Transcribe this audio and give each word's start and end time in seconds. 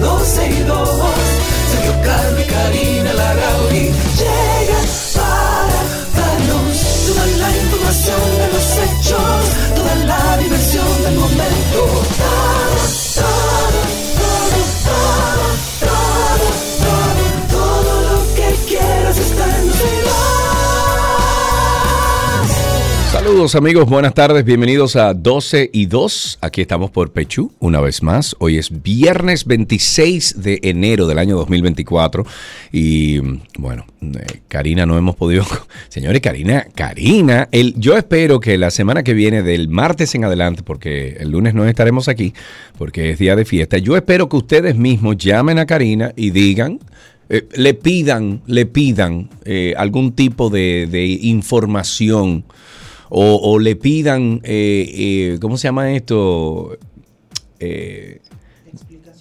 12 0.00 0.50
y 0.50 0.62
2. 0.62 0.93
Saludos 23.24 23.54
amigos, 23.54 23.88
buenas 23.88 24.12
tardes, 24.12 24.44
bienvenidos 24.44 24.96
a 24.96 25.14
12 25.14 25.70
y 25.72 25.86
2. 25.86 26.40
Aquí 26.42 26.60
estamos 26.60 26.90
por 26.90 27.10
Pechú 27.10 27.52
una 27.58 27.80
vez 27.80 28.02
más. 28.02 28.36
Hoy 28.38 28.58
es 28.58 28.82
viernes 28.82 29.46
26 29.46 30.42
de 30.42 30.60
enero 30.62 31.06
del 31.06 31.18
año 31.18 31.34
2024 31.36 32.26
y 32.70 33.20
bueno, 33.56 33.86
eh, 34.02 34.42
Karina 34.48 34.84
no 34.84 34.98
hemos 34.98 35.16
podido... 35.16 35.42
Señores, 35.88 36.20
Karina, 36.20 36.66
Karina, 36.74 37.48
el, 37.50 37.74
yo 37.78 37.96
espero 37.96 38.40
que 38.40 38.58
la 38.58 38.70
semana 38.70 39.02
que 39.02 39.14
viene, 39.14 39.42
del 39.42 39.68
martes 39.68 40.14
en 40.14 40.24
adelante, 40.24 40.62
porque 40.62 41.16
el 41.18 41.30
lunes 41.30 41.54
no 41.54 41.64
estaremos 41.64 42.08
aquí, 42.08 42.34
porque 42.76 43.08
es 43.08 43.18
día 43.18 43.36
de 43.36 43.46
fiesta, 43.46 43.78
yo 43.78 43.96
espero 43.96 44.28
que 44.28 44.36
ustedes 44.36 44.76
mismos 44.76 45.16
llamen 45.16 45.58
a 45.58 45.64
Karina 45.64 46.12
y 46.14 46.28
digan... 46.28 46.78
eh, 47.30 47.48
le 47.54 47.72
pidan, 47.72 48.42
le 48.46 48.66
pidan 48.66 49.30
eh, 49.46 49.72
algún 49.78 50.12
tipo 50.12 50.50
de, 50.50 50.86
de 50.90 51.06
información 51.06 52.44
o, 53.08 53.36
o 53.36 53.58
le 53.58 53.76
pidan, 53.76 54.40
eh, 54.44 54.86
eh, 55.34 55.38
¿cómo 55.40 55.56
se 55.56 55.68
llama 55.68 55.92
esto? 55.92 56.76
Eh, 57.60 58.20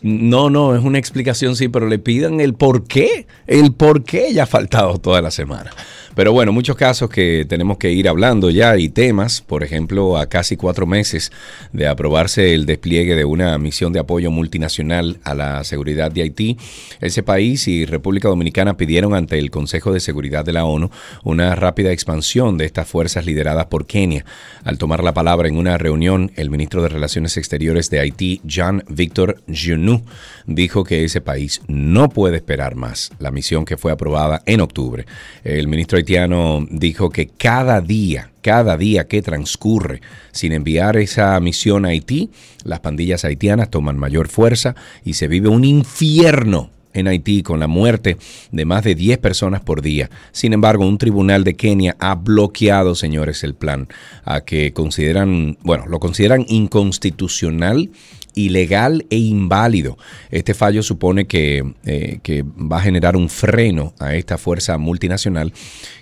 no, 0.02 0.50
no, 0.50 0.76
es 0.76 0.84
una 0.84 1.00
explicación, 1.00 1.56
sí, 1.56 1.70
pero 1.70 1.88
le 1.88 1.98
pidan 1.98 2.42
el 2.42 2.54
por 2.56 2.86
qué, 2.86 3.26
el 3.48 3.73
por 3.73 4.04
qué 4.04 4.28
ella 4.28 4.44
ha 4.44 4.48
faltado 4.48 4.98
toda 4.98 5.22
la 5.22 5.31
semana. 5.31 5.72
Pero 6.16 6.31
bueno, 6.31 6.52
muchos 6.52 6.75
casos 6.75 7.09
que 7.09 7.45
tenemos 7.47 7.78
que 7.78 7.92
ir 7.92 8.08
hablando 8.08 8.52
ya 8.52 8.78
y 8.78 8.89
temas, 8.89 9.42
por 9.42 9.64
ejemplo, 9.64 10.17
a 10.17 10.28
casi 10.28 10.55
cuatro 10.55 10.86
meses 10.86 11.31
de 11.72 11.88
aprobarse 11.88 12.53
el 12.53 12.67
despliegue 12.67 13.16
de 13.16 13.25
una 13.25 13.58
misión 13.58 13.94
de 13.94 14.00
apoyo 14.00 14.30
multinacional 14.30 15.20
a 15.23 15.33
la 15.33 15.64
seguridad 15.64 16.11
de 16.11 16.22
Haití, 16.22 16.58
ese 17.02 17.23
país 17.23 17.67
y 17.67 17.86
República 17.86 18.28
Dominicana 18.28 18.78
pidieron 18.78 19.16
ante 19.16 19.39
el 19.39 19.50
Consejo 19.50 19.92
de 19.92 20.00
Seguridad 20.00 20.45
de 20.45 20.53
la 20.53 20.66
ONU 20.66 20.92
una 21.23 21.55
rápida 21.55 21.92
expansión 21.92 22.58
de 22.58 22.66
estas 22.66 22.88
fuerzas 22.88 23.25
lideradas 23.25 23.66
por 23.66 23.88
Kenia. 23.88 24.23
Al 24.64 24.77
tomar 24.77 25.03
la 25.03 25.14
palabra 25.14 25.48
en 25.48 25.58
una 25.58 25.77
reunión, 25.80 26.31
el 26.36 26.52
ministro 26.52 26.83
de 26.83 26.89
Relaciones 26.89 27.38
Exteriores 27.38 27.89
de 27.89 28.00
Haití, 28.00 28.39
Jean 28.44 28.83
Victor 28.88 29.42
Junou, 29.48 30.03
dijo 30.45 30.83
que 30.83 31.03
ese 31.03 31.22
país 31.22 31.61
no 31.67 32.09
puede 32.09 32.38
esperar 32.38 32.76
más 32.76 33.11
la 33.20 33.32
misión 33.32 33.66
que 33.66 33.77
fue 33.77 33.92
aprobada 33.92 34.43
en 34.45 34.61
octubre. 34.61 35.05
El 35.43 35.67
ministro 35.67 36.02
haitiano 36.03 36.67
dijo 36.69 37.09
que 37.09 37.27
cada 37.27 37.80
día, 37.80 38.31
cada 38.41 38.75
día 38.75 39.08
que 39.08 39.21
transcurre 39.21 40.02
sin 40.31 40.52
enviar 40.52 40.97
esa 40.97 41.39
misión 41.39 41.86
a 41.86 41.89
Haití, 41.89 42.30
las 42.65 42.81
pandillas 42.81 43.23
haitianas 43.23 43.69
toman 43.69 43.97
mayor 43.97 44.27
fuerza 44.27 44.75
y 45.05 45.13
se 45.13 45.30
vive 45.30 45.47
un 45.47 45.63
infierno 45.63 46.69
en 46.93 47.08
Haití 47.08 47.42
con 47.42 47.59
la 47.59 47.67
muerte 47.67 48.17
de 48.52 48.65
más 48.65 48.83
de 48.83 48.95
10 48.95 49.17
personas 49.17 49.61
por 49.61 49.81
día. 49.81 50.09
Sin 50.31 50.53
embargo, 50.53 50.86
un 50.86 50.97
tribunal 50.97 51.43
de 51.43 51.55
Kenia 51.55 51.95
ha 51.99 52.15
bloqueado, 52.15 52.95
señores, 52.95 53.43
el 53.43 53.55
plan 53.55 53.87
a 54.25 54.42
que 54.42 54.73
consideran, 54.73 55.58
bueno, 55.63 55.86
lo 55.87 55.99
consideran 55.99 56.45
inconstitucional 56.49 57.89
ilegal 58.36 59.05
e 59.10 59.17
inválido. 59.17 59.98
Este 60.32 60.54
fallo 60.54 60.83
supone 60.83 61.26
que, 61.26 61.64
eh, 61.86 62.20
que, 62.23 62.44
va 62.44 62.77
a 62.77 62.82
generar 62.82 63.16
un 63.16 63.30
freno 63.30 63.94
a 63.99 64.16
esta 64.16 64.38
fuerza 64.38 64.77
multinacional 64.77 65.54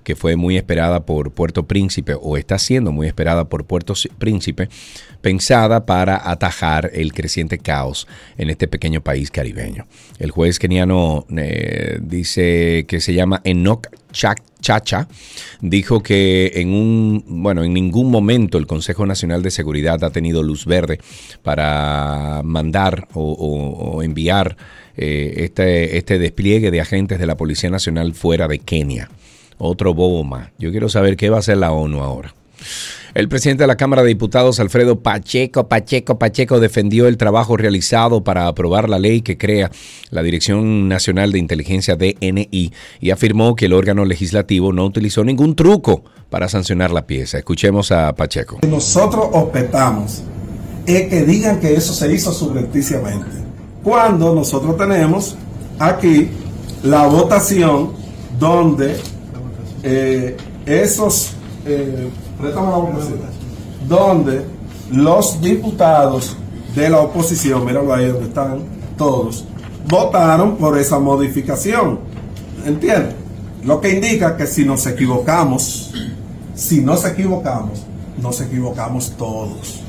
que 0.04 0.16
fue 0.16 0.36
muy 0.36 0.58
esperada 0.58 1.06
por 1.06 1.32
Puerto 1.32 1.68
Príncipe 1.68 2.16
o 2.20 2.38
está 2.38 2.58
siendo 2.58 2.92
muy 2.92 3.08
esperada 3.08 3.46
por 3.46 3.66
Puerto 3.66 3.94
Príncipe, 4.18 4.70
pensada 5.22 5.86
para 5.86 6.30
atajar 6.30 6.92
el 6.94 7.14
creciente 7.14 7.60
caos 7.60 8.08
en 8.38 8.50
este 8.50 8.68
pequeño 8.68 9.02
país 9.02 9.32
caribeño. 9.32 9.86
El 10.20 10.32
juez 10.32 10.60
keniano 10.60 11.26
eh, 11.38 12.00
dice 12.02 12.86
que 12.88 13.00
se 13.00 13.14
llama 13.14 13.42
Enoch 13.44 13.88
Chacha 14.12 15.08
dijo 15.62 16.04
que 16.04 16.52
en 16.56 16.74
un 16.74 17.24
bueno 17.26 17.64
en 17.64 17.74
ningún 17.74 18.12
momento 18.12 18.58
el 18.58 18.68
Consejo 18.68 19.06
Nacional 19.06 19.42
de 19.42 19.52
Seguridad 19.52 20.04
ha 20.04 20.10
tenido 20.10 20.44
luz 20.44 20.66
verde 20.66 21.00
para 21.42 22.42
mandar 22.44 23.08
o 23.14 24.04
enviar 24.04 24.58
eh, 24.98 25.46
este, 25.46 25.98
este 25.98 26.20
despliegue 26.20 26.70
de 26.70 26.82
agentes 26.82 27.20
de 27.20 27.26
la 27.26 27.38
Policía 27.38 27.70
Nacional 27.70 28.14
fuera 28.14 28.48
de 28.48 28.60
Kenia. 28.60 29.10
Otro 29.64 29.94
bobo 29.94 30.24
más. 30.24 30.50
Yo 30.58 30.72
quiero 30.72 30.90
saber 30.90 31.16
qué 31.16 31.30
va 31.30 31.38
a 31.38 31.40
hacer 31.42 31.58
la 31.58 31.72
ONU 31.72 32.02
ahora. 32.02 32.34
El 33.14 33.30
presidente 33.30 33.62
de 33.62 33.68
la 33.68 33.76
Cámara 33.76 34.02
de 34.02 34.08
Diputados, 34.08 34.60
Alfredo 34.60 35.02
Pacheco, 35.02 35.68
Pacheco, 35.68 36.18
Pacheco, 36.18 36.60
defendió 36.60 37.08
el 37.08 37.18
trabajo 37.18 37.58
realizado 37.58 38.24
para 38.24 38.48
aprobar 38.48 38.90
la 38.90 38.98
ley 38.98 39.22
que 39.22 39.38
crea 39.38 39.70
la 40.10 40.24
Dirección 40.24 40.88
Nacional 40.88 41.32
de 41.32 41.38
Inteligencia 41.38 41.96
DNI 41.96 42.74
y 43.02 43.10
afirmó 43.12 43.56
que 43.56 43.66
el 43.66 43.74
órgano 43.74 44.04
legislativo 44.04 44.74
no 44.74 44.84
utilizó 44.84 45.24
ningún 45.24 45.56
truco 45.56 46.06
para 46.32 46.50
sancionar 46.50 46.90
la 46.90 47.06
pieza. 47.06 47.38
Escuchemos 47.38 47.92
a 47.92 48.16
Pacheco. 48.16 48.62
Nosotros 48.68 49.28
objetamos 49.32 50.24
es 50.88 51.08
que 51.08 51.24
digan 51.24 51.60
que 51.60 51.76
eso 51.76 51.94
se 51.94 52.12
hizo 52.12 52.34
subrepticiamente. 52.34 53.28
Cuando 53.84 54.34
nosotros 54.34 54.76
tenemos 54.76 55.36
aquí 55.78 56.30
la 56.82 57.06
votación 57.06 57.92
donde 58.40 58.96
eh, 59.84 60.38
esos 60.66 61.34
eh, 61.66 62.10
donde 63.88 64.46
los 64.92 65.42
diputados 65.42 66.38
de 66.76 66.90
la 66.90 67.00
oposición, 67.00 67.66
míralo 67.66 67.94
ahí 67.94 68.08
donde 68.08 68.28
están 68.28 68.60
todos, 68.98 69.46
votaron 69.88 70.58
por 70.58 70.78
esa 70.78 71.00
modificación. 71.00 72.00
¿Entiendes? 72.66 73.16
Lo 73.64 73.80
que 73.80 73.94
indica 73.94 74.38
que 74.38 74.48
si 74.48 74.66
nos 74.66 74.86
equivocamos, 74.88 75.94
si 76.56 76.82
nos 76.82 77.06
equivocamos, 77.06 77.84
nos 78.22 78.42
equivocamos 78.42 79.12
todos. 79.18 79.82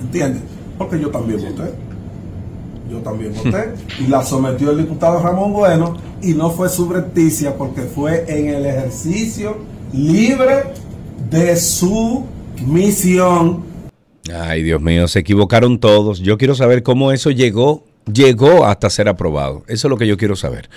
¿Entiendes? 0.00 0.42
Porque 0.76 1.00
yo 1.00 1.10
también 1.10 1.40
voté. 1.42 1.87
Yo 2.90 2.98
también 2.98 3.34
voté. 3.34 3.74
Y 4.00 4.06
la 4.06 4.24
sometió 4.24 4.70
el 4.70 4.78
diputado 4.78 5.20
Ramón 5.20 5.52
Bueno 5.52 5.96
y 6.22 6.34
no 6.34 6.50
fue 6.50 6.68
subrepticia 6.68 7.56
porque 7.56 7.82
fue 7.82 8.24
en 8.28 8.48
el 8.48 8.66
ejercicio 8.66 9.58
libre 9.92 10.72
de 11.30 11.56
su 11.56 12.24
misión. 12.66 13.64
Ay, 14.34 14.62
Dios 14.62 14.80
mío, 14.80 15.08
se 15.08 15.20
equivocaron 15.20 15.78
todos. 15.78 16.20
Yo 16.20 16.38
quiero 16.38 16.54
saber 16.54 16.82
cómo 16.82 17.12
eso 17.12 17.30
llegó, 17.30 17.84
llegó 18.12 18.66
hasta 18.66 18.90
ser 18.90 19.08
aprobado. 19.08 19.64
Eso 19.68 19.88
es 19.88 19.90
lo 19.90 19.96
que 19.96 20.06
yo 20.06 20.16
quiero 20.16 20.36
saber. 20.36 20.68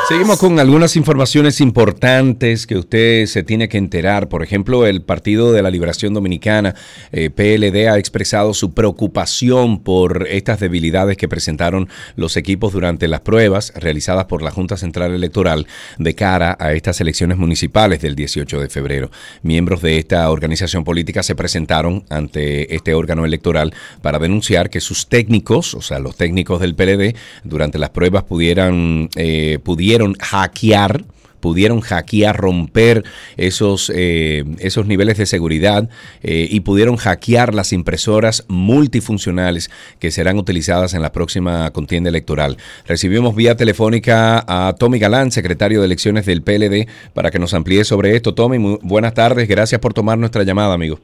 Seguimos 0.09 0.39
con 0.39 0.59
algunas 0.59 0.95
informaciones 0.95 1.61
importantes 1.61 2.65
que 2.65 2.79
usted 2.79 3.27
se 3.27 3.43
tiene 3.43 3.69
que 3.69 3.77
enterar. 3.77 4.27
Por 4.27 4.41
ejemplo, 4.41 4.87
el 4.87 5.03
Partido 5.03 5.51
de 5.51 5.61
la 5.61 5.69
Liberación 5.69 6.15
Dominicana, 6.15 6.73
eh, 7.11 7.29
PLD, 7.29 7.87
ha 7.87 7.99
expresado 7.99 8.55
su 8.55 8.73
preocupación 8.73 9.83
por 9.83 10.25
estas 10.27 10.59
debilidades 10.59 11.15
que 11.15 11.27
presentaron 11.27 11.89
los 12.15 12.37
equipos 12.37 12.73
durante 12.73 13.07
las 13.07 13.21
pruebas 13.21 13.71
realizadas 13.75 14.25
por 14.25 14.41
la 14.41 14.49
Junta 14.49 14.77
Central 14.77 15.13
Electoral 15.13 15.67
de 15.99 16.15
cara 16.15 16.57
a 16.59 16.73
estas 16.73 16.99
elecciones 17.01 17.37
municipales 17.37 18.01
del 18.01 18.15
18 18.15 18.61
de 18.61 18.69
febrero. 18.69 19.11
Miembros 19.43 19.83
de 19.83 19.99
esta 19.99 20.27
organización 20.31 20.85
política 20.85 21.21
se 21.21 21.35
presentaron 21.35 22.03
ante 22.09 22.73
este 22.73 22.95
órgano 22.95 23.25
electoral 23.25 23.75
para 24.01 24.17
denunciar 24.17 24.71
que 24.71 24.81
sus 24.81 25.07
técnicos, 25.07 25.75
o 25.75 25.83
sea, 25.83 25.99
los 25.99 26.15
técnicos 26.15 26.59
del 26.61 26.73
PLD, 26.73 27.15
durante 27.43 27.77
las 27.77 27.91
pruebas 27.91 28.23
pudieran, 28.23 29.07
eh, 29.15 29.59
pudieran 29.63 29.98
hackear 30.19 31.03
pudieron 31.39 31.81
hackear, 31.81 32.37
romper 32.37 33.03
esos, 33.37 33.91
eh, 33.95 34.43
esos 34.59 34.85
niveles 34.87 35.17
de 35.17 35.25
seguridad 35.25 35.89
eh, 36.21 36.47
y 36.49 36.61
pudieron 36.61 36.97
hackear 36.97 37.55
las 37.55 37.73
impresoras 37.73 38.45
multifuncionales 38.47 39.69
que 39.99 40.11
serán 40.11 40.37
utilizadas 40.37 40.93
en 40.93 41.01
la 41.01 41.11
próxima 41.11 41.71
contienda 41.71 42.09
electoral. 42.09 42.57
Recibimos 42.85 43.35
vía 43.35 43.55
telefónica 43.55 44.43
a 44.47 44.73
Tommy 44.73 44.99
Galán, 44.99 45.31
secretario 45.31 45.79
de 45.79 45.85
elecciones 45.85 46.25
del 46.25 46.41
PLD, 46.41 46.87
para 47.13 47.31
que 47.31 47.39
nos 47.39 47.53
amplíe 47.53 47.83
sobre 47.83 48.15
esto. 48.15 48.33
Tommy, 48.33 48.77
buenas 48.81 49.13
tardes, 49.13 49.47
gracias 49.47 49.79
por 49.79 49.93
tomar 49.93 50.17
nuestra 50.17 50.43
llamada, 50.43 50.73
amigo. 50.73 50.99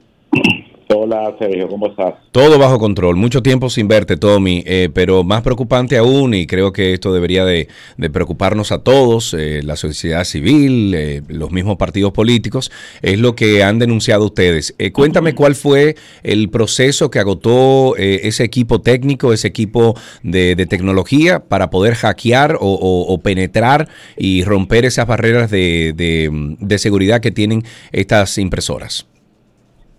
Hola 1.05 1.35
Sergio, 1.37 1.67
¿cómo 1.67 1.85
estás? 1.85 2.15
Todo 2.31 2.57
bajo 2.57 2.79
control, 2.79 3.15
mucho 3.15 3.43
tiempo 3.43 3.69
sin 3.69 3.87
verte 3.87 4.17
Tommy, 4.17 4.63
eh, 4.65 4.89
pero 4.91 5.23
más 5.23 5.43
preocupante 5.43 5.99
aún 5.99 6.33
y 6.33 6.47
creo 6.47 6.73
que 6.73 6.93
esto 6.93 7.13
debería 7.13 7.45
de, 7.45 7.67
preocuparnos 8.11 8.71
a 8.71 8.79
todos, 8.79 9.35
eh, 9.35 9.61
la 9.63 9.75
sociedad 9.75 10.23
civil, 10.23 10.95
eh, 10.95 11.21
los 11.27 11.51
mismos 11.51 11.77
partidos 11.77 12.11
políticos, 12.11 12.71
es 13.03 13.19
lo 13.19 13.35
que 13.35 13.61
han 13.61 13.77
denunciado 13.77 14.25
ustedes. 14.25 14.73
cuéntame 14.93 15.35
cuál 15.35 15.53
fue 15.53 15.95
el 16.23 16.49
proceso 16.49 17.11
que 17.11 17.19
agotó 17.19 17.95
ese 17.97 18.43
equipo 18.43 18.81
técnico, 18.81 19.31
ese 19.31 19.47
equipo 19.47 19.95
de, 20.23 20.55
tecnología 20.67 21.37
para 21.39 21.69
poder 21.69 21.93
hackear 21.93 22.57
o, 22.59 23.19
penetrar 23.21 23.89
y 24.17 24.43
romper 24.43 24.85
esas 24.85 25.05
barreras 25.05 25.51
de 25.51 26.75
seguridad 26.79 27.21
que 27.21 27.29
tienen 27.29 27.63
estas 27.91 28.39
impresoras. 28.39 29.05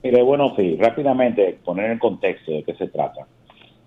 Mire, 0.06 0.22
bueno, 0.22 0.54
sí, 0.54 0.76
rápidamente 0.78 1.58
poner 1.64 1.90
en 1.90 1.98
contexto 1.98 2.52
de 2.52 2.62
qué 2.62 2.74
se 2.74 2.86
trata. 2.86 3.26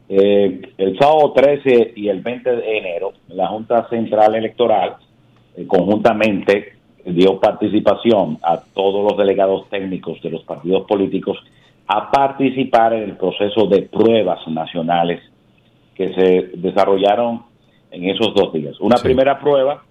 Eh, 0.09 0.61
el 0.77 0.99
sábado 0.99 1.31
13 1.31 1.93
y 1.95 2.09
el 2.09 2.19
20 2.19 2.57
de 2.57 2.77
enero, 2.77 3.13
la 3.29 3.47
Junta 3.47 3.87
Central 3.87 4.35
Electoral 4.35 4.97
eh, 5.55 5.65
conjuntamente 5.65 6.73
dio 7.05 7.39
participación 7.39 8.37
a 8.43 8.57
todos 8.57 9.09
los 9.09 9.17
delegados 9.17 9.69
técnicos 9.69 10.21
de 10.21 10.31
los 10.31 10.43
partidos 10.43 10.85
políticos 10.85 11.37
a 11.87 12.11
participar 12.11 12.91
en 12.95 13.03
el 13.03 13.15
proceso 13.15 13.65
de 13.67 13.83
pruebas 13.83 14.45
nacionales 14.49 15.21
que 15.95 16.13
se 16.13 16.51
desarrollaron 16.57 17.43
en 17.91 18.09
esos 18.09 18.33
dos 18.35 18.51
días. 18.51 18.77
Una 18.81 18.97
primera 18.97 19.39
prueba 19.39 19.83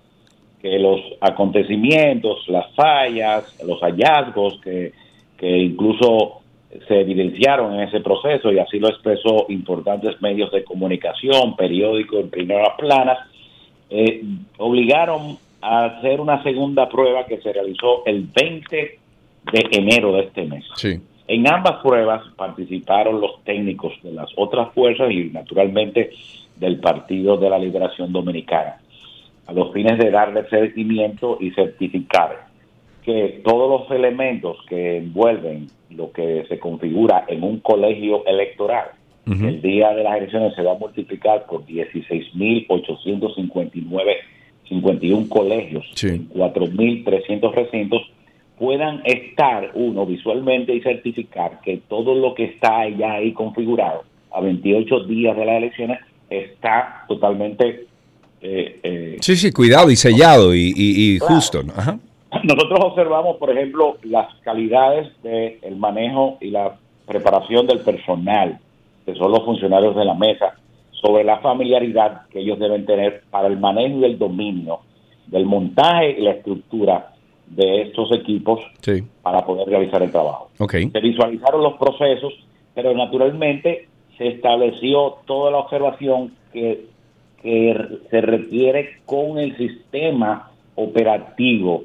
que 0.60 0.78
los 0.78 1.00
acontecimientos, 1.22 2.46
las 2.48 2.70
fallas, 2.74 3.58
los 3.64 3.80
hallazgos 3.80 4.60
que 4.60 4.92
que 5.38 5.48
incluso 5.56 6.40
se 6.86 7.00
evidenciaron 7.00 7.74
en 7.74 7.88
ese 7.88 8.00
proceso 8.00 8.52
y 8.52 8.58
así 8.58 8.78
lo 8.78 8.88
expresó 8.88 9.46
importantes 9.48 10.20
medios 10.20 10.50
de 10.52 10.64
comunicación, 10.64 11.56
periódicos 11.56 12.20
en 12.20 12.30
primeras 12.30 12.76
planas, 12.76 13.18
eh, 13.88 14.22
obligaron 14.58 15.38
a 15.62 15.84
hacer 15.86 16.20
una 16.20 16.42
segunda 16.42 16.88
prueba 16.88 17.24
que 17.24 17.40
se 17.40 17.52
realizó 17.52 18.04
el 18.04 18.26
20 18.34 18.98
de 19.52 19.68
enero 19.72 20.12
de 20.12 20.20
este 20.24 20.44
mes. 20.44 20.64
En 21.26 21.48
ambas 21.48 21.82
pruebas 21.82 22.22
participaron 22.36 23.20
los 23.20 23.42
técnicos 23.44 23.92
de 24.02 24.12
las 24.12 24.30
otras 24.36 24.72
fuerzas 24.72 25.10
y 25.10 25.24
naturalmente 25.24 26.10
del 26.56 26.80
Partido 26.80 27.36
de 27.36 27.50
la 27.50 27.58
Liberación 27.58 28.12
Dominicana, 28.12 28.80
a 29.46 29.52
los 29.52 29.72
fines 29.72 29.98
de 29.98 30.10
darle 30.10 30.48
seguimiento 30.48 31.38
y 31.40 31.50
certificar 31.52 32.47
que 33.08 33.40
todos 33.42 33.70
los 33.70 33.90
elementos 33.90 34.58
que 34.68 34.98
envuelven 34.98 35.68
lo 35.88 36.12
que 36.12 36.44
se 36.46 36.58
configura 36.58 37.24
en 37.26 37.42
un 37.42 37.60
colegio 37.60 38.26
electoral, 38.26 38.90
el 39.24 39.62
día 39.62 39.94
de 39.94 40.04
las 40.04 40.18
elecciones 40.18 40.54
se 40.54 40.62
va 40.62 40.72
a 40.72 40.78
multiplicar 40.78 41.46
por 41.46 41.64
16.859, 41.64 44.14
51 44.68 45.28
colegios, 45.30 45.86
4.300 45.94 47.54
recintos, 47.54 48.02
puedan 48.58 49.00
estar 49.06 49.70
uno 49.72 50.04
visualmente 50.04 50.74
y 50.74 50.82
certificar 50.82 51.62
que 51.62 51.80
todo 51.88 52.14
lo 52.14 52.34
que 52.34 52.44
está 52.44 52.86
ya 52.90 53.14
ahí 53.14 53.32
configurado 53.32 54.04
a 54.32 54.42
28 54.42 55.04
días 55.04 55.34
de 55.34 55.46
las 55.46 55.56
elecciones 55.56 55.98
está 56.28 57.06
totalmente... 57.08 57.86
Eh, 58.42 58.80
eh, 58.82 59.16
sí, 59.20 59.34
sí, 59.34 59.50
cuidado 59.50 59.90
y 59.90 59.96
sellado 59.96 60.54
y, 60.54 61.18
justo. 61.20 61.62
Ajá. 61.74 61.98
Nosotros 62.44 62.78
observamos, 62.82 63.36
por 63.36 63.50
ejemplo, 63.50 63.96
las 64.02 64.34
calidades 64.42 65.10
del 65.22 65.76
manejo 65.76 66.38
y 66.40 66.50
la 66.50 66.76
preparación 67.06 67.66
del 67.66 67.80
personal, 67.80 68.58
que 69.06 69.14
son 69.14 69.32
los 69.32 69.44
funcionarios 69.44 69.96
de 69.96 70.04
la 70.04 70.14
mesa, 70.14 70.54
sobre 70.90 71.24
la 71.24 71.38
familiaridad 71.38 72.22
que 72.30 72.40
ellos 72.40 72.58
deben 72.58 72.84
tener 72.84 73.22
para 73.30 73.48
el 73.48 73.58
manejo 73.58 73.98
y 73.98 74.04
el 74.04 74.18
dominio 74.18 74.80
del 75.26 75.46
montaje 75.46 76.16
y 76.18 76.22
la 76.22 76.32
estructura 76.32 77.12
de 77.46 77.82
estos 77.82 78.12
equipos 78.12 78.60
para 79.22 79.44
poder 79.46 79.68
realizar 79.68 80.02
el 80.02 80.10
trabajo. 80.10 80.50
Se 80.92 81.00
visualizaron 81.00 81.62
los 81.62 81.74
procesos, 81.74 82.32
pero 82.74 82.94
naturalmente 82.94 83.88
se 84.18 84.28
estableció 84.28 85.18
toda 85.26 85.50
la 85.50 85.58
observación 85.58 86.32
que, 86.52 86.86
que 87.42 87.88
se 88.10 88.20
requiere 88.20 88.98
con 89.06 89.38
el 89.38 89.56
sistema 89.56 90.50
operativo 90.74 91.84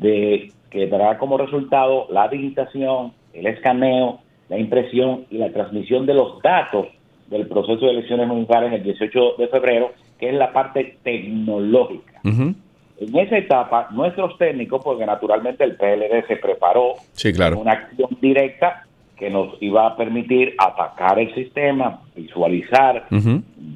de 0.00 0.52
que 0.70 0.86
dará 0.86 1.18
como 1.18 1.38
resultado 1.38 2.06
la 2.10 2.28
digitación, 2.28 3.12
el 3.32 3.46
escaneo, 3.46 4.20
la 4.48 4.58
impresión 4.58 5.26
y 5.30 5.38
la 5.38 5.52
transmisión 5.52 6.06
de 6.06 6.14
los 6.14 6.40
datos 6.42 6.86
del 7.28 7.46
proceso 7.46 7.86
de 7.86 7.92
elecciones 7.92 8.26
municipales 8.26 8.72
el 8.72 8.82
18 8.82 9.34
de 9.38 9.48
febrero, 9.48 9.92
que 10.18 10.28
es 10.28 10.34
la 10.34 10.52
parte 10.52 10.98
tecnológica. 11.02 12.20
En 12.24 13.16
esa 13.16 13.38
etapa, 13.38 13.88
nuestros 13.92 14.36
técnicos, 14.38 14.82
porque 14.82 15.06
naturalmente 15.06 15.62
el 15.62 15.76
PLD 15.76 16.26
se 16.26 16.36
preparó 16.36 16.94
sí, 17.12 17.32
claro. 17.32 17.58
una 17.58 17.72
acción 17.72 18.10
directa 18.20 18.86
que 19.18 19.30
nos 19.30 19.60
iba 19.60 19.86
a 19.86 19.96
permitir 19.96 20.54
atacar 20.58 21.18
el 21.18 21.34
sistema, 21.34 22.02
visualizar, 22.14 23.06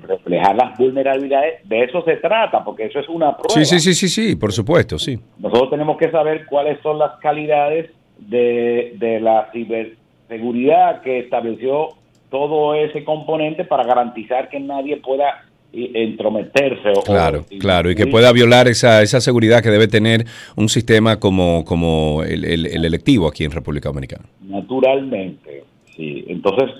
reflejar 0.03 0.57
las 0.57 0.79
vulnerabilidades. 0.79 1.69
De 1.69 1.85
eso 1.85 2.03
se 2.05 2.17
trata, 2.17 2.65
porque 2.65 2.87
eso 2.87 3.01
es 3.01 3.09
una 3.09 3.37
prueba. 3.37 3.55
Sí, 3.55 3.65
sí, 3.65 3.81
sí, 3.81 3.95
sí, 3.95 4.09
sí, 4.09 4.37
por 4.37 4.53
supuesto, 4.53 4.99
sí. 4.99 5.19
Nosotros 5.39 5.71
tenemos 5.71 5.97
que 5.97 6.11
saber 6.11 6.47
cuáles 6.47 6.81
son 6.83 6.99
las 6.99 7.19
calidades 7.21 7.91
de, 8.19 8.95
de 8.99 9.21
la 9.21 9.51
ciberseguridad 9.53 11.03
que 11.03 11.19
estableció 11.19 11.89
todo 12.31 12.75
ese 12.75 13.05
componente 13.05 13.65
para 13.65 13.85
garantizar 13.85 14.49
que 14.49 14.61
nadie 14.61 14.97
pueda 14.99 15.45
entrometerse. 15.73 16.93
claro, 17.05 17.45
claro, 17.59 17.91
y 17.91 17.95
que 17.95 18.07
pueda 18.07 18.33
violar 18.33 18.69
esa, 18.69 19.03
esa 19.03 19.21
seguridad 19.21 19.63
que 19.63 19.71
debe 19.71 19.89
tener 19.89 20.27
un 20.57 20.69
sistema 20.69 21.19
como, 21.19 21.65
como 21.65 22.23
el, 22.23 22.45
el, 22.45 22.85
electivo 22.85 23.27
aquí 23.27 23.45
en 23.45 23.53
República 23.53 23.89
Dominicana. 23.89 24.25
Naturalmente, 24.43 25.65
sí. 25.97 26.25
Entonces, 26.29 26.71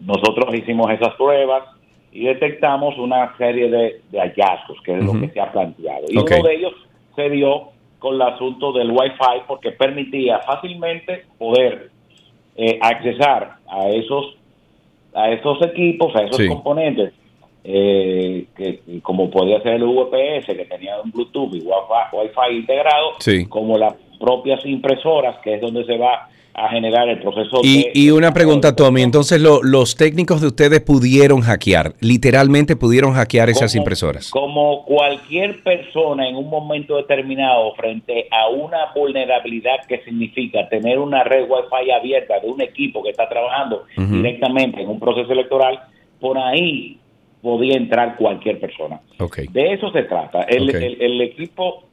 nosotros 0.00 0.54
hicimos 0.54 0.90
esas 0.90 1.14
pruebas, 1.14 1.62
y 2.12 2.24
detectamos 2.24 2.98
una 2.98 3.34
serie 3.38 3.70
de, 3.70 4.02
de 4.10 4.18
hallazgos, 4.20 4.78
que 4.84 4.98
es 4.98 5.02
lo 5.04 5.18
que 5.18 5.30
se 5.30 5.40
ha 5.40 5.50
planteado. 5.50 6.04
Y 6.10 6.18
uno 6.18 6.42
de 6.46 6.54
ellos 6.54 6.74
se 7.16 7.30
dio 7.30 7.70
con 7.98 8.16
el 8.16 8.22
asunto 8.22 8.72
del 8.72 8.90
Wi-Fi 8.90 9.44
porque 9.48 9.70
permitía 9.70 10.40
fácilmente 10.40 11.24
poder 11.38 11.90
eh, 12.56 12.78
accesar 12.82 13.56
a 13.66 13.88
esos 13.88 14.36
a 15.14 15.30
esos 15.30 15.60
equipos, 15.62 16.14
a 16.16 16.24
esos 16.24 16.36
Sí. 16.36 16.48
componentes, 16.48 17.12
eh, 17.64 18.46
que 18.56 18.80
como 19.02 19.30
podía 19.30 19.62
ser 19.62 19.74
el 19.74 19.84
VPS, 19.84 20.46
que 20.46 20.64
tenía 20.68 21.00
un 21.00 21.10
Bluetooth 21.12 21.54
y 21.54 21.58
Wi-Fi, 21.60 22.16
Wi-Fi 22.16 22.56
integrado, 22.56 23.10
Sí. 23.20 23.46
como 23.46 23.78
las 23.78 23.94
propias 24.18 24.64
impresoras, 24.66 25.38
que 25.42 25.54
es 25.54 25.60
donde 25.60 25.84
se 25.84 25.96
va 25.96 26.28
a 26.54 26.68
generar 26.68 27.08
el 27.08 27.18
proceso 27.18 27.60
Y, 27.62 27.84
de- 27.84 27.90
y 27.94 28.10
una 28.10 28.34
pregunta, 28.34 28.76
Tommy. 28.76 29.00
Entonces, 29.00 29.40
lo- 29.40 29.62
los 29.62 29.96
técnicos 29.96 30.42
de 30.42 30.48
ustedes 30.48 30.80
pudieron 30.82 31.40
hackear, 31.40 31.94
literalmente 32.00 32.76
pudieron 32.76 33.14
hackear 33.14 33.48
esas 33.48 33.72
como- 33.72 33.82
impresoras. 33.82 34.30
Como 34.30 34.84
cualquier 34.84 35.62
persona 35.62 36.28
en 36.28 36.36
un 36.36 36.50
momento 36.50 36.96
determinado 36.98 37.72
frente 37.74 38.28
a 38.30 38.50
una 38.50 38.92
vulnerabilidad 38.94 39.86
que 39.88 40.02
significa 40.04 40.68
tener 40.68 40.98
una 40.98 41.24
red 41.24 41.44
Wi-Fi 41.48 41.90
abierta 41.90 42.38
de 42.40 42.48
un 42.48 42.60
equipo 42.60 43.02
que 43.02 43.10
está 43.10 43.28
trabajando 43.30 43.84
directamente 43.96 44.82
en 44.82 44.88
un 44.90 45.00
proceso 45.00 45.32
electoral, 45.32 45.80
por 46.20 46.36
ahí 46.38 46.98
podía 47.42 47.76
entrar 47.76 48.16
cualquier 48.16 48.58
persona. 48.60 49.00
De 49.52 49.72
eso 49.72 49.90
se 49.90 50.04
trata. 50.04 50.42
El, 50.42 50.68
Ok. 50.70 50.74
el- 50.76 51.02
el 51.02 51.20
equipo 51.20 51.84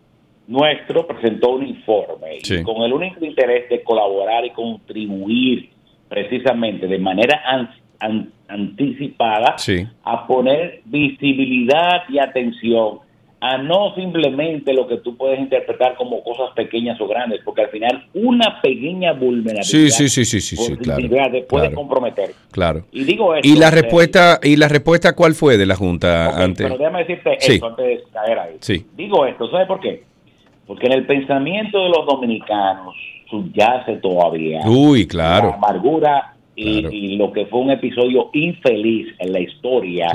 nuestro 0.47 1.05
presentó 1.07 1.49
un 1.51 1.67
informe 1.67 2.39
Sí. 2.43 2.55
y 2.59 2.63
con 2.63 2.81
el 2.83 2.93
único 2.93 3.23
interés 3.25 3.67
de 3.69 3.83
colaborar 3.83 4.45
y 4.45 4.51
contribuir 4.51 5.69
precisamente 6.07 6.87
de 6.87 6.97
manera 6.99 7.41
an- 7.45 7.69
an- 7.99 8.31
anticipada 8.47 9.57
Sí. 9.57 9.85
a 10.03 10.25
poner 10.25 10.81
visibilidad 10.85 12.03
y 12.09 12.19
atención 12.19 12.99
a 13.41 13.57
no 13.57 13.95
simplemente 13.95 14.73
lo 14.73 14.85
que 14.87 14.97
tú 14.97 15.15
puedes 15.15 15.39
interpretar 15.39 15.95
como 15.95 16.21
cosas 16.23 16.49
pequeñas 16.55 16.99
o 16.99 17.07
grandes, 17.07 17.39
porque 17.45 17.61
al 17.61 17.69
final 17.69 18.05
una 18.13 18.61
pequeña 18.61 19.13
vulnerabilidad 19.13 19.61
Sí, 19.63 19.89
sí, 19.91 20.09
sí, 20.09 20.25
sí, 20.25 20.41
sí, 20.41 20.57
sí, 20.57 20.75
por 20.75 20.77
claro, 20.83 20.99
sensibilidad 21.01 21.31
te 21.31 21.41
puede 21.43 21.63
claro. 21.67 21.75
comprometer. 21.75 22.31
Claro. 22.51 22.85
Y 22.91 23.03
digo 23.05 23.33
esto, 23.35 23.47
¿Y 23.47 23.55
la 23.55 23.69
eh, 23.69 23.71
respuesta, 23.71 24.39
y 24.43 24.55
la 24.57 24.67
respuesta 24.67 25.15
cuál 25.15 25.35
fue 25.35 25.57
de 25.57 25.65
la 25.65 25.75
Junta 25.75 26.31
Ok, 26.33 26.39
ante? 26.39 26.63
Pero 26.63 26.77
déjame 26.77 26.99
decirte 26.99 27.37
Sí. 27.39 27.53
esto 27.53 27.67
antes 27.67 27.85
de 27.85 28.03
caer 28.11 28.39
ahí. 28.39 28.55
Sí. 28.59 28.85
Digo 28.97 29.25
esto, 29.25 29.49
¿sabes 29.49 29.67
por 29.67 29.79
qué? 29.79 30.03
Porque 30.67 30.87
en 30.87 30.93
el 30.93 31.05
pensamiento 31.05 31.81
de 31.81 31.89
los 31.89 32.05
dominicanos 32.05 32.93
subyace 33.29 33.95
todavía 33.97 34.61
Uy, 34.67 35.03
la 35.03 35.07
claro, 35.07 35.53
amargura 35.53 36.33
y, 36.55 36.81
Claro. 36.81 36.93
y 36.95 37.15
lo 37.15 37.31
que 37.31 37.45
fue 37.45 37.61
un 37.61 37.71
episodio 37.71 38.29
infeliz 38.33 39.07
en 39.19 39.31
la 39.31 39.39
historia 39.39 40.07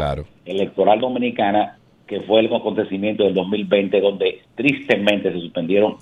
electoral 0.44 1.00
dominicana, 1.00 1.78
que 2.06 2.20
fue 2.20 2.40
el 2.40 2.54
acontecimiento 2.54 3.24
del 3.24 3.34
2020, 3.34 4.00
donde 4.00 4.40
tristemente 4.54 5.32
se 5.32 5.40
suspendieron 5.40 5.96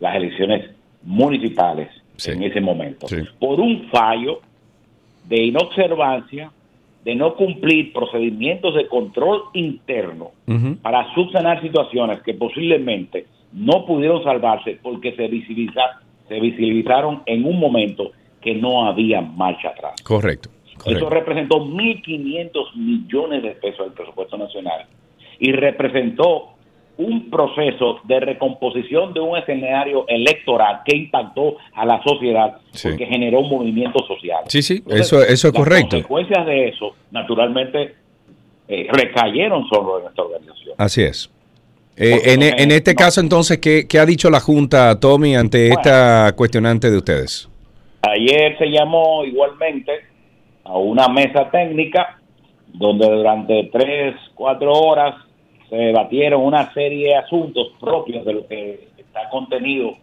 las 0.00 0.14
elecciones 0.16 0.70
municipales 1.02 1.88
Sí. 2.16 2.30
en 2.32 2.42
ese 2.42 2.60
momento. 2.60 3.06
Sí. 3.08 3.16
Por 3.38 3.60
un 3.60 3.88
fallo 3.90 4.40
de 5.28 5.44
inobservancia, 5.44 6.50
de 7.04 7.14
no 7.14 7.34
cumplir 7.36 7.92
procedimientos 7.92 8.74
de 8.74 8.88
control 8.88 9.42
interno 9.54 10.30
para 10.82 11.12
subsanar 11.14 11.60
situaciones 11.62 12.20
que 12.22 12.34
posiblemente 12.34 13.26
no 13.52 13.86
pudieron 13.86 14.24
salvarse 14.24 14.78
porque 14.82 15.14
se, 15.14 15.28
visibiliza- 15.28 16.00
se 16.28 16.40
visibilizaron 16.40 17.22
en 17.26 17.44
un 17.44 17.60
momento 17.60 18.10
que 18.40 18.54
no 18.54 18.86
había 18.86 19.20
marcha 19.20 19.68
atrás. 19.68 19.94
correcto. 20.02 20.50
Eso 20.84 21.08
representó 21.08 21.58
1.500 21.64 22.74
millones 22.76 23.42
de 23.42 23.50
pesos 23.52 23.86
del 23.86 23.92
presupuesto 23.94 24.36
nacional 24.36 24.86
y 25.38 25.52
representó 25.52 26.52
un 26.98 27.28
proceso 27.28 28.00
de 28.04 28.20
recomposición 28.20 29.12
de 29.12 29.20
un 29.20 29.36
escenario 29.36 30.06
electoral 30.08 30.80
que 30.84 30.96
impactó 30.96 31.56
a 31.74 31.84
la 31.84 32.02
sociedad 32.02 32.56
Sí. 32.70 32.88
porque 32.88 33.04
generó 33.06 33.40
un 33.40 33.50
movimiento 33.50 33.98
social. 34.06 34.44
Sí, 34.48 34.62
sí, 34.62 34.76
Entonces, 34.78 35.06
eso, 35.06 35.22
eso 35.22 35.48
es 35.48 35.52
las 35.54 35.62
correcto. 35.62 35.88
consecuencias 35.90 36.46
de 36.46 36.68
eso, 36.68 36.94
naturalmente, 37.10 37.94
eh, 38.68 38.86
recayeron 38.90 39.68
sobre 39.68 40.04
nuestra 40.04 40.24
organización. 40.24 40.74
Así 40.78 41.02
es. 41.02 41.30
Eh, 41.98 42.32
en, 42.32 42.40
no 42.40 42.46
e- 42.46 42.54
en 42.62 42.70
este 42.72 42.92
no. 42.92 42.96
caso, 42.96 43.20
entonces, 43.20 43.58
¿qué, 43.58 43.86
qué 43.86 43.98
ha 43.98 44.06
dicho 44.06 44.30
la 44.30 44.40
Junta, 44.40 44.98
Tommy, 44.98 45.34
ante 45.36 45.68
Bueno. 45.68 45.76
esta 45.82 46.32
cuestionante 46.34 46.90
de 46.90 46.96
ustedes? 46.96 47.48
Ayer 48.02 48.56
se 48.58 48.66
llamó 48.66 49.22
igualmente 49.24 49.92
a 50.64 50.76
una 50.78 51.08
mesa 51.08 51.50
técnica 51.50 52.18
donde 52.72 53.06
durante 53.08 53.68
tres, 53.72 54.14
cuatro 54.34 54.72
horas 54.72 55.14
se 55.68 55.76
debatieron 55.76 56.42
una 56.42 56.72
serie 56.72 57.08
de 57.08 57.16
asuntos 57.16 57.72
propios 57.80 58.24
de 58.24 58.32
lo 58.32 58.46
que 58.46 58.88
está 58.98 59.28
contenido 59.30 59.96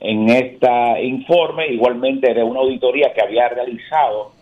en 0.00 0.28
este 0.28 0.68
informe, 1.02 1.68
igualmente 1.68 2.34
de 2.34 2.42
una 2.42 2.60
auditoría 2.60 3.12
que 3.14 3.22
había 3.22 3.48
realizado 3.48 4.32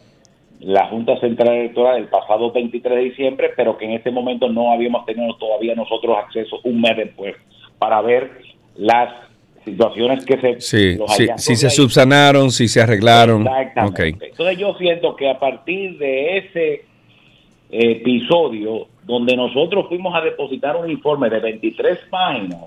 la 0.61 0.87
Junta 0.87 1.19
Central 1.21 1.57
Electoral 1.57 1.99
el 1.99 2.09
pasado 2.09 2.53
23 2.53 2.97
de 2.97 3.03
diciembre, 3.03 3.51
pero 3.57 3.77
que 3.77 3.85
en 3.85 3.93
este 3.93 4.11
momento 4.11 4.49
no 4.49 4.73
habíamos 4.73 5.05
tenido 5.05 5.35
todavía 5.37 5.75
nosotros 5.75 6.17
acceso 6.19 6.61
un 6.65 6.81
mes 6.81 6.97
después 6.97 7.35
para 7.79 8.01
ver 8.01 8.31
las 8.77 9.13
situaciones 9.65 10.25
que 10.25 10.41
se... 10.41 10.61
Sí, 10.61 10.99
sí, 11.09 11.29
si 11.37 11.57
se 11.57 11.67
ahí. 11.67 11.73
subsanaron, 11.73 12.51
si 12.51 12.69
se 12.69 12.81
arreglaron. 12.81 13.43
Exactamente. 13.47 14.29
Entonces 14.31 14.59
yo 14.59 14.75
siento 14.75 15.17
que 15.17 15.29
a 15.29 15.39
partir 15.39 15.99
de 15.99 16.39
ese 16.39 16.85
episodio 17.71 18.87
donde 19.05 19.37
nosotros 19.37 19.87
fuimos 19.89 20.15
a 20.15 20.21
depositar 20.21 20.77
un 20.77 20.91
informe 20.91 21.29
de 21.31 21.41
23 21.41 21.99
páginas 22.11 22.67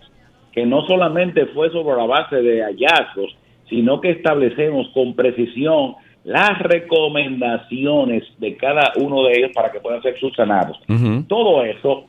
que 0.51 0.65
no 0.65 0.85
solamente 0.85 1.45
fue 1.47 1.69
sobre 1.71 1.97
la 1.97 2.05
base 2.05 2.37
de 2.41 2.61
hallazgos, 2.63 3.35
sino 3.69 3.99
que 3.99 4.11
establecemos 4.11 4.87
con 4.93 5.13
precisión 5.15 5.95
las 6.23 6.57
recomendaciones 6.59 8.23
de 8.39 8.55
cada 8.57 8.93
uno 8.97 9.23
de 9.23 9.33
ellos 9.37 9.51
para 9.53 9.71
que 9.71 9.79
puedan 9.79 10.01
ser 10.01 10.17
subsanados. 10.19 10.79
Ujú. 10.89 11.23
Todo 11.27 11.63
eso, 11.63 12.05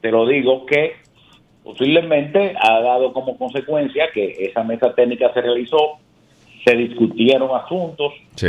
te 0.00 0.10
lo 0.10 0.26
digo, 0.26 0.66
que 0.66 0.92
posiblemente 1.62 2.54
ha 2.60 2.80
dado 2.80 3.12
como 3.12 3.36
consecuencia 3.38 4.06
que 4.12 4.32
esa 4.40 4.62
mesa 4.64 4.94
técnica 4.94 5.32
se 5.32 5.40
realizó, 5.40 5.98
se 6.64 6.76
discutieron 6.76 7.50
asuntos, 7.54 8.12
Sí. 8.34 8.48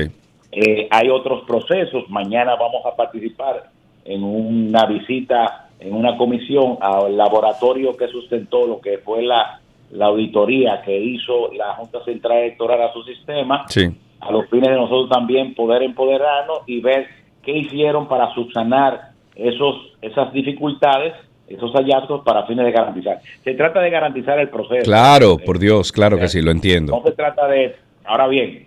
eh, 0.51 0.87
hay 0.89 1.09
otros 1.09 1.43
procesos. 1.45 2.09
Mañana 2.09 2.55
vamos 2.55 2.85
a 2.85 2.95
participar 2.95 3.69
en 4.05 4.23
una 4.23 4.85
visita 4.85 5.61
en 5.79 5.93
una 5.93 6.15
comisión 6.17 6.77
al 6.79 7.17
laboratorio 7.17 7.97
que 7.97 8.07
sustentó 8.07 8.65
lo 8.65 8.79
que 8.79 8.99
fue 8.99 9.21
la, 9.23 9.59
la 9.91 10.05
auditoría 10.05 10.81
que 10.83 10.97
hizo 10.97 11.51
la 11.53 11.73
Junta 11.73 12.03
Central 12.05 12.37
Electoral 12.39 12.81
a 12.81 12.93
su 12.93 13.03
sistema, 13.03 13.65
Sí. 13.67 13.89
a 14.21 14.31
los 14.31 14.47
fines 14.49 14.69
de 14.69 14.75
nosotros 14.77 15.09
también 15.09 15.53
poder 15.53 15.83
empoderarnos 15.83 16.59
y 16.65 16.79
ver 16.81 17.07
qué 17.43 17.57
hicieron 17.57 18.07
para 18.07 18.33
subsanar 18.33 19.11
esos, 19.35 19.75
esas 20.01 20.31
dificultades, 20.31 21.13
esos 21.47 21.71
hallazgos 21.73 22.23
para 22.23 22.45
fines 22.47 22.65
de 22.65 22.71
garantizar. 22.71 23.19
Se 23.43 23.53
trata 23.53 23.81
de 23.81 23.89
garantizar 23.89 24.39
el 24.39 24.49
proceso. 24.49 24.85
Claro, 24.85 25.37
por 25.45 25.59
Dios, 25.59 25.91
claro 25.91 26.17
que 26.17 26.29
sí, 26.29 26.41
lo 26.41 26.51
entiendo. 26.51 26.93
no 26.97 27.03
se 27.03 27.11
trata 27.11 27.47
de... 27.47 27.75
Ahora 28.05 28.27
bien, 28.27 28.65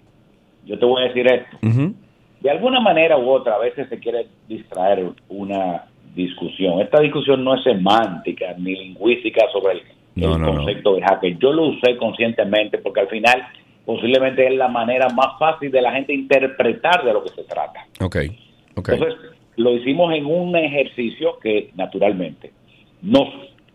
yo 0.67 0.79
te 0.79 0.85
voy 0.85 1.03
a 1.03 1.07
decir 1.07 1.27
esto. 1.27 1.57
Ujú. 1.67 1.95
De 2.41 2.51
alguna 2.51 2.81
manera 2.81 3.19
u 3.19 3.29
otra, 3.31 3.55
a 3.57 3.59
veces 3.59 3.89
se 3.89 3.99
quiere 3.99 4.27
distraer 4.49 5.11
una 5.29 5.85
discusión. 6.15 6.81
Esta 6.81 7.01
discusión 7.01 7.45
no 7.45 7.55
es 7.55 7.63
semántica 7.65 8.55
ni 8.59 8.75
lingüística 8.77 9.45
sobre 9.53 9.75
el, 9.75 9.83
No, 10.15 10.35
el 10.35 10.41
no, 10.43 10.47
no. 10.47 10.57
concepto 10.57 10.95
de 10.95 11.03
hacker. 11.03 11.39
Yo 11.39 11.53
lo 11.53 11.67
usé 11.69 11.97
conscientemente 11.97 12.79
porque 12.79 13.01
al 13.01 13.09
final 13.09 13.43
posiblemente 13.85 14.47
es 14.47 14.55
la 14.55 14.69
manera 14.69 15.09
más 15.11 15.39
fácil 15.39 15.71
de 15.71 15.81
la 15.83 15.93
gente 15.93 16.13
interpretar 16.13 17.05
de 17.05 17.13
lo 17.13 17.23
que 17.25 17.31
se 17.31 17.45
trata. 17.45 17.87
Ok, 18.01 18.17
ok. 18.77 18.89
Entonces, 18.91 19.19
lo 19.57 19.75
hicimos 19.75 20.13
en 20.15 20.27
un 20.27 20.55
ejercicio 20.57 21.39
que 21.41 21.71
naturalmente 21.75 22.53
nos 23.03 23.29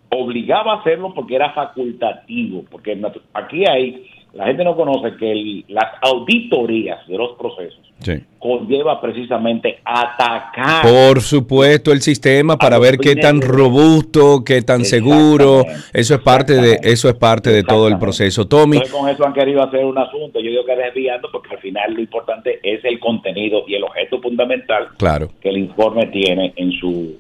obligaba 0.10 0.74
a 0.74 0.79
hacerlo 0.79 1.13
porque 1.13 1.36
era 1.36 1.51
facultativo, 1.53 2.63
porque 2.70 3.00
aquí 3.34 3.63
hay, 3.67 4.05
la 4.33 4.45
gente 4.47 4.63
no 4.63 4.75
conoce 4.75 5.15
que 5.17 5.31
el- 5.31 5.65
las 5.67 5.85
auditorías 6.01 7.05
de 7.07 7.17
los 7.17 7.31
procesos 7.37 7.79
Sí. 7.99 8.13
conlleva 8.39 8.99
precisamente 8.99 9.79
atacar 9.85 10.81
Por 10.83 11.21
supuesto, 11.21 11.91
el 11.93 12.01
sistema 12.01 12.57
para 12.57 12.77
ver 12.79 12.97
qué 12.97 13.15
tan 13.15 13.39
robusto, 13.41 14.43
qué 14.43 14.61
tan 14.61 14.83
seguro. 14.83 15.63
Eso 15.93 16.15
es 16.15 16.21
parte 16.21 16.53
de 16.53 16.79
eso 16.83 17.07
es 17.07 17.15
parte 17.15 17.49
de 17.51 17.63
todo 17.63 17.87
el 17.87 17.97
proceso. 17.97 18.45
Tommy, 18.47 18.77
Entonces, 18.77 18.93
con 18.99 19.09
eso 19.09 19.25
han 19.25 19.33
querido 19.33 19.63
hacer 19.63 19.85
un 19.85 19.97
asunto. 19.97 20.39
Yo 20.39 20.49
digo 20.49 20.65
que 20.65 20.75
desviando 20.75 21.29
porque 21.31 21.55
al 21.55 21.61
final 21.61 21.93
lo 21.93 22.01
importante 22.01 22.59
es 22.63 22.83
el 22.83 22.99
contenido 22.99 23.63
y 23.67 23.75
el 23.75 23.83
objeto 23.83 24.19
fundamental 24.21 24.87
claro. 24.97 25.29
que 25.41 25.49
el 25.49 25.57
informe 25.57 26.07
tiene 26.07 26.51
en 26.57 26.71
su 26.73 27.15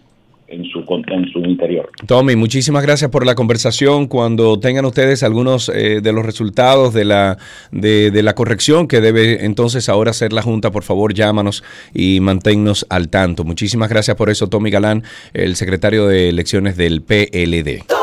en 0.47 0.65
su, 0.65 0.79
en 1.07 1.27
su 1.31 1.39
interior. 1.39 1.89
Tommy, 2.05 2.35
muchísimas 2.35 2.83
gracias 2.83 3.09
por 3.09 3.25
la 3.25 3.35
conversación. 3.35 4.07
Cuando 4.07 4.59
tengan 4.59 4.85
ustedes 4.85 5.23
algunos 5.23 5.69
eh, 5.69 6.01
de 6.01 6.13
los 6.13 6.25
resultados 6.25 6.93
de 6.93 7.05
la, 7.05 7.37
de, 7.71 8.23
la 8.23 8.35
corrección 8.35 8.87
que 8.87 9.01
debe 9.01 9.45
entonces 9.45 9.89
ahora 9.89 10.11
hacer 10.11 10.33
la 10.33 10.41
Junta, 10.41 10.71
por 10.71 10.83
favor 10.83 11.13
llámanos 11.13 11.63
y 11.93 12.19
manténnos 12.19 12.85
al 12.89 13.09
tanto. 13.09 13.43
Muchísimas 13.43 13.89
gracias 13.89 14.15
por 14.17 14.29
eso, 14.29 14.47
Tommy 14.47 14.69
Galán, 14.69 15.03
el 15.33 15.55
secretario 15.55 16.07
de 16.07 16.29
elecciones 16.29 16.77
del 16.77 17.01
PLD. 17.01 18.02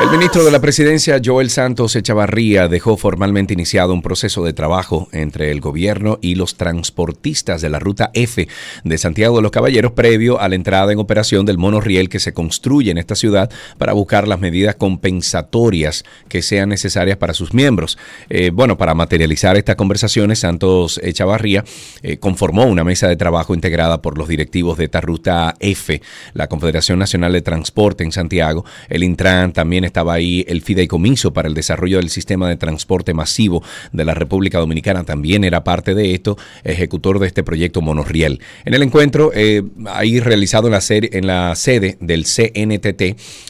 El 0.00 0.08
ministro 0.08 0.42
de 0.42 0.50
la 0.50 0.62
Presidencia, 0.62 1.20
Joel 1.22 1.50
Santos 1.50 1.94
Echavarría, 1.94 2.68
dejó 2.68 2.96
formalmente 2.96 3.52
iniciado 3.52 3.92
un 3.92 4.00
proceso 4.00 4.42
de 4.42 4.54
trabajo 4.54 5.08
entre 5.12 5.50
el 5.50 5.60
gobierno 5.60 6.18
y 6.22 6.36
los 6.36 6.56
transportistas 6.56 7.60
de 7.60 7.68
la 7.68 7.78
ruta 7.78 8.10
F 8.14 8.48
de 8.82 8.98
Santiago 8.98 9.36
de 9.36 9.42
los 9.42 9.50
Caballeros 9.50 9.92
previo 9.92 10.40
a 10.40 10.48
la 10.48 10.54
entrada 10.54 10.90
en 10.90 10.98
operación 10.98 11.44
del 11.44 11.58
monorriel 11.58 12.08
que 12.08 12.18
se 12.18 12.32
construye 12.32 12.90
en 12.90 12.96
esta 12.96 13.14
ciudad 13.14 13.50
para 13.76 13.92
buscar 13.92 14.26
las 14.26 14.40
medidas 14.40 14.74
compensatorias 14.76 16.04
que 16.28 16.40
sean 16.40 16.70
necesarias 16.70 17.18
para 17.18 17.34
sus 17.34 17.52
miembros. 17.52 17.98
Eh, 18.30 18.50
bueno, 18.54 18.78
para 18.78 18.94
materializar 18.94 19.58
estas 19.58 19.76
conversaciones, 19.76 20.38
Santos 20.38 20.98
Echavarría 21.04 21.62
eh, 22.02 22.16
conformó 22.16 22.64
una 22.64 22.84
mesa 22.84 23.06
de 23.06 23.16
trabajo 23.16 23.54
integrada 23.54 24.00
por 24.00 24.16
los 24.16 24.28
directivos 24.28 24.78
de 24.78 24.84
esta 24.84 25.02
ruta 25.02 25.54
F, 25.60 26.00
la 26.32 26.48
Confederación 26.48 26.98
Nacional 26.98 27.34
de 27.34 27.42
Transporte 27.42 28.02
en 28.02 28.12
Santiago, 28.12 28.64
el 28.88 29.04
Intran 29.04 29.52
también 29.52 29.89
estaba 29.90 30.14
ahí 30.14 30.44
el 30.48 30.62
fideicomiso 30.62 31.32
para 31.32 31.48
el 31.48 31.54
desarrollo 31.54 31.98
del 31.98 32.10
sistema 32.10 32.48
de 32.48 32.56
transporte 32.56 33.12
masivo 33.12 33.62
de 33.92 34.04
la 34.04 34.14
República 34.14 34.58
Dominicana, 34.58 35.02
también 35.02 35.42
era 35.42 35.64
parte 35.64 35.94
de 35.94 36.14
esto, 36.14 36.38
ejecutor 36.62 37.18
de 37.18 37.26
este 37.26 37.42
proyecto 37.42 37.82
monorriel. 37.82 38.40
En 38.64 38.74
el 38.74 38.82
encuentro, 38.82 39.32
eh, 39.34 39.62
ahí 39.88 40.20
realizado 40.20 40.68
en 40.68 41.26
la, 41.26 41.54
sede 41.56 41.96
del 42.00 42.24
CNTT, 42.24 43.02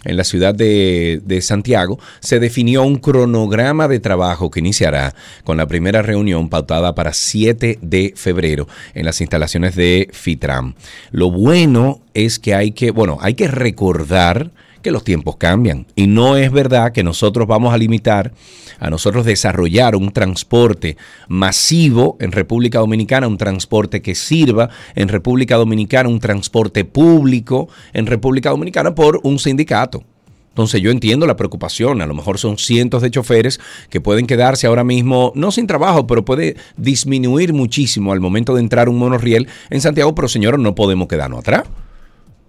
en 0.04 0.16
la 0.16 0.24
ciudad 0.24 0.54
de, 0.54 1.20
de 1.24 1.42
Santiago, 1.42 1.98
se 2.20 2.40
definió 2.40 2.84
un 2.84 2.96
cronograma 2.96 3.86
de 3.86 4.00
trabajo 4.00 4.50
que 4.50 4.60
iniciará 4.60 5.14
con 5.44 5.58
la 5.58 5.66
primera 5.66 6.00
reunión 6.00 6.48
pautada 6.48 6.94
para 6.94 7.12
7 7.12 7.78
de 7.82 8.14
febrero 8.16 8.66
en 8.94 9.04
las 9.04 9.20
instalaciones 9.20 9.76
de 9.76 10.08
FITRAM. 10.12 10.74
Lo 11.10 11.30
bueno 11.30 12.00
es 12.14 12.38
que 12.38 12.54
hay 12.54 12.72
que, 12.72 12.90
bueno, 12.92 13.18
hay 13.20 13.34
que 13.34 13.48
recordar 13.48 14.50
que 14.82 14.90
los 14.90 15.04
tiempos 15.04 15.36
cambian. 15.36 15.86
Y 15.94 16.06
no 16.06 16.36
es 16.36 16.50
verdad 16.50 16.92
que 16.92 17.02
nosotros 17.02 17.46
vamos 17.46 17.72
a 17.72 17.78
limitar 17.78 18.32
a 18.78 18.90
nosotros 18.90 19.26
desarrollar 19.26 19.94
un 19.94 20.10
transporte 20.10 20.96
masivo 21.28 22.16
en 22.20 22.32
República 22.32 22.78
Dominicana, 22.78 23.28
un 23.28 23.38
transporte 23.38 24.02
que 24.02 24.14
sirva 24.14 24.70
en 24.94 25.08
República 25.08 25.56
Dominicana, 25.56 26.08
un 26.08 26.20
transporte 26.20 26.84
público 26.84 27.68
en 27.92 28.06
República 28.06 28.50
Dominicana 28.50 28.94
por 28.94 29.20
un 29.22 29.38
sindicato. 29.38 30.02
Entonces 30.50 30.80
yo 30.80 30.90
entiendo 30.90 31.26
la 31.26 31.36
preocupación, 31.36 32.02
a 32.02 32.06
lo 32.06 32.14
mejor 32.14 32.38
son 32.38 32.58
cientos 32.58 33.02
de 33.02 33.10
choferes 33.10 33.60
que 33.88 34.00
pueden 34.00 34.26
quedarse 34.26 34.66
ahora 34.66 34.82
mismo, 34.82 35.32
no 35.36 35.52
sin 35.52 35.66
trabajo, 35.66 36.06
pero 36.06 36.24
puede 36.24 36.56
disminuir 36.76 37.52
muchísimo 37.52 38.12
al 38.12 38.20
momento 38.20 38.54
de 38.54 38.60
entrar 38.60 38.88
un 38.88 38.98
monorriel 38.98 39.46
en 39.70 39.80
Santiago, 39.80 40.14
pero 40.14 40.26
señores, 40.28 40.58
no 40.58 40.74
podemos 40.74 41.06
quedarnos 41.06 41.40
atrás. 41.40 41.64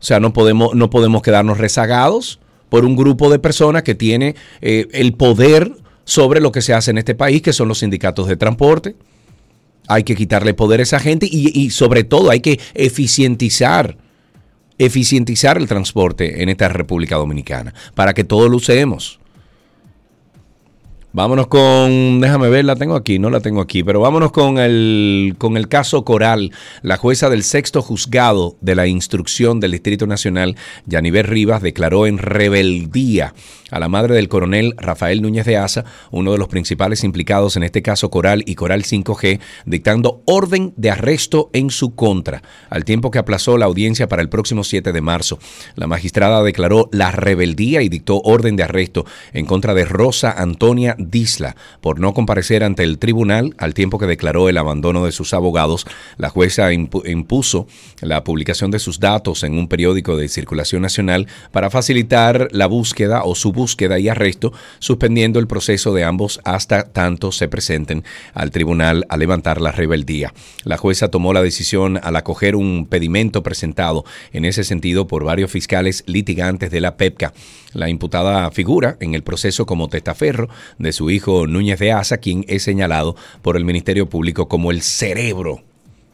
O 0.01 0.03
sea, 0.03 0.19
no 0.19 0.33
podemos, 0.33 0.73
no 0.73 0.89
podemos 0.89 1.21
quedarnos 1.21 1.59
rezagados 1.59 2.39
por 2.69 2.85
un 2.85 2.95
grupo 2.95 3.29
de 3.29 3.37
personas 3.37 3.83
que 3.83 3.93
tiene 3.93 4.35
eh, 4.61 4.87
el 4.93 5.13
poder 5.13 5.71
sobre 6.05 6.41
lo 6.41 6.51
que 6.51 6.63
se 6.63 6.73
hace 6.73 6.89
en 6.89 6.97
este 6.97 7.13
país, 7.13 7.43
que 7.43 7.53
son 7.53 7.67
los 7.67 7.79
sindicatos 7.79 8.27
de 8.27 8.35
transporte. 8.35 8.95
Hay 9.87 10.03
que 10.03 10.15
quitarle 10.15 10.55
poder 10.55 10.79
a 10.79 10.83
esa 10.83 10.99
gente 10.99 11.27
y, 11.31 11.57
y 11.57 11.69
sobre 11.69 12.03
todo 12.03 12.31
hay 12.31 12.39
que 12.39 12.59
eficientizar, 12.73 13.97
eficientizar 14.79 15.57
el 15.57 15.67
transporte 15.67 16.41
en 16.41 16.49
esta 16.49 16.67
República 16.69 17.17
Dominicana 17.17 17.73
para 17.93 18.15
que 18.15 18.23
todos 18.23 18.49
lo 18.49 18.57
usemos. 18.57 19.20
Vámonos 21.13 21.47
con, 21.47 22.21
déjame 22.21 22.47
ver, 22.47 22.63
la 22.63 22.77
tengo 22.77 22.95
aquí, 22.95 23.19
no 23.19 23.29
la 23.29 23.41
tengo 23.41 23.59
aquí, 23.59 23.83
pero 23.83 23.99
vámonos 23.99 24.31
con 24.31 24.57
el, 24.57 25.35
con 25.37 25.57
el 25.57 25.67
caso 25.67 26.05
Coral. 26.05 26.53
La 26.83 26.95
jueza 26.95 27.29
del 27.29 27.43
sexto 27.43 27.81
juzgado 27.81 28.55
de 28.61 28.75
la 28.75 28.87
instrucción 28.87 29.59
del 29.59 29.71
Distrito 29.71 30.07
Nacional, 30.07 30.55
Yaniver 30.85 31.29
Rivas, 31.29 31.61
declaró 31.61 32.07
en 32.07 32.17
rebeldía 32.17 33.33
a 33.71 33.79
la 33.79 33.89
madre 33.89 34.15
del 34.15 34.27
coronel 34.27 34.73
Rafael 34.77 35.21
Núñez 35.21 35.45
de 35.45 35.57
Asa, 35.57 35.85
uno 36.11 36.33
de 36.33 36.37
los 36.37 36.49
principales 36.49 37.03
implicados 37.03 37.55
en 37.55 37.63
este 37.63 37.81
caso 37.81 38.09
Coral 38.09 38.43
y 38.45 38.55
Coral 38.55 38.83
5G, 38.83 39.39
dictando 39.65 40.21
orden 40.25 40.73
de 40.75 40.91
arresto 40.91 41.49
en 41.53 41.71
su 41.71 41.95
contra, 41.95 42.43
al 42.69 42.85
tiempo 42.85 43.11
que 43.11 43.19
aplazó 43.19 43.57
la 43.57 43.65
audiencia 43.65 44.07
para 44.07 44.21
el 44.21 44.29
próximo 44.29 44.63
7 44.63 44.91
de 44.91 45.01
marzo. 45.01 45.39
La 45.75 45.87
magistrada 45.87 46.43
declaró 46.43 46.89
la 46.91 47.11
rebeldía 47.11 47.81
y 47.81 47.89
dictó 47.89 48.21
orden 48.21 48.55
de 48.55 48.63
arresto 48.63 49.05
en 49.33 49.45
contra 49.45 49.73
de 49.73 49.85
Rosa 49.85 50.31
Antonia 50.31 50.95
Disla 51.09 51.55
por 51.81 51.99
no 51.99 52.13
comparecer 52.13 52.63
ante 52.63 52.83
el 52.83 52.99
tribunal 52.99 53.55
al 53.57 53.73
tiempo 53.73 53.97
que 53.97 54.05
declaró 54.05 54.49
el 54.49 54.57
abandono 54.57 55.05
de 55.05 55.11
sus 55.11 55.33
abogados. 55.33 55.85
La 56.17 56.29
jueza 56.29 56.71
impuso 56.73 57.67
la 58.01 58.23
publicación 58.23 58.71
de 58.71 58.79
sus 58.79 58.99
datos 58.99 59.43
en 59.43 59.57
un 59.57 59.67
periódico 59.67 60.17
de 60.17 60.27
circulación 60.27 60.81
nacional 60.81 61.27
para 61.51 61.69
facilitar 61.69 62.47
la 62.51 62.67
búsqueda 62.67 63.23
o 63.23 63.35
su 63.35 63.51
búsqueda 63.51 63.99
y 63.99 64.09
arresto, 64.09 64.53
suspendiendo 64.79 65.39
el 65.39 65.47
proceso 65.47 65.93
de 65.93 66.03
ambos 66.03 66.39
hasta 66.43 66.83
tanto 66.83 67.31
se 67.31 67.47
presenten 67.47 68.03
al 68.33 68.51
tribunal 68.51 69.05
a 69.09 69.17
levantar 69.17 69.61
la 69.61 69.71
rebeldía. 69.71 70.33
La 70.63 70.77
jueza 70.77 71.09
tomó 71.09 71.33
la 71.33 71.41
decisión 71.41 71.99
al 72.01 72.15
acoger 72.15 72.55
un 72.55 72.85
pedimento 72.89 73.43
presentado 73.43 74.05
en 74.33 74.45
ese 74.45 74.63
sentido 74.63 75.07
por 75.07 75.23
varios 75.23 75.51
fiscales 75.51 76.03
litigantes 76.05 76.71
de 76.71 76.81
la 76.81 76.97
PEPCA. 76.97 77.33
La 77.73 77.89
imputada 77.89 78.51
figura 78.51 78.97
en 78.99 79.15
el 79.15 79.23
proceso 79.23 79.65
como 79.65 79.87
testaferro 79.87 80.49
de 80.77 80.90
su 80.91 81.09
hijo 81.09 81.47
Núñez 81.47 81.79
de 81.79 81.91
Asa, 81.91 82.17
quien 82.17 82.45
es 82.47 82.63
señalado 82.63 83.15
por 83.41 83.57
el 83.57 83.65
Ministerio 83.65 84.09
Público 84.09 84.47
como 84.47 84.71
el 84.71 84.81
cerebro, 84.81 85.63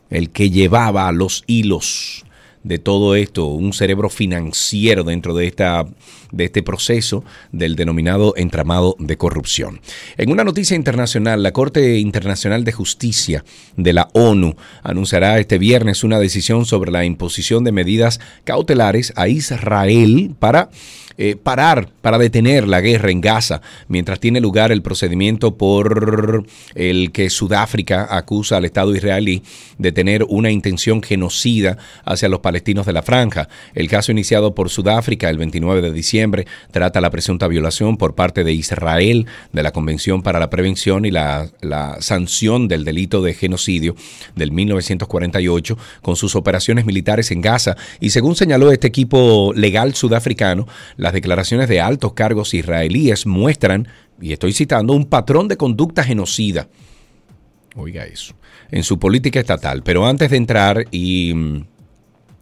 el 0.10 0.30
que 0.30 0.50
llevaba 0.50 1.12
los 1.12 1.44
hilos 1.48 2.26
de 2.68 2.80
todo 2.80 3.16
esto, 3.16 3.46
un 3.46 3.72
cerebro 3.72 4.10
financiero 4.10 5.04
dentro 5.04 5.34
de, 5.34 5.48
esta, 5.48 5.86
de 6.32 6.46
este 6.46 6.64
proceso 6.64 7.24
del 7.52 7.76
denominado 7.76 8.34
entramado 8.36 8.96
de 9.00 9.18
corrupción. 9.18 9.80
En 10.18 10.32
una 10.32 10.44
noticia 10.44 10.76
internacional, 10.76 11.44
la 11.44 11.54
Corte 11.54 11.98
Internacional 11.98 12.66
de 12.66 12.74
Justicia 12.74 13.46
de 13.78 13.94
la 13.94 14.10
ONU 14.14 14.56
anunciará 14.84 15.40
este 15.40 15.58
viernes 15.58 16.04
una 16.04 16.20
decisión 16.20 16.66
sobre 16.66 16.92
la 16.92 17.06
imposición 17.06 17.64
de 17.64 17.72
medidas 17.72 18.20
cautelares 18.44 19.14
a 19.16 19.30
Israel 19.30 20.36
para 20.38 20.70
eh, 21.20 21.36
parar, 21.36 21.90
para 22.02 22.20
detener 22.20 22.68
la 22.68 22.80
guerra 22.80 23.10
en 23.10 23.22
Gaza, 23.22 23.62
mientras 23.88 24.20
tiene 24.20 24.40
lugar 24.40 24.72
el 24.72 24.84
procedimiento 24.84 25.58
por 25.58 26.46
el 26.76 27.12
que 27.12 27.30
Sudáfrica 27.30 28.08
acusa 28.10 28.58
al 28.58 28.66
Estado 28.66 28.96
israelí 28.96 29.42
de 29.80 29.92
tener 29.92 30.24
una 30.30 30.52
intención 30.52 31.02
genocida 31.02 31.78
hacia 32.06 32.30
los 32.30 32.42
palestinos 32.42 32.86
de 32.86 32.94
la 32.94 33.02
franja. 33.02 33.50
El 33.74 33.90
caso 33.90 34.12
iniciado 34.12 34.54
por 34.54 34.70
Sudáfrica 34.70 35.30
el 35.30 35.38
29 35.38 35.82
de 35.82 35.92
diciembre 35.92 36.46
trata 36.72 37.02
la 37.02 37.10
presunta 37.10 37.48
violación 37.48 37.98
por 37.98 38.14
parte 38.14 38.44
de 38.44 38.54
Israel 38.54 39.26
de 39.52 39.64
la 39.64 39.72
Convención 39.72 40.22
para 40.22 40.40
la 40.40 40.50
Prevención 40.52 41.06
y 41.06 41.12
la, 41.12 41.50
la 41.62 41.98
sanción 42.00 42.68
del 42.68 42.86
delito 42.86 43.22
de 43.22 43.34
genocidio 43.34 43.96
del 44.36 44.52
1948 44.52 45.78
con 46.02 46.16
sus 46.16 46.36
operaciones 46.36 46.86
militares 46.86 47.32
en 47.32 47.42
Gaza 47.42 47.76
y 48.00 48.12
según 48.12 48.36
señaló 48.36 48.72
este 48.72 48.88
equipo 48.88 49.52
legal 49.56 49.96
sudafricano, 49.96 50.68
las 51.08 51.14
declaraciones 51.14 51.70
de 51.70 51.80
altos 51.80 52.12
cargos 52.12 52.54
israelíes 52.54 53.26
muestran, 53.26 53.88
y 54.20 54.34
estoy 54.34 54.52
citando, 54.52 54.92
un 54.92 55.06
patrón 55.06 55.48
de 55.48 55.56
conducta 55.56 56.04
genocida. 56.04 56.68
Oiga 57.78 58.06
eso. 58.06 58.36
En 58.72 58.84
su 58.84 59.00
política 59.00 59.40
estatal. 59.40 59.84
Pero 59.84 60.06
antes 60.06 60.30
de 60.30 60.36
entrar 60.36 60.84
y 60.92 61.34
mm, 61.34 61.66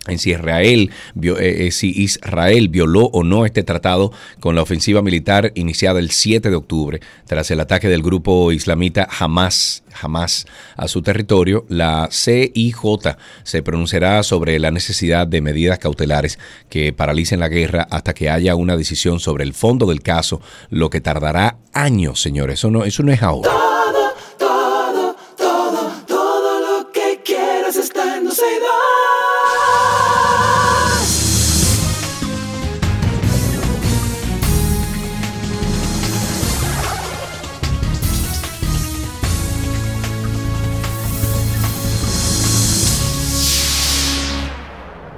en 0.08 0.20
si 0.20 0.32
Israel, 0.32 0.91
eh, 1.22 1.34
eh, 1.39 1.72
si 1.72 1.89
Israel 1.89 2.70
violó 2.70 3.06
o 3.06 3.24
no 3.24 3.46
este 3.46 3.63
tratado 3.63 4.12
con 4.39 4.56
la 4.56 4.62
ofensiva 4.62 5.02
militar 5.02 5.52
iniciada 5.56 6.00
el 6.00 6.12
7 6.12 6.50
de 6.50 6.56
octubre 6.56 7.00
tras 7.26 7.52
el 7.52 7.60
ataque 7.60 7.89
del 7.89 8.04
grupo 8.04 8.52
islamita 8.52 9.08
Hamas, 9.20 9.84
Hamas 10.02 10.46
a 10.76 10.88
su 10.88 11.02
territorio, 11.02 11.65
la 11.70 12.10
CIJ 12.12 13.15
se 13.44 13.63
pronunciará 13.63 14.24
sobre 14.24 14.60
la 14.60 14.72
necesidad 14.72 15.28
de 15.28 15.41
medidas 15.41 15.80
cautelares 15.80 16.39
que 16.70 16.94
paralicen 16.94 17.39
la 17.39 17.50
guerra 17.50 17.88
hasta 17.89 18.13
que 18.13 18.30
haya 18.30 18.56
una 18.56 18.78
decisión 18.78 19.20
sobre 19.20 19.44
el 19.44 19.54
fondo 19.54 19.86
del 19.86 20.02
caso, 20.02 20.41
lo 20.70 20.89
que 20.89 21.02
tardará 21.02 21.58
años, 21.74 22.22
señores. 22.22 22.60
Eso 22.60 22.72
no, 22.72 22.84
eso 22.84 23.04
no 23.04 23.12
es 23.12 23.22
ahora. 23.22 23.75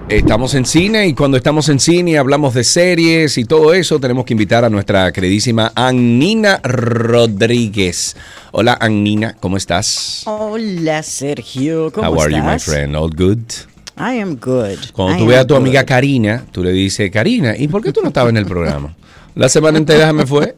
Estamos 0.10 0.54
en 0.54 0.66
cine 0.66 1.06
y 1.08 1.14
cuando 1.14 1.36
estamos 1.36 1.68
en 1.68 1.82
cine 1.82 2.12
y 2.12 2.16
hablamos 2.16 2.54
de 2.54 2.64
series 2.64 3.38
y 3.38 3.44
todo 3.44 3.74
eso, 3.74 4.00
tenemos 4.00 4.24
que 4.24 4.34
invitar 4.34 4.64
a 4.64 4.70
nuestra 4.70 5.12
queridísima 5.12 5.74
Annina 5.76 6.62
Rodríguez. 6.64 8.16
Hola 8.54 8.78
Annina, 8.80 9.36
¿cómo 9.42 9.58
estás? 9.58 10.22
Hola 10.26 11.04
Sergio, 11.04 11.92
¿cómo 11.92 12.08
How 12.08 12.14
estás? 12.14 12.26
are 12.26 12.38
you, 12.38 12.44
my 12.54 12.58
friend? 12.60 12.96
All 12.96 13.10
good. 13.10 13.40
I 13.98 14.22
am 14.22 14.38
good. 14.38 14.78
Cuando 14.94 15.16
I 15.16 15.20
tú 15.20 15.26
veas 15.28 15.42
a 15.42 15.48
tu 15.48 15.56
good. 15.56 15.62
amiga 15.62 15.84
Karina, 15.86 16.46
tú 16.54 16.64
le 16.64 16.72
dices, 16.72 17.12
Karina, 17.12 17.58
¿y 17.58 17.68
por 17.68 17.84
qué 17.84 17.92
tú 17.92 18.00
no 18.02 18.08
estabas 18.08 18.30
en 18.30 18.38
el 18.38 18.46
programa? 18.46 18.96
La 19.36 19.50
semana 19.50 19.78
entera 19.78 20.08
se 20.08 20.14
me 20.14 20.26
fue. 20.26 20.56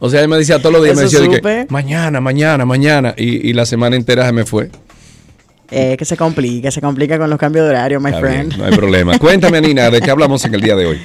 O 0.00 0.10
sea, 0.10 0.20
ella 0.20 0.28
me 0.28 0.36
decía 0.36 0.58
todos 0.58 0.72
los 0.72 0.82
días, 0.82 0.96
me 0.96 1.02
decía, 1.02 1.20
de 1.20 1.40
que, 1.40 1.66
mañana, 1.70 2.20
mañana, 2.20 2.64
mañana. 2.66 3.14
Y, 3.16 3.48
y 3.48 3.52
la 3.52 3.64
semana 3.64 3.94
entera 3.94 4.26
se 4.26 4.32
me 4.32 4.44
fue. 4.44 4.70
Eh, 5.70 5.96
que 5.98 6.04
se 6.04 6.16
complica, 6.16 6.70
se 6.70 6.80
complica 6.80 7.18
con 7.18 7.28
los 7.28 7.38
cambios 7.38 7.64
de 7.66 7.70
horario, 7.70 8.00
my 8.00 8.08
Está 8.08 8.20
friend. 8.20 8.48
bien, 8.48 8.58
no 8.58 8.64
hay 8.64 8.72
problema. 8.74 9.18
Cuéntame, 9.18 9.60
Nina, 9.62 9.90
¿de 9.90 10.00
qué 10.00 10.10
hablamos 10.10 10.44
en 10.46 10.54
el 10.54 10.60
día 10.62 10.74
de 10.76 10.86
hoy? 10.86 10.98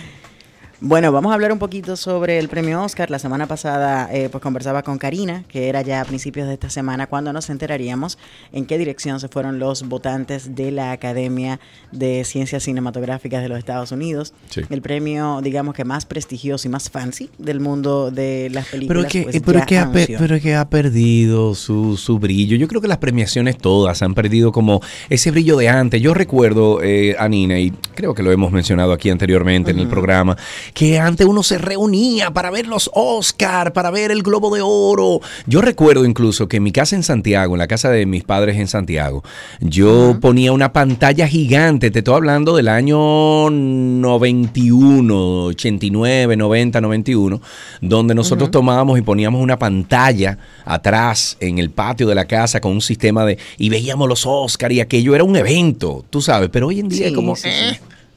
Bueno, 0.86 1.14
vamos 1.14 1.32
a 1.32 1.36
hablar 1.36 1.54
un 1.54 1.60
poquito 1.60 1.96
sobre 1.96 2.38
el 2.40 2.50
premio 2.50 2.84
Oscar. 2.84 3.10
La 3.10 3.18
semana 3.18 3.48
pasada, 3.48 4.10
eh, 4.12 4.28
pues 4.30 4.42
conversaba 4.42 4.84
con 4.84 4.98
Karina, 4.98 5.46
que 5.48 5.70
era 5.70 5.82
ya 5.82 6.02
a 6.02 6.04
principios 6.04 6.46
de 6.46 6.56
esta 6.56 6.70
semana, 6.70 7.08
cuando 7.08 7.32
nos 7.32 7.50
enteraríamos 7.50 8.18
en 8.52 8.66
qué 8.66 8.78
dirección 8.78 9.22
se 9.22 9.30
fueron 9.30 9.60
los 9.60 9.88
votantes 9.88 10.56
de 10.56 10.72
la 10.72 10.92
Academia 10.92 11.62
de 11.94 12.26
Ciencias 12.26 12.64
Cinematográficas 12.64 13.42
de 13.42 13.48
los 13.48 13.60
Estados 13.60 13.94
Unidos. 13.94 14.34
Sí. 14.50 14.60
El 14.70 14.82
premio, 14.82 15.40
digamos 15.42 15.74
que 15.74 15.86
más 15.86 16.06
prestigioso 16.06 16.68
y 16.68 16.72
más 16.72 16.90
fancy 16.90 17.30
del 17.38 17.62
mundo 17.62 18.12
de 18.12 18.50
las 18.52 18.68
Pero 18.68 18.88
películas. 19.04 19.06
es 19.06 19.12
que, 19.14 19.24
pues, 19.24 19.42
pero 19.42 19.66
que 19.66 19.78
ha, 19.78 19.90
pero 19.90 20.36
es 20.36 20.42
que 20.44 20.54
ha 20.54 20.68
perdido 20.70 21.56
su, 21.56 21.96
su 21.96 22.20
brillo. 22.20 22.58
Yo 22.58 22.68
creo 22.68 22.82
que 22.82 22.90
las 22.90 22.98
premiaciones 22.98 23.58
todas 23.58 24.02
han 24.02 24.14
perdido 24.16 24.52
como 24.52 24.82
ese 25.10 25.32
brillo 25.32 25.56
de 25.56 25.70
antes. 25.70 26.02
Yo 26.02 26.14
recuerdo, 26.14 26.84
eh, 26.84 27.16
a 27.18 27.30
Nina, 27.30 27.58
y 27.58 27.72
creo 27.96 28.14
que 28.14 28.22
lo 28.22 28.34
hemos 28.34 28.52
mencionado 28.52 28.92
aquí 28.92 29.10
anteriormente 29.10 29.72
en 29.72 29.80
el 29.80 29.88
programa, 29.88 30.36
que 30.74 31.00
antes 31.00 31.26
uno 31.26 31.44
se 31.44 31.58
reunía 31.58 32.32
para 32.32 32.50
ver 32.52 32.68
los 32.68 32.90
Oscar, 32.94 33.74
para 33.74 33.92
ver 33.92 34.12
el 34.12 34.24
Globo 34.24 34.54
de 34.54 34.62
Oro. 34.64 35.22
Yo 35.46 35.62
recuerdo 35.62 36.06
incluso 36.06 36.48
que 36.48 36.58
en 36.58 36.64
mi 36.64 36.72
casa 36.72 36.96
en 36.96 37.04
Santiago, 37.04 37.54
en 37.56 37.60
la 37.60 37.68
casa 37.68 37.90
de 37.90 38.06
mis 38.06 38.24
padres 38.24 38.58
en 38.58 38.68
Santiago, 38.68 39.24
yo 39.60 40.18
ponía 40.20 40.52
una 40.52 40.74
pantalla 40.74 41.28
gigante. 41.28 41.92
Te 41.92 42.00
estoy 42.00 42.16
hablando 42.16 42.56
del 42.56 42.68
año 42.68 43.50
91, 43.50 45.46
89, 45.46 46.36
90, 46.36 46.82
91, 46.82 47.42
donde 47.82 48.16
nosotros 48.16 48.52
tomábamos 48.52 48.98
y 48.98 49.02
poníamos 49.02 49.42
una 49.42 49.60
pantalla 49.60 50.38
atrás 50.66 51.38
en 51.40 51.60
el 51.60 51.70
patio 51.70 52.08
de 52.08 52.16
la 52.16 52.26
casa 52.26 52.60
con 52.60 52.72
un 52.72 52.82
sistema 52.82 53.26
de. 53.26 53.38
y 53.58 53.70
veíamos 53.70 54.10
los 54.10 54.26
Oscar 54.26 54.72
y 54.72 54.82
aquello 54.82 55.14
era 55.16 55.24
un 55.24 55.36
evento, 55.36 56.04
tú 56.10 56.22
sabes, 56.22 56.50
pero 56.52 56.68
hoy 56.68 56.80
en 56.80 56.90
día 56.90 57.08
es 57.08 57.14
como. 57.14 57.36
sí, 57.36 57.50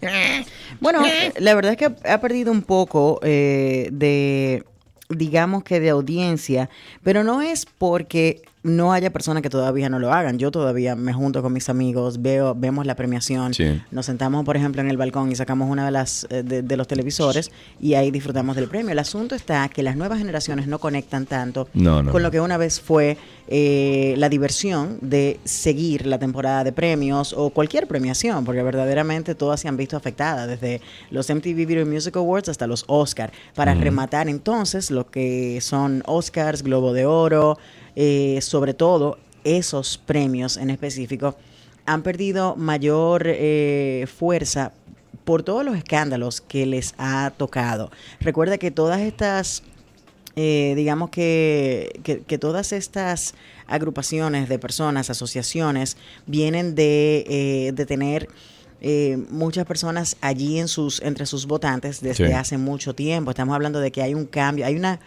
sí. 0.01 0.07
Bueno, 0.81 1.03
la 1.39 1.55
verdad 1.55 1.73
es 1.73 1.79
que 1.79 2.09
ha 2.09 2.21
perdido 2.21 2.53
un 2.53 2.62
poco 2.62 3.21
eh, 3.23 3.89
de, 3.93 4.65
digamos 5.09 5.65
que 5.65 5.81
de 5.81 5.91
audiencia, 5.91 6.71
pero 7.03 7.25
no 7.25 7.43
es 7.43 7.67
porque 7.67 8.43
no 8.66 8.92
haya 8.92 9.11
personas 9.11 9.42
que 9.42 9.50
todavía 9.50 9.88
no 9.88 9.98
lo 9.98 10.12
hagan. 10.12 10.38
Yo 10.38 10.50
todavía 10.50 10.94
me 10.96 11.12
junto 11.12 11.40
con 11.42 11.52
mis 11.52 11.68
amigos, 11.68 12.20
veo, 12.20 12.55
vemos 12.55 12.85
la 12.85 12.94
premiación, 12.94 13.55
Sí. 13.55 13.81
nos 13.90 14.07
sentamos, 14.07 14.44
por 14.44 14.57
ejemplo, 14.57 14.83
en 14.83 14.90
el 14.90 14.96
balcón 14.96 15.31
y 15.33 15.37
sacamos 15.37 15.70
una 15.70 15.85
de 15.85 15.90
las 15.92 16.26
eh, 16.31 16.42
de, 16.42 16.62
de 16.62 16.76
los 16.76 16.87
televisores 16.88 17.50
y 17.81 17.94
ahí 17.94 18.11
disfrutamos 18.11 18.57
del 18.57 18.68
premio. 18.68 18.92
El 18.92 18.98
asunto 18.98 19.35
está 19.35 19.68
que 19.68 19.83
las 19.83 19.96
nuevas 19.96 20.18
generaciones 20.18 20.66
no 20.66 20.79
conectan 20.79 21.26
tanto 21.26 21.68
No, 21.74 22.02
no, 22.02 22.12
con 22.12 22.22
no. 22.22 22.29
lo 22.29 22.31
que 22.33 22.40
una 22.40 22.57
vez 22.57 22.81
fue 22.81 23.16
eh, 23.48 24.14
la 24.18 24.29
diversión 24.29 24.98
de 25.00 25.38
seguir 25.44 26.05
la 26.07 26.18
temporada 26.18 26.64
de 26.64 26.72
premios 26.72 27.33
o 27.37 27.50
cualquier 27.50 27.87
premiación, 27.87 28.44
porque 28.44 28.62
verdaderamente 28.62 29.35
todas 29.35 29.61
se 29.61 29.68
han 29.68 29.76
visto 29.76 29.96
afectadas, 29.96 30.48
desde 30.48 30.81
los 31.11 31.29
MTV 31.31 31.64
Video 31.66 31.87
Music 31.87 32.16
Awards 32.16 32.48
hasta 32.48 32.66
los 32.66 32.85
Oscar, 32.88 33.31
para 33.55 33.74
rematar 33.74 34.29
entonces 34.29 34.90
lo 34.90 35.09
que 35.11 35.61
son 35.61 36.02
Oscars, 36.07 36.62
Globo 36.64 36.92
de 36.92 37.07
Oro, 37.07 37.57
eh, 37.97 38.39
sobre 38.43 38.75
todo 38.75 39.19
esos 39.45 39.99
premios 39.99 40.57
en 40.57 40.71
específico 40.71 41.37
han 41.87 42.03
perdido 42.03 42.57
mayor 42.57 43.25
eh, 43.27 44.07
fuerza 44.19 44.73
por 45.25 45.43
todos 45.43 45.65
los 45.65 45.77
escándalos 45.77 46.41
que 46.41 46.67
les 46.67 46.95
ha 46.99 47.33
tocado. 47.37 47.91
Recuerda 48.21 48.59
que 48.59 48.71
todas 48.71 49.01
estas 49.01 49.63
eh, 50.39 50.75
digamos 50.77 51.09
que, 51.11 51.99
que, 52.03 52.21
que 52.21 52.37
todas 52.39 52.73
estas 52.73 53.35
agrupaciones 53.67 54.49
de 54.51 54.59
personas, 54.59 55.09
asociaciones, 55.09 55.97
vienen 56.27 56.75
de, 56.75 57.25
eh, 57.27 57.73
de 57.73 57.87
tener 57.87 58.29
eh, 58.83 59.17
muchas 59.31 59.65
personas 59.65 60.17
allí 60.21 60.59
en 60.59 60.69
sus, 60.69 61.01
entre 61.01 61.25
sus 61.25 61.47
votantes 61.47 62.03
desde 62.03 62.27
Sí. 62.27 62.33
hace 62.35 62.59
mucho 62.59 62.95
tiempo. 62.95 63.31
Estamos 63.31 63.55
hablando 63.55 63.81
de 63.81 63.91
que 63.91 64.03
hay 64.03 64.15
un 64.15 64.27
cambio, 64.27 64.67
hay 64.67 64.77
una 64.77 65.01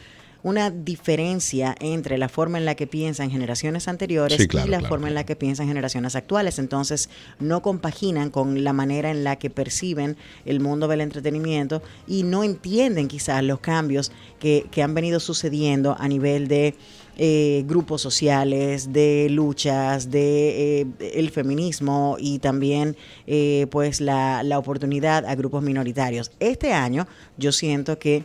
una 0.44 0.70
diferencia 0.70 1.76
entre 1.80 2.18
la 2.18 2.30
forma 2.30 2.58
en 2.58 2.66
la 2.66 2.76
que 2.76 2.88
piensan 2.88 3.30
generaciones 3.30 3.88
anteriores 3.88 4.38
Sí, 4.38 4.48
claro, 4.48 4.68
y 4.68 4.72
la 4.72 4.78
claro, 4.80 4.90
forma 4.90 5.08
en 5.08 5.14
la 5.14 5.26
que 5.26 5.36
piensan 5.36 5.68
generaciones 5.68 6.16
actuales. 6.16 6.60
Entonces, 6.60 7.10
no 7.40 7.62
compaginan 7.62 8.30
con 8.30 8.64
la 8.64 8.74
manera 8.74 9.12
en 9.12 9.24
la 9.24 9.38
que 9.38 9.50
perciben 9.50 10.18
el 10.46 10.60
mundo 10.60 10.88
del 10.88 11.02
entretenimiento 11.02 11.82
y 12.08 12.24
no 12.24 12.44
entienden 12.44 13.08
quizás 13.08 13.44
los 13.44 13.60
cambios 13.60 14.12
que, 14.40 14.66
que 14.72 14.84
han 14.84 14.94
venido 14.94 15.20
sucediendo 15.20 15.96
a 16.00 16.08
nivel 16.08 16.48
de 16.48 16.76
eh, 17.22 17.66
grupos 17.68 18.02
sociales, 18.02 18.94
de 18.94 19.28
luchas, 19.30 20.10
de 20.10 20.80
eh, 20.80 20.88
el 21.16 21.32
feminismo 21.32 22.16
y 22.18 22.40
también 22.40 22.96
eh, 23.28 23.68
pues 23.72 24.00
la, 24.00 24.42
la 24.44 24.58
oportunidad 24.58 25.26
a 25.26 25.36
grupos 25.36 25.62
minoritarios. 25.62 26.32
Este 26.40 26.72
año 26.72 27.08
yo 27.38 27.52
siento 27.52 28.00
que 28.00 28.24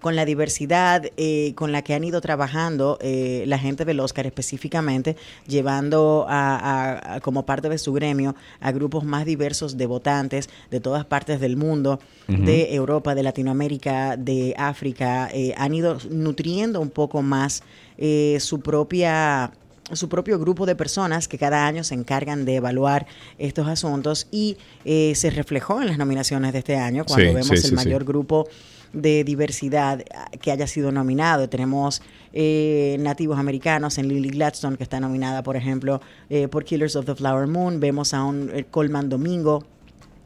con 0.00 0.16
la 0.16 0.24
diversidad 0.24 1.04
eh, 1.16 1.52
con 1.54 1.72
la 1.72 1.82
que 1.82 1.94
han 1.94 2.04
ido 2.04 2.20
trabajando 2.20 2.98
eh, 3.00 3.44
la 3.46 3.58
gente 3.58 3.84
del 3.84 4.00
Oscar 4.00 4.26
específicamente, 4.26 5.16
llevando 5.46 6.26
a, 6.28 6.56
a- 6.56 7.14
a- 7.16 7.20
como 7.20 7.44
parte 7.44 7.68
de 7.68 7.78
su 7.78 7.92
gremio 7.92 8.34
a 8.60 8.72
grupos 8.72 9.04
más 9.04 9.24
diversos 9.26 9.76
de 9.76 9.86
votantes 9.86 10.48
de 10.70 10.80
todas 10.80 11.04
partes 11.04 11.40
del 11.40 11.56
mundo, 11.56 12.00
de 12.28 12.74
Europa, 12.74 13.14
de 13.14 13.22
Latinoamérica, 13.24 14.16
de 14.16 14.54
África, 14.56 15.28
eh, 15.32 15.52
han 15.56 15.74
ido 15.74 15.98
nutriendo 16.10 16.80
un 16.80 16.90
poco 16.90 17.22
más 17.22 17.62
eh, 17.98 18.38
su 18.40 18.60
propia 18.60 19.50
su 19.92 20.08
propio 20.08 20.38
grupo 20.38 20.66
de 20.66 20.76
personas 20.76 21.26
que 21.26 21.36
cada 21.36 21.66
año 21.66 21.82
se 21.82 21.94
encargan 21.94 22.44
de 22.44 22.54
evaluar 22.54 23.06
estos 23.38 23.66
asuntos 23.66 24.28
y 24.30 24.56
eh, 24.84 25.14
se 25.16 25.30
reflejó 25.30 25.82
en 25.82 25.88
las 25.88 25.98
nominaciones 25.98 26.52
de 26.52 26.60
este 26.60 26.76
año 26.76 27.04
cuando 27.04 27.26
Sí, 27.30 27.34
vemos 27.34 27.48
sí, 27.48 27.54
el 27.54 27.62
sí. 27.62 27.74
mayor 27.74 28.04
grupo 28.04 28.46
de 28.92 29.24
diversidad 29.24 30.04
ah, 30.14 30.30
que 30.40 30.50
haya 30.50 30.66
sido 30.66 30.92
nominado. 30.92 31.48
Tenemos 31.48 32.02
eh, 32.32 32.96
nativos 33.00 33.38
americanos 33.38 33.98
en 33.98 34.08
Lily 34.08 34.30
Gladstone, 34.30 34.76
que 34.76 34.82
está 34.82 35.00
nominada, 35.00 35.42
por 35.42 35.56
ejemplo, 35.56 36.00
eh, 36.28 36.48
por 36.48 36.64
Killers 36.64 36.96
of 36.96 37.06
the 37.06 37.14
Flower 37.14 37.46
Moon. 37.46 37.80
Vemos 37.80 38.14
a 38.14 38.24
un 38.24 38.50
eh, 38.52 38.64
Coleman 38.70 39.08
Domingo, 39.08 39.64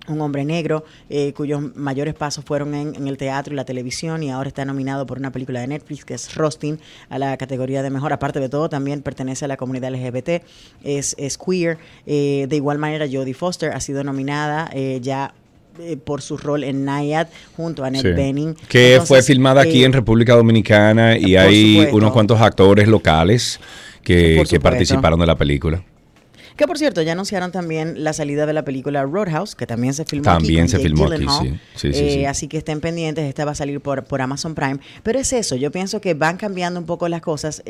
un 0.08 0.20
hombre 0.20 0.44
negro 0.44 0.84
eh, 1.08 1.32
cuyos 1.32 1.74
mayores 1.76 2.14
pasos 2.14 2.44
fueron 2.44 2.74
en, 2.74 3.08
el 3.08 3.16
teatro 3.16 3.52
y 3.52 3.56
la 3.56 3.64
televisión 3.64 4.22
y 4.22 4.30
ahora 4.30 4.48
está 4.48 4.64
nominado 4.64 5.06
por 5.06 5.18
una 5.18 5.32
película 5.32 5.60
de 5.60 5.66
Netflix 5.66 6.04
que 6.04 6.14
es 6.14 6.34
Rustin 6.34 6.78
a 7.08 7.18
la 7.18 7.36
categoría 7.36 7.82
de 7.82 7.90
mejor. 7.90 8.12
Aparte 8.12 8.40
de 8.40 8.48
todo, 8.48 8.68
también 8.68 9.02
pertenece 9.02 9.44
a 9.44 9.48
la 9.48 9.56
comunidad 9.56 9.92
LGBT, 9.92 10.42
es, 10.82 11.14
es 11.18 11.38
queer. 11.38 11.78
Eh, 12.06 12.46
de 12.48 12.56
igual 12.56 12.78
manera, 12.78 13.06
Jodie 13.10 13.34
Foster 13.34 13.72
ha 13.72 13.80
sido 13.80 14.04
nominada 14.04 14.70
eh, 14.72 14.98
ya 15.02 15.34
eh, 15.80 15.96
por 15.96 16.22
su 16.22 16.36
rol 16.36 16.64
en 16.64 16.84
Nayad 16.84 17.28
junto 17.56 17.84
a 17.84 17.88
Annette 17.88 18.08
Sí. 18.08 18.12
Bening. 18.12 18.54
Que 18.68 18.92
Entonces, 18.92 19.08
fue 19.08 19.22
filmada 19.22 19.62
aquí 19.62 19.82
eh, 19.82 19.86
en 19.86 19.92
República 19.92 20.34
Dominicana 20.34 21.16
y 21.18 21.36
hay 21.36 21.74
supuesto. 21.74 21.96
unos 21.96 22.12
cuantos 22.12 22.40
actores 22.40 22.88
locales 22.88 23.60
que, 24.02 24.44
participaron 24.62 25.18
de 25.20 25.26
la 25.26 25.36
película. 25.36 25.82
Que 26.56 26.66
por 26.66 26.78
cierto, 26.78 27.02
ya 27.02 27.12
anunciaron 27.12 27.50
también 27.50 28.04
la 28.04 28.12
salida 28.12 28.46
de 28.46 28.52
la 28.52 28.64
película 28.64 29.02
Roadhouse, 29.02 29.54
que 29.56 29.66
también 29.66 29.92
se 29.94 30.04
filmó 30.04 30.24
También 30.24 30.62
aquí. 30.64 30.72
con 30.72 30.80
se 30.80 30.88
Jake 30.88 30.88
filmó 30.88 31.34
aquí, 31.34 31.48
sí. 31.48 31.58
Sí, 31.74 31.92
sí, 31.92 31.98
Eh, 32.04 32.10
sí. 32.14 32.24
Así 32.26 32.48
que 32.48 32.58
estén 32.58 32.80
pendientes, 32.80 33.24
esta 33.24 33.44
va 33.44 33.50
a 33.52 33.54
salir 33.56 33.80
por, 33.80 34.04
por 34.04 34.22
Amazon 34.22 34.54
Prime. 34.54 34.78
Pero 35.02 35.18
es 35.18 35.32
eso, 35.32 35.56
yo 35.56 35.70
pienso 35.72 36.00
que 36.00 36.14
van 36.14 36.36
cambiando 36.36 36.78
un 36.78 36.86
poco 36.86 37.08
las 37.08 37.20
cosas. 37.22 37.62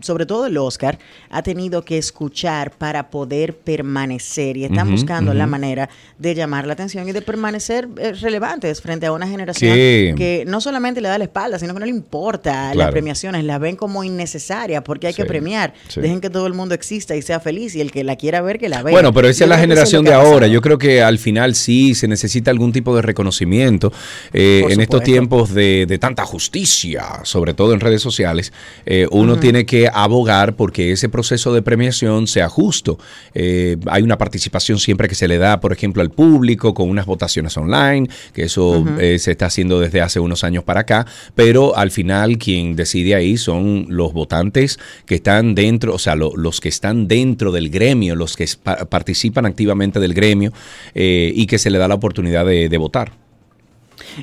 Sobre 0.00 0.26
todo 0.26 0.46
el 0.46 0.56
Oscar 0.56 0.98
ha 1.30 1.42
tenido 1.42 1.84
que 1.84 1.98
escuchar 1.98 2.70
para 2.72 3.10
poder 3.10 3.56
permanecer 3.56 4.56
y 4.56 4.64
están 4.64 4.90
buscando 4.90 5.34
la 5.34 5.46
manera 5.46 5.88
de 6.18 6.34
llamar 6.34 6.66
la 6.66 6.72
atención 6.74 7.08
y 7.08 7.12
de 7.12 7.22
permanecer 7.22 7.88
eh, 7.98 8.12
relevantes 8.12 8.80
frente 8.80 9.06
a 9.06 9.12
una 9.12 9.26
generación 9.26 9.74
Que- 9.74 10.14
que 10.16 10.44
no 10.46 10.60
solamente 10.60 11.00
le 11.00 11.08
da 11.08 11.18
la 11.18 11.24
espalda, 11.24 11.58
sino 11.58 11.74
que 11.74 11.80
no 11.80 11.86
le 11.86 11.92
importa 11.92 12.74
las 12.74 12.90
premiaciones, 12.90 13.44
las 13.44 13.60
ven 13.60 13.76
como 13.76 14.04
innecesarias 14.04 14.82
porque 14.82 15.06
hay 15.08 15.12
Sí, 15.12 15.22
que 15.22 15.26
premiar. 15.26 15.74
Dejen 15.96 16.20
que 16.20 16.30
todo 16.30 16.46
el 16.46 16.54
mundo 16.54 16.74
exista 16.74 17.16
y 17.16 17.22
sea 17.22 17.40
feliz 17.40 17.74
y 17.74 17.79
el 17.80 17.90
que 17.92 18.04
la 18.04 18.16
quiera 18.16 18.40
ver, 18.42 18.58
que 18.58 18.68
la 18.68 18.82
vea. 18.82 18.92
Bueno, 18.92 19.12
pero 19.12 19.28
esa 19.28 19.40
Yo 19.40 19.44
es 19.44 19.48
la 19.50 19.58
generación 19.58 20.04
de 20.04 20.12
ahora. 20.12 20.46
Yo 20.46 20.60
creo 20.60 20.78
que 20.78 21.02
al 21.02 21.18
final 21.18 21.54
sí 21.54 21.94
se 21.94 22.08
necesita 22.08 22.50
algún 22.50 22.72
tipo 22.72 22.94
de 22.96 23.02
reconocimiento. 23.02 23.92
Eh, 24.32 24.64
en 24.68 24.80
estos 24.80 25.02
tiempos 25.02 25.52
de, 25.54 25.86
de 25.86 25.98
tanta 25.98 26.24
justicia, 26.24 27.20
sobre 27.24 27.54
todo 27.54 27.74
en 27.74 27.80
redes 27.80 28.02
sociales, 28.02 28.52
eh, 28.86 29.06
uno 29.10 29.38
tiene 29.38 29.50
tiene 29.50 29.66
que 29.66 29.90
abogar 29.92 30.54
porque 30.54 30.92
ese 30.92 31.08
proceso 31.08 31.52
de 31.52 31.60
premiación 31.60 32.28
sea 32.28 32.48
justo. 32.48 33.00
Eh, 33.34 33.76
hay 33.86 34.04
una 34.04 34.16
participación 34.16 34.78
siempre 34.78 35.08
que 35.08 35.16
se 35.16 35.26
le 35.26 35.38
da, 35.38 35.58
por 35.58 35.72
ejemplo, 35.72 36.02
al 36.02 36.10
público 36.10 36.72
con 36.72 36.88
unas 36.88 37.04
votaciones 37.04 37.56
online, 37.56 38.08
que 38.32 38.44
eso 38.44 38.84
se 38.96 39.32
está 39.32 39.46
haciendo 39.46 39.80
desde 39.80 40.02
hace 40.02 40.20
unos 40.20 40.44
años 40.44 40.62
para 40.62 40.80
acá, 40.80 41.04
pero 41.34 41.76
al 41.76 41.90
final 41.90 42.38
quien 42.38 42.76
decide 42.76 43.16
ahí 43.16 43.36
son 43.36 43.86
los 43.88 44.12
votantes 44.12 44.78
que 45.04 45.16
están 45.16 45.56
dentro, 45.56 45.94
o 45.94 45.98
sea, 45.98 46.14
los 46.14 46.60
que 46.60 46.68
están 46.68 47.08
dentro 47.08 47.50
del 47.50 47.69
gremio, 47.70 48.14
los 48.14 48.36
que 48.36 48.46
participan 48.88 49.46
activamente 49.46 50.00
del 50.00 50.14
gremio 50.14 50.52
eh, 50.94 51.32
y 51.34 51.46
que 51.46 51.58
se 51.58 51.70
le 51.70 51.78
da 51.78 51.88
la 51.88 51.94
oportunidad 51.94 52.44
de 52.44 52.78
votar. 52.78 53.12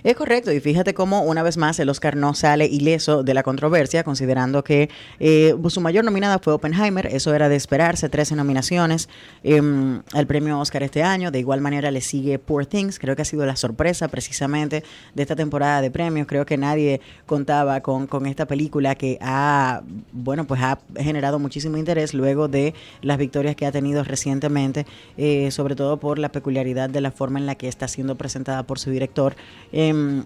Es 0.04 0.16
correcto, 0.16 0.52
y 0.52 0.60
fíjate 0.60 0.94
cómo 0.94 1.22
una 1.22 1.44
vez 1.44 1.58
más 1.58 1.80
el 1.80 1.90
Oscar 1.90 2.16
no 2.16 2.34
sale 2.34 2.66
ileso 2.66 3.24
de 3.24 3.34
la 3.34 3.44
controversia, 3.44 4.04
considerando 4.04 4.64
que 4.64 4.90
eh, 5.20 5.56
su 5.70 5.82
mayor 5.82 6.06
nominada 6.06 6.40
fue 6.40 6.54
Oppenheimer, 6.54 7.08
eso 7.08 7.34
era 7.34 7.50
de 7.50 7.56
esperarse, 7.56 8.10
13 8.10 8.36
nominaciones 8.36 9.10
eh, 9.44 9.62
al 10.14 10.28
premio 10.28 10.60
Oscar 10.60 10.84
este 10.84 11.04
año, 11.04 11.32
de 11.32 11.40
igual 11.40 11.62
manera 11.62 11.92
le 11.92 12.02
sigue 12.02 12.40
Poor 12.40 12.66
Things, 12.66 13.00
creo 13.00 13.16
que 13.16 13.22
ha 13.22 13.26
sido 13.26 13.46
la 13.46 13.56
sorpresa 13.56 14.08
precisamente 14.08 14.84
de 15.14 15.22
esta 15.22 15.36
temporada 15.36 15.82
de 15.82 15.92
premios, 15.92 16.28
creo 16.28 16.46
que 16.46 16.58
nadie 16.58 17.02
contaba 17.26 17.82
con, 17.82 18.08
con 18.08 18.26
esta 18.26 18.46
película 18.46 18.96
que 18.96 19.18
ha, 19.22 19.82
bueno, 20.12 20.46
pues 20.46 20.62
ha 20.62 20.80
generado 20.98 21.40
muchísimo 21.40 21.78
interés 21.78 22.14
luego 22.14 22.48
de 22.48 22.74
las 23.02 23.18
victorias 23.18 23.56
que 23.56 23.66
ha 23.66 23.72
tenido 23.72 24.04
recientemente, 24.04 24.86
eh, 25.18 25.52
sobre 25.52 25.76
todo 25.76 25.98
por 25.98 26.20
la 26.20 26.30
peculiaridad 26.30 26.90
de 26.90 27.02
la 27.02 27.12
forma 27.12 27.40
en 27.40 27.46
la 27.46 27.56
que 27.56 27.68
está 27.68 27.88
siendo 27.88 28.16
presentada 28.16 28.64
por 28.64 28.80
su 28.80 28.90
director. 28.90 29.36
Em, 29.72 30.24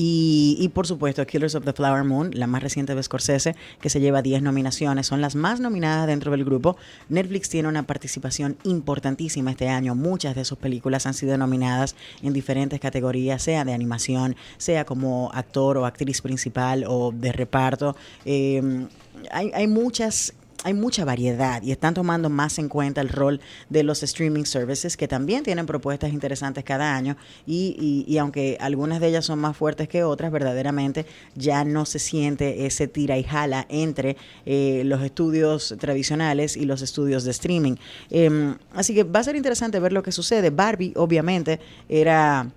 y, 0.00 0.70
por 0.74 0.86
supuesto, 0.86 1.26
Killers 1.26 1.56
of 1.56 1.64
the 1.64 1.72
Flower 1.72 2.04
Moon, 2.04 2.30
la 2.32 2.46
más 2.46 2.62
reciente 2.62 2.94
de 2.94 3.02
Scorsese, 3.02 3.56
que 3.80 3.90
se 3.90 3.98
lleva 3.98 4.22
10 4.22 4.42
nominaciones, 4.42 5.08
son 5.08 5.20
las 5.20 5.34
más 5.34 5.58
nominadas 5.58 6.06
dentro 6.06 6.30
del 6.30 6.44
grupo. 6.44 6.76
Netflix 7.08 7.48
tiene 7.48 7.68
una 7.68 7.82
participación 7.82 8.56
importantísima 8.62 9.50
este 9.50 9.68
año. 9.68 9.96
Muchas 9.96 10.36
de 10.36 10.44
sus 10.44 10.56
películas 10.56 11.06
han 11.06 11.14
sido 11.14 11.36
nominadas 11.36 11.96
en 12.22 12.32
diferentes 12.32 12.78
categorías, 12.78 13.42
sea 13.42 13.64
de 13.64 13.74
animación, 13.74 14.36
sea 14.56 14.84
como 14.84 15.32
actor 15.34 15.76
o 15.78 15.84
actriz 15.84 16.22
principal 16.22 16.84
o 16.86 17.10
de 17.10 17.32
reparto. 17.32 17.96
Em, 18.24 18.86
hay, 19.32 19.50
hay 19.52 19.66
muchas 19.66 20.32
hay 20.64 20.74
mucha 20.74 21.04
variedad 21.04 21.62
y 21.62 21.70
están 21.70 21.94
tomando 21.94 22.28
más 22.30 22.58
en 22.58 22.68
cuenta 22.68 23.00
el 23.00 23.08
rol 23.08 23.40
de 23.68 23.84
los 23.84 24.02
streaming 24.02 24.44
services 24.44 24.96
que 24.96 25.06
también 25.06 25.44
tienen 25.44 25.66
propuestas 25.66 26.12
interesantes 26.12 26.64
cada 26.64 26.96
año 26.96 27.16
y, 27.46 28.04
y, 28.06 28.18
aunque 28.18 28.56
algunas 28.60 29.00
de 29.00 29.08
ellas 29.08 29.24
son 29.24 29.38
más 29.38 29.56
fuertes 29.56 29.88
que 29.88 30.02
otras, 30.02 30.32
verdaderamente 30.32 31.06
ya 31.36 31.64
no 31.64 31.86
se 31.86 31.98
siente 31.98 32.66
ese 32.66 32.88
tira 32.88 33.16
y 33.18 33.22
jala 33.22 33.66
entre 33.68 34.16
eh, 34.46 34.82
los 34.84 35.02
estudios 35.02 35.74
tradicionales 35.78 36.56
y 36.56 36.64
los 36.64 36.82
estudios 36.82 37.24
de 37.24 37.30
streaming. 37.30 37.76
Em, 38.10 38.56
así 38.74 38.94
que 38.94 39.04
va 39.04 39.20
a 39.20 39.24
ser 39.24 39.36
interesante 39.36 39.78
ver 39.78 39.92
lo 39.92 40.02
que 40.02 40.12
sucede. 40.12 40.50
Barbie 40.50 40.92
obviamente 40.96 41.60
era 41.88 42.50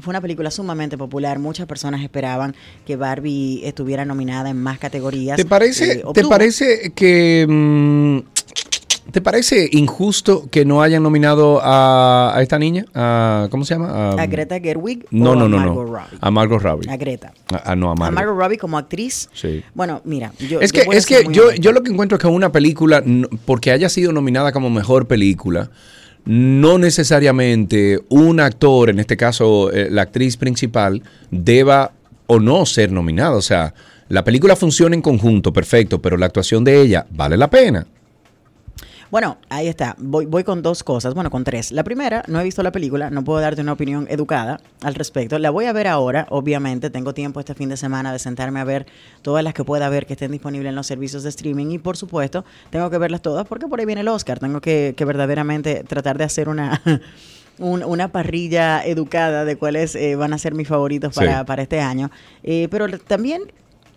fue 0.00 0.12
una 0.12 0.20
película 0.20 0.50
sumamente 0.50 0.98
popular. 0.98 1.38
Muchas 1.38 1.66
personas 1.66 2.02
esperaban 2.02 2.54
que 2.86 2.96
Barbie 2.96 3.62
estuviera 3.64 4.04
nominada 4.04 4.50
en 4.50 4.60
más 4.60 4.78
categorías. 4.78 5.36
¿Te 5.36 5.44
parece, 5.44 5.92
eh, 5.92 6.04
¿te 6.12 6.24
parece 6.24 6.92
que... 6.94 7.46
Mm, 7.48 8.34
¿Te 9.12 9.20
parece 9.20 9.68
injusto 9.70 10.48
que 10.50 10.64
no 10.64 10.82
hayan 10.82 11.02
nominado 11.02 11.60
a, 11.62 12.36
esta 12.40 12.58
niña? 12.58 12.86
A, 12.94 13.48
¿Cómo 13.50 13.64
se 13.64 13.74
llama? 13.74 14.12
A, 14.12 14.26
Greta 14.26 14.58
Gerwig. 14.58 15.06
No, 15.10 15.36
no, 15.36 15.48
no, 15.48 15.60
no. 15.60 16.00
A 16.20 16.30
Margot 16.30 16.60
Robbie. 16.60 16.90
A 16.90 16.96
Greta. 16.96 17.32
A, 17.64 17.76
no, 17.76 17.90
a 17.90 17.94
Margot. 17.94 18.08
A 18.08 18.10
Margot 18.10 18.36
Robbie 18.36 18.56
como 18.56 18.78
actriz. 18.78 19.28
Sí. 19.34 19.62
Bueno, 19.74 20.00
mira, 20.04 20.32
yo. 20.48 20.60
Es 20.60 20.72
que, 20.72 20.86
es 20.90 21.06
que 21.06 21.26
yo, 21.30 21.52
yo 21.52 21.72
lo 21.72 21.82
que 21.82 21.92
encuentro 21.92 22.16
es 22.16 22.22
que 22.22 22.26
una 22.26 22.50
película, 22.50 23.04
porque 23.44 23.70
haya 23.70 23.88
sido 23.88 24.10
nominada 24.10 24.52
como 24.52 24.70
mejor 24.70 25.06
película, 25.06 25.70
no 26.24 26.78
necesariamente 26.78 28.00
un 28.08 28.40
actor, 28.40 28.90
en 28.90 28.98
este 28.98 29.16
caso 29.16 29.70
eh, 29.72 29.88
la 29.90 30.02
actriz 30.02 30.36
principal, 30.36 31.02
deba 31.30 31.92
o 32.26 32.40
no 32.40 32.64
ser 32.66 32.90
nominado. 32.92 33.38
O 33.38 33.42
sea, 33.42 33.74
la 34.08 34.24
película 34.24 34.56
funciona 34.56 34.94
en 34.94 35.02
conjunto, 35.02 35.52
perfecto, 35.52 36.00
pero 36.00 36.16
la 36.16 36.26
actuación 36.26 36.64
de 36.64 36.80
ella 36.80 37.06
vale 37.10 37.36
la 37.36 37.50
pena. 37.50 37.86
Bueno, 39.10 39.38
ahí 39.48 39.68
está. 39.68 39.94
Voy, 39.98 40.26
voy 40.26 40.44
con 40.44 40.62
dos 40.62 40.82
cosas. 40.82 41.14
Bueno, 41.14 41.30
con 41.30 41.44
tres. 41.44 41.72
La 41.72 41.84
primera, 41.84 42.24
no 42.28 42.40
he 42.40 42.44
visto 42.44 42.62
la 42.62 42.72
película, 42.72 43.10
no 43.10 43.24
puedo 43.24 43.40
darte 43.40 43.60
una 43.60 43.72
opinión 43.72 44.06
educada 44.10 44.60
al 44.82 44.94
respecto. 44.94 45.38
La 45.38 45.50
voy 45.50 45.66
a 45.66 45.72
ver 45.72 45.86
ahora, 45.86 46.26
obviamente. 46.30 46.90
Tengo 46.90 47.14
tiempo 47.14 47.40
este 47.40 47.54
fin 47.54 47.68
de 47.68 47.76
semana 47.76 48.12
de 48.12 48.18
sentarme 48.18 48.60
a 48.60 48.64
ver 48.64 48.86
todas 49.22 49.44
las 49.44 49.54
que 49.54 49.64
pueda 49.64 49.88
ver 49.88 50.06
que 50.06 50.14
estén 50.14 50.32
disponibles 50.32 50.70
en 50.70 50.74
los 50.74 50.86
servicios 50.86 51.22
de 51.22 51.28
streaming. 51.28 51.66
Y 51.70 51.78
por 51.78 51.96
supuesto, 51.96 52.44
tengo 52.70 52.90
que 52.90 52.98
verlas 52.98 53.22
todas 53.22 53.46
porque 53.46 53.66
por 53.66 53.80
ahí 53.80 53.86
viene 53.86 54.00
el 54.00 54.08
Oscar. 54.08 54.38
Tengo 54.38 54.60
que, 54.60 54.94
verdaderamente 54.98 55.84
tratar 55.84 56.18
de 56.18 56.24
hacer 56.24 56.48
una. 56.48 56.82
una 57.58 58.08
parrilla 58.08 58.84
educada 58.84 59.44
de 59.44 59.54
cuáles 59.54 59.94
eh, 59.94 60.16
van 60.16 60.32
a 60.32 60.38
ser 60.38 60.54
mis 60.54 60.66
favoritos 60.66 61.14
para, 61.14 61.44
para 61.44 61.62
este 61.62 61.80
año. 61.80 62.10
Eh, 62.42 62.66
pero 62.68 62.98
también 62.98 63.42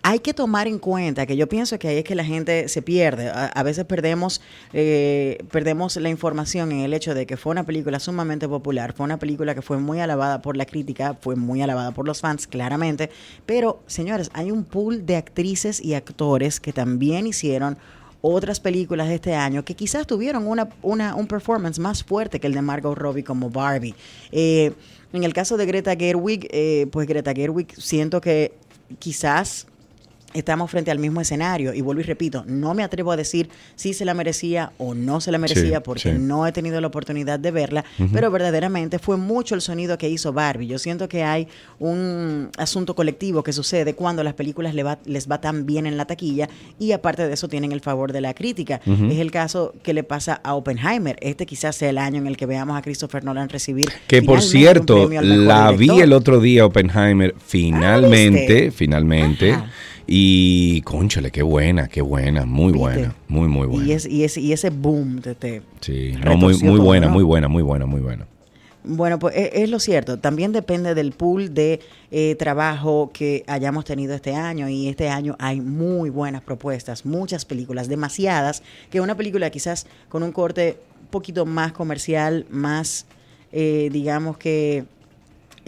hay 0.02 0.20
que 0.20 0.34
tomar 0.34 0.68
en 0.68 0.78
cuenta 0.78 1.26
que 1.26 1.36
yo 1.36 1.48
pienso 1.48 1.78
que 1.78 1.88
ahí 1.88 1.98
es 1.98 2.04
que 2.04 2.14
la 2.14 2.24
gente 2.24 2.68
se 2.68 2.82
pierde. 2.82 3.30
A, 3.30 3.62
veces 3.62 3.84
perdemos, 3.84 4.40
eh, 4.72 5.44
perdemos 5.50 5.96
la 5.96 6.08
información 6.08 6.72
en 6.72 6.80
el 6.80 6.94
hecho 6.94 7.14
de 7.14 7.26
que 7.26 7.36
fue 7.36 7.52
una 7.52 7.64
película 7.64 7.98
sumamente 8.00 8.48
popular, 8.48 8.92
fue 8.92 9.04
una 9.04 9.18
película 9.18 9.54
que 9.54 9.62
fue 9.62 9.78
muy 9.78 10.00
alabada 10.00 10.40
por 10.40 10.56
la 10.56 10.66
crítica, 10.66 11.16
fue 11.20 11.36
muy 11.36 11.62
alabada 11.62 11.92
por 11.92 12.06
los 12.06 12.20
fans, 12.20 12.46
claramente. 12.46 13.10
Pero, 13.46 13.82
señores, 13.86 14.30
hay 14.34 14.50
un 14.50 14.64
pool 14.64 15.04
de 15.04 15.16
actrices 15.16 15.80
y 15.80 15.94
actores 15.94 16.60
que 16.60 16.72
también 16.72 17.26
hicieron 17.26 17.76
otras 18.20 18.60
películas 18.60 19.08
de 19.08 19.14
este 19.14 19.34
año 19.34 19.64
que 19.64 19.74
quizás 19.74 20.06
tuvieron 20.06 20.46
una, 20.46 20.68
una, 20.82 21.14
un 21.14 21.26
performance 21.26 21.78
más 21.78 22.02
fuerte 22.02 22.40
que 22.40 22.48
el 22.48 22.54
de 22.54 22.62
Margot 22.62 22.96
Robbie 22.96 23.24
como 23.24 23.50
Barbie. 23.50 23.94
Eh, 24.32 24.72
en 25.12 25.24
el 25.24 25.32
caso 25.32 25.56
de 25.56 25.66
Greta 25.66 25.94
Gerwig, 25.96 26.48
eh, 26.50 26.86
pues 26.90 27.06
Greta 27.06 27.32
Gerwig 27.32 27.74
siento 27.80 28.20
que 28.20 28.52
quizás 28.98 29.66
estamos 30.34 30.70
frente 30.70 30.90
al 30.90 30.98
mismo 30.98 31.20
escenario. 31.20 31.74
Y 31.74 31.80
vuelvo 31.80 32.00
y 32.00 32.04
repito, 32.04 32.44
no 32.46 32.74
me 32.74 32.82
atrevo 32.82 33.12
a 33.12 33.16
decir 33.16 33.48
si 33.76 33.94
se 33.94 34.04
la 34.04 34.14
merecía 34.14 34.72
o 34.78 34.94
no 34.94 35.20
se 35.20 35.32
la 35.32 35.38
merecía 35.38 35.82
porque 35.82 36.12
no 36.12 36.46
he 36.46 36.52
tenido 36.52 36.80
la 36.80 36.86
oportunidad 36.86 37.38
de 37.38 37.50
verla, 37.50 37.84
pero 38.12 38.30
verdaderamente 38.30 38.98
fue 38.98 39.16
mucho 39.16 39.54
el 39.54 39.60
sonido 39.60 39.98
que 39.98 40.08
hizo 40.08 40.32
Barbie. 40.32 40.66
Yo 40.66 40.78
siento 40.78 41.08
que 41.08 41.24
hay 41.24 41.48
un 41.78 42.50
asunto 42.56 42.94
colectivo 42.94 43.42
que 43.42 43.52
sucede 43.52 43.94
cuando 43.94 44.22
las 44.22 44.34
películas 44.34 44.74
les 44.74 44.84
va, 44.84 44.98
les 45.04 45.28
va 45.28 45.40
tan 45.40 45.66
bien 45.66 45.86
en 45.86 45.96
la 45.96 46.06
taquilla 46.06 46.48
y 46.78 46.92
aparte 46.92 47.26
de 47.26 47.34
eso 47.34 47.48
tienen 47.48 47.72
el 47.72 47.80
favor 47.80 48.12
de 48.12 48.20
la 48.20 48.34
crítica. 48.34 48.80
Es 48.86 49.18
el 49.18 49.30
caso 49.30 49.74
que 49.82 49.92
le 49.92 50.02
pasa 50.02 50.40
a 50.42 50.54
Oppenheimer. 50.54 51.16
Este 51.20 51.46
quizás 51.46 51.76
sea 51.76 51.90
el 51.90 51.98
año 51.98 52.18
en 52.18 52.26
el 52.26 52.36
que 52.36 52.46
veamos 52.46 52.76
a 52.76 52.82
Christopher 52.82 53.24
Nolan 53.24 53.48
recibir. 53.48 53.90
Que 54.06 54.22
por 54.22 54.42
cierto, 54.42 55.08
la 55.08 55.72
vi 55.72 56.00
el 56.00 56.12
otro 56.12 56.40
día, 56.40 56.66
Oppenheimer, 56.66 57.34
finalmente, 57.38 58.70
finalmente. 58.70 59.56
Y, 60.10 60.80
conchale, 60.82 61.30
qué 61.30 61.42
buena, 61.42 61.86
qué 61.88 62.00
buena, 62.00 62.46
muy 62.46 62.72
buena, 62.72 63.14
muy, 63.28 63.46
muy 63.46 63.66
buena. 63.66 63.84
Y, 63.84 63.90
y, 63.90 64.24
ese, 64.24 64.40
y 64.40 64.52
ese 64.54 64.70
boom 64.70 65.20
de 65.20 65.34
te 65.34 65.62
Sí, 65.80 66.14
muy, 66.38 66.56
muy 66.62 66.80
buena, 66.80 67.08
muy 67.08 67.22
buena, 67.22 67.46
muy 67.46 67.62
buena, 67.62 67.84
muy 67.84 68.00
buena. 68.00 68.26
Bueno, 68.84 69.18
pues 69.18 69.36
e, 69.36 69.62
es, 69.62 69.68
lo 69.68 69.78
cierto. 69.78 70.18
También 70.18 70.52
depende 70.52 70.94
del 70.94 71.12
pool 71.12 71.52
de 71.52 71.80
eh, 72.10 72.36
trabajo 72.36 73.10
que 73.12 73.44
hayamos 73.46 73.84
tenido 73.84 74.14
este 74.14 74.34
año. 74.34 74.70
Y 74.70 74.88
este 74.88 75.10
año 75.10 75.36
hay 75.38 75.60
muy 75.60 76.08
buenas 76.08 76.40
propuestas, 76.40 77.04
muchas 77.04 77.44
películas, 77.44 77.86
demasiadas, 77.86 78.62
que 78.88 79.02
una 79.02 79.14
película 79.14 79.50
quizás 79.50 79.86
con 80.08 80.22
un 80.22 80.32
corte 80.32 80.78
un 81.02 81.08
poquito 81.08 81.44
más 81.44 81.72
comercial, 81.72 82.46
más, 82.48 83.04
eh, 83.52 83.90
digamos 83.92 84.38
que 84.38 84.86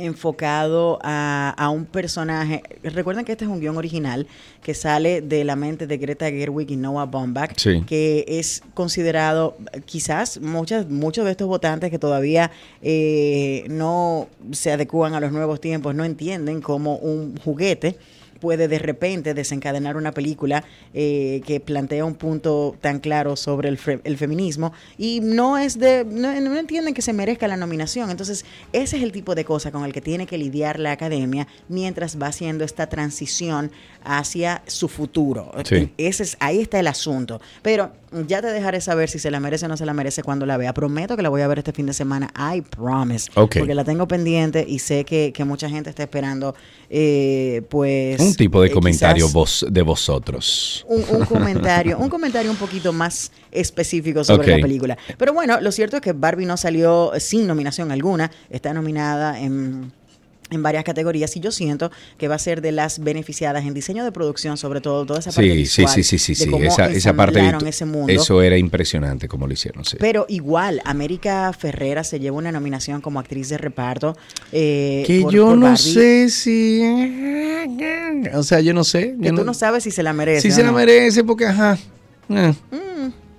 enfocado 0.04 0.98
a, 1.02 1.54
a, 1.56 1.70
un 1.70 1.84
personaje. 1.84 2.62
Recuerden 2.82 3.24
que 3.24 3.32
este 3.32 3.44
es 3.44 3.50
un 3.50 3.60
guion 3.60 3.76
original 3.76 4.26
que 4.62 4.74
sale 4.74 5.20
de 5.20 5.44
la 5.44 5.56
mente 5.56 5.86
de 5.86 5.96
Greta 5.98 6.30
Gerwig 6.30 6.70
y 6.70 6.76
Noah 6.76 7.06
Baumbach, 7.06 7.54
que 7.86 8.24
es 8.28 8.62
considerado, 8.74 9.56
quizás 9.84 10.40
muchas, 10.40 10.88
muchos 10.88 11.24
de 11.24 11.32
estos 11.32 11.48
votantes 11.48 11.90
que 11.90 11.98
todavía 11.98 12.50
eh, 12.82 13.64
no 13.68 14.28
se 14.52 14.72
adecúan 14.72 15.14
a 15.14 15.20
los 15.20 15.32
nuevos 15.32 15.60
tiempos, 15.60 15.94
no 15.94 16.04
entienden 16.04 16.60
como 16.60 16.96
un 16.96 17.36
juguete 17.38 17.96
puede 18.40 18.68
de 18.68 18.78
repente 18.78 19.34
desencadenar 19.34 19.96
una 19.96 20.12
película 20.12 20.64
eh, 20.94 21.42
que 21.46 21.60
plantea 21.60 22.04
un 22.04 22.14
punto 22.14 22.76
tan 22.80 22.98
claro 22.98 23.36
sobre 23.36 23.68
el, 23.68 23.78
el 24.04 24.16
feminismo 24.16 24.72
y 24.98 25.20
no 25.20 25.58
es 25.58 25.78
de 25.78 26.04
no, 26.04 26.30
entienden 26.32 26.94
que 26.94 27.02
se 27.02 27.12
merezca 27.12 27.46
la 27.48 27.56
nominación. 27.56 28.10
Entonces 28.10 28.44
ese 28.72 28.96
es 28.96 29.02
el 29.02 29.12
tipo 29.12 29.34
de 29.34 29.44
cosa 29.44 29.70
con 29.70 29.84
el 29.84 29.92
que 29.92 30.00
tiene 30.00 30.26
que 30.26 30.38
lidiar 30.38 30.80
la 30.80 30.92
academia 30.92 31.46
mientras 31.68 32.20
va 32.20 32.28
haciendo 32.28 32.64
esta 32.64 32.88
transición 32.88 33.70
hacia 34.02 34.62
su 34.66 34.88
futuro. 34.88 35.52
Ese 35.96 36.22
es, 36.22 36.36
ahí 36.40 36.60
está 36.60 36.80
el 36.80 36.86
asunto. 36.86 37.40
Pero 37.62 37.92
ya 38.26 38.42
te 38.42 38.48
dejaré 38.48 38.80
saber 38.80 39.08
si 39.08 39.18
se 39.18 39.30
la 39.30 39.40
merece 39.40 39.66
o 39.66 39.68
no 39.68 39.76
se 39.76 39.86
la 39.86 39.94
merece 39.94 40.22
cuando 40.22 40.46
la 40.46 40.56
vea. 40.56 40.74
Prometo 40.74 41.16
que 41.16 41.22
la 41.22 41.28
voy 41.28 41.42
a 41.42 41.48
ver 41.48 41.58
este 41.58 41.72
fin 41.72 41.86
de 41.86 41.92
semana. 41.92 42.30
I 42.54 42.60
promise. 42.60 43.30
Ok. 43.34 43.56
Porque 43.58 43.74
la 43.74 43.84
tengo 43.84 44.08
pendiente 44.08 44.64
y 44.66 44.78
sé 44.80 45.04
que, 45.04 45.32
que 45.32 45.44
mucha 45.44 45.68
gente 45.68 45.90
está 45.90 46.02
esperando, 46.02 46.54
eh, 46.88 47.62
pues. 47.68 48.20
Un 48.20 48.34
tipo 48.34 48.60
de 48.62 48.68
eh, 48.68 48.72
comentario 48.72 49.28
vos, 49.28 49.64
de 49.68 49.82
vosotros. 49.82 50.84
Un, 50.88 51.04
un 51.10 51.24
comentario, 51.26 51.98
un 51.98 52.08
comentario 52.08 52.50
un 52.50 52.56
poquito 52.56 52.92
más 52.92 53.30
específico 53.52 54.24
sobre 54.24 54.56
la 54.56 54.62
película. 54.62 54.98
Pero 55.16 55.32
bueno, 55.32 55.60
lo 55.60 55.72
cierto 55.72 55.96
es 55.96 56.02
que 56.02 56.12
Barbie 56.12 56.46
no 56.46 56.56
salió 56.56 57.12
sin 57.18 57.46
nominación 57.46 57.92
alguna. 57.92 58.30
Está 58.50 58.72
nominada 58.72 59.40
en 59.40 59.92
en 60.50 60.62
varias 60.62 60.84
categorías 60.84 61.36
y 61.36 61.40
yo 61.40 61.50
siento 61.52 61.90
que 62.18 62.28
va 62.28 62.34
a 62.34 62.38
ser 62.38 62.60
de 62.60 62.72
las 62.72 62.98
beneficiadas 62.98 63.64
en 63.64 63.74
diseño 63.74 64.04
de 64.04 64.12
producción, 64.12 64.56
sobre 64.56 64.80
todo 64.80 65.06
toda 65.06 65.20
esa 65.20 65.30
parte 65.30 65.50
Sí, 65.50 65.56
visual, 65.56 65.88
sí, 65.88 66.02
sí, 66.02 66.18
sí, 66.18 66.34
de 66.34 66.44
sí. 66.44 66.50
cómo 66.50 66.64
Esa, 66.64 66.86
esa 66.90 67.12
parte, 67.14 67.40
virtu- 67.40 67.66
ese 67.66 67.84
mundo. 67.86 68.12
eso 68.12 68.42
era 68.42 68.56
impresionante 68.58 69.28
como 69.28 69.46
lo 69.46 69.52
hicieron, 69.52 69.84
sí. 69.84 69.96
Pero 70.00 70.26
igual, 70.28 70.80
América 70.84 71.52
Ferrera 71.56 72.04
se 72.04 72.18
lleva 72.20 72.36
una 72.36 72.52
nominación 72.52 73.00
como 73.00 73.20
actriz 73.20 73.48
de 73.48 73.58
reparto. 73.58 74.16
eh, 74.52 75.04
que 75.06 75.20
por- 75.22 75.32
yo 75.32 75.46
por 75.46 75.58
no 75.58 75.76
sé 75.76 76.28
si... 76.30 76.80
O 78.34 78.42
sea, 78.42 78.60
yo 78.60 78.74
no 78.74 78.84
sé. 78.84 79.16
Que 79.22 79.30
tú 79.32 79.44
no 79.44 79.54
sabes 79.54 79.84
si 79.84 79.90
se 79.90 80.02
la 80.02 80.12
merece. 80.12 80.42
Si 80.42 80.48
o 80.48 80.54
se 80.54 80.62
la 80.62 80.68
no. 80.70 80.76
merece, 80.76 81.24
porque 81.24 81.46
ajá. 81.46 81.78
Eh. 82.28 82.52
Mm. 82.70 82.89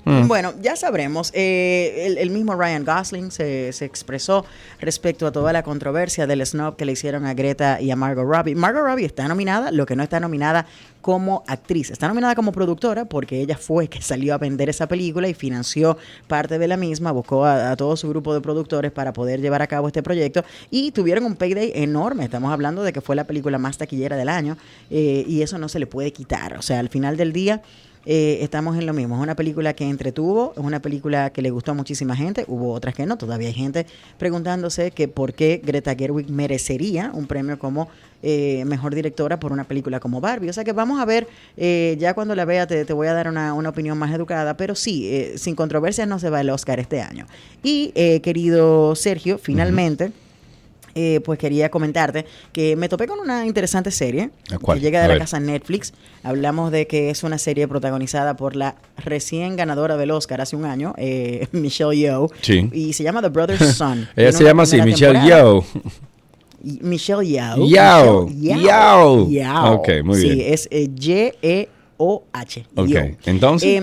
Bueno, 0.03 0.53
ya 0.61 0.75
sabremos. 0.75 1.31
Eh, 1.33 2.05
el, 2.07 2.17
el 2.17 2.29
mismo 2.31 2.55
Ryan 2.55 2.83
Gosling 2.83 3.31
se, 3.31 3.71
se 3.71 3.85
expresó 3.85 4.45
respecto 4.79 5.27
a 5.27 5.31
toda 5.31 5.53
la 5.53 5.63
controversia 5.63 6.25
del 6.27 6.45
snob 6.45 6.75
que 6.75 6.85
le 6.85 6.93
hicieron 6.93 7.25
a 7.25 7.33
Greta 7.33 7.79
y 7.79 7.91
a 7.91 7.95
Margot 7.95 8.25
Robbie. 8.25 8.55
Margot 8.55 8.83
Robbie 8.83 9.05
está 9.05 9.27
nominada, 9.27 9.71
lo 9.71 9.85
que 9.85 9.95
no 9.95 10.03
está 10.03 10.19
nominada 10.19 10.65
como 11.01 11.43
actriz. 11.47 11.91
Está 11.91 12.07
nominada 12.07 12.35
como 12.35 12.51
productora 12.51 13.05
porque 13.05 13.41
ella 13.41 13.57
fue 13.57 13.87
que 13.87 14.01
salió 14.01 14.33
a 14.33 14.37
vender 14.37 14.69
esa 14.69 14.87
película 14.87 15.27
y 15.27 15.33
financió 15.33 15.97
parte 16.27 16.57
de 16.57 16.67
la 16.67 16.77
misma, 16.77 17.11
buscó 17.11 17.45
a, 17.45 17.71
a 17.71 17.75
todo 17.75 17.95
su 17.95 18.09
grupo 18.09 18.33
de 18.33 18.41
productores 18.41 18.91
para 18.91 19.13
poder 19.13 19.41
llevar 19.41 19.61
a 19.61 19.67
cabo 19.67 19.87
este 19.87 20.03
proyecto 20.03 20.43
y 20.69 20.91
tuvieron 20.91 21.25
un 21.25 21.35
payday 21.35 21.73
enorme. 21.75 22.23
Estamos 22.23 22.51
hablando 22.51 22.83
de 22.83 22.93
que 22.93 23.01
fue 23.01 23.15
la 23.15 23.25
película 23.25 23.57
más 23.57 23.77
taquillera 23.77 24.15
del 24.15 24.29
año 24.29 24.57
eh, 24.89 25.23
y 25.27 25.41
eso 25.41 25.57
no 25.57 25.69
se 25.69 25.79
le 25.79 25.87
puede 25.87 26.11
quitar. 26.11 26.57
O 26.57 26.61
sea, 26.61 26.79
al 26.79 26.89
final 26.89 27.17
del 27.17 27.33
día 27.33 27.61
eh, 28.05 28.39
estamos 28.41 28.77
en 28.77 28.85
lo 28.85 28.93
mismo. 28.93 29.15
Es 29.15 29.21
una 29.21 29.35
película 29.35 29.73
que 29.73 29.87
entretuvo, 29.87 30.53
es 30.55 30.63
una 30.63 30.81
película 30.81 31.31
que 31.31 31.41
le 31.41 31.49
gustó 31.49 31.71
a 31.71 31.73
muchísima 31.73 32.15
gente, 32.15 32.45
hubo 32.47 32.73
otras 32.73 32.95
que 32.95 33.05
no. 33.05 33.17
Todavía 33.17 33.47
hay 33.49 33.53
gente 33.53 33.85
preguntándose 34.17 34.91
que 34.91 35.07
por 35.07 35.33
qué 35.33 35.61
Greta 35.63 35.95
Gerwig 35.95 36.29
merecería 36.29 37.11
un 37.13 37.27
premio 37.27 37.59
como 37.59 37.89
eh, 38.23 38.63
mejor 38.65 38.93
directora 38.95 39.39
por 39.39 39.51
una 39.51 39.63
película 39.63 39.99
como 39.99 40.21
Barbie. 40.21 40.49
O 40.49 40.53
sea 40.53 40.63
que 40.63 40.73
vamos 40.73 40.99
a 40.99 41.05
ver, 41.05 41.27
eh, 41.57 41.95
ya 41.99 42.13
cuando 42.13 42.35
la 42.35 42.45
vea 42.45 42.67
te, 42.67 42.85
te 42.85 42.93
voy 42.93 43.07
a 43.07 43.13
dar 43.13 43.27
una, 43.27 43.53
una 43.53 43.69
opinión 43.69 43.97
más 43.97 44.13
educada, 44.13 44.57
pero 44.57 44.75
sí, 44.75 45.07
eh, 45.09 45.33
sin 45.37 45.55
controversias 45.55 46.07
no 46.07 46.19
se 46.19 46.29
va 46.29 46.41
el 46.41 46.49
Oscar 46.49 46.79
este 46.79 47.01
año. 47.01 47.25
Y 47.63 47.91
eh, 47.95 48.21
querido 48.21 48.95
Sergio, 48.95 49.37
finalmente... 49.37 50.11
eh, 50.95 51.19
pues 51.23 51.37
quería 51.39 51.69
comentarte 51.69 52.25
que 52.53 52.75
me 52.75 52.89
topé 52.89 53.07
con 53.07 53.19
una 53.19 53.45
interesante 53.45 53.91
serie 53.91 54.31
que 54.47 54.79
llega 54.79 54.99
A 54.99 55.01
de 55.03 55.07
la 55.07 55.13
ver. 55.15 55.19
casa 55.19 55.39
Netflix. 55.39 55.93
Hablamos 56.23 56.71
de 56.71 56.87
que 56.87 57.09
es 57.09 57.23
una 57.23 57.37
serie 57.37 57.67
protagonizada 57.67 58.35
por 58.35 58.55
la 58.55 58.75
recién 58.97 59.55
ganadora 59.55 59.97
del 59.97 60.11
Oscar 60.11 60.41
hace 60.41 60.55
un 60.55 60.65
año, 60.65 60.93
eh, 60.97 61.47
Michelle 61.51 61.95
Yeoh, 61.97 62.29
Sí. 62.41 62.69
y 62.73 62.93
se 62.93 63.03
llama 63.03 63.21
The 63.21 63.29
Brother's 63.29 63.75
Son. 63.75 64.07
Ella 64.15 64.31
se 64.31 64.43
llama 64.43 64.63
así, 64.63 64.81
Michelle. 64.81 65.19
Yeoh. 65.25 65.63
Michelle 66.63 67.25
Yeoh. 67.27 67.67
Yao, 67.67 68.27
Michelle 68.27 68.61
Yao. 68.63 69.27
Yao. 69.29 69.73
Ok, 69.77 69.89
muy 70.03 70.21
Sí, 70.21 70.29
bien. 70.29 70.53
es 70.53 70.67
eh, 70.71 70.87
Y-E-O-H. 70.99 72.65
Ok, 72.75 72.87
Yeoh. 72.87 73.15
entonces. 73.25 73.81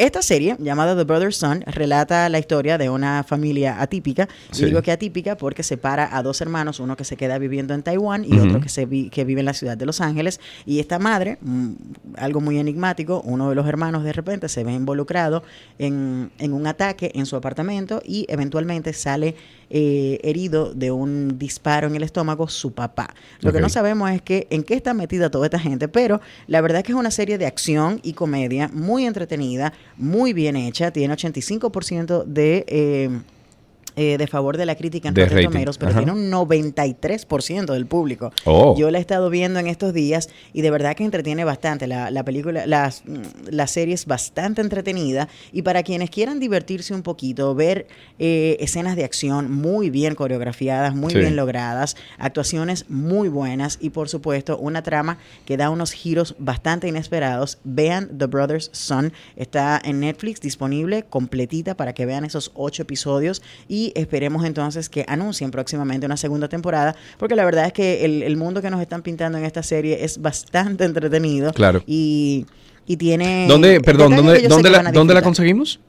Esta 0.00 0.22
serie, 0.22 0.56
llamada 0.58 0.96
The 0.96 1.04
Brother's 1.04 1.36
Son, 1.36 1.60
relata 1.66 2.30
la 2.30 2.38
historia 2.38 2.78
de 2.78 2.88
una 2.88 3.22
familia 3.22 3.82
atípica. 3.82 4.30
Sí. 4.50 4.62
Y 4.62 4.66
digo 4.66 4.80
que 4.80 4.92
atípica 4.92 5.36
porque 5.36 5.62
separa 5.62 6.16
a 6.16 6.22
dos 6.22 6.40
hermanos, 6.40 6.80
uno 6.80 6.96
que 6.96 7.04
se 7.04 7.18
queda 7.18 7.36
viviendo 7.36 7.74
en 7.74 7.82
Taiwán 7.82 8.24
y 8.24 8.38
otro 8.38 8.62
que, 8.62 8.70
se 8.70 8.86
vi- 8.86 9.10
que 9.10 9.24
vive 9.26 9.40
en 9.40 9.44
la 9.44 9.52
ciudad 9.52 9.76
de 9.76 9.84
Los 9.84 10.00
Ángeles. 10.00 10.40
Y 10.64 10.80
esta 10.80 10.98
madre, 10.98 11.36
mm, 11.42 11.72
algo 12.16 12.40
muy 12.40 12.58
enigmático, 12.58 13.20
uno 13.26 13.50
de 13.50 13.54
los 13.54 13.66
hermanos 13.68 14.02
de 14.02 14.14
repente 14.14 14.48
se 14.48 14.64
ve 14.64 14.72
involucrado 14.72 15.42
en, 15.78 16.30
en 16.38 16.54
un 16.54 16.66
ataque 16.66 17.12
en 17.14 17.26
su 17.26 17.36
apartamento 17.36 18.00
y 18.02 18.24
eventualmente 18.30 18.94
sale 18.94 19.36
eh, 19.70 20.18
herido 20.22 20.74
de 20.74 20.90
un 20.90 21.38
disparo 21.38 21.86
en 21.86 21.96
el 21.96 22.02
estómago 22.02 22.48
su 22.48 22.72
papá. 22.72 23.14
Lo 23.40 23.52
que 23.52 23.60
no 23.60 23.68
sabemos 23.68 24.10
es 24.10 24.20
que 24.20 24.46
en 24.50 24.62
qué 24.64 24.74
está 24.74 24.94
metida 24.94 25.30
toda 25.30 25.46
esta 25.46 25.58
gente, 25.58 25.88
pero 25.88 26.20
la 26.46 26.60
verdad 26.60 26.78
es 26.78 26.84
que 26.84 26.92
es 26.92 26.98
una 26.98 27.10
serie 27.10 27.38
de 27.38 27.46
acción 27.46 28.00
y 28.02 28.12
comedia 28.12 28.68
muy 28.72 29.06
entretenida, 29.06 29.72
muy 29.96 30.32
bien 30.32 30.56
hecha, 30.56 30.90
tiene 30.90 31.14
85% 31.14 32.24
de... 32.24 32.64
eh, 32.68 33.20
eh, 34.00 34.16
de 34.16 34.26
favor 34.26 34.56
de 34.56 34.64
la 34.64 34.76
crítica 34.76 35.08
en 35.08 35.14
De 35.14 35.26
Rotten 35.26 35.44
Tomatoes, 35.50 35.76
pero 35.76 35.90
ajá. 35.90 35.98
tiene 36.00 36.12
un 36.12 36.30
93% 36.30 37.72
del 37.72 37.84
público. 37.86 38.32
Oh. 38.46 38.74
Yo 38.78 38.90
la 38.90 38.96
he 38.96 39.00
estado 39.00 39.28
viendo 39.30 39.58
en 39.58 39.66
estos 39.66 39.92
días 39.92 40.30
y 40.54 40.62
de 40.62 40.70
verdad 40.70 40.96
que 40.96 41.04
entretiene 41.04 41.44
bastante. 41.44 41.86
La, 41.86 42.10
la 42.10 42.24
película, 42.24 42.66
las, 42.66 43.02
mm, 43.04 43.50
la 43.50 43.66
serie 43.66 43.94
es 43.94 44.06
bastante 44.06 44.62
entretenida 44.62 45.28
y 45.52 45.62
para 45.62 45.82
quienes 45.82 46.08
quieran 46.08 46.40
divertirse 46.40 46.94
un 46.94 47.02
poquito, 47.02 47.54
ver 47.54 47.86
eh, 48.18 48.56
escenas 48.60 48.96
de 48.96 49.04
acción 49.04 49.50
muy 49.52 49.90
bien 49.90 50.14
coreografiadas, 50.14 50.94
muy 50.94 51.10
Sí. 51.12 51.18
bien 51.18 51.36
logradas, 51.36 51.96
actuaciones 52.18 52.86
muy 52.88 53.28
buenas 53.28 53.76
y 53.80 53.90
por 53.90 54.08
supuesto 54.08 54.56
una 54.58 54.82
trama 54.82 55.18
que 55.44 55.56
da 55.56 55.68
unos 55.68 55.92
giros 55.92 56.36
bastante 56.38 56.88
inesperados. 56.88 57.58
Vean 57.64 58.16
The 58.16 58.26
Brothers 58.26 58.70
Son, 58.72 59.12
está 59.36 59.80
en 59.84 60.00
Netflix 60.00 60.40
disponible 60.40 61.02
completita 61.04 61.76
para 61.76 61.92
que 61.92 62.06
vean 62.06 62.24
esos 62.24 62.50
ocho 62.54 62.82
episodios 62.82 63.42
y 63.68 63.89
esperemos 63.94 64.44
entonces 64.44 64.88
que 64.88 65.04
anuncien 65.08 65.50
próximamente 65.50 66.06
una 66.06 66.16
segunda 66.16 66.48
temporada, 66.48 66.96
porque 67.18 67.36
la 67.36 67.44
verdad 67.44 67.66
es 67.66 67.72
que 67.72 68.04
el, 68.04 68.22
el 68.22 68.36
mundo 68.36 68.62
que 68.62 68.70
nos 68.70 68.80
están 68.80 69.02
pintando 69.02 69.38
en 69.38 69.44
esta 69.44 69.62
serie 69.62 70.04
es 70.04 70.20
bastante 70.20 70.84
entretenido. 70.90 71.52
Claro. 71.52 71.82
Y, 71.86 72.46
y 72.86 72.96
tiene... 72.96 73.46
¿Dónde, 73.48 73.80
perdón, 73.80 74.16
dónde, 74.16 74.48
dónde, 74.48 74.70
la, 74.70 74.90
dónde 74.92 75.14
la 75.14 75.22
conseguimos? 75.22 75.80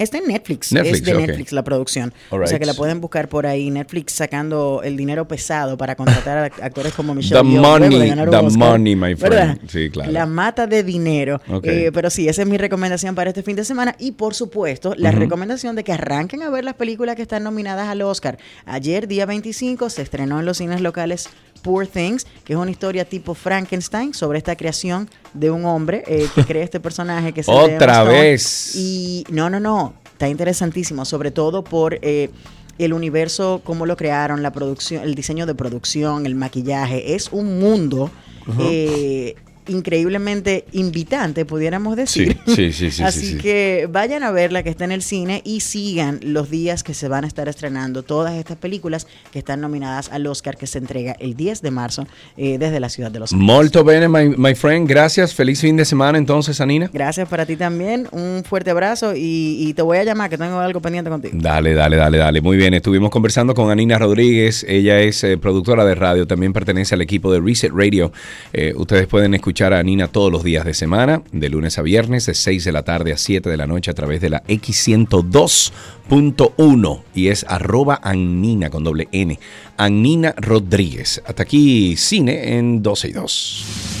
Está 0.00 0.18
en 0.18 0.24
Netflix, 0.28 0.72
Netflix, 0.72 0.98
es 0.98 1.04
de. 1.04 1.14
Netflix 1.14 1.52
la 1.52 1.62
producción. 1.62 2.12
O 2.30 2.46
sea 2.46 2.58
que 2.58 2.64
la 2.64 2.74
pueden 2.74 3.00
buscar 3.00 3.28
por 3.28 3.46
ahí. 3.46 3.70
Netflix 3.70 4.14
sacando 4.14 4.80
el 4.82 4.96
dinero 4.96 5.28
pesado 5.28 5.76
para 5.76 5.94
contratar 5.94 6.38
a 6.38 6.46
act- 6.50 6.58
actores 6.62 6.94
como 6.94 7.14
Michelle 7.14 7.42
The 7.42 7.48
Yeoh, 7.48 7.60
money, 7.62 8.08
ganar 8.08 8.28
un 8.28 8.32
the 8.32 8.46
Oscar. 8.46 8.58
money, 8.58 8.96
my 8.96 9.14
friend. 9.14 9.20
¿Verdad? 9.34 9.58
Sí, 9.68 9.90
claro. 9.90 10.10
La 10.10 10.24
mata 10.26 10.66
de 10.66 10.82
dinero. 10.82 11.40
Ok. 11.48 11.66
Eh, 11.66 11.90
pero 11.92 12.08
sí, 12.08 12.28
esa 12.28 12.42
es 12.42 12.48
mi 12.48 12.56
recomendación 12.56 13.14
para 13.14 13.28
este 13.30 13.42
fin 13.42 13.56
de 13.56 13.64
semana. 13.64 13.94
Y 13.98 14.12
por 14.12 14.34
supuesto, 14.34 14.94
la 14.96 15.10
recomendación 15.10 15.76
de 15.76 15.84
que 15.84 15.92
arranquen 15.92 16.42
a 16.42 16.50
ver 16.50 16.64
las 16.64 16.74
películas 16.74 17.14
que 17.16 17.22
están 17.22 17.44
nominadas 17.44 17.88
al 17.88 18.00
Oscar. 18.02 18.38
Ayer, 18.64 19.06
día 19.06 19.26
25, 19.26 19.90
se 19.90 20.00
estrenó 20.02 20.40
en 20.40 20.46
los 20.46 20.56
cines 20.56 20.80
locales 20.80 21.28
Poor 21.62 21.86
Things, 21.86 22.26
que 22.44 22.54
es 22.54 22.58
una 22.58 22.70
historia 22.70 23.04
tipo 23.04 23.34
Frankenstein 23.34 24.14
sobre 24.14 24.38
esta 24.38 24.56
creación 24.56 25.10
de 25.34 25.50
un 25.50 25.66
hombre 25.66 26.02
eh, 26.06 26.26
que 26.34 26.44
crea 26.46 26.64
este 26.64 26.80
personaje 26.80 27.32
que 27.32 27.42
se 27.42 27.50
Otra 27.50 28.02
vez. 28.02 28.74
Y 28.76 29.24
no, 29.30 29.50
no, 29.50 29.60
no, 29.60 29.89
está 30.20 30.28
interesantísimo, 30.28 31.06
sobre 31.06 31.30
todo 31.30 31.64
por 31.64 31.98
eh, 32.02 32.28
el 32.76 32.92
universo, 32.92 33.62
cómo 33.64 33.86
lo 33.86 33.96
crearon, 33.96 34.42
la 34.42 34.52
producción, 34.52 35.02
el 35.02 35.14
diseño 35.14 35.46
de 35.46 35.54
producción, 35.54 36.26
el 36.26 36.34
maquillaje. 36.34 37.14
Es 37.14 37.30
un 37.32 37.58
mundo 37.58 38.10
eh, 38.58 39.34
increíblemente 39.68 40.64
invitante, 40.72 41.44
pudiéramos 41.44 41.96
decir. 41.96 42.38
Sí, 42.46 42.54
sí, 42.54 42.72
sí, 42.72 42.90
sí, 42.90 43.02
Así 43.10 43.20
sí, 43.20 43.32
sí. 43.32 43.38
que 43.38 43.88
vayan 43.90 44.22
a 44.22 44.30
verla 44.30 44.62
que 44.62 44.70
está 44.70 44.84
en 44.84 44.92
el 44.92 45.02
cine 45.02 45.42
y 45.44 45.60
sigan 45.60 46.20
los 46.22 46.50
días 46.50 46.82
que 46.82 46.94
se 46.94 47.08
van 47.08 47.24
a 47.24 47.26
estar 47.26 47.48
estrenando 47.48 48.02
todas 48.02 48.34
estas 48.34 48.56
películas 48.56 49.06
que 49.32 49.38
están 49.38 49.60
nominadas 49.60 50.10
al 50.10 50.26
Oscar 50.26 50.56
que 50.56 50.66
se 50.66 50.78
entrega 50.78 51.12
el 51.20 51.34
10 51.36 51.62
de 51.62 51.70
marzo 51.70 52.06
eh, 52.36 52.58
desde 52.58 52.80
la 52.80 52.88
ciudad 52.88 53.10
de 53.10 53.20
Los 53.20 53.32
Ángeles. 53.32 53.54
Molto 53.54 53.84
bene, 53.84 54.08
my, 54.08 54.34
my 54.36 54.54
friend. 54.54 54.88
Gracias. 54.88 55.34
Feliz 55.34 55.60
fin 55.60 55.76
de 55.76 55.84
semana 55.84 56.18
entonces, 56.18 56.60
Anina. 56.60 56.90
Gracias 56.92 57.28
para 57.28 57.46
ti 57.46 57.56
también, 57.56 58.08
un 58.12 58.42
fuerte 58.44 58.70
abrazo 58.70 59.14
y, 59.14 59.56
y 59.60 59.74
te 59.74 59.82
voy 59.82 59.98
a 59.98 60.04
llamar 60.04 60.30
que 60.30 60.38
tengo 60.38 60.58
algo 60.58 60.80
pendiente 60.80 61.10
contigo. 61.10 61.36
Dale, 61.40 61.74
dale, 61.74 61.96
dale, 61.96 62.18
dale. 62.18 62.40
Muy 62.40 62.56
bien. 62.56 62.74
Estuvimos 62.74 63.10
conversando 63.10 63.54
con 63.54 63.70
Anina 63.70 63.98
Rodríguez. 63.98 64.64
Ella 64.68 65.00
es 65.00 65.22
eh, 65.24 65.36
productora 65.36 65.84
de 65.84 65.94
radio. 65.94 66.26
También 66.26 66.52
pertenece 66.52 66.94
al 66.94 67.02
equipo 67.02 67.32
de 67.32 67.40
Reset 67.40 67.72
Radio. 67.72 68.12
Eh, 68.52 68.72
ustedes 68.76 69.06
pueden 69.06 69.34
escuchar 69.34 69.49
a 69.50 69.78
Anina 69.78 70.08
todos 70.08 70.32
los 70.32 70.44
días 70.44 70.64
de 70.64 70.72
semana, 70.74 71.22
de 71.32 71.48
lunes 71.48 71.76
a 71.78 71.82
viernes, 71.82 72.26
de 72.26 72.34
6 72.34 72.64
de 72.64 72.72
la 72.72 72.84
tarde 72.84 73.12
a 73.12 73.16
7 73.16 73.50
de 73.50 73.56
la 73.56 73.66
noche 73.66 73.90
a 73.90 73.94
través 73.94 74.20
de 74.20 74.30
la 74.30 74.44
X102.1 74.44 77.02
y 77.14 77.26
es 77.28 77.44
arroba 77.48 77.98
Annina 78.02 78.70
con 78.70 78.84
doble 78.84 79.08
N. 79.10 79.36
Annina 79.76 80.34
Rodríguez. 80.36 81.20
Hasta 81.26 81.42
aquí 81.42 81.96
cine 81.96 82.56
en 82.56 82.80
12 82.80 83.08
y 83.08 83.12
2. 83.12 83.99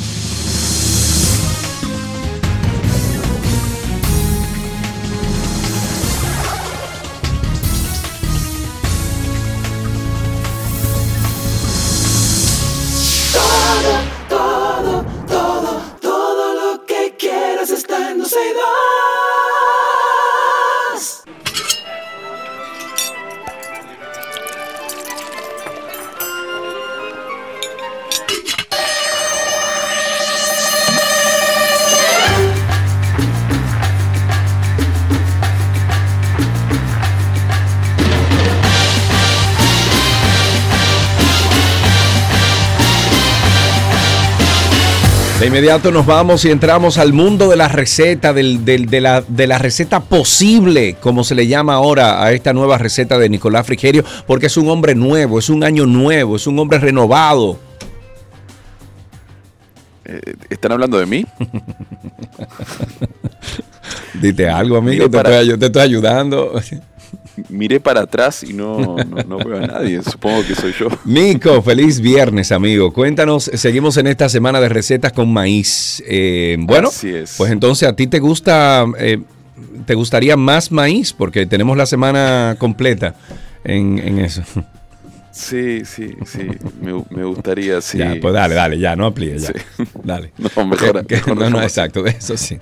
Inmediato 45.60 45.92
nos 45.92 46.06
vamos 46.06 46.42
y 46.46 46.50
entramos 46.50 46.96
al 46.96 47.12
mundo 47.12 47.50
de 47.50 47.56
la 47.56 47.68
receta, 47.68 48.32
del- 48.32 48.64
del- 48.64 48.86
de, 48.86 49.02
la, 49.02 49.20
de 49.20 49.46
la 49.46 49.58
receta 49.58 50.00
posible, 50.00 50.96
como 51.02 51.22
se 51.22 51.34
le 51.34 51.46
llama 51.48 51.74
ahora 51.74 52.24
a 52.24 52.32
esta 52.32 52.54
nueva 52.54 52.78
receta 52.78 53.18
de 53.18 53.28
Nicolás 53.28 53.66
Frigerio, 53.66 54.02
porque 54.26 54.46
es 54.46 54.56
un 54.56 54.70
hombre 54.70 54.94
nuevo, 54.94 55.38
es 55.38 55.50
un 55.50 55.62
año 55.62 55.84
nuevo, 55.84 56.36
es 56.36 56.46
un 56.46 56.58
hombre 56.58 56.78
renovado. 56.78 57.58
Eh, 60.06 60.18
¿Están 60.48 60.72
hablando 60.72 60.98
de 60.98 61.04
mí? 61.04 61.26
Dite 64.14 64.48
algo, 64.48 64.78
amigo, 64.78 65.04
Mire, 65.04 65.08
te, 65.10 65.16
para- 65.18 65.40
estoy, 65.40 65.54
ayu- 65.54 65.58
te 65.58 65.66
estoy 65.66 65.82
ayudando. 65.82 66.52
Miré 67.48 67.80
para 67.80 68.02
atrás 68.02 68.42
y 68.42 68.52
no, 68.52 68.96
no, 68.96 69.22
no 69.26 69.38
veo 69.38 69.58
a 69.62 69.66
nadie. 69.66 70.02
Supongo 70.02 70.44
que 70.46 70.54
soy 70.54 70.72
yo. 70.78 70.88
Nico, 71.04 71.62
feliz 71.62 72.00
viernes, 72.00 72.52
amigo. 72.52 72.92
Cuéntanos, 72.92 73.50
seguimos 73.54 73.96
en 73.96 74.06
esta 74.06 74.28
semana 74.28 74.60
de 74.60 74.68
recetas 74.68 75.12
con 75.12 75.32
maíz. 75.32 76.02
Eh, 76.06 76.56
bueno, 76.60 76.88
Así 76.88 77.08
es. 77.10 77.34
pues 77.38 77.50
entonces 77.52 77.88
a 77.88 77.94
ti 77.96 78.06
te 78.06 78.18
gusta, 78.18 78.84
eh, 78.98 79.18
te 79.86 79.94
gustaría 79.94 80.36
más 80.36 80.70
maíz, 80.72 81.12
porque 81.12 81.46
tenemos 81.46 81.76
la 81.76 81.86
semana 81.86 82.56
completa 82.58 83.14
en, 83.64 83.98
en 83.98 84.18
eso. 84.18 84.42
Sí, 85.32 85.84
sí, 85.84 86.16
sí. 86.26 86.48
Me, 86.80 86.92
me 87.10 87.24
gustaría, 87.24 87.80
sí. 87.80 87.98
Ya, 87.98 88.16
pues 88.20 88.34
dale, 88.34 88.54
dale, 88.56 88.78
ya, 88.78 88.96
no 88.96 89.06
aplíes, 89.06 89.42
ya. 89.42 89.52
Sí. 89.76 89.84
Dale. 90.02 90.32
No, 90.38 90.64
mejor- 90.66 91.06
¿Qué- 91.06 91.06
qué- 91.06 91.16
mejor 91.32 91.36
no, 91.38 91.50
no, 91.50 91.62
exacto, 91.62 92.04
eso 92.06 92.36
sí. 92.36 92.58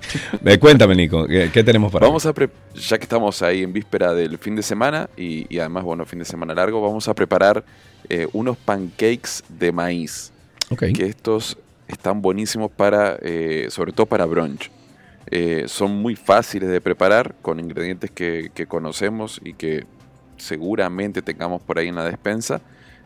Cuéntame, 0.59 0.95
Nico, 0.95 1.25
¿qué, 1.25 1.49
qué 1.51 1.63
tenemos 1.63 1.91
para 1.91 2.05
Vamos 2.05 2.25
a 2.25 2.33
pre- 2.33 2.49
ya 2.75 2.97
que 2.97 3.03
estamos 3.03 3.41
ahí 3.41 3.63
en 3.63 3.73
víspera 3.73 4.13
del 4.13 4.37
fin 4.37 4.55
de 4.55 4.61
semana 4.63 5.09
y, 5.17 5.45
y 5.53 5.59
además, 5.59 5.83
bueno, 5.83 6.05
fin 6.05 6.19
de 6.19 6.25
semana 6.25 6.53
largo, 6.53 6.79
vamos 6.81 7.07
a 7.07 7.13
preparar 7.15 7.63
eh, 8.07 8.27
unos 8.33 8.55
pancakes 8.57 9.43
de 9.49 9.71
maíz. 9.71 10.31
Ok. 10.69 10.83
Que 10.95 11.05
estos 11.07 11.57
están 11.87 12.21
buenísimos 12.21 12.69
para, 12.71 13.17
eh, 13.21 13.67
sobre 13.71 13.91
todo 13.93 14.05
para 14.05 14.25
brunch. 14.25 14.69
Eh, 15.31 15.65
son 15.67 15.91
muy 15.95 16.15
fáciles 16.15 16.69
de 16.69 16.81
preparar 16.81 17.35
con 17.41 17.59
ingredientes 17.59 18.09
que, 18.11 18.51
que 18.53 18.67
conocemos 18.67 19.41
y 19.43 19.53
que 19.53 19.85
seguramente 20.39 21.21
tengamos 21.21 21.61
por 21.61 21.77
ahí 21.79 21.87
en 21.87 21.95
la 21.95 22.05
despensa. 22.05 22.61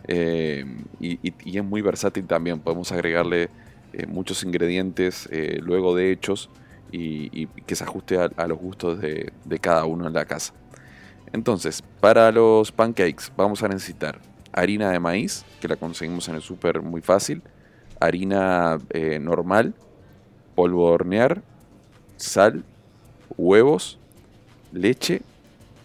eh, 0.07 0.65
y, 0.99 1.19
es 1.57 1.63
muy 1.63 1.81
versátil 1.81 2.25
también. 2.27 2.59
Podemos 2.59 2.91
agregarle 2.91 3.49
eh, 3.93 4.05
muchos 4.07 4.43
ingredientes 4.43 5.27
eh, 5.31 5.59
luego 5.61 5.95
de 5.95 6.11
hechos 6.11 6.49
y, 6.91 7.47
que 7.65 7.75
se 7.75 7.83
ajuste 7.83 8.17
a, 8.19 8.47
los 8.47 8.59
gustos 8.59 8.99
de, 9.01 9.31
cada 9.59 9.85
uno 9.85 10.07
en 10.07 10.13
la 10.13 10.25
casa. 10.25 10.53
Entonces, 11.31 11.81
para 11.99 12.31
los 12.31 12.71
pancakes 12.71 13.31
vamos 13.35 13.63
a 13.63 13.67
necesitar 13.67 14.19
harina 14.51 14.91
de 14.91 14.99
maíz, 14.99 15.43
que 15.59 15.67
la 15.67 15.75
conseguimos 15.75 16.29
en 16.29 16.35
el 16.35 16.41
súper 16.43 16.83
muy 16.83 17.01
fácil, 17.01 17.41
harina 17.99 18.77
normal, 19.19 19.73
polvo 20.53 20.89
de 20.89 20.93
hornear, 20.93 21.41
sal, 22.17 22.63
huevos, 23.37 23.97
leche, 24.71 25.23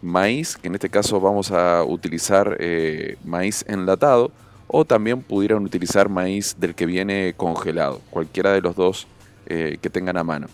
maíz, 0.03 0.57
que 0.57 0.68
en 0.68 0.74
este 0.74 0.88
caso 0.88 1.20
vamos 1.20 1.51
a 1.51 1.84
utilizar 1.84 2.57
eh, 2.61 3.16
maíz 3.24 3.64
enlatado, 3.68 4.30
o 4.66 4.84
también 4.84 5.22
pudieran 5.22 5.64
utilizar 5.64 6.09
maíz 6.09 6.57
del 6.59 6.74
que 6.74 6.86
viene 6.86 7.34
congelado, 7.36 8.01
cualquiera 8.11 8.53
de 8.53 8.61
los 8.61 8.76
dos 8.76 9.07
eh, 9.46 9.78
que 9.80 9.90
tengan 9.90 10.16
a 10.16 10.24
mano. 10.24 10.46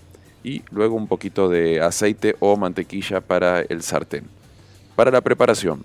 Y 0.43 0.63
luego 0.71 0.95
un 0.95 1.09
poquito 1.09 1.49
de 1.49 1.81
aceite 1.81 2.37
o 2.39 2.57
mantequilla 2.57 3.21
para 3.21 3.61
el 3.63 3.83
sartén. 3.83 4.25
Para 4.95 5.11
la 5.11 5.21
preparación, 5.21 5.85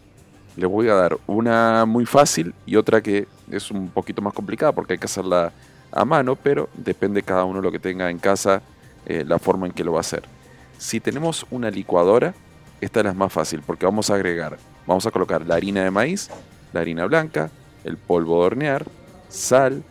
les 0.56 0.70
voy 0.70 0.90
a 0.90 0.94
dar 0.94 1.18
una 1.26 1.86
muy 1.86 2.06
fácil 2.06 2.54
y 2.66 2.76
otra 2.76 3.02
que 3.02 3.28
es 3.50 3.72
un 3.72 3.90
poquito 3.90 4.22
más 4.22 4.34
complicada 4.34 4.74
porque 4.74 4.94
hay 4.94 5.00
que 5.00 5.06
hacerla 5.06 5.52
a 5.92 6.06
mano, 6.06 6.36
pero 6.36 6.70
depende 6.76 7.24
cada 7.24 7.46
uno 7.46 7.62
lo 7.62 7.72
que 7.72 7.80
tenga 7.80 8.10
en 8.12 8.20
casa, 8.20 8.62
eh, 9.06 9.24
la 9.26 9.40
forma 9.40 9.66
en 9.66 9.74
que 9.74 9.84
lo 9.84 9.94
va 9.94 10.00
a 10.00 10.02
hacer. 10.02 10.24
Si 10.78 11.00
tenemos 11.00 11.46
una 11.50 11.72
licuadora, 11.72 12.36
esta 12.82 13.00
es 13.02 13.06
la 13.06 13.14
más 13.14 13.32
fácil 13.34 13.62
porque 13.66 13.86
vamos 13.86 14.10
a 14.10 14.16
agregar, 14.16 14.58
vamos 14.88 15.06
a 15.06 15.12
colocar 15.12 15.46
la 15.46 15.56
harina 15.56 15.84
de 15.84 15.92
maíz, 15.92 16.30
la 16.74 16.82
harina 16.82 17.06
blanca, 17.06 17.50
el 17.84 17.98
polvo 17.98 18.40
de 18.42 18.46
hornear, 18.48 18.86
sal, 19.30 19.84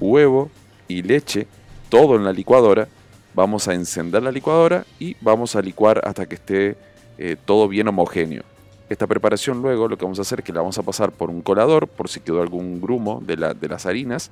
huevo 0.00 0.50
y 0.88 1.02
leche, 1.02 1.46
todo 1.88 2.16
en 2.16 2.24
la 2.24 2.32
licuadora. 2.32 2.88
Vamos 3.34 3.68
a 3.68 3.74
encender 3.74 4.22
la 4.22 4.32
licuadora 4.32 4.84
y 4.98 5.16
vamos 5.20 5.56
a 5.56 5.60
licuar 5.62 6.00
hasta 6.04 6.26
que 6.26 6.36
esté 6.36 6.76
eh, 7.18 7.36
todo 7.44 7.68
bien 7.68 7.86
homogéneo. 7.88 8.42
Esta 8.88 9.06
preparación 9.06 9.60
luego 9.62 9.88
lo 9.88 9.98
que 9.98 10.04
vamos 10.04 10.18
a 10.18 10.22
hacer 10.22 10.38
es 10.40 10.44
que 10.44 10.52
la 10.52 10.60
vamos 10.60 10.78
a 10.78 10.82
pasar 10.82 11.10
por 11.12 11.28
un 11.28 11.42
colador 11.42 11.88
por 11.88 12.08
si 12.08 12.20
quedó 12.20 12.40
algún 12.40 12.80
grumo 12.80 13.20
de, 13.26 13.36
la- 13.36 13.52
de 13.52 13.68
las 13.68 13.84
harinas 13.84 14.30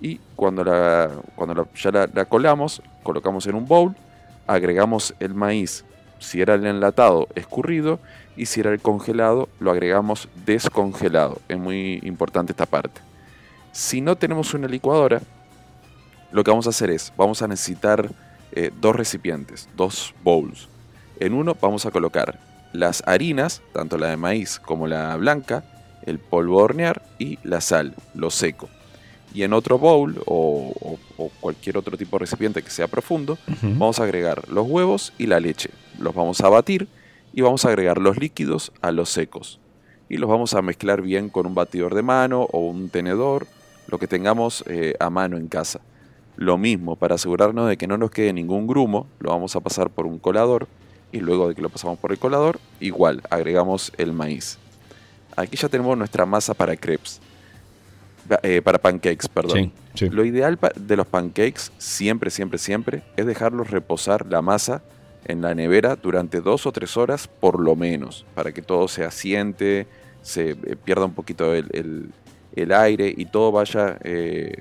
y 0.00 0.18
cuando, 0.36 0.64
la, 0.64 1.08
cuando 1.36 1.68
ya 1.74 1.90
la 2.12 2.24
colamos, 2.24 2.82
colocamos 3.04 3.46
en 3.46 3.54
un 3.54 3.66
bowl, 3.66 3.94
agregamos 4.46 5.14
el 5.20 5.32
maíz, 5.34 5.84
si 6.22 6.40
era 6.40 6.54
el 6.54 6.64
enlatado, 6.66 7.28
escurrido 7.34 7.98
y 8.36 8.46
si 8.46 8.60
era 8.60 8.72
el 8.72 8.80
congelado, 8.80 9.48
lo 9.60 9.70
agregamos 9.70 10.28
descongelado. 10.46 11.40
Es 11.48 11.58
muy 11.58 12.00
importante 12.02 12.52
esta 12.52 12.66
parte. 12.66 13.00
Si 13.72 14.00
no 14.00 14.16
tenemos 14.16 14.54
una 14.54 14.68
licuadora, 14.68 15.20
lo 16.30 16.44
que 16.44 16.50
vamos 16.50 16.66
a 16.66 16.70
hacer 16.70 16.90
es, 16.90 17.12
vamos 17.16 17.42
a 17.42 17.48
necesitar 17.48 18.10
eh, 18.52 18.70
dos 18.80 18.96
recipientes, 18.96 19.68
dos 19.76 20.14
bowls. 20.22 20.68
En 21.20 21.34
uno 21.34 21.56
vamos 21.60 21.86
a 21.86 21.90
colocar 21.90 22.38
las 22.72 23.02
harinas, 23.06 23.62
tanto 23.72 23.98
la 23.98 24.08
de 24.08 24.16
maíz 24.16 24.58
como 24.58 24.86
la 24.86 25.14
blanca, 25.16 25.64
el 26.04 26.18
polvo 26.18 26.58
hornear 26.58 27.02
y 27.18 27.38
la 27.42 27.60
sal, 27.60 27.94
lo 28.14 28.30
seco. 28.30 28.68
Y 29.34 29.42
en 29.44 29.52
otro 29.52 29.78
bowl 29.78 30.22
o, 30.26 30.72
o- 30.80 30.98
o 31.24 31.30
cualquier 31.40 31.78
otro 31.78 31.96
tipo 31.96 32.16
de 32.16 32.20
recipiente 32.20 32.62
que 32.62 32.70
sea 32.70 32.88
profundo, 32.88 33.38
vamos 33.62 33.98
a 34.00 34.04
agregar 34.04 34.48
los 34.48 34.66
huevos 34.68 35.12
y 35.18 35.26
la 35.26 35.40
leche. 35.40 35.70
Los 35.98 36.14
vamos 36.14 36.40
a 36.42 36.48
batir 36.48 36.88
y 37.32 37.40
vamos 37.40 37.64
a 37.64 37.68
agregar 37.68 37.98
los 37.98 38.18
líquidos 38.18 38.72
a 38.82 38.92
los 38.92 39.08
secos. 39.08 39.58
Y 40.08 40.18
los 40.18 40.28
vamos 40.28 40.52
a 40.54 40.60
mezclar 40.62 41.00
bien 41.00 41.30
con 41.30 41.46
un 41.46 41.54
batidor 41.54 41.94
de 41.94 42.02
mano 42.02 42.42
o 42.52 42.58
un 42.60 42.90
tenedor, 42.90 43.46
lo 43.88 43.98
que 43.98 44.06
tengamos 44.06 44.62
eh, 44.66 44.94
a 45.00 45.08
mano 45.08 45.36
en 45.38 45.48
casa. 45.48 45.80
Lo 46.36 46.58
mismo, 46.58 46.96
para 46.96 47.14
asegurarnos 47.14 47.68
de 47.68 47.76
que 47.76 47.86
no 47.86 47.96
nos 47.98 48.10
quede 48.10 48.32
ningún 48.32 48.66
grumo, 48.66 49.06
lo 49.20 49.30
vamos 49.30 49.54
a 49.56 49.60
pasar 49.60 49.88
por 49.90 50.06
un 50.06 50.18
colador 50.18 50.66
y 51.12 51.20
luego 51.20 51.48
de 51.48 51.54
que 51.54 51.62
lo 51.62 51.68
pasamos 51.70 51.98
por 51.98 52.10
el 52.12 52.18
colador, 52.18 52.58
igual, 52.80 53.22
agregamos 53.30 53.92
el 53.98 54.12
maíz. 54.12 54.58
Aquí 55.36 55.56
ya 55.56 55.68
tenemos 55.68 55.96
nuestra 55.96 56.26
masa 56.26 56.52
para 56.54 56.76
crepes, 56.76 57.20
eh, 58.42 58.62
para 58.62 58.78
pancakes, 58.78 59.28
perdón. 59.28 59.72
Sí, 59.94 60.06
sí. 60.06 60.08
Lo 60.10 60.24
ideal 60.24 60.58
de 60.76 60.96
los 60.96 61.06
pancakes, 61.06 61.70
siempre, 61.78 62.30
siempre, 62.30 62.58
siempre, 62.58 63.02
es 63.16 63.26
dejarlos 63.26 63.70
reposar 63.70 64.26
la 64.26 64.42
masa 64.42 64.82
en 65.24 65.40
la 65.42 65.54
nevera 65.54 65.96
durante 65.96 66.40
dos 66.40 66.66
o 66.66 66.72
tres 66.72 66.96
horas 66.96 67.28
por 67.28 67.60
lo 67.60 67.76
menos, 67.76 68.24
para 68.34 68.52
que 68.52 68.62
todo 68.62 68.88
se 68.88 69.04
asiente, 69.04 69.86
se 70.22 70.50
eh, 70.50 70.56
pierda 70.84 71.04
un 71.04 71.14
poquito 71.14 71.54
el, 71.54 71.66
el- 71.72 72.10
el 72.54 72.70
aire 72.72 73.12
y 73.16 73.24
todo 73.24 73.50
vaya 73.50 73.96
eh, 74.04 74.52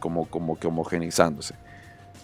como, 0.00 0.24
como 0.26 0.58
que 0.58 0.66
homogenizándose. 0.66 1.54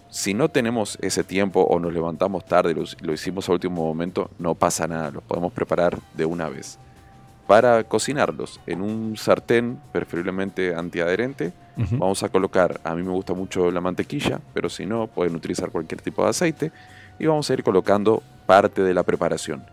Si 0.08 0.32
no 0.32 0.48
tenemos 0.48 0.96
ese 1.02 1.24
tiempo 1.24 1.60
o 1.62 1.78
nos 1.80 1.92
levantamos 1.92 2.44
tarde 2.46 2.70
y 2.70 2.74
lo, 2.74 2.84
lo 3.02 3.12
hicimos 3.12 3.48
a 3.48 3.52
último 3.52 3.84
momento, 3.84 4.30
no 4.38 4.54
pasa 4.54 4.86
nada, 4.86 5.10
los 5.10 5.22
podemos 5.24 5.52
preparar 5.52 5.98
de 6.14 6.24
una 6.24 6.48
vez. 6.48 6.78
Para 7.46 7.84
cocinarlos 7.84 8.58
en 8.66 8.80
un 8.80 9.16
sartén, 9.16 9.78
preferiblemente 9.92 10.74
antiadherente. 10.74 11.52
Vamos 11.76 12.22
a 12.22 12.28
colocar, 12.28 12.80
a 12.84 12.94
mí 12.94 13.02
me 13.02 13.10
gusta 13.10 13.34
mucho 13.34 13.70
la 13.70 13.80
mantequilla, 13.80 14.40
pero 14.54 14.68
si 14.70 14.86
no, 14.86 15.08
pueden 15.08 15.34
utilizar 15.34 15.70
cualquier 15.70 16.00
tipo 16.00 16.22
de 16.22 16.30
aceite. 16.30 16.72
Y 17.18 17.26
vamos 17.26 17.50
a 17.50 17.52
ir 17.54 17.62
colocando 17.62 18.22
parte 18.46 18.82
de 18.82 18.94
la 18.94 19.02
preparación. 19.02 19.64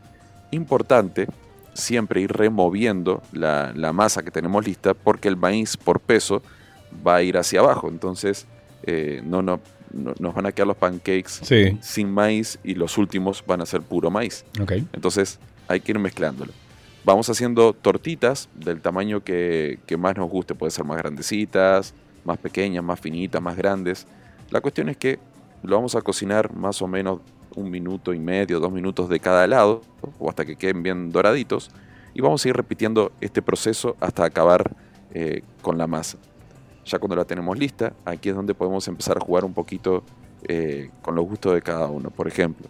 Importante, 0.52 1.28
siempre 1.74 2.20
ir 2.22 2.32
removiendo 2.34 3.22
la, 3.32 3.72
la 3.74 3.94
masa 3.94 4.22
que 4.24 4.32
tenemos 4.32 4.66
lista, 4.66 4.94
porque 4.94 5.28
el 5.30 5.38
maíz 5.38 5.78
por 5.78 6.00
peso 6.02 6.42
va 7.06 7.16
a 7.18 7.22
ir 7.24 7.38
hacia 7.38 7.62
abajo. 7.62 7.88
Entonces, 7.88 8.48
eh, 8.84 9.22
no, 9.24 9.42
no, 9.42 9.60
no- 9.94 10.14
nos 10.20 10.34
van 10.36 10.48
a 10.48 10.52
quedar 10.52 10.68
los 10.68 10.78
pancakes 10.78 11.40
Sí, 11.44 11.78
sin 11.82 12.12
maíz 12.12 12.60
y 12.64 12.74
los 12.76 12.98
últimos 12.98 13.44
van 13.46 13.62
a 13.62 13.66
ser 13.66 13.82
puro 13.82 14.10
maíz. 14.12 14.44
ok. 14.62 14.74
Entonces 14.92 15.40
hay 15.68 15.80
que 15.80 15.92
ir 15.94 16.00
mezclándolo. 16.00 16.52
Vamos 17.04 17.28
haciendo 17.30 17.74
tortitas 17.74 18.48
del 18.54 18.80
tamaño 18.80 19.24
que, 19.24 19.80
más 19.98 20.16
nos 20.16 20.30
guste. 20.30 20.54
Puede 20.54 20.70
ser 20.70 20.86
más 20.86 20.98
grandecitas, 20.98 21.96
más 22.24 22.38
pequeñas, 22.38 22.84
más 22.84 23.00
finitas, 23.00 23.42
más 23.42 23.58
grandes. 23.58 24.06
La 24.52 24.62
cuestión 24.62 24.88
es 24.88 24.98
que 24.98 25.18
lo 25.64 25.76
vamos 25.76 25.96
a 25.96 26.02
cocinar 26.02 26.54
más 26.54 26.80
o 26.84 26.88
menos 26.88 27.20
un 27.56 27.72
minuto 27.72 28.14
y 28.14 28.20
medio, 28.20 28.60
dos 28.60 28.72
minutos 28.72 29.10
de 29.10 29.20
cada 29.20 29.48
lado, 29.48 29.82
o 30.20 30.30
hasta 30.30 30.46
que 30.46 30.56
queden 30.56 30.84
bien 30.84 31.12
doraditos. 31.12 31.72
Y 32.14 32.22
vamos 32.22 32.46
a 32.46 32.50
ir 32.50 32.56
repitiendo 32.56 33.12
este 33.20 33.42
proceso 33.42 33.96
hasta 34.00 34.24
acabar 34.24 34.72
eh, 35.14 35.42
con 35.64 35.80
la 35.80 35.88
masa. 35.88 36.20
Ya 36.86 37.00
cuando 37.00 37.16
la 37.16 37.26
tenemos 37.26 37.58
lista, 37.58 37.94
aquí 38.06 38.30
es 38.30 38.36
donde 38.36 38.54
podemos 38.54 38.88
empezar 38.88 39.18
a 39.18 39.22
jugar 39.22 39.44
un 39.44 39.54
poquito 39.54 40.04
eh, 40.44 40.92
con 41.02 41.16
los 41.16 41.26
gustos 41.26 41.56
de 41.56 41.64
cada 41.64 41.88
uno. 41.88 42.12
Por 42.12 42.28
ejemplo, 42.28 42.68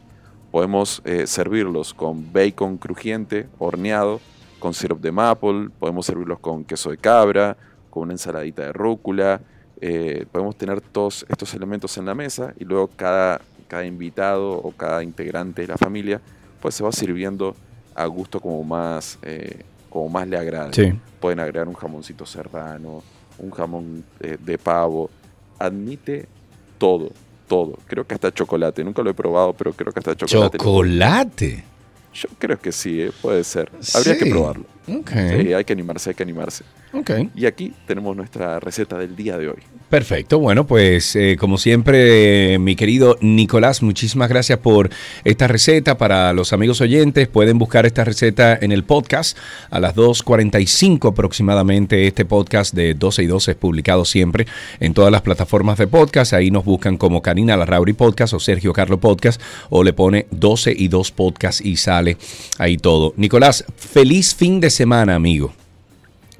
podemos 0.51 1.01
eh, 1.05 1.25
servirlos 1.27 1.93
con 1.93 2.31
bacon 2.31 2.77
crujiente, 2.77 3.47
horneado, 3.57 4.19
con 4.59 4.73
syrup 4.73 5.01
de 5.01 5.11
maple, 5.11 5.69
podemos 5.79 6.05
servirlos 6.05 6.39
con 6.39 6.63
queso 6.63 6.91
de 6.91 6.97
cabra, 6.97 7.57
con 7.89 8.03
una 8.03 8.13
ensaladita 8.13 8.63
de 8.63 8.73
rúcula, 8.73 9.41
eh, 9.83 10.25
podemos 10.31 10.55
tener 10.55 10.79
todos 10.79 11.25
estos 11.27 11.53
elementos 11.55 11.97
en 11.97 12.05
la 12.05 12.13
mesa 12.13 12.53
y 12.59 12.65
luego 12.65 12.87
cada, 12.95 13.41
cada 13.67 13.83
invitado 13.83 14.51
o 14.51 14.71
cada 14.71 15.03
integrante 15.03 15.63
de 15.63 15.69
la 15.69 15.77
familia 15.77 16.21
pues 16.61 16.75
se 16.75 16.83
va 16.83 16.91
sirviendo 16.91 17.55
a 17.95 18.05
gusto 18.05 18.39
como 18.39 18.63
más, 18.63 19.17
eh, 19.23 19.63
como 19.89 20.07
más 20.09 20.27
le 20.27 20.37
agrade. 20.37 20.73
Sí. 20.73 20.99
Pueden 21.19 21.39
agregar 21.39 21.67
un 21.67 21.73
jamoncito 21.73 22.25
serrano, 22.25 23.01
un 23.39 23.49
jamón 23.49 24.03
eh, 24.19 24.37
de 24.39 24.57
pavo. 24.57 25.09
Admite 25.57 26.27
todo, 26.77 27.09
todo. 27.51 27.77
Creo 27.85 28.07
que 28.07 28.13
hasta 28.13 28.31
chocolate. 28.31 28.81
Nunca 28.81 29.01
lo 29.01 29.09
he 29.09 29.13
probado, 29.13 29.51
pero 29.51 29.73
creo 29.73 29.91
que 29.91 29.99
hasta 29.99 30.15
chocolate. 30.15 30.57
Chocolate. 30.57 31.63
Yo 32.13 32.29
creo 32.39 32.57
que 32.57 32.71
sí, 32.71 33.01
eh, 33.01 33.11
puede 33.21 33.43
ser. 33.43 33.69
Habría 33.93 34.17
que 34.17 34.25
probarlo. 34.27 34.63
Ok. 34.87 35.11
Sí, 35.11 35.53
hay 35.53 35.63
que 35.63 35.73
animarse, 35.73 36.09
hay 36.09 36.15
que 36.15 36.23
animarse. 36.23 36.63
Ok. 36.93 37.11
Y 37.35 37.45
aquí 37.45 37.73
tenemos 37.85 38.15
nuestra 38.15 38.59
receta 38.59 38.97
del 38.97 39.15
día 39.15 39.37
de 39.37 39.49
hoy. 39.49 39.59
Perfecto, 39.89 40.39
bueno, 40.39 40.65
pues 40.65 41.15
eh, 41.15 41.37
como 41.39 41.57
siempre, 41.57 42.53
eh, 42.53 42.59
mi 42.59 42.75
querido 42.75 43.17
Nicolás, 43.21 43.83
muchísimas 43.83 44.29
gracias 44.29 44.59
por 44.59 44.89
esta 45.23 45.47
receta. 45.47 45.97
Para 45.97 46.33
los 46.33 46.53
amigos 46.53 46.81
oyentes, 46.81 47.27
pueden 47.27 47.57
buscar 47.57 47.85
esta 47.85 48.03
receta 48.03 48.57
en 48.59 48.71
el 48.71 48.83
podcast 48.83 49.37
a 49.69 49.79
las 49.79 49.95
2.45 49.95 51.11
aproximadamente. 51.11 52.07
Este 52.07 52.25
podcast 52.25 52.73
de 52.73 52.93
12 52.93 53.23
y 53.23 53.27
12 53.27 53.51
es 53.51 53.57
publicado 53.57 54.03
siempre 54.05 54.47
en 54.79 54.93
todas 54.93 55.11
las 55.11 55.21
plataformas 55.21 55.77
de 55.77 55.87
podcast. 55.87 56.33
Ahí 56.33 56.51
nos 56.51 56.65
buscan 56.65 56.97
como 56.97 57.21
Karina 57.21 57.55
Larrauri 57.55 57.93
Podcast 57.93 58.33
o 58.33 58.39
Sergio 58.39 58.73
Carlo 58.73 58.99
Podcast 58.99 59.41
o 59.69 59.83
le 59.83 59.93
pone 59.93 60.25
12 60.31 60.73
y 60.75 60.87
2 60.87 61.11
Podcast 61.11 61.63
y 61.63 61.77
sale 61.77 62.17
ahí 62.57 62.77
todo. 62.77 63.13
Nicolás, 63.17 63.65
feliz 63.77 64.33
fin 64.33 64.59
de 64.59 64.70
semana, 64.71 65.15
amigo. 65.15 65.53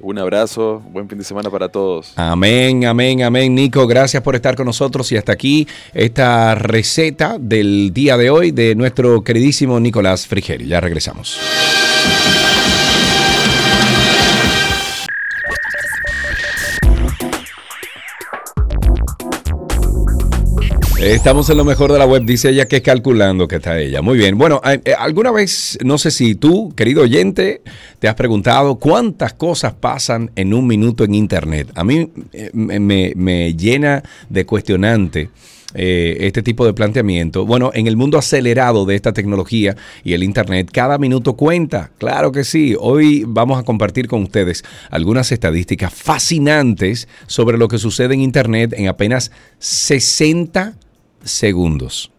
Un 0.02 0.18
abrazo, 0.18 0.82
buen 0.90 1.08
fin 1.08 1.16
de 1.16 1.24
semana 1.24 1.48
para 1.48 1.68
todos. 1.68 2.12
Amén, 2.16 2.84
amén, 2.86 3.22
amén. 3.22 3.54
Nico, 3.54 3.86
gracias 3.86 4.20
por 4.20 4.34
estar 4.34 4.56
con 4.56 4.66
nosotros 4.66 5.12
y 5.12 5.16
hasta 5.16 5.30
aquí 5.30 5.68
esta 5.94 6.56
receta 6.56 7.36
del 7.38 7.92
día 7.94 8.16
de 8.16 8.28
hoy 8.28 8.50
de 8.50 8.74
nuestro 8.74 9.22
queridísimo 9.22 9.78
Nicolás 9.78 10.26
Frigeri. 10.26 10.66
Ya 10.66 10.80
regresamos. 10.80 11.38
Estamos 21.02 21.50
en 21.50 21.56
lo 21.56 21.64
mejor 21.64 21.90
de 21.92 21.98
la 21.98 22.06
web, 22.06 22.22
dice 22.24 22.50
ella 22.50 22.66
que 22.66 22.76
es 22.76 22.82
calculando 22.82 23.48
que 23.48 23.56
está 23.56 23.76
ella. 23.76 24.02
Muy 24.02 24.16
bien. 24.16 24.38
Bueno, 24.38 24.60
eh, 24.64 24.80
eh, 24.84 24.94
alguna 24.96 25.32
vez, 25.32 25.76
no 25.84 25.98
sé 25.98 26.12
si 26.12 26.36
tú, 26.36 26.72
querido 26.76 27.02
oyente, 27.02 27.60
te 27.98 28.06
has 28.06 28.14
preguntado 28.14 28.76
cuántas 28.76 29.32
cosas 29.32 29.74
pasan 29.74 30.30
en 30.36 30.54
un 30.54 30.64
minuto 30.64 31.02
en 31.02 31.16
Internet. 31.16 31.72
A 31.74 31.82
mí 31.82 32.08
eh, 32.32 32.50
me, 32.54 33.54
llena 33.54 34.04
de 34.28 34.46
cuestionante. 34.46 35.30
este 35.74 36.42
tipo 36.42 36.64
de 36.66 36.72
planteamiento. 36.72 37.46
Bueno, 37.46 37.72
en 37.74 37.88
el 37.88 37.96
mundo 37.96 38.16
acelerado 38.16 38.84
de 38.84 38.94
esta 38.94 39.12
tecnología 39.12 39.74
y 40.04 40.12
el 40.12 40.22
Internet, 40.22 40.68
cada 40.72 40.98
minuto 40.98 41.32
cuenta. 41.32 41.90
Claro 41.98 42.30
que 42.30 42.44
sí. 42.44 42.76
Hoy 42.78 43.24
vamos 43.26 43.58
a 43.58 43.64
compartir 43.64 44.06
con 44.06 44.22
ustedes 44.22 44.62
algunas 44.88 45.32
estadísticas 45.32 45.92
fascinantes 45.92 47.08
sobre 47.26 47.58
lo 47.58 47.66
que 47.66 47.78
sucede 47.78 48.14
en 48.14 48.20
Internet 48.20 48.74
en 48.76 48.86
apenas 48.86 49.32
60 49.58 50.74
segundos. 51.24 52.10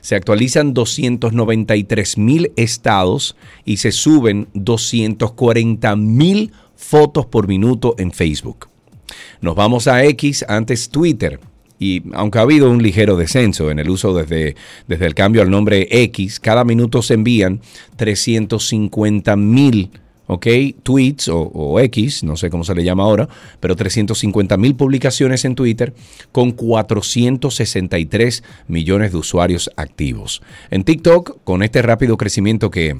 se 0.00 0.14
actualizan 0.14 0.74
293 0.74 2.18
mil 2.18 2.52
estados 2.56 3.36
y 3.64 3.78
se 3.78 3.92
suben 3.92 4.48
240 4.54 5.96
mil 5.96 6.52
fotos 6.76 7.26
por 7.26 7.48
minuto 7.48 7.94
en 7.98 8.12
Facebook. 8.12 8.68
Nos 9.40 9.54
vamos 9.54 9.88
a 9.88 10.04
X, 10.04 10.44
antes 10.48 10.88
Twitter. 10.88 11.40
Y 11.82 12.04
aunque 12.12 12.38
ha 12.38 12.42
habido 12.42 12.70
un 12.70 12.80
ligero 12.80 13.16
descenso 13.16 13.72
en 13.72 13.80
el 13.80 13.90
uso 13.90 14.14
desde, 14.14 14.54
desde 14.86 15.04
el 15.04 15.16
cambio 15.16 15.42
al 15.42 15.50
nombre 15.50 15.88
X, 15.90 16.38
cada 16.38 16.62
minuto 16.62 17.02
se 17.02 17.14
envían 17.14 17.60
350 17.96 19.34
mil 19.34 19.90
¿ok? 20.28 20.46
Tweets 20.84 21.26
o, 21.26 21.40
o 21.40 21.80
X, 21.80 22.22
no 22.22 22.36
sé 22.36 22.50
cómo 22.50 22.62
se 22.62 22.76
le 22.76 22.84
llama 22.84 23.02
ahora, 23.02 23.28
pero 23.58 23.74
350 23.74 24.56
mil 24.58 24.76
publicaciones 24.76 25.44
en 25.44 25.56
Twitter 25.56 25.92
con 26.30 26.52
463 26.52 28.44
millones 28.68 29.10
de 29.10 29.18
usuarios 29.18 29.68
activos. 29.76 30.40
En 30.70 30.84
TikTok, 30.84 31.38
con 31.42 31.64
este 31.64 31.82
rápido 31.82 32.16
crecimiento 32.16 32.70
que 32.70 32.96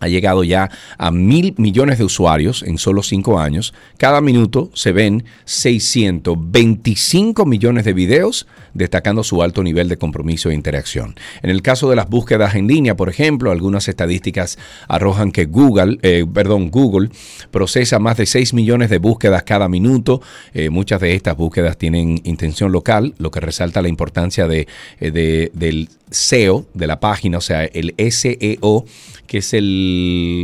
ha 0.00 0.08
llegado 0.08 0.44
ya 0.44 0.70
a 0.98 1.10
mil 1.10 1.54
millones 1.58 1.98
de 1.98 2.04
usuarios 2.04 2.62
en 2.62 2.78
solo 2.78 3.02
cinco 3.02 3.38
años. 3.38 3.74
Cada 3.98 4.20
minuto 4.20 4.70
se 4.74 4.92
ven 4.92 5.24
625 5.44 7.46
millones 7.46 7.84
de 7.84 7.92
videos, 7.92 8.46
destacando 8.74 9.24
su 9.24 9.42
alto 9.42 9.62
nivel 9.62 9.88
de 9.88 9.96
compromiso 9.98 10.50
e 10.50 10.54
interacción. 10.54 11.14
En 11.42 11.50
el 11.50 11.62
caso 11.62 11.90
de 11.90 11.96
las 11.96 12.08
búsquedas 12.08 12.54
en 12.54 12.66
línea, 12.66 12.96
por 12.96 13.08
ejemplo, 13.08 13.50
algunas 13.50 13.88
estadísticas 13.88 14.58
arrojan 14.88 15.32
que 15.32 15.46
Google, 15.46 15.98
eh, 16.02 16.24
perdón, 16.32 16.70
Google 16.70 17.10
procesa 17.50 17.98
más 17.98 18.16
de 18.16 18.26
6 18.26 18.54
millones 18.54 18.90
de 18.90 18.98
búsquedas 18.98 19.42
cada 19.42 19.68
minuto. 19.68 20.22
Eh, 20.54 20.70
muchas 20.70 21.00
de 21.00 21.14
estas 21.14 21.36
búsquedas 21.36 21.76
tienen 21.78 22.20
intención 22.24 22.72
local, 22.72 23.14
lo 23.18 23.30
que 23.30 23.40
resalta 23.40 23.82
la 23.82 23.88
importancia 23.88 24.46
de, 24.46 24.66
eh, 25.00 25.10
de- 25.10 25.50
del 25.54 25.88
SEO 26.10 26.66
de 26.74 26.86
la 26.86 27.00
página, 27.00 27.38
o 27.38 27.40
sea, 27.40 27.64
el 27.64 27.94
SEO, 28.10 28.84
que 29.26 29.38
es 29.38 29.54
el... 29.54 29.89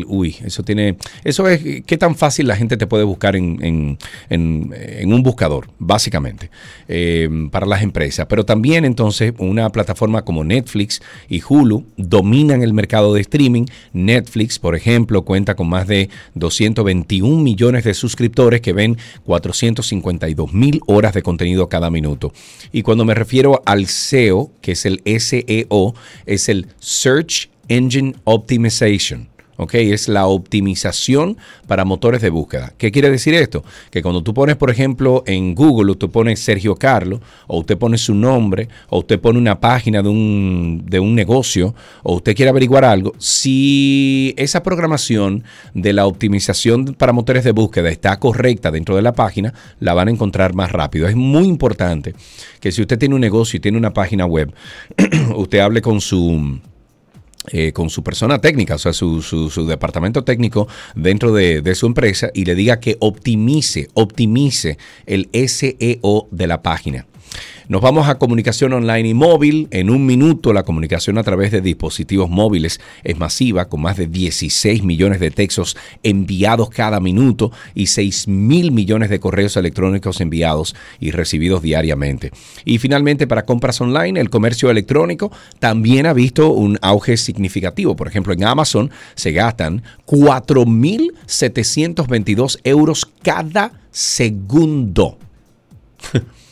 Uy, 0.06 0.36
eso 0.44 0.62
tiene... 0.62 0.96
Eso 1.24 1.48
es 1.48 1.82
qué 1.84 1.96
tan 1.96 2.14
fácil 2.14 2.46
la 2.46 2.56
gente 2.56 2.76
te 2.76 2.86
puede 2.86 3.04
buscar 3.04 3.36
en, 3.36 3.98
un 4.30 5.22
buscador, 5.22 5.68
básicamente, 5.78 6.50
eh, 6.88 7.28
para 7.50 7.66
las 7.66 7.82
empresas. 7.82 8.26
Pero 8.28 8.44
también 8.44 8.84
entonces 8.84 9.32
una 9.38 9.70
plataforma 9.70 10.22
como 10.22 10.44
Netflix 10.44 11.00
y 11.28 11.42
Hulu 11.46 11.84
dominan 11.96 12.62
el 12.62 12.72
mercado 12.72 13.14
de 13.14 13.20
streaming. 13.22 13.66
Netflix, 13.92 14.58
por 14.58 14.74
ejemplo, 14.74 15.22
cuenta 15.22 15.54
con 15.54 15.68
más 15.68 15.86
de 15.86 16.08
221 16.34 17.42
millones 17.42 17.84
de 17.84 17.94
suscriptores 17.94 18.60
que 18.60 18.72
ven 18.72 18.96
452 19.24 20.52
mil 20.52 20.80
horas 20.86 21.14
de 21.14 21.22
contenido 21.22 21.68
cada 21.68 21.90
minuto. 21.90 22.32
Y 22.72 22.82
cuando 22.82 23.04
me 23.04 23.14
refiero 23.14 23.62
al 23.66 23.86
SEO, 23.86 24.50
que 24.60 24.72
es 24.72 24.86
el 24.86 25.02
SEO, 25.04 25.94
es 26.26 26.48
el 26.48 26.68
Search 26.78 27.50
Engine 27.68 28.14
Optimization. 28.24 29.28
¿Ok? 29.56 29.74
Es 29.74 30.08
la 30.08 30.26
optimización 30.26 31.36
para 31.66 31.84
motores 31.84 32.22
de 32.22 32.30
búsqueda. 32.30 32.72
¿Qué 32.78 32.90
quiere 32.90 33.10
decir 33.10 33.34
esto? 33.34 33.64
Que 33.90 34.02
cuando 34.02 34.22
tú 34.22 34.34
pones, 34.34 34.56
por 34.56 34.70
ejemplo, 34.70 35.22
en 35.26 35.54
Google, 35.54 35.92
usted 35.92 36.08
pone 36.08 36.36
Sergio 36.36 36.74
Carlo, 36.76 37.20
o 37.46 37.58
usted 37.58 37.76
pone 37.76 37.98
su 37.98 38.14
nombre, 38.14 38.68
o 38.88 38.98
usted 38.98 39.20
pone 39.20 39.38
una 39.38 39.60
página 39.60 40.02
de 40.02 40.08
un, 40.08 40.82
de 40.86 41.00
un 41.00 41.14
negocio, 41.14 41.74
o 42.02 42.16
usted 42.16 42.34
quiere 42.34 42.50
averiguar 42.50 42.84
algo, 42.84 43.12
si 43.18 44.34
esa 44.36 44.62
programación 44.62 45.44
de 45.74 45.92
la 45.92 46.06
optimización 46.06 46.94
para 46.94 47.12
motores 47.12 47.44
de 47.44 47.52
búsqueda 47.52 47.90
está 47.90 48.18
correcta 48.18 48.70
dentro 48.70 48.96
de 48.96 49.02
la 49.02 49.12
página, 49.12 49.54
la 49.80 49.94
van 49.94 50.08
a 50.08 50.10
encontrar 50.10 50.54
más 50.54 50.72
rápido. 50.72 51.08
Es 51.08 51.16
muy 51.16 51.44
importante 51.44 52.14
que 52.60 52.72
si 52.72 52.82
usted 52.82 52.98
tiene 52.98 53.14
un 53.14 53.20
negocio 53.20 53.56
y 53.56 53.60
tiene 53.60 53.78
una 53.78 53.92
página 53.92 54.26
web, 54.26 54.52
usted 55.36 55.58
hable 55.58 55.82
con 55.82 56.00
su 56.00 56.60
eh, 57.52 57.72
con 57.72 57.90
su 57.90 58.02
persona 58.02 58.40
técnica, 58.40 58.74
o 58.74 58.78
sea, 58.78 58.92
su, 58.92 59.22
su- 59.22 59.50
su 59.50 59.66
departamento 59.66 60.24
técnico 60.24 60.68
dentro 60.94 61.32
de, 61.32 61.62
de 61.62 61.74
su 61.74 61.86
empresa 61.86 62.30
y 62.34 62.44
le 62.44 62.54
diga 62.54 62.80
que 62.80 62.96
optimice, 63.00 63.88
optimice 63.94 64.78
el 65.06 65.28
SEO 65.32 66.28
de 66.30 66.46
la 66.46 66.62
página. 66.62 67.06
Nos 67.68 67.82
vamos 67.82 68.08
a 68.08 68.18
comunicación 68.18 68.72
online 68.74 69.08
y 69.08 69.14
móvil. 69.14 69.66
En 69.72 69.90
un 69.90 70.06
minuto 70.06 70.52
la 70.52 70.62
comunicación 70.62 71.18
a 71.18 71.24
través 71.24 71.50
de 71.50 71.60
dispositivos 71.60 72.30
móviles 72.30 72.80
es 73.02 73.18
masiva, 73.18 73.68
con 73.68 73.80
más 73.80 73.96
de 73.96 74.06
16 74.06 74.84
millones 74.84 75.18
de 75.18 75.32
textos 75.32 75.76
enviados 76.04 76.70
cada 76.70 77.00
minuto 77.00 77.50
y 77.74 77.88
6 77.88 78.28
mil 78.28 78.70
millones 78.70 79.10
de 79.10 79.18
correos 79.18 79.56
electrónicos 79.56 80.20
enviados 80.20 80.76
y 81.00 81.10
recibidos 81.10 81.60
diariamente. 81.60 82.30
Y 82.64 82.78
finalmente, 82.78 83.26
para 83.26 83.44
compras 83.44 83.80
online, 83.80 84.20
el 84.20 84.30
comercio 84.30 84.70
electrónico 84.70 85.32
también 85.58 86.06
ha 86.06 86.12
visto 86.12 86.50
un 86.50 86.78
auge 86.82 87.16
significativo. 87.16 87.96
Por 87.96 88.06
ejemplo, 88.06 88.32
en 88.32 88.44
Amazon 88.44 88.92
se 89.16 89.32
gastan 89.32 89.82
4.722 90.06 92.60
euros 92.62 93.10
cada 93.22 93.72
segundo. 93.90 95.18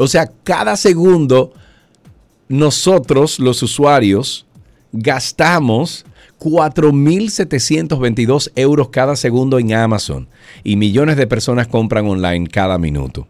o 0.00 0.08
sea, 0.08 0.32
cada 0.44 0.76
segundo 0.76 1.52
nosotros, 2.48 3.38
los 3.38 3.62
usuarios, 3.62 4.46
gastamos 4.92 6.06
4.722 6.38 8.50
euros 8.56 8.88
cada 8.88 9.14
segundo 9.14 9.58
en 9.58 9.74
Amazon 9.74 10.26
y 10.64 10.76
millones 10.76 11.18
de 11.18 11.26
personas 11.26 11.68
compran 11.68 12.06
online 12.06 12.48
cada 12.48 12.78
minuto. 12.78 13.28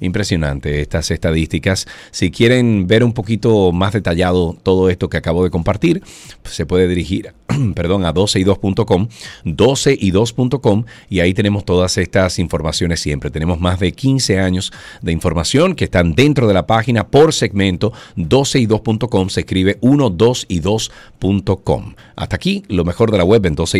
Impresionante 0.00 0.80
estas 0.80 1.10
estadísticas. 1.10 1.86
Si 2.10 2.30
quieren 2.30 2.86
ver 2.86 3.04
un 3.04 3.12
poquito 3.12 3.72
más 3.72 3.92
detallado 3.92 4.56
todo 4.62 4.90
esto 4.90 5.08
que 5.08 5.16
acabo 5.16 5.44
de 5.44 5.50
compartir, 5.50 6.02
pues 6.42 6.54
se 6.54 6.66
puede 6.66 6.88
dirigir 6.88 7.34
perdón, 7.74 8.04
a 8.04 8.14
12y2.com, 8.14 9.08
12y2.com 9.44 10.84
y 11.08 11.20
ahí 11.20 11.34
tenemos 11.34 11.64
todas 11.64 11.98
estas 11.98 12.38
informaciones 12.38 13.00
siempre. 13.00 13.30
Tenemos 13.30 13.60
más 13.60 13.80
de 13.80 13.92
15 13.92 14.38
años 14.38 14.72
de 15.02 15.12
información 15.12 15.74
que 15.74 15.84
están 15.84 16.14
dentro 16.14 16.46
de 16.46 16.54
la 16.54 16.66
página 16.66 17.08
por 17.08 17.32
segmento 17.32 17.92
12y2.com, 18.16 19.28
se 19.28 19.40
escribe 19.40 19.78
1, 19.80 20.10
2 20.10 20.46
y 20.48 20.60
2.com. 20.60 21.94
Hasta 22.16 22.36
aquí 22.36 22.62
lo 22.68 22.84
mejor 22.84 23.10
de 23.10 23.18
la 23.18 23.24
web 23.24 23.44
en 23.46 23.54
12 23.54 23.78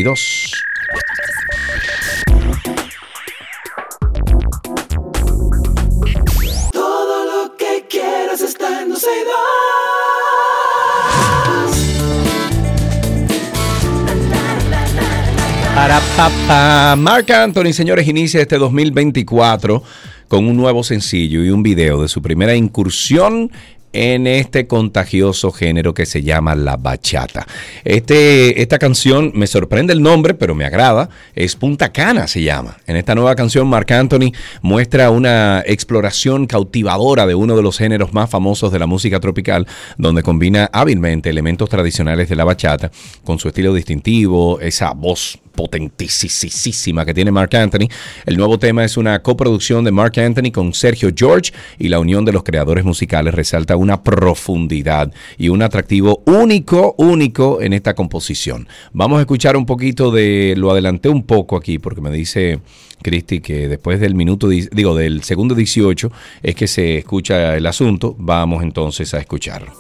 Para 15.79 16.01
papá. 16.17 16.97
Mark 16.97 17.31
Anthony, 17.31 17.73
señores, 17.73 18.09
inicia 18.09 18.41
este 18.41 18.59
2024 18.59 19.81
con 20.27 20.49
un 20.49 20.57
nuevo 20.57 20.83
sencillo 20.83 21.45
y 21.45 21.51
un 21.51 21.63
video 21.63 22.03
de 22.03 22.09
su 22.09 22.21
primera 22.21 22.57
incursión 22.57 23.53
en 23.93 24.27
este 24.27 24.67
contagioso 24.67 25.53
género 25.53 25.95
que 25.95 26.05
se 26.05 26.25
llama 26.25 26.57
la 26.57 26.77
bachata. 26.77 27.47
Este, 27.85 28.61
esta 28.61 28.81
canción 28.81 29.31
me 29.37 29.47
sorprende 29.47 29.93
el 29.93 30.03
nombre, 30.03 30.35
pero 30.35 30.57
me 30.57 30.65
agrada. 30.65 31.11
Es 31.37 31.55
Punta 31.55 31.93
Cana, 31.93 32.27
se 32.27 32.43
llama. 32.43 32.77
En 32.89 32.97
esta 32.97 33.15
nueva 33.15 33.37
canción, 33.37 33.69
Marc 33.69 33.93
Anthony 33.93 34.33
muestra 34.63 35.11
una 35.11 35.63
exploración 35.65 36.49
cautivadora 36.49 37.25
de 37.25 37.37
uno 37.37 37.55
de 37.55 37.63
los 37.63 37.79
géneros 37.79 38.13
más 38.13 38.29
famosos 38.29 38.73
de 38.73 38.81
la 38.81 38.87
música 38.87 39.21
tropical, 39.21 39.65
donde 39.97 40.25
combina 40.25 40.69
hábilmente 40.73 41.31
elementos 41.31 41.69
tradicionales 41.69 42.29
de 42.29 42.35
la 42.35 42.43
bachata 42.43 42.91
con 43.23 43.39
su 43.39 43.47
estilo 43.47 43.73
distintivo, 43.73 44.59
esa 44.59 44.91
voz 44.91 45.39
potentísima 45.59 47.05
que 47.05 47.13
tiene 47.13 47.33
Mark 47.33 47.57
Anthony. 47.57 47.89
El 48.25 48.37
nuevo 48.37 48.61
tema 48.61 48.85
es 48.85 48.97
una 48.97 49.21
coproducción 49.25 49.83
de 49.83 49.91
Mark 49.91 50.13
Anthony 50.21 50.53
con 50.53 50.73
Sergio 50.73 51.11
George 51.13 51.53
y 51.81 51.89
la 51.89 51.99
unión 51.99 52.25
de 52.25 52.33
los 52.33 52.45
creadores 52.45 52.85
musicales 52.85 53.35
resalta 53.35 53.75
una 53.75 54.05
profundidad 54.05 55.13
y 55.37 55.49
un 55.49 55.63
atractivo 55.63 56.23
único, 56.27 56.95
único 56.97 57.61
en 57.61 57.73
esta 57.73 57.95
composición. 57.95 58.69
Vamos 58.93 59.19
a 59.19 59.23
escuchar 59.23 59.57
un 59.57 59.67
poquito 59.67 60.13
de, 60.13 60.55
lo 60.57 60.71
adelanté 60.71 61.09
un 61.09 61.25
poco 61.25 61.57
aquí 61.57 61.81
porque 61.81 62.01
me 62.01 62.13
dice 62.13 62.61
Cristi 63.03 63.41
que 63.41 63.67
después 63.67 63.99
del 63.99 64.15
minuto, 64.15 64.47
digo, 64.47 64.95
del 64.95 65.25
segundo 65.25 65.57
18 65.57 66.13
es 66.41 66.55
que 66.55 66.69
se 66.69 66.99
escucha 66.99 67.57
el 67.57 67.67
asunto. 67.67 68.15
Vamos 68.17 68.63
entonces 68.63 69.13
a 69.13 69.19
escucharlo. 69.19 69.73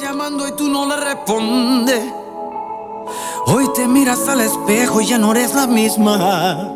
llamando 0.00 0.46
y 0.46 0.52
tú 0.56 0.68
no 0.68 0.88
le 0.88 1.04
respondes. 1.04 2.25
Hoy 3.48 3.68
te 3.74 3.86
miras 3.86 4.26
al 4.28 4.40
espejo 4.40 5.00
y 5.00 5.06
ya 5.06 5.18
no 5.18 5.30
eres 5.30 5.54
la 5.54 5.68
misma. 5.68 6.68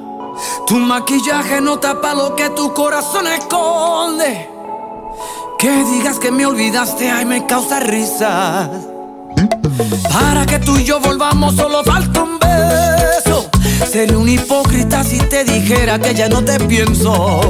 Tu 0.69 0.77
maquillaje 0.77 1.61
no 1.61 1.81
tapa 1.81 2.15
lo 2.15 2.37
que 2.37 2.49
tu 2.51 2.73
corazón 2.73 3.27
esconde. 3.27 4.49
Que 5.59 5.85
digas 5.85 6.21
que 6.21 6.31
me 6.31 6.47
olvidaste, 6.47 7.11
ay, 7.11 7.25
me 7.25 7.45
causa 7.47 7.81
risa. 7.81 8.71
Para 10.13 10.47
que 10.47 10.61
tú 10.61 10.77
y 10.77 10.85
yo 10.85 11.01
volvamos, 11.01 11.57
solo 11.57 11.83
falta 11.83 12.23
un 12.23 12.39
beso. 12.39 13.51
Sería 13.91 14.17
un 14.17 14.29
hipócrita 14.29 15.03
si 15.03 15.19
te 15.19 15.43
dijera 15.43 15.99
que 15.99 16.15
ya 16.15 16.29
no 16.29 16.45
te 16.45 16.61
pienso. 16.61 17.41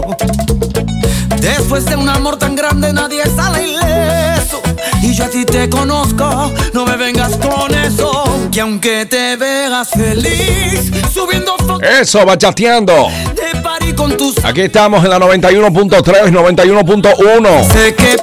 Después 1.38 1.84
de 1.86 1.96
un 1.96 2.08
amor 2.08 2.38
tan 2.38 2.54
grande, 2.56 2.92
nadie 2.92 3.24
sale 3.26 3.68
ileso. 3.68 4.60
Y 5.02 5.14
yo 5.14 5.24
a 5.24 5.28
ti 5.28 5.44
te 5.44 5.68
conozco, 5.68 6.52
no 6.72 6.84
me 6.84 6.96
vengas 6.96 7.36
con 7.36 7.74
eso. 7.74 8.24
Que 8.50 8.60
aunque 8.60 9.06
te 9.06 9.36
veas 9.36 9.88
feliz, 9.90 10.90
subiendo 11.12 11.56
fotos. 11.58 11.82
Eso, 11.82 12.24
bachateando. 12.24 13.08
De 13.34 13.94
con 13.94 14.16
tus. 14.16 14.44
Aquí 14.44 14.62
estamos 14.62 15.02
en 15.04 15.10
la 15.10 15.18
91.3, 15.18 16.30
91.1. 16.30 17.72
Sé 17.72 17.94
que. 17.94 18.16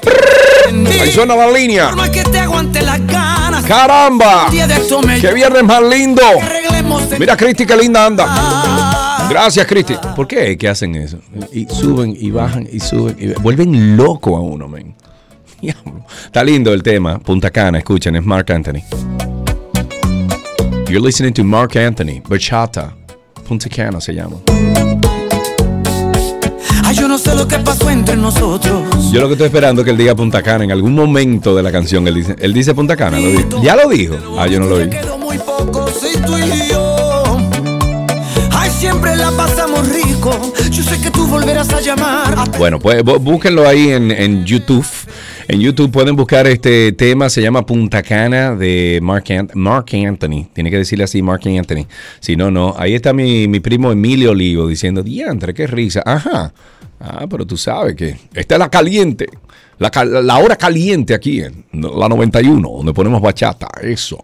Ahí 1.01 1.11
suena 1.11 1.35
la 1.35 1.49
línea. 1.49 1.91
que 2.11 2.23
te 2.23 2.39
aguante 2.39 2.81
las 2.81 3.05
ganas. 3.07 3.63
¡Caramba! 3.65 4.47
¡Qué 4.49 5.33
viernes 5.33 5.63
más 5.63 5.81
lindo! 5.81 6.23
Mira, 7.19 7.35
Cristi, 7.35 7.65
qué 7.65 7.75
linda 7.75 8.05
anda. 8.05 8.96
Gracias, 9.29 9.67
Cristi. 9.67 9.95
¿Por 10.15 10.27
qué? 10.27 10.57
¿Qué 10.57 10.69
hacen 10.69 10.95
eso? 10.95 11.19
Y 11.51 11.65
suben 11.65 12.15
y 12.17 12.31
bajan 12.31 12.67
y 12.71 12.79
suben 12.79 13.15
y 13.19 13.27
vuelven 13.41 13.97
loco 13.97 14.37
a 14.37 14.41
uno, 14.41 14.67
men. 14.67 14.95
Está 16.25 16.43
lindo 16.43 16.73
el 16.73 16.83
tema. 16.83 17.19
Punta 17.19 17.49
Cana, 17.51 17.79
escuchen, 17.79 18.15
es 18.15 18.23
Mark 18.23 18.51
Anthony. 18.51 18.81
You're 20.87 21.01
listening 21.01 21.33
to 21.33 21.43
Mark 21.43 21.77
Anthony, 21.77 22.21
Bachata. 22.27 22.93
Punta 23.47 23.69
Cana 23.69 23.99
se 23.99 24.13
llama. 24.13 24.37
Ay, 26.83 26.95
yo 26.95 27.07
no 27.09 27.17
sé 27.17 27.35
lo 27.35 27.45
que 27.45 27.59
pasó 27.59 27.89
entre 27.89 28.15
nosotros. 28.15 29.11
Yo 29.11 29.19
lo 29.19 29.27
que 29.27 29.33
estoy 29.33 29.47
esperando 29.47 29.81
es 29.81 29.85
que 29.85 29.91
él 29.91 29.97
diga 29.97 30.15
Punta 30.15 30.41
Cana 30.41 30.63
en 30.63 30.71
algún 30.71 30.95
momento 30.95 31.53
de 31.53 31.63
la 31.63 31.71
canción. 31.71 32.07
Él 32.07 32.15
dice, 32.15 32.35
él 32.39 32.53
dice 32.53 32.73
Punta 32.73 32.95
Cana. 32.95 33.19
¿lo 33.19 33.61
ya 33.61 33.75
lo 33.75 33.89
dijo. 33.89 34.15
Ah, 34.37 34.47
yo 34.47 34.59
no 34.59 34.67
lo 34.67 34.75
oí. 34.75 34.89
Ay, 36.33 36.71
siempre 38.77 39.15
la 39.15 39.31
pasamos 39.31 39.89
rico. 39.89 40.53
Yo 40.69 40.83
sé 40.83 41.01
que 41.01 41.09
tú 41.09 41.25
volverás 41.27 41.69
a 41.69 41.81
llamar. 41.81 42.35
Bueno, 42.57 42.79
pues 42.79 43.03
búsquenlo 43.03 43.67
ahí 43.67 43.89
en, 43.89 44.45
YouTube. 44.45 44.85
En 45.47 45.59
YouTube 45.59 45.91
pueden 45.91 46.15
buscar 46.15 46.45
este 46.45 46.91
tema, 46.91 47.29
se 47.29 47.41
llama 47.41 47.65
Punta 47.65 48.03
Cana 48.03 48.55
de 48.55 48.99
Mark, 49.01 49.25
Anthony. 49.29 50.47
Tiene 50.53 50.69
que 50.69 50.77
decirle 50.77 51.05
así, 51.05 51.21
Mark 51.23 51.41
Anthony. 51.45 51.87
Si 52.19 52.35
no, 52.35 52.51
no. 52.51 52.75
Ahí 52.77 52.93
está 52.93 53.13
mi, 53.13 53.47
mi 53.47 53.59
primo 53.59 53.91
Emilio 53.91 54.31
Olivo 54.31 54.67
diciendo, 54.67 55.01
diantre, 55.01 55.53
qué 55.53 55.65
risa. 55.65 56.03
Ajá. 56.05 56.53
Ah, 56.99 57.27
pero 57.29 57.45
tú 57.45 57.57
sabes 57.57 57.95
que 57.95 58.17
esta 58.33 58.55
es 58.55 58.59
la 58.59 58.69
caliente. 58.69 59.27
La, 59.79 60.37
hora 60.39 60.55
caliente 60.55 61.13
aquí 61.13 61.41
en 61.41 61.63
la 61.71 62.09
91, 62.09 62.67
donde 62.67 62.93
ponemos 62.93 63.21
bachata, 63.21 63.67
eso. 63.83 64.17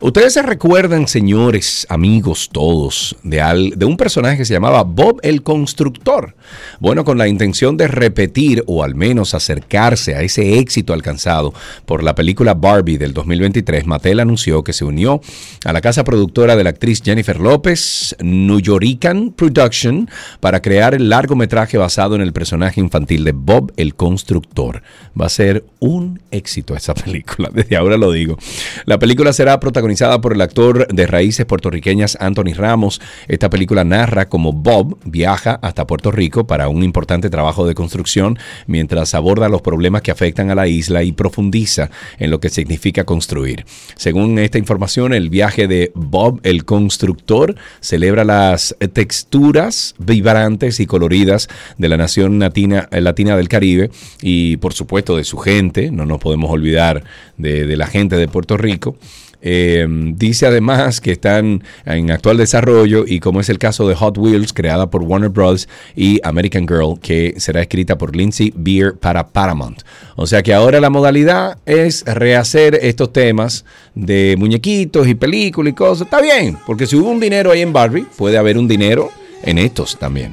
Ustedes 0.00 0.32
se 0.32 0.40
recuerdan, 0.40 1.06
señores, 1.06 1.86
amigos 1.90 2.48
todos, 2.50 3.14
de, 3.22 3.72
de 3.76 3.84
un 3.84 3.98
personaje 3.98 4.38
que 4.38 4.46
se 4.46 4.54
llamaba 4.54 4.84
Bob 4.84 5.20
el 5.22 5.42
Constructor. 5.42 6.34
Bueno, 6.80 7.04
con 7.04 7.18
la 7.18 7.28
intención 7.28 7.76
de 7.76 7.88
repetir 7.88 8.64
o 8.66 8.82
al 8.82 8.94
menos 8.94 9.34
acercarse 9.34 10.14
a 10.14 10.22
ese 10.22 10.58
éxito 10.58 10.94
alcanzado 10.94 11.52
por 11.84 12.02
la 12.02 12.14
película 12.14 12.54
Barbie 12.54 12.96
del 12.96 13.12
2023, 13.12 13.86
Mattel 13.86 14.20
anunció 14.20 14.64
que 14.64 14.72
se 14.72 14.86
unió 14.86 15.20
a 15.66 15.74
la 15.74 15.82
casa 15.82 16.04
productora 16.04 16.56
de 16.56 16.64
la 16.64 16.70
actriz 16.70 17.02
Jennifer 17.04 17.38
López, 17.38 18.16
New 18.20 18.60
Yorican 18.60 19.32
Production, 19.32 20.08
para 20.40 20.62
crear 20.62 20.94
el 20.94 21.10
largometraje 21.10 21.76
basado 21.76 22.05
en 22.14 22.22
el 22.22 22.32
personaje 22.32 22.80
infantil 22.80 23.24
de 23.24 23.32
Bob 23.32 23.72
el 23.76 23.94
Constructor 23.94 24.82
va 25.20 25.26
a 25.26 25.30
ser 25.30 25.64
un 25.80 26.20
éxito 26.30 26.76
esa 26.76 26.94
película, 27.04 27.50
desde 27.52 27.76
ahora 27.76 27.96
lo 27.96 28.12
digo. 28.12 28.38
La 28.84 28.98
película 28.98 29.32
será 29.32 29.58
protagonizada 29.60 30.20
por 30.20 30.32
el 30.32 30.40
actor 30.40 30.86
de 30.88 31.06
raíces 31.06 31.46
puertorriqueñas 31.46 32.16
Anthony 32.20 32.54
Ramos. 32.54 33.00
Esta 33.28 33.50
película 33.50 33.84
narra 33.84 34.28
cómo 34.28 34.52
Bob 34.52 34.98
viaja 35.04 35.58
hasta 35.62 35.86
Puerto 35.86 36.10
Rico 36.10 36.46
para 36.46 36.68
un 36.68 36.82
importante 36.82 37.30
trabajo 37.30 37.66
de 37.66 37.74
construcción 37.74 38.38
mientras 38.66 39.14
aborda 39.14 39.48
los 39.48 39.62
problemas 39.62 40.02
que 40.02 40.10
afectan 40.10 40.50
a 40.50 40.54
la 40.54 40.68
isla 40.68 41.02
y 41.02 41.12
profundiza 41.12 41.90
en 42.18 42.30
lo 42.30 42.40
que 42.40 42.48
significa 42.48 43.04
construir. 43.04 43.64
Según 43.96 44.38
esta 44.38 44.58
información, 44.58 45.12
el 45.12 45.30
viaje 45.30 45.66
de 45.66 45.92
Bob 45.94 46.40
el 46.42 46.64
constructor 46.64 47.56
celebra 47.80 48.24
las 48.24 48.76
texturas 48.92 49.94
vibrantes 49.98 50.80
y 50.80 50.86
coloridas 50.86 51.48
de 51.78 51.88
la 51.88 51.95
la 51.96 52.04
nación 52.04 52.38
latina, 52.38 52.88
eh, 52.90 53.00
latina 53.00 53.36
del 53.36 53.48
Caribe 53.48 53.90
y 54.20 54.56
por 54.58 54.74
supuesto 54.74 55.16
de 55.16 55.24
su 55.24 55.38
gente, 55.38 55.90
no 55.90 56.06
nos 56.06 56.18
podemos 56.18 56.50
olvidar 56.50 57.02
de, 57.36 57.76
la 57.76 57.86
gente 57.86 58.16
de 58.16 58.28
Puerto 58.28 58.56
Rico. 58.56 58.96
Eh, 59.42 59.86
dice 60.14 60.46
además 60.46 61.00
que 61.00 61.12
están 61.12 61.62
en 61.84 62.10
actual 62.10 62.36
desarrollo 62.38 63.04
y 63.06 63.20
como 63.20 63.40
es 63.40 63.48
el 63.48 63.58
caso 63.58 63.86
de 63.86 63.94
Hot 63.94 64.18
Wheels, 64.18 64.52
creada 64.52 64.90
por 64.90 65.02
Warner 65.02 65.28
Bros. 65.28 65.68
y 65.94 66.20
American 66.24 66.66
Girl, 66.66 66.98
que 67.00 67.34
será 67.36 67.60
escrita 67.60 67.96
por 67.96 68.16
Lindsay 68.16 68.52
Beer 68.56 68.94
para 68.94 69.28
Paramount. 69.28 69.82
O 70.16 70.26
sea 70.26 70.42
que 70.42 70.52
ahora 70.52 70.80
la 70.80 70.90
modalidad 70.90 71.58
es 71.66 72.04
rehacer 72.06 72.78
estos 72.82 73.12
temas 73.12 73.64
de 73.94 74.34
muñequitos 74.38 75.06
y 75.06 75.14
películas 75.14 75.72
y 75.72 75.74
cosas. 75.74 76.06
Está 76.06 76.20
bien, 76.20 76.58
porque 76.66 76.86
si 76.86 76.96
hubo 76.96 77.10
un 77.10 77.20
dinero 77.20 77.52
ahí 77.52 77.60
en 77.60 77.72
Barbie, 77.72 78.06
puede 78.16 78.38
haber 78.38 78.58
un 78.58 78.66
dinero 78.66 79.10
en 79.42 79.58
estos 79.58 79.98
también. 79.98 80.32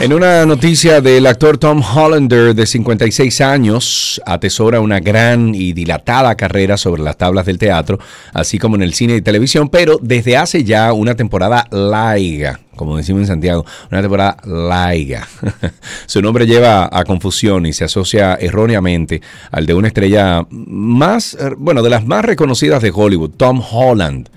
En 0.00 0.14
una 0.14 0.46
noticia 0.46 1.02
del 1.02 1.26
actor 1.26 1.58
Tom 1.58 1.82
Hollander, 1.82 2.54
de 2.54 2.66
56 2.66 3.42
años, 3.42 4.22
atesora 4.24 4.80
una 4.80 4.98
gran 4.98 5.54
y 5.54 5.74
dilatada 5.74 6.36
carrera 6.36 6.78
sobre 6.78 7.02
las 7.02 7.18
tablas 7.18 7.44
del 7.44 7.58
teatro, 7.58 7.98
así 8.32 8.58
como 8.58 8.76
en 8.76 8.82
el 8.82 8.94
cine 8.94 9.16
y 9.16 9.20
televisión, 9.20 9.68
pero 9.68 9.98
desde 10.00 10.38
hace 10.38 10.64
ya 10.64 10.94
una 10.94 11.16
temporada 11.16 11.66
larga, 11.70 12.60
como 12.76 12.96
decimos 12.96 13.20
en 13.20 13.26
Santiago, 13.26 13.66
una 13.90 14.00
temporada 14.00 14.38
larga. 14.46 15.28
Su 16.06 16.22
nombre 16.22 16.46
lleva 16.46 16.88
a 16.90 17.04
confusión 17.04 17.66
y 17.66 17.74
se 17.74 17.84
asocia 17.84 18.36
erróneamente 18.36 19.20
al 19.50 19.66
de 19.66 19.74
una 19.74 19.88
estrella 19.88 20.46
más, 20.48 21.36
bueno, 21.58 21.82
de 21.82 21.90
las 21.90 22.06
más 22.06 22.24
reconocidas 22.24 22.80
de 22.80 22.90
Hollywood, 22.90 23.32
Tom 23.36 23.62
Holland. 23.70 24.30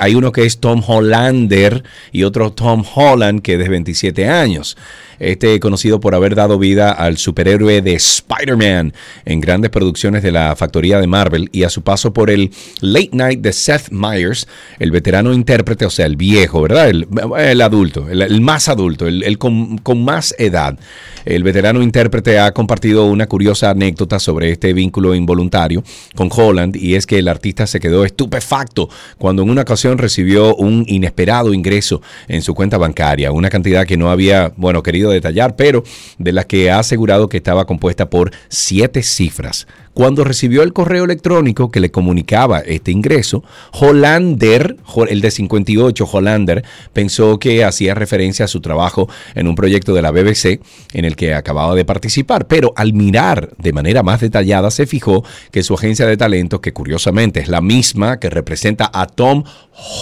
Hay 0.00 0.14
uno 0.14 0.32
que 0.32 0.44
es 0.44 0.58
Tom 0.58 0.82
Hollander 0.86 1.82
y 2.12 2.24
otro 2.24 2.52
Tom 2.52 2.84
Holland 2.94 3.42
que 3.42 3.54
es 3.54 3.58
de 3.58 3.68
27 3.68 4.28
años. 4.28 4.76
Este 5.24 5.58
conocido 5.60 6.00
por 6.00 6.14
haber 6.14 6.34
dado 6.34 6.58
vida 6.58 6.92
al 6.92 7.16
superhéroe 7.16 7.80
de 7.82 7.94
Spider-Man 7.94 8.92
en 9.24 9.40
grandes 9.40 9.70
producciones 9.70 10.22
de 10.22 10.32
la 10.32 10.54
factoría 10.56 11.00
de 11.00 11.06
Marvel 11.06 11.48
y 11.52 11.62
a 11.62 11.70
su 11.70 11.82
paso 11.82 12.12
por 12.12 12.30
el 12.30 12.50
Late 12.80 13.10
Night 13.12 13.40
de 13.40 13.52
Seth 13.52 13.90
Meyers, 13.90 14.46
el 14.78 14.90
veterano 14.90 15.32
intérprete, 15.32 15.86
o 15.86 15.90
sea, 15.90 16.06
el 16.06 16.16
viejo, 16.16 16.62
¿verdad? 16.62 16.90
El, 16.90 17.60
adulto, 17.60 18.08
el, 18.08 18.40
más 18.40 18.68
adulto, 18.68 19.06
el, 19.06 19.22
el 19.22 19.38
con, 19.38 19.78
con 19.78 20.04
más 20.04 20.34
edad. 20.38 20.78
El 21.24 21.42
veterano 21.42 21.82
intérprete 21.82 22.38
ha 22.38 22.52
compartido 22.52 23.06
una 23.06 23.26
curiosa 23.26 23.70
anécdota 23.70 24.18
sobre 24.18 24.50
este 24.50 24.74
vínculo 24.74 25.14
involuntario 25.14 25.82
con 26.14 26.28
Holland 26.30 26.76
y 26.76 26.96
es 26.96 27.06
que 27.06 27.18
el 27.18 27.28
artista 27.28 27.66
se 27.66 27.80
quedó 27.80 28.04
estupefacto 28.04 28.90
cuando 29.16 29.42
en 29.42 29.50
una 29.50 29.62
ocasión 29.62 29.96
recibió 29.96 30.54
un 30.56 30.84
inesperado 30.86 31.54
ingreso 31.54 32.02
en 32.28 32.42
su 32.42 32.54
cuenta 32.54 32.76
bancaria, 32.76 33.32
una 33.32 33.48
cantidad 33.48 33.86
que 33.86 33.96
no 33.96 34.10
había, 34.10 34.52
bueno, 34.56 34.82
querido 34.82 35.13
detallar, 35.14 35.56
pero 35.56 35.82
de 36.18 36.32
la 36.32 36.44
que 36.44 36.70
ha 36.70 36.78
asegurado 36.78 37.28
que 37.28 37.38
estaba 37.38 37.66
compuesta 37.66 38.10
por 38.10 38.30
siete 38.48 39.02
cifras. 39.02 39.66
Cuando 39.94 40.24
recibió 40.24 40.64
el 40.64 40.72
correo 40.72 41.04
electrónico 41.04 41.70
que 41.70 41.78
le 41.78 41.92
comunicaba 41.92 42.58
este 42.58 42.90
ingreso, 42.90 43.44
Hollander, 43.72 44.76
el 45.08 45.20
de 45.20 45.30
58, 45.30 46.04
Hollander, 46.04 46.64
pensó 46.92 47.38
que 47.38 47.64
hacía 47.64 47.94
referencia 47.94 48.46
a 48.46 48.48
su 48.48 48.60
trabajo 48.60 49.08
en 49.36 49.46
un 49.46 49.54
proyecto 49.54 49.94
de 49.94 50.02
la 50.02 50.10
BBC 50.10 50.60
en 50.94 51.04
el 51.04 51.14
que 51.14 51.32
acababa 51.32 51.76
de 51.76 51.84
participar, 51.84 52.48
pero 52.48 52.72
al 52.74 52.92
mirar 52.92 53.50
de 53.58 53.72
manera 53.72 54.02
más 54.02 54.20
detallada 54.20 54.72
se 54.72 54.86
fijó 54.86 55.24
que 55.52 55.62
su 55.62 55.74
agencia 55.74 56.06
de 56.06 56.16
talentos, 56.16 56.58
que 56.58 56.72
curiosamente 56.72 57.38
es 57.38 57.48
la 57.48 57.60
misma 57.60 58.18
que 58.18 58.30
representa 58.30 58.90
a 58.92 59.06
Tom 59.06 59.44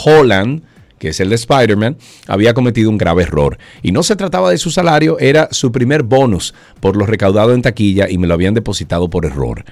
Holland, 0.04 0.62
que 1.02 1.08
es 1.08 1.18
el 1.18 1.30
de 1.30 1.34
Spider-Man, 1.34 1.96
había 2.28 2.54
cometido 2.54 2.88
un 2.88 2.96
grave 2.96 3.24
error. 3.24 3.58
Y 3.82 3.90
no 3.90 4.04
se 4.04 4.14
trataba 4.14 4.52
de 4.52 4.58
su 4.58 4.70
salario, 4.70 5.18
era 5.18 5.48
su 5.50 5.72
primer 5.72 6.04
bonus 6.04 6.54
por 6.78 6.96
lo 6.96 7.06
recaudado 7.06 7.54
en 7.54 7.60
taquilla 7.60 8.08
y 8.08 8.18
me 8.18 8.28
lo 8.28 8.34
habían 8.34 8.54
depositado 8.54 9.10
por 9.10 9.26
error. 9.26 9.64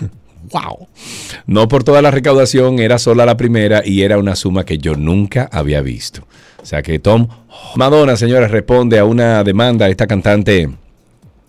¡Wow! 0.50 0.88
No 1.46 1.68
por 1.68 1.84
toda 1.84 2.02
la 2.02 2.10
recaudación, 2.10 2.80
era 2.80 2.98
sola 2.98 3.24
la 3.24 3.36
primera 3.36 3.82
y 3.86 4.02
era 4.02 4.18
una 4.18 4.34
suma 4.34 4.64
que 4.64 4.78
yo 4.78 4.96
nunca 4.96 5.48
había 5.52 5.82
visto. 5.82 6.26
O 6.60 6.66
sea 6.66 6.82
que 6.82 6.98
Tom 6.98 7.28
Madonna, 7.76 8.16
señores, 8.16 8.50
responde 8.50 8.98
a 8.98 9.04
una 9.04 9.44
demanda. 9.44 9.88
Esta 9.88 10.08
cantante 10.08 10.68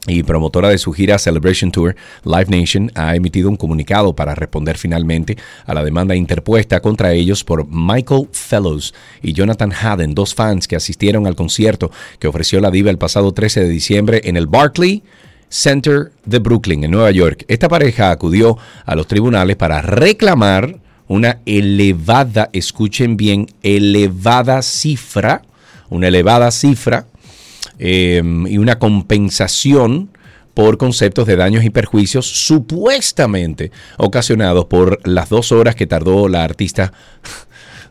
y 0.07 0.23
promotora 0.23 0.69
de 0.69 0.77
su 0.77 0.91
gira 0.91 1.17
Celebration 1.17 1.71
Tour, 1.71 1.95
Live 2.25 2.47
Nation 2.49 2.91
ha 2.95 3.15
emitido 3.15 3.49
un 3.49 3.55
comunicado 3.55 4.13
para 4.13 4.35
responder 4.35 4.77
finalmente 4.77 5.37
a 5.65 5.73
la 5.73 5.83
demanda 5.83 6.15
interpuesta 6.15 6.81
contra 6.81 7.13
ellos 7.13 7.43
por 7.43 7.67
Michael 7.69 8.27
Fellows 8.31 8.93
y 9.21 9.33
Jonathan 9.33 9.71
Hadden, 9.71 10.13
dos 10.13 10.35
fans 10.35 10.67
que 10.67 10.75
asistieron 10.75 11.25
al 11.25 11.35
concierto 11.35 11.91
que 12.19 12.27
ofreció 12.27 12.59
la 12.59 12.71
diva 12.71 12.89
el 12.89 12.97
pasado 12.97 13.31
13 13.31 13.61
de 13.61 13.69
diciembre 13.69 14.21
en 14.25 14.35
el 14.35 14.47
Barclay 14.47 15.03
Center 15.47 16.11
de 16.25 16.39
Brooklyn, 16.39 16.83
en 16.83 16.91
Nueva 16.91 17.11
York. 17.11 17.45
Esta 17.47 17.69
pareja 17.69 18.11
acudió 18.11 18.57
a 18.85 18.95
los 18.95 19.07
tribunales 19.07 19.55
para 19.55 19.81
reclamar 19.81 20.79
una 21.07 21.39
elevada, 21.45 22.49
escuchen 22.53 23.17
bien, 23.17 23.47
elevada 23.61 24.61
cifra, 24.63 25.43
una 25.89 26.07
elevada 26.07 26.49
cifra 26.49 27.05
eh, 27.79 28.21
y 28.47 28.57
una 28.57 28.79
compensación 28.79 30.09
por 30.53 30.77
conceptos 30.77 31.25
de 31.25 31.35
daños 31.35 31.63
y 31.63 31.69
perjuicios 31.69 32.25
supuestamente 32.27 33.71
ocasionados 33.97 34.65
por 34.65 34.99
las 35.07 35.29
dos 35.29 35.51
horas 35.51 35.75
que 35.75 35.87
tardó 35.87 36.27
la 36.27 36.43
artista 36.43 36.93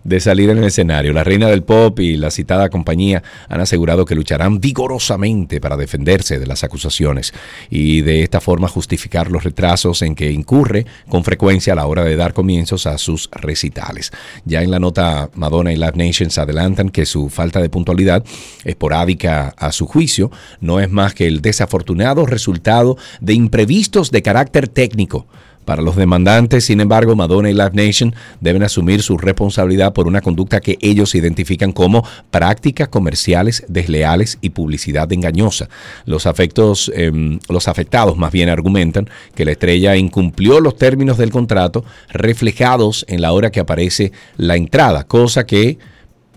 de 0.04 0.20
salir 0.20 0.50
en 0.50 0.58
el 0.58 0.64
escenario. 0.64 1.12
La 1.12 1.24
reina 1.24 1.48
del 1.48 1.62
pop 1.62 1.98
y 2.00 2.16
la 2.16 2.30
citada 2.30 2.68
compañía 2.68 3.22
han 3.48 3.60
asegurado 3.60 4.04
que 4.04 4.14
lucharán 4.14 4.60
vigorosamente 4.60 5.60
para 5.60 5.76
defenderse 5.76 6.38
de 6.38 6.46
las 6.46 6.64
acusaciones 6.64 7.32
y 7.70 8.02
de 8.02 8.22
esta 8.22 8.40
forma 8.40 8.68
justificar 8.68 9.30
los 9.30 9.44
retrasos 9.44 10.02
en 10.02 10.14
que 10.14 10.30
incurre 10.30 10.86
con 11.08 11.24
frecuencia 11.24 11.72
a 11.72 11.76
la 11.76 11.86
hora 11.86 12.04
de 12.04 12.16
dar 12.16 12.32
comienzos 12.32 12.86
a 12.86 12.98
sus 12.98 13.28
recitales. 13.32 14.10
Ya 14.44 14.62
en 14.62 14.70
la 14.70 14.78
nota 14.78 15.30
Madonna 15.34 15.72
y 15.72 15.76
Live 15.76 15.92
Nations 15.96 16.38
adelantan 16.38 16.90
que 16.90 17.06
su 17.06 17.28
falta 17.28 17.60
de 17.60 17.68
puntualidad 17.68 18.24
esporádica 18.64 19.54
a 19.56 19.72
su 19.72 19.86
juicio 19.86 20.30
no 20.60 20.80
es 20.80 20.90
más 20.90 21.14
que 21.14 21.26
el 21.26 21.40
desafortunado 21.40 22.26
resultado 22.26 22.96
de 23.20 23.34
imprevistos 23.34 24.10
de 24.10 24.22
carácter 24.22 24.68
técnico 24.68 25.26
para 25.64 25.82
los 25.82 25.96
demandantes, 25.96 26.64
sin 26.64 26.80
embargo, 26.80 27.14
Madonna 27.14 27.50
y 27.50 27.54
Live 27.54 27.72
Nation 27.72 28.14
deben 28.40 28.62
asumir 28.62 29.02
su 29.02 29.16
responsabilidad 29.16 29.92
por 29.92 30.06
una 30.06 30.20
conducta 30.20 30.60
que 30.60 30.78
ellos 30.80 31.14
identifican 31.14 31.72
como 31.72 32.04
prácticas 32.30 32.88
comerciales 32.88 33.64
desleales 33.68 34.38
y 34.40 34.50
publicidad 34.50 35.12
engañosa. 35.12 35.68
Los, 36.04 36.26
afectos, 36.26 36.90
eh, 36.94 37.12
los 37.48 37.68
afectados 37.68 38.16
más 38.16 38.32
bien 38.32 38.48
argumentan 38.48 39.08
que 39.34 39.44
la 39.44 39.52
estrella 39.52 39.96
incumplió 39.96 40.60
los 40.60 40.76
términos 40.76 41.18
del 41.18 41.30
contrato 41.30 41.84
reflejados 42.10 43.04
en 43.08 43.20
la 43.20 43.32
hora 43.32 43.50
que 43.50 43.60
aparece 43.60 44.12
la 44.36 44.56
entrada, 44.56 45.04
cosa 45.04 45.46
que 45.46 45.78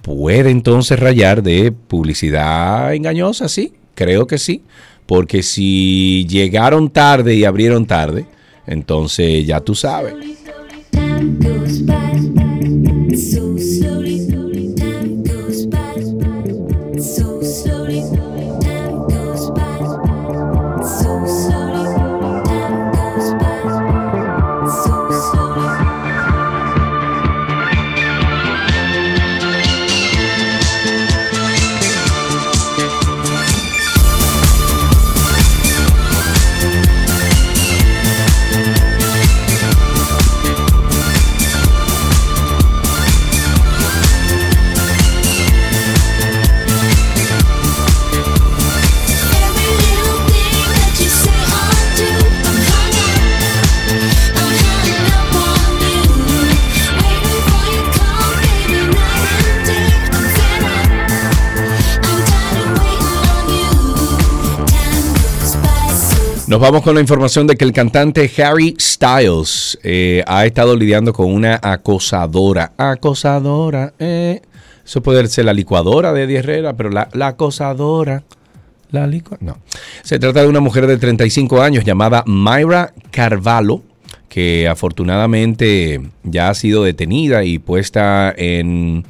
puede 0.01 0.51
entonces 0.51 0.99
rayar 0.99 1.41
de 1.41 1.71
publicidad 1.71 2.93
engañosa, 2.93 3.49
sí, 3.49 3.73
creo 3.95 4.27
que 4.27 4.37
sí, 4.37 4.61
porque 5.07 5.41
si 5.41 6.27
llegaron 6.29 6.89
tarde 6.89 7.35
y 7.35 7.43
abrieron 7.43 7.85
tarde, 7.85 8.25
entonces 8.67 9.45
ya 9.45 9.59
tú 9.59 9.75
sabes. 9.75 10.15
Nos 66.55 66.61
vamos 66.61 66.83
con 66.83 66.95
la 66.95 67.01
información 67.01 67.47
de 67.47 67.57
que 67.57 67.65
el 67.65 67.73
cantante 67.73 68.31
Harry 68.41 68.77
Styles 68.79 69.77
eh, 69.83 70.23
ha 70.25 70.45
estado 70.45 70.73
lidiando 70.77 71.11
con 71.11 71.29
una 71.33 71.59
acosadora. 71.61 72.71
Acosadora, 72.77 73.93
eh. 73.99 74.39
Eso 74.85 75.03
puede 75.03 75.27
ser 75.27 75.43
la 75.43 75.51
licuadora 75.51 76.13
de 76.13 76.23
Eddie 76.23 76.37
Herrera, 76.37 76.71
pero 76.71 76.91
la, 76.91 77.09
acosadora. 77.27 78.23
La 78.89 79.05
licua- 79.05 79.37
No. 79.41 79.57
Se 80.01 80.17
trata 80.17 80.43
de 80.43 80.47
una 80.47 80.61
mujer 80.61 80.87
de 80.87 80.95
35 80.95 81.61
años 81.61 81.83
llamada 81.83 82.23
Myra 82.25 82.93
Carvalho, 83.11 83.81
que 84.29 84.69
afortunadamente 84.69 85.99
ya 86.23 86.47
ha 86.47 86.53
sido 86.53 86.85
detenida 86.85 87.43
y 87.43 87.59
puesta 87.59 88.33
en, 88.37 89.03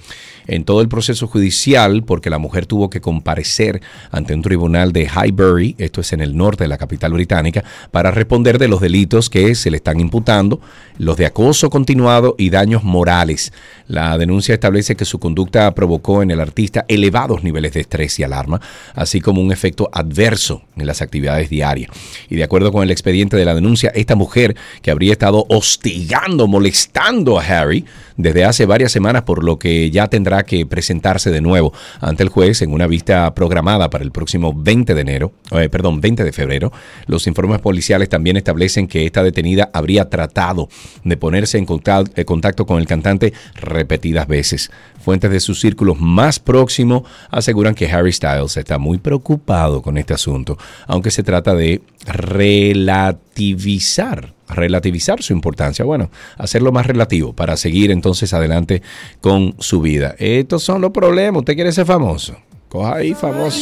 en 0.47 0.63
todo 0.63 0.81
el 0.81 0.87
proceso 0.87 1.27
judicial 1.27 2.03
porque 2.03 2.29
la 2.29 2.37
mujer 2.37 2.65
tuvo 2.65 2.89
que 2.89 3.01
comparecer 3.01 3.81
ante 4.11 4.33
un 4.33 4.41
tribunal 4.41 4.91
de 4.91 5.07
Highbury, 5.07 5.75
esto 5.77 6.01
es 6.01 6.13
en 6.13 6.21
el 6.21 6.35
norte 6.35 6.63
de 6.63 6.67
la 6.67 6.77
capital 6.77 7.13
británica, 7.13 7.63
para 7.91 8.11
responder 8.11 8.59
de 8.59 8.67
los 8.67 8.81
delitos 8.81 9.29
que 9.29 9.55
se 9.55 9.71
le 9.71 9.77
están 9.77 9.99
imputando, 9.99 10.59
los 10.97 11.17
de 11.17 11.25
acoso 11.25 11.69
continuado 11.69 12.35
y 12.37 12.49
daños 12.49 12.83
morales. 12.83 13.51
La 13.87 14.17
denuncia 14.17 14.53
establece 14.53 14.95
que 14.95 15.05
su 15.05 15.19
conducta 15.19 15.73
provocó 15.75 16.23
en 16.23 16.31
el 16.31 16.39
artista 16.39 16.85
elevados 16.87 17.43
niveles 17.43 17.73
de 17.73 17.81
estrés 17.81 18.19
y 18.19 18.23
alarma, 18.23 18.61
así 18.93 19.21
como 19.21 19.41
un 19.41 19.51
efecto 19.51 19.89
adverso 19.91 20.61
en 20.77 20.87
las 20.87 21.01
actividades 21.01 21.49
diarias. 21.49 21.91
Y 22.29 22.35
de 22.35 22.43
acuerdo 22.43 22.71
con 22.71 22.83
el 22.83 22.91
expediente 22.91 23.37
de 23.37 23.45
la 23.45 23.55
denuncia, 23.55 23.91
esta 23.95 24.15
mujer 24.15 24.55
que 24.81 24.91
habría 24.91 25.11
estado 25.11 25.45
hostigando, 25.49 26.47
molestando 26.47 27.39
a 27.39 27.43
Harry 27.43 27.85
desde 28.17 28.45
hace 28.45 28.65
varias 28.65 28.91
semanas, 28.91 29.23
por 29.23 29.43
lo 29.43 29.59
que 29.59 29.91
ya 29.91 30.07
tendrá 30.07 30.34
que 30.43 30.65
presentarse 30.65 31.31
de 31.31 31.41
nuevo 31.41 31.73
ante 32.01 32.23
el 32.23 32.29
juez 32.29 32.61
en 32.61 32.73
una 32.73 32.87
vista 32.87 33.33
programada 33.33 33.89
para 33.89 34.03
el 34.03 34.11
próximo 34.11 34.53
20 34.55 34.93
de 34.93 35.01
enero, 35.01 35.33
eh, 35.51 35.69
perdón, 35.69 36.01
20 36.01 36.23
de 36.23 36.31
febrero. 36.31 36.71
Los 37.07 37.27
informes 37.27 37.61
policiales 37.61 38.09
también 38.09 38.37
establecen 38.37 38.87
que 38.87 39.05
esta 39.05 39.23
detenida 39.23 39.69
habría 39.73 40.09
tratado 40.09 40.69
de 41.03 41.17
ponerse 41.17 41.57
en 41.57 41.65
eh, 41.65 42.25
contacto 42.25 42.65
con 42.65 42.79
el 42.79 42.87
cantante 42.87 43.33
repetidas 43.55 44.27
veces. 44.27 44.71
Fuentes 44.99 45.31
de 45.31 45.39
sus 45.39 45.59
círculos 45.59 45.99
más 45.99 46.39
próximos 46.39 47.03
aseguran 47.29 47.75
que 47.75 47.89
Harry 47.89 48.11
Styles 48.11 48.57
está 48.57 48.77
muy 48.77 48.97
preocupado 48.97 49.81
con 49.81 49.97
este 49.97 50.13
asunto, 50.13 50.57
aunque 50.87 51.11
se 51.11 51.23
trata 51.23 51.55
de 51.55 51.81
relativizar, 52.05 54.34
relativizar 54.47 55.21
su 55.21 55.33
importancia, 55.33 55.85
bueno, 55.85 56.09
hacerlo 56.37 56.71
más 56.71 56.85
relativo 56.85 57.33
para 57.33 57.57
seguir 57.57 57.91
entonces 57.91 58.33
adelante 58.33 58.81
con 59.21 59.55
su 59.59 59.81
vida. 59.81 60.15
Estos 60.17 60.63
son 60.63 60.81
los 60.81 60.91
problemas, 60.91 61.39
usted 61.39 61.55
quiere 61.55 61.71
ser 61.71 61.85
famoso, 61.85 62.35
coja 62.69 62.95
ahí 62.95 63.13
famoso. 63.13 63.59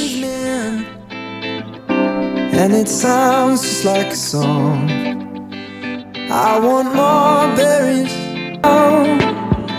And 2.56 2.76
it 2.76 2.88
sounds 2.88 3.64
just 3.64 3.84
like 3.84 4.12
a 4.12 4.16
song. 4.16 4.88
I 6.30 6.60
want 6.60 6.94
more 6.96 7.54
berries. 7.56 8.14
Oh, 8.64 9.04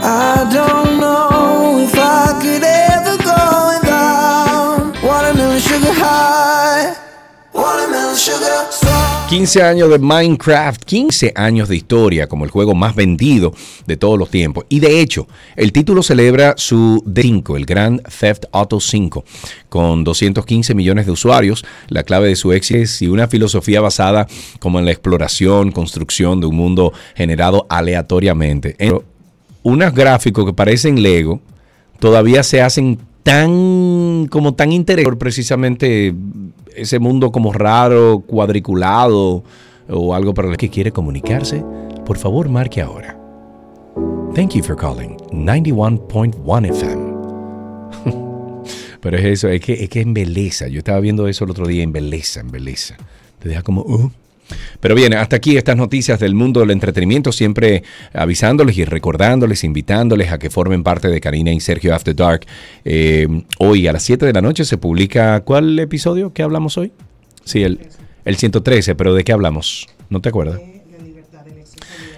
I 0.02 0.50
don't 0.52 1.00
know 1.00 1.78
if 1.80 1.94
I 1.96 2.38
could 2.42 2.62
ever 2.62 3.16
go 3.22 3.78
without 3.78 5.02
watermelon 5.02 5.60
sugar 5.60 5.92
high. 5.94 6.96
Watermelon 7.52 8.16
sugar. 8.16 8.83
15 9.34 9.62
años 9.62 9.90
de 9.90 9.98
Minecraft, 9.98 10.84
15 10.84 11.32
años 11.34 11.68
de 11.68 11.74
historia 11.74 12.28
como 12.28 12.44
el 12.44 12.52
juego 12.52 12.72
más 12.76 12.94
vendido 12.94 13.52
de 13.84 13.96
todos 13.96 14.16
los 14.16 14.30
tiempos. 14.30 14.64
Y 14.68 14.78
de 14.78 15.00
hecho, 15.00 15.26
el 15.56 15.72
título 15.72 16.04
celebra 16.04 16.54
su 16.56 17.02
5, 17.12 17.56
el 17.56 17.66
Grand 17.66 18.00
Theft 18.02 18.44
Auto 18.52 18.78
5, 18.78 19.24
con 19.68 20.04
215 20.04 20.76
millones 20.76 21.06
de 21.06 21.10
usuarios. 21.12 21.64
La 21.88 22.04
clave 22.04 22.28
de 22.28 22.36
su 22.36 22.52
éxito 22.52 22.78
es 22.78 23.02
y 23.02 23.08
una 23.08 23.26
filosofía 23.26 23.80
basada 23.80 24.28
como 24.60 24.78
en 24.78 24.84
la 24.84 24.92
exploración, 24.92 25.72
construcción 25.72 26.40
de 26.40 26.46
un 26.46 26.54
mundo 26.54 26.92
generado 27.16 27.66
aleatoriamente. 27.68 28.76
En- 28.78 29.00
unos 29.64 29.92
gráficos 29.94 30.44
que 30.46 30.52
parecen 30.52 31.02
Lego 31.02 31.40
todavía 31.98 32.44
se 32.44 32.62
hacen 32.62 33.00
tan 33.24 34.28
como 34.30 34.54
tan 34.54 34.70
interesante 34.70 35.16
precisamente 35.18 36.14
ese 36.74 36.98
mundo 36.98 37.30
como 37.32 37.52
raro, 37.52 38.22
cuadriculado 38.26 39.44
o 39.88 40.14
algo 40.14 40.34
para 40.34 40.50
el 40.50 40.56
que 40.56 40.70
quiere 40.70 40.92
comunicarse, 40.92 41.64
por 42.04 42.18
favor 42.18 42.48
marque 42.48 42.80
ahora. 42.80 43.18
Thank 44.34 44.54
you 44.54 44.62
for 44.64 44.76
calling 44.76 45.16
91.1 45.30 46.66
FM. 46.70 47.14
Pero 49.00 49.18
es 49.18 49.24
eso, 49.24 49.48
es 49.48 49.60
que, 49.60 49.74
es 49.74 49.88
que 49.88 50.00
embeleza. 50.00 50.66
Yo 50.68 50.78
estaba 50.78 50.98
viendo 51.00 51.28
eso 51.28 51.44
el 51.44 51.50
otro 51.50 51.66
día, 51.66 51.82
embeleza, 51.82 52.40
embeleza. 52.40 52.96
Te 53.38 53.48
deja 53.50 53.62
como... 53.62 53.82
"Oh". 53.82 54.10
Pero 54.80 54.94
bien, 54.94 55.14
hasta 55.14 55.36
aquí 55.36 55.56
estas 55.56 55.76
noticias 55.76 56.20
del 56.20 56.34
mundo 56.34 56.60
del 56.60 56.70
entretenimiento, 56.70 57.32
siempre 57.32 57.82
avisándoles 58.12 58.76
y 58.78 58.84
recordándoles, 58.84 59.64
invitándoles 59.64 60.32
a 60.32 60.38
que 60.38 60.50
formen 60.50 60.82
parte 60.82 61.08
de 61.08 61.20
Karina 61.20 61.52
y 61.52 61.60
Sergio 61.60 61.94
After 61.94 62.14
Dark. 62.14 62.46
Eh, 62.84 63.26
hoy 63.58 63.86
a 63.86 63.92
las 63.92 64.02
7 64.02 64.26
de 64.26 64.32
la 64.32 64.42
noche 64.42 64.64
se 64.64 64.76
publica, 64.76 65.40
¿cuál 65.40 65.78
episodio 65.78 66.32
que 66.32 66.42
hablamos 66.42 66.76
hoy? 66.76 66.92
Sí, 67.44 67.62
el, 67.62 67.80
el 68.24 68.36
113, 68.36 68.94
pero 68.94 69.14
¿de 69.14 69.24
qué 69.24 69.32
hablamos? 69.32 69.88
¿No 70.10 70.20
te 70.20 70.28
acuerdas? 70.28 70.60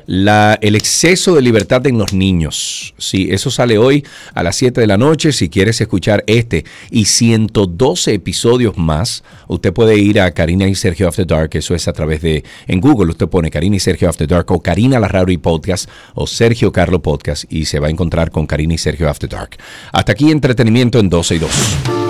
La, 0.07 0.59
el 0.63 0.77
exceso 0.77 1.35
de 1.35 1.43
libertad 1.43 1.87
en 1.87 1.99
los 1.99 2.13
niños. 2.13 2.95
Sí, 2.97 3.29
eso 3.31 3.51
sale 3.51 3.77
hoy 3.77 4.05
a 4.35 4.43
las 4.43 4.57
7 4.57 4.81
de 4.81 4.87
la 4.87 4.97
noche. 4.97 5.33
Si 5.33 5.49
quieres 5.49 5.81
escuchar 5.81 6.23
este 6.27 6.65
y 6.91 7.07
112 7.07 8.15
episodios 8.15 8.77
más, 8.79 9.25
usted 9.49 9.73
puede 9.73 9.99
ir 9.99 10.21
a 10.21 10.31
Karina 10.31 10.69
y 10.69 10.75
Sergio 10.75 11.09
After 11.09 11.27
Dark. 11.27 11.51
Eso 11.55 11.75
es 11.75 11.89
a 11.89 11.93
través 11.93 12.23
de. 12.23 12.45
En 12.67 12.81
Google 12.81 13.11
usted 13.11 13.27
pone 13.29 13.51
Karina 13.51 13.77
y 13.77 13.81
Sergio 13.81 14.09
After 14.09 14.29
Dark 14.29 14.51
o 14.53 14.61
Karina 14.61 15.01
Larrauri 15.01 15.39
Podcast 15.39 15.91
o 16.15 16.27
Sergio 16.27 16.71
Carlo 16.71 17.03
Podcast 17.03 17.45
y 17.53 17.65
se 17.65 17.81
va 17.81 17.89
a 17.89 17.91
encontrar 17.91 18.31
con 18.31 18.47
Karina 18.47 18.75
y 18.75 18.79
Sergio 18.79 19.09
After 19.09 19.29
Dark. 19.29 19.57
Hasta 19.93 20.13
aquí 20.13 20.31
entretenimiento 20.31 21.01
en 21.01 21.09
12 21.09 21.35
y 21.35 21.39
2. 21.39 22.06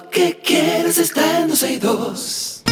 Que 0.00 0.38
quieres 0.42 0.98
está 0.98 1.40
en 1.40 1.48
12 1.48 1.72
y 1.72 1.78
2. 1.78 2.62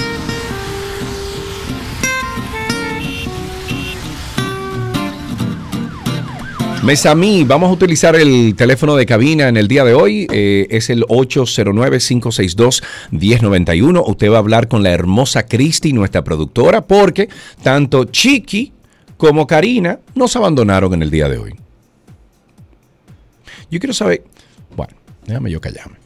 Mesamí, 6.83 7.45
vamos 7.45 7.69
a 7.69 7.73
utilizar 7.73 8.17
el 8.17 8.55
teléfono 8.57 8.97
de 8.97 9.05
cabina 9.05 9.49
en 9.49 9.59
el 9.59 9.69
día 9.69 9.85
de 9.85 9.93
hoy. 9.93 10.27
eh, 10.33 10.67
es 10.71 10.89
el 10.89 11.03
809-562-1091. 11.05 14.03
Usted 14.07 14.31
va 14.31 14.37
a 14.37 14.39
hablar 14.39 14.67
con 14.67 14.83
la 14.83 14.89
hermosa 14.91 15.45
Cristi, 15.47 15.93
nuestra 15.93 16.25
productora, 16.25 16.81
porque 16.81 17.29
tanto 17.63 18.05
Chiqui 18.05 18.73
como 19.19 19.47
Karina 19.47 19.99
nos 20.15 20.35
abandonaron 20.37 20.95
en 20.95 21.03
el 21.03 21.11
día 21.11 21.29
de 21.29 21.37
hoy. 21.37 21.55
Yo 23.71 23.79
quiero 23.79 23.93
saber. 23.93 24.25
Bueno, 24.75 24.95
déjame 25.27 25.51
yo 25.51 25.61
callarme. 25.61 26.00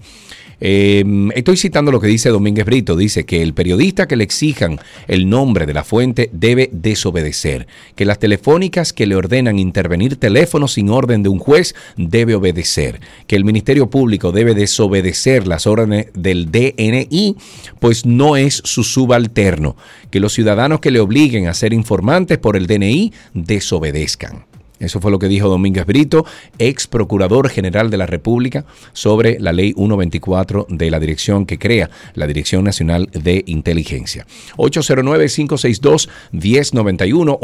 Eh, 0.64 1.04
estoy 1.34 1.58
citando 1.58 1.92
lo 1.92 2.00
que 2.00 2.08
dice 2.08 2.30
Domínguez 2.30 2.66
Brito. 2.66 2.96
Dice 2.96 3.26
que 3.26 3.42
el 3.42 3.54
periodista 3.54 4.08
que 4.08 4.16
le 4.16 4.24
exijan 4.24 4.80
el 5.08 5.28
nombre 5.28 5.66
de 5.66 5.74
la 5.74 5.84
fuente 5.84 6.30
debe 6.32 6.70
desobedecer. 6.72 7.68
Que 7.96 8.06
las 8.06 8.20
telefónicas 8.20 8.94
que 8.94 9.08
le 9.08 9.16
ordenan 9.16 9.58
intervenir 9.58 10.18
teléfonos 10.18 10.74
sin 10.74 10.90
orden 10.90 11.24
de 11.24 11.30
un 11.30 11.40
juez 11.40 11.76
debe 11.98 12.36
obedecer. 12.36 13.02
Que 13.26 13.36
el 13.36 13.44
Ministerio 13.44 13.90
Público 13.90 14.32
debe 14.32 14.54
desobedecer 14.54 15.48
las 15.48 15.66
órdenes 15.66 16.08
del 16.14 16.52
DNI, 16.52 17.36
pues 17.80 18.06
no 18.06 18.38
es 18.38 18.62
su 18.64 18.84
subalterno. 18.84 19.76
Que 20.12 20.20
los 20.20 20.34
ciudadanos 20.34 20.80
que 20.80 20.92
le 20.92 21.00
obliguen 21.00 21.48
a 21.48 21.56
ser 21.56 21.74
informantes 21.74 22.38
por 22.38 22.56
el 22.56 22.68
DNI 22.68 23.12
desobedezcan. 23.34 24.51
Eso 24.82 25.00
fue 25.00 25.12
lo 25.12 25.20
que 25.20 25.28
dijo 25.28 25.48
Domínguez 25.48 25.86
Brito, 25.86 26.26
ex 26.58 26.88
procurador 26.88 27.50
general 27.50 27.92
de 27.92 27.98
la 27.98 28.08
República, 28.08 28.66
sobre 28.94 29.40
la 29.40 29.54
ley 29.54 29.74
124 29.74 30.66
de 30.70 30.90
la 30.90 31.00
dirección 31.00 31.46
que 31.46 31.60
crea 31.60 31.92
la 32.16 32.26
Dirección 32.28 32.64
Nacional 32.64 33.10
de 33.14 33.44
Inteligencia. 33.46 34.26
809-562-1091, 34.58 37.40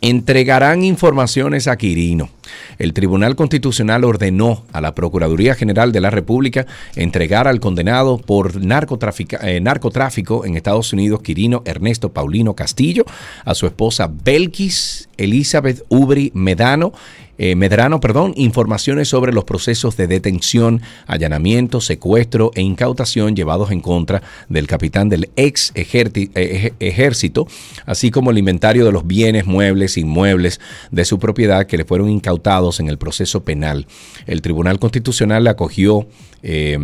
entregarán 0.00 0.84
informaciones 0.84 1.68
a 1.68 1.76
Quirino. 1.76 2.30
El 2.78 2.92
Tribunal 2.92 3.36
Constitucional 3.36 4.04
ordenó 4.04 4.64
a 4.72 4.80
la 4.80 4.94
Procuraduría 4.94 5.54
General 5.54 5.92
de 5.92 6.00
la 6.00 6.10
República 6.10 6.66
entregar 6.94 7.48
al 7.48 7.60
condenado 7.60 8.18
por 8.18 8.52
eh, 8.56 9.60
narcotráfico 9.60 10.44
en 10.44 10.56
Estados 10.56 10.92
Unidos, 10.92 11.22
Quirino 11.22 11.62
Ernesto 11.64 12.12
Paulino 12.12 12.54
Castillo, 12.54 13.04
a 13.44 13.54
su 13.54 13.66
esposa 13.66 14.10
Belkis 14.24 15.08
Elizabeth 15.16 15.84
Ubri 15.88 16.30
Medano 16.34 16.92
eh, 17.38 17.54
Medrano, 17.54 18.00
perdón, 18.00 18.32
informaciones 18.36 19.08
sobre 19.08 19.32
los 19.32 19.44
procesos 19.44 19.96
de 19.96 20.06
detención, 20.06 20.82
allanamiento, 21.06 21.80
secuestro 21.80 22.50
e 22.54 22.62
incautación 22.62 23.36
llevados 23.36 23.70
en 23.70 23.80
contra 23.80 24.22
del 24.48 24.66
capitán 24.66 25.08
del 25.08 25.30
ex 25.36 25.72
eh, 25.74 26.72
ejército, 26.80 27.46
así 27.84 28.10
como 28.10 28.30
el 28.30 28.38
inventario 28.38 28.84
de 28.84 28.92
los 28.92 29.06
bienes, 29.06 29.46
muebles, 29.46 29.96
inmuebles 29.96 30.60
de 30.90 31.04
su 31.04 31.18
propiedad 31.18 31.66
que 31.66 31.76
le 31.76 31.84
fueron 31.84 32.08
incautados 32.08 32.80
en 32.80 32.88
el 32.88 32.98
proceso 32.98 33.44
penal. 33.44 33.86
El 34.26 34.42
Tribunal 34.42 34.78
Constitucional 34.78 35.46
acogió, 35.46 36.06
eh, 36.42 36.78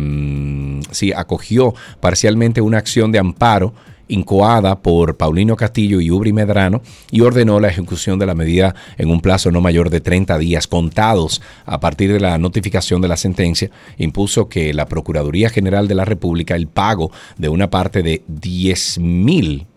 sí, 0.91 1.13
acogió 1.13 1.73
parcialmente 1.99 2.61
una 2.61 2.77
acción 2.77 3.11
de 3.11 3.19
amparo 3.19 3.73
incoada 4.07 4.81
por 4.81 5.17
Paulino 5.17 5.55
Castillo 5.55 6.01
y 6.01 6.11
Ubri 6.11 6.33
Medrano 6.33 6.81
y 7.11 7.21
ordenó 7.21 7.59
la 7.59 7.69
ejecución 7.69 8.19
de 8.19 8.25
la 8.25 8.35
medida 8.35 8.75
en 8.97 9.09
un 9.09 9.21
plazo 9.21 9.51
no 9.51 9.61
mayor 9.61 9.89
de 9.89 10.01
30 10.01 10.37
días 10.37 10.67
contados 10.67 11.41
a 11.65 11.79
partir 11.79 12.11
de 12.11 12.19
la 12.19 12.37
notificación 12.37 13.01
de 13.01 13.07
la 13.07 13.17
sentencia. 13.17 13.69
Impuso 13.97 14.49
que 14.49 14.73
la 14.73 14.87
Procuraduría 14.87 15.49
General 15.49 15.87
de 15.87 15.95
la 15.95 16.05
República 16.05 16.55
el 16.55 16.67
pago 16.67 17.11
de 17.37 17.49
una 17.49 17.69
parte 17.69 18.03
de 18.03 18.23
10 18.27 18.99
mil 18.99 19.67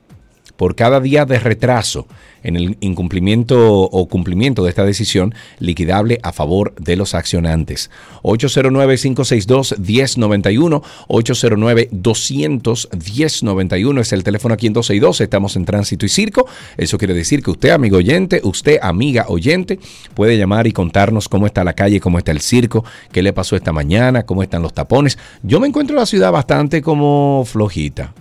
por 0.56 0.74
cada 0.74 1.00
día 1.00 1.24
de 1.24 1.38
retraso 1.38 2.06
en 2.46 2.56
el 2.56 2.78
incumplimiento 2.80 3.82
o 3.82 4.08
cumplimiento 4.08 4.62
de 4.62 4.70
esta 4.70 4.84
decisión 4.84 5.34
liquidable 5.58 6.20
a 6.22 6.32
favor 6.32 6.74
de 6.76 6.94
los 6.96 7.14
accionantes. 7.14 7.90
809-562-1091, 8.22 10.82
809-200-1091 11.08 14.00
es 14.00 14.12
el 14.12 14.24
teléfono 14.24 14.54
aquí 14.54 14.68
en 14.68 14.72
12 14.72 14.96
Estamos 14.96 15.56
en 15.56 15.64
tránsito 15.64 16.06
y 16.06 16.08
circo. 16.08 16.46
Eso 16.76 16.96
quiere 16.98 17.14
decir 17.14 17.42
que 17.42 17.50
usted, 17.50 17.70
amigo 17.70 17.96
oyente, 17.96 18.40
usted, 18.44 18.78
amiga 18.80 19.24
oyente, 19.28 19.80
puede 20.14 20.38
llamar 20.38 20.68
y 20.68 20.72
contarnos 20.72 21.28
cómo 21.28 21.46
está 21.46 21.64
la 21.64 21.72
calle, 21.72 21.98
cómo 22.00 22.18
está 22.18 22.30
el 22.30 22.40
circo, 22.40 22.84
qué 23.10 23.22
le 23.22 23.32
pasó 23.32 23.56
esta 23.56 23.72
mañana, 23.72 24.24
cómo 24.24 24.44
están 24.44 24.62
los 24.62 24.72
tapones. 24.72 25.18
Yo 25.42 25.58
me 25.58 25.66
encuentro 25.66 25.96
en 25.96 26.00
la 26.00 26.06
ciudad 26.06 26.30
bastante 26.30 26.80
como 26.80 27.42
flojita. 27.44 28.14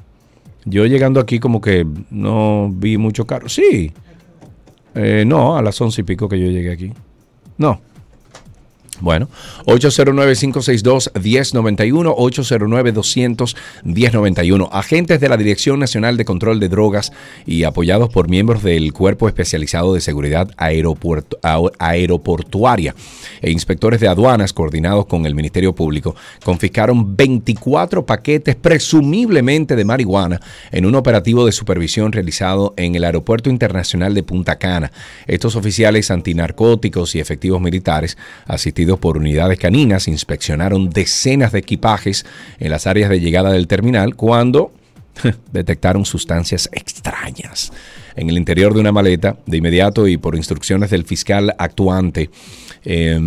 Yo 0.66 0.88
llegando 0.88 1.20
aquí 1.20 1.40
como 1.40 1.62
que 1.62 1.86
no 2.10 2.72
vi 2.74 2.98
mucho 2.98 3.28
carro. 3.28 3.50
Sí. 3.50 3.92
Eh, 4.96 5.24
no, 5.26 5.58
a 5.58 5.62
las 5.62 5.80
once 5.82 6.02
y 6.02 6.04
pico 6.04 6.28
que 6.30 6.40
yo 6.40 6.48
llegué 6.48 6.72
aquí. 6.72 6.92
No. 7.58 7.80
Bueno, 9.02 9.28
809-562-1091, 9.66 12.16
809-200-1091. 13.84 14.70
Agentes 14.72 15.20
de 15.20 15.30
la 15.30 15.38
Dirección 15.38 15.80
Nacional 15.80 16.18
de 16.18 16.26
Control 16.26 16.60
de 16.60 16.70
Drogas 16.70 17.12
y 17.46 17.64
apoyados 17.64 18.10
por 18.10 18.30
miembros 18.30 18.64
del 18.64 18.94
Cuerpo 18.94 19.28
Especializado 19.28 19.94
de 19.94 20.02
Seguridad 20.02 20.50
Aeroportuaria 20.58 22.96
e 23.42 23.52
inspectores 23.52 24.00
de 24.00 24.08
aduanas 24.08 24.54
coordinados 24.54 25.08
con 25.08 25.26
el 25.26 25.34
Ministerio 25.36 25.76
Público 25.76 26.16
confiscaron 26.44 27.18
24 27.18 28.06
paquetes 28.06 28.56
presumiblemente 28.56 29.76
de 29.76 29.84
marihuana 29.84 30.40
en 30.72 30.86
un 30.86 30.94
operativo 30.96 31.46
de 31.46 31.52
supervisión 31.52 32.12
realizado 32.12 32.76
en 32.78 32.94
el 32.96 33.04
Aeropuerto 33.04 33.50
Internacional 33.50 34.14
de 34.14 34.22
Punta 34.24 34.58
Cana. 34.58 34.92
Estos 35.28 35.56
oficiales 35.56 36.12
antinarcóticos 36.12 37.16
y 37.16 37.20
efectivos 37.20 37.60
militares 37.62 38.18
asistidos 38.46 38.85
por 39.00 39.18
unidades 39.18 39.60
caninas, 39.60 40.08
inspeccionaron 40.08 40.90
decenas 40.90 41.52
de 41.52 41.60
equipajes 41.60 42.26
en 42.60 42.72
las 42.72 42.88
áreas 42.88 43.10
de 43.10 43.20
llegada 43.20 43.52
del 43.52 43.68
terminal 43.68 44.16
cuando 44.16 44.72
detectaron 45.52 46.06
sustancias 46.06 46.70
extrañas 46.72 47.72
en 48.16 48.30
el 48.30 48.38
interior 48.38 48.74
de 48.74 48.80
una 48.80 48.92
maleta. 48.92 49.38
De 49.46 49.58
inmediato 49.58 50.08
y 50.08 50.18
por 50.18 50.36
instrucciones 50.36 50.90
del 50.90 51.06
fiscal 51.06 51.54
actuante, 51.58 52.30
eh, 52.86 53.20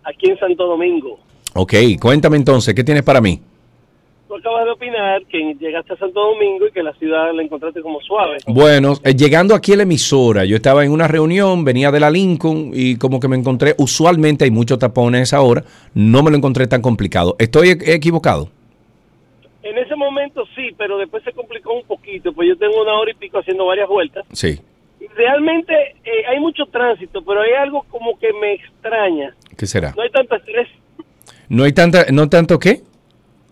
Aquí 0.04 0.30
en 0.30 0.40
Santo 0.40 0.66
Domingo. 0.66 1.20
Ok, 1.54 1.74
cuéntame 2.00 2.38
entonces, 2.38 2.74
¿qué 2.74 2.84
tienes 2.84 3.04
para 3.04 3.20
mí? 3.20 3.42
Tú 4.28 4.36
acabas 4.38 4.64
de 4.64 4.72
opinar 4.72 5.22
que 5.30 5.54
llegaste 5.60 5.94
a 5.94 5.98
Santo 5.98 6.22
Domingo 6.22 6.66
y 6.66 6.72
que 6.72 6.82
la 6.82 6.94
ciudad 6.94 7.34
la 7.36 7.44
encontraste 7.44 7.82
como 7.82 8.00
suave. 8.00 8.38
Bueno, 8.48 8.94
eh, 9.04 9.14
llegando 9.14 9.54
aquí 9.54 9.74
a 9.74 9.76
la 9.76 9.84
emisora, 9.84 10.46
yo 10.46 10.56
estaba 10.56 10.86
en 10.86 10.92
una 10.94 11.10
reunión, 11.10 11.66
venía 11.66 11.92
de 11.92 12.00
la 12.00 12.10
Lincoln 12.10 12.72
y 12.74 12.96
como 12.96 13.20
que 13.20 13.28
me 13.28 13.36
encontré, 13.36 13.76
usualmente 13.78 14.46
hay 14.46 14.52
muchos 14.52 14.80
tapones 14.80 15.34
ahora, 15.34 15.66
no 15.94 16.24
me 16.24 16.32
lo 16.32 16.38
encontré 16.38 16.66
tan 16.68 16.82
complicado. 16.82 17.36
¿Estoy 17.40 17.72
e- 17.72 17.94
equivocado? 17.94 18.48
En 19.72 19.78
ese 19.78 19.96
momento 19.96 20.44
sí, 20.54 20.76
pero 20.78 20.98
después 20.98 21.24
se 21.24 21.32
complicó 21.32 21.74
un 21.74 21.86
poquito, 21.86 22.34
pues 22.34 22.50
yo 22.50 22.58
tengo 22.58 22.82
una 22.82 22.92
hora 23.00 23.10
y 23.12 23.14
pico 23.14 23.40
haciendo 23.40 23.66
varias 23.66 23.88
vueltas. 23.88 24.26
Sí. 24.34 24.60
Realmente 25.16 25.74
eh, 26.04 26.26
hay 26.30 26.42
mucho 26.42 26.66
tránsito, 26.66 27.24
pero 27.24 27.42
hay 27.42 27.54
algo 27.54 27.86
como 27.90 28.20
que 28.20 28.34
me 28.34 28.56
extraña. 28.56 29.34
¿Qué 29.58 29.66
será? 29.66 29.94
No 29.96 30.04
hay 30.04 30.10
tanto 30.10 30.36
estrés. 30.36 30.68
No 31.48 31.64
hay 31.64 31.72
tanta, 31.72 32.06
no 32.12 32.28
tanto 32.28 32.60
qué. 32.60 32.82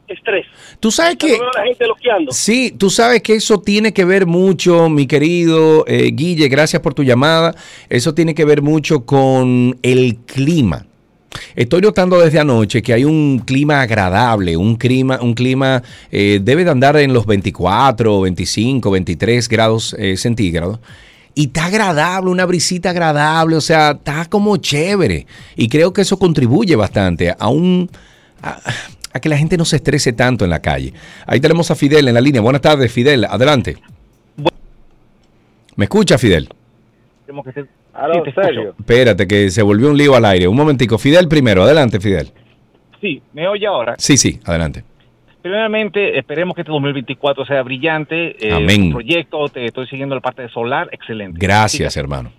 estrés. 0.09 0.45
Tú 0.81 0.91
sabes 0.91 1.15
que 1.15 1.37
la 1.37 1.63
gente. 1.63 1.85
Sí, 2.31 2.75
tú 2.77 2.89
sabes 2.89 3.21
que 3.23 3.35
eso 3.35 3.61
tiene 3.61 3.93
que 3.93 4.03
ver 4.03 4.25
mucho, 4.25 4.89
mi 4.89 5.07
querido 5.07 5.85
eh, 5.87 6.11
Guille, 6.11 6.49
gracias 6.49 6.81
por 6.81 6.93
tu 6.93 7.03
llamada. 7.03 7.55
Eso 7.87 8.13
tiene 8.13 8.35
que 8.35 8.43
ver 8.43 8.61
mucho 8.61 9.05
con 9.05 9.79
el 9.83 10.17
clima. 10.25 10.85
Estoy 11.55 11.81
notando 11.81 12.19
desde 12.19 12.39
anoche 12.39 12.81
que 12.81 12.93
hay 12.93 13.03
un 13.05 13.41
clima 13.45 13.81
agradable, 13.81 14.57
un 14.57 14.75
clima, 14.75 15.19
un 15.21 15.33
clima 15.33 15.83
eh, 16.11 16.39
debe 16.41 16.63
de 16.63 16.71
andar 16.71 16.97
en 16.97 17.13
los 17.13 17.25
24, 17.25 18.21
25, 18.21 18.91
23 18.91 19.47
grados 19.49 19.95
eh, 19.99 20.17
centígrados. 20.17 20.79
Y 21.35 21.45
está 21.47 21.65
agradable, 21.65 22.31
una 22.31 22.45
brisita 22.45 22.89
agradable, 22.89 23.55
o 23.55 23.61
sea, 23.61 23.91
está 23.91 24.25
como 24.25 24.57
chévere. 24.57 25.25
Y 25.55 25.69
creo 25.69 25.93
que 25.93 26.01
eso 26.01 26.17
contribuye 26.17 26.75
bastante 26.75 27.33
a 27.37 27.47
un... 27.49 27.89
a- 28.41 28.59
a 29.11 29.19
que 29.19 29.27
la 29.27 29.37
gente 29.39 29.57
no 29.57 29.65
se 29.65 29.77
estrese 29.77 30.13
tanto 30.13 30.43
en 30.43 30.51
la 30.51 30.59
calle. 30.61 30.93
Ahí 31.25 31.39
tenemos 31.39 31.71
a 31.71 31.75
Fidel 31.75 32.07
en 32.07 32.13
la 32.13 32.21
línea. 32.21 32.41
Buenas 32.41 32.61
tardes, 32.61 32.91
Fidel. 32.91 33.25
Adelante. 33.25 33.75
¿Me 35.75 35.85
escucha, 35.85 36.17
Fidel? 36.17 36.47
Tenemos 37.25 37.45
que 37.45 37.51
ser- 37.53 37.69
Sí, 38.05 38.17
escucho. 38.17 38.41
Sergio. 38.41 38.75
Espérate, 38.79 39.27
que 39.27 39.49
se 39.49 39.61
volvió 39.61 39.89
un 39.89 39.97
lío 39.97 40.15
al 40.15 40.25
aire. 40.25 40.47
Un 40.47 40.55
momentico. 40.55 40.97
Fidel 40.97 41.27
primero. 41.27 41.63
Adelante, 41.63 41.99
Fidel. 41.99 42.29
Sí, 43.01 43.21
me 43.33 43.47
oye 43.47 43.65
ahora. 43.67 43.95
Sí, 43.97 44.17
sí, 44.17 44.39
adelante. 44.45 44.83
Primeramente, 45.41 46.17
esperemos 46.17 46.53
que 46.53 46.61
este 46.61 46.71
2024 46.71 47.45
sea 47.45 47.63
brillante. 47.63 48.35
Eh, 48.45 48.53
Amén. 48.53 48.91
proyecto, 48.91 49.47
te 49.47 49.65
estoy 49.65 49.87
siguiendo 49.87 50.15
la 50.15 50.21
parte 50.21 50.41
de 50.41 50.49
solar, 50.49 50.89
excelente. 50.91 51.37
Gracias, 51.39 51.95
hermano. 51.95 52.31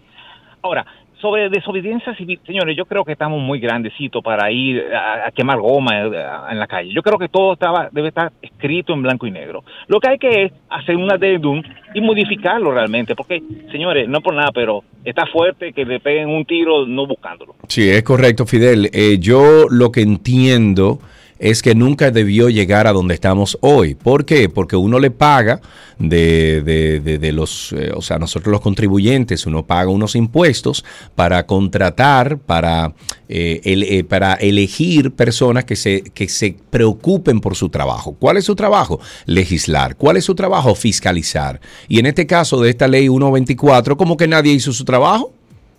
Ahora, 0.63 0.85
sobre 1.21 1.49
desobediencia 1.49 2.15
civil, 2.15 2.41
señores, 2.47 2.77
yo 2.77 2.87
creo 2.87 3.05
que 3.05 3.13
estamos 3.13 3.41
muy 3.41 3.61
grandecitos 3.61 4.23
para 4.23 4.51
ir 4.51 4.83
a, 4.95 5.31
quemar 5.33 5.59
goma 5.61 6.01
eh, 6.01 6.25
en 6.51 6.59
la 6.59 6.67
calle. 6.67 6.93
Yo 6.93 7.03
creo 7.03 7.19
que 7.19 7.29
todo 7.29 7.53
estaba, 7.53 7.89
debe 7.93 8.09
estar 8.09 8.33
escrito 8.41 8.93
en 8.93 9.03
blanco 9.03 9.27
y 9.27 9.31
negro. 9.31 9.63
Lo 9.89 10.01
que 10.01 10.09
hay 10.09 10.19
que 10.19 10.45
es 10.45 10.53
hacer 10.71 10.97
un 10.97 11.11
addendum 11.11 11.63
y 11.95 12.01
modificarlo 12.01 12.73
realmente, 12.73 13.15
porque, 13.15 13.43
señores, 13.71 14.09
no 14.09 14.21
por 14.21 14.35
nada, 14.35 14.51
pero 14.53 14.83
está 15.05 15.27
fuerte 15.27 15.73
que 15.73 15.85
le 15.85 16.01
peguen 16.01 16.29
un 16.29 16.45
tiro 16.45 16.87
no 16.87 17.07
buscándolo. 17.07 17.55
Sí, 17.69 17.89
es 17.89 18.03
correcto, 18.03 18.47
Fidel. 18.47 18.91
Eh, 18.93 19.19
yo 19.19 19.67
lo 19.69 19.91
que 19.93 20.01
entiendo 20.01 20.99
es 21.41 21.63
que 21.63 21.75
nunca 21.75 22.11
debió 22.11 22.49
llegar 22.51 22.87
a 22.87 22.93
donde 22.93 23.15
estamos 23.15 23.59
hoy. 23.63 23.95
¿Por 23.95 24.25
qué? 24.27 24.49
Porque 24.49 24.77
uno 24.77 24.99
le 24.99 25.11
paga 25.11 25.61
de, 25.99 26.61
de- 26.63 27.01
de- 27.01 27.19
de 27.19 27.33
los, 27.33 27.73
eh, 27.73 27.91
o 27.97 28.03
sea, 28.03 28.19
nosotros 28.19 28.53
los 28.53 28.61
contribuyentes, 28.61 29.47
uno 29.47 29.67
paga 29.67 29.91
unos 29.91 30.15
impuestos 30.17 30.85
para 31.15 31.47
contratar, 31.47 32.39
para, 32.39 32.95
eh, 33.29 33.61
el- 33.65 33.83
eh, 33.85 34.05
para 34.05 34.35
elegir 34.35 35.13
personas 35.13 35.65
que 35.65 35.77
se, 35.77 36.03
que 36.03 36.29
se 36.29 36.57
preocupen 36.71 37.41
por 37.41 37.57
su 37.57 37.71
trabajo. 37.71 38.15
¿Cuál 38.19 38.37
es 38.37 38.45
su 38.45 38.55
trabajo? 38.55 39.01
Legislar. 39.27 39.97
¿Cuál 39.97 40.19
es 40.19 40.25
su 40.25 40.35
trabajo? 40.35 40.75
Fiscalizar. 40.75 41.61
Y 41.89 41.99
en 41.99 42.07
este 42.07 42.27
caso 42.27 42.61
de 42.61 42.71
esta 42.71 42.87
ley 42.87 43.09
124, 43.09 43.97
como 43.97 44.17
que 44.17 44.29
nadie 44.29 44.53
hizo 44.53 44.73
su 44.73 44.85
trabajo. 44.85 45.33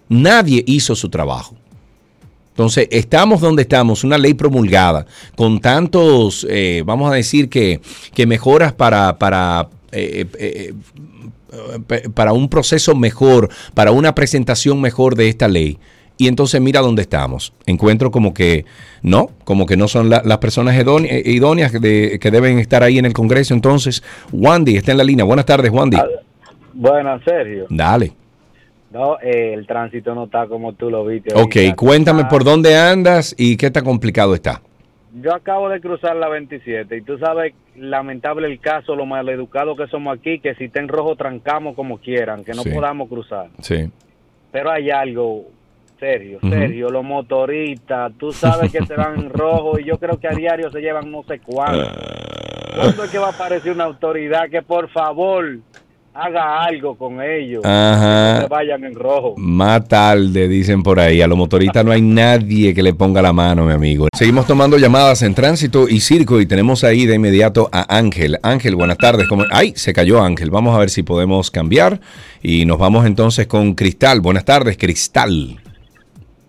Nadie 0.09 0.63
hizo 0.67 0.95
su 0.95 1.07
trabajo. 1.09 1.55
Entonces, 2.51 2.87
estamos 2.91 3.41
donde 3.41 3.63
estamos, 3.63 4.03
una 4.03 4.17
ley 4.17 4.33
promulgada, 4.33 5.05
con 5.35 5.59
tantos, 5.59 6.45
eh, 6.49 6.83
vamos 6.85 7.11
a 7.11 7.15
decir 7.15 7.49
que, 7.49 7.79
que 8.13 8.27
mejoras 8.27 8.73
para, 8.73 9.17
para, 9.17 9.69
eh, 9.91 10.25
eh, 10.37 10.73
eh, 11.89 12.09
para 12.13 12.33
un 12.33 12.49
proceso 12.49 12.93
mejor, 12.95 13.49
para 13.73 13.91
una 13.91 14.13
presentación 14.13 14.79
mejor 14.81 15.15
de 15.15 15.29
esta 15.29 15.47
ley. 15.47 15.79
Y 16.17 16.27
entonces 16.27 16.61
mira 16.61 16.81
dónde 16.81 17.01
estamos. 17.01 17.51
Encuentro 17.65 18.11
como 18.11 18.33
que 18.33 18.65
no, 19.01 19.31
como 19.43 19.65
que 19.65 19.75
no 19.75 19.87
son 19.87 20.09
la- 20.09 20.21
las 20.23 20.37
personas 20.37 20.75
eh, 20.77 21.23
idóneas 21.25 21.71
de- 21.71 22.19
que 22.21 22.31
deben 22.31 22.59
estar 22.59 22.83
ahí 22.83 22.99
en 22.99 23.05
el 23.05 23.13
Congreso. 23.13 23.53
Entonces, 23.55 24.03
Wandy 24.31 24.75
está 24.77 24.91
en 24.91 24.97
la 24.99 25.03
línea. 25.03 25.25
Buenas 25.25 25.45
tardes, 25.45 25.71
Wandy. 25.71 25.97
Buenas, 26.73 27.21
Sergio. 27.25 27.65
Dale. 27.69 28.13
No, 28.91 29.17
eh, 29.21 29.53
el 29.53 29.65
tránsito 29.67 30.13
no 30.13 30.25
está 30.25 30.47
como 30.47 30.73
tú 30.73 30.89
lo 30.89 31.05
viste. 31.05 31.33
Ok, 31.33 31.55
ahorita. 31.55 31.75
cuéntame 31.75 32.25
por 32.25 32.43
dónde 32.43 32.75
andas 32.77 33.33
y 33.37 33.55
qué 33.57 33.71
tan 33.71 33.85
complicado 33.85 34.35
está. 34.35 34.61
Yo 35.13 35.33
acabo 35.33 35.69
de 35.69 35.79
cruzar 35.81 36.15
la 36.15 36.29
27 36.29 36.97
y 36.97 37.01
tú 37.01 37.17
sabes, 37.17 37.53
lamentable 37.75 38.47
el 38.47 38.59
caso, 38.59 38.95
lo 38.95 39.05
maleducado 39.05 39.75
que 39.75 39.87
somos 39.87 40.17
aquí, 40.17 40.39
que 40.39 40.55
si 40.55 40.65
está 40.65 40.79
en 40.79 40.87
rojo 40.87 41.15
trancamos 41.15 41.75
como 41.75 41.97
quieran, 41.99 42.43
que 42.43 42.53
no 42.53 42.63
Sí. 42.63 42.69
podamos 42.69 43.09
cruzar. 43.09 43.47
Sí. 43.61 43.89
Pero 44.51 44.71
hay 44.71 44.89
algo, 44.89 45.45
Sergio, 45.99 46.37
Ujú. 46.37 46.49
Sergio, 46.49 46.89
los 46.89 47.03
motoristas, 47.03 48.11
tú 48.17 48.31
sabes 48.31 48.71
que 48.71 48.85
se 48.85 48.95
van 48.95 49.19
en 49.19 49.29
rojo 49.29 49.79
y 49.79 49.83
yo 49.85 49.97
creo 49.97 50.17
que 50.19 50.27
a 50.27 50.31
diario 50.31 50.69
se 50.71 50.79
llevan 50.81 51.11
no 51.11 51.23
sé 51.23 51.39
cuánto. 51.39 51.87
Ah. 51.89 52.75
¿Cuándo 52.75 53.03
es 53.03 53.11
que 53.11 53.17
va 53.19 53.27
a 53.27 53.31
aparecer 53.31 53.71
una 53.73 53.83
autoridad 53.83 54.49
que 54.49 54.61
por 54.61 54.89
favor 54.89 55.57
haga 56.13 56.63
algo 56.63 56.95
con 56.95 57.21
ellos? 57.21 57.63
Ajá. 57.65 58.35
Que 58.35 58.41
se 58.43 58.47
vayan 58.49 58.83
en 58.83 58.93
rojo. 58.95 59.35
Más 59.37 59.87
tarde, 59.87 60.47
dicen 60.47 60.83
por 60.83 60.99
ahí. 60.99 61.21
A 61.21 61.27
los 61.27 61.37
motoristas 61.37 61.85
no 61.85 61.91
hay 61.91 62.01
nadie 62.01 62.73
que 62.73 62.83
le 62.83 62.93
ponga 62.93 63.21
la 63.21 63.33
mano, 63.33 63.65
mi 63.65 63.73
amigo. 63.73 64.07
Seguimos 64.13 64.45
tomando 64.45 64.77
llamadas 64.77 65.21
en 65.21 65.33
tránsito 65.33 65.87
y 65.87 65.99
circo 66.01 66.39
y 66.41 66.45
tenemos 66.45 66.83
ahí 66.83 67.05
de 67.05 67.15
inmediato 67.15 67.69
a 67.71 67.95
Ángel. 67.97 68.37
Ángel, 68.43 68.75
buenas 68.75 68.97
tardes. 68.97 69.27
¿Cómo- 69.27 69.45
Ay, 69.51 69.73
se 69.75 69.93
cayó 69.93 70.21
Ángel. 70.21 70.49
Vamos 70.51 70.75
a 70.75 70.79
ver 70.79 70.89
si 70.89 71.03
podemos 71.03 71.49
cambiar 71.51 71.99
y 72.43 72.65
nos 72.65 72.77
vamos 72.77 73.05
entonces 73.05 73.47
con 73.47 73.73
Cristal. 73.75 74.19
Buenas 74.21 74.45
tardes, 74.45 74.77
Cristal. 74.77 75.57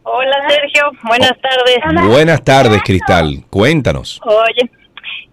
Hola 0.05 0.37
Sergio, 0.49 0.83
buenas 1.05 1.33
tardes. 1.41 2.09
Buenas 2.09 2.43
tardes, 2.43 2.83
Cristal. 2.85 3.45
Cuéntanos. 3.49 4.21
Oye, 4.25 4.69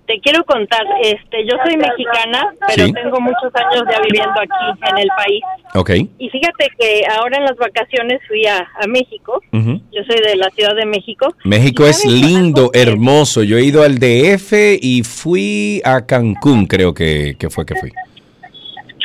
te 0.09 0.19
quiero 0.21 0.43
contar, 0.43 0.83
este, 1.03 1.45
yo 1.45 1.55
soy 1.63 1.77
mexicana, 1.77 2.47
pero 2.67 2.87
Sí. 2.87 2.93
tengo 2.93 3.21
muchos 3.21 3.53
años 3.53 3.83
ya 3.91 4.01
viviendo 4.01 4.33
aquí 4.41 4.89
en 4.89 4.97
el 4.97 5.07
país. 5.15 5.43
Ok. 5.75 5.91
Y 6.17 6.29
fíjate 6.31 6.71
que 6.79 7.03
ahora 7.15 7.37
en 7.37 7.43
las 7.45 7.55
vacaciones 7.57 8.19
fui 8.27 8.43
a, 8.47 8.57
a 8.81 8.87
México. 8.87 9.39
Yo 9.51 10.01
soy 10.07 10.19
de 10.27 10.35
la 10.35 10.49
Ciudad 10.49 10.75
de 10.75 10.87
México. 10.87 11.35
México 11.43 11.85
¿Y 11.85 11.89
es 11.91 12.03
lindo, 12.05 12.71
hermoso. 12.73 13.43
Yo 13.43 13.59
he 13.59 13.63
ido 13.63 13.83
al 13.83 13.99
DF 13.99 14.79
y 14.81 15.03
fui 15.03 15.79
a 15.85 16.03
Cancún, 16.07 16.65
creo 16.65 16.95
que, 16.95 17.35
que 17.37 17.51
fue 17.51 17.67
que 17.67 17.75
fui. 17.75 17.91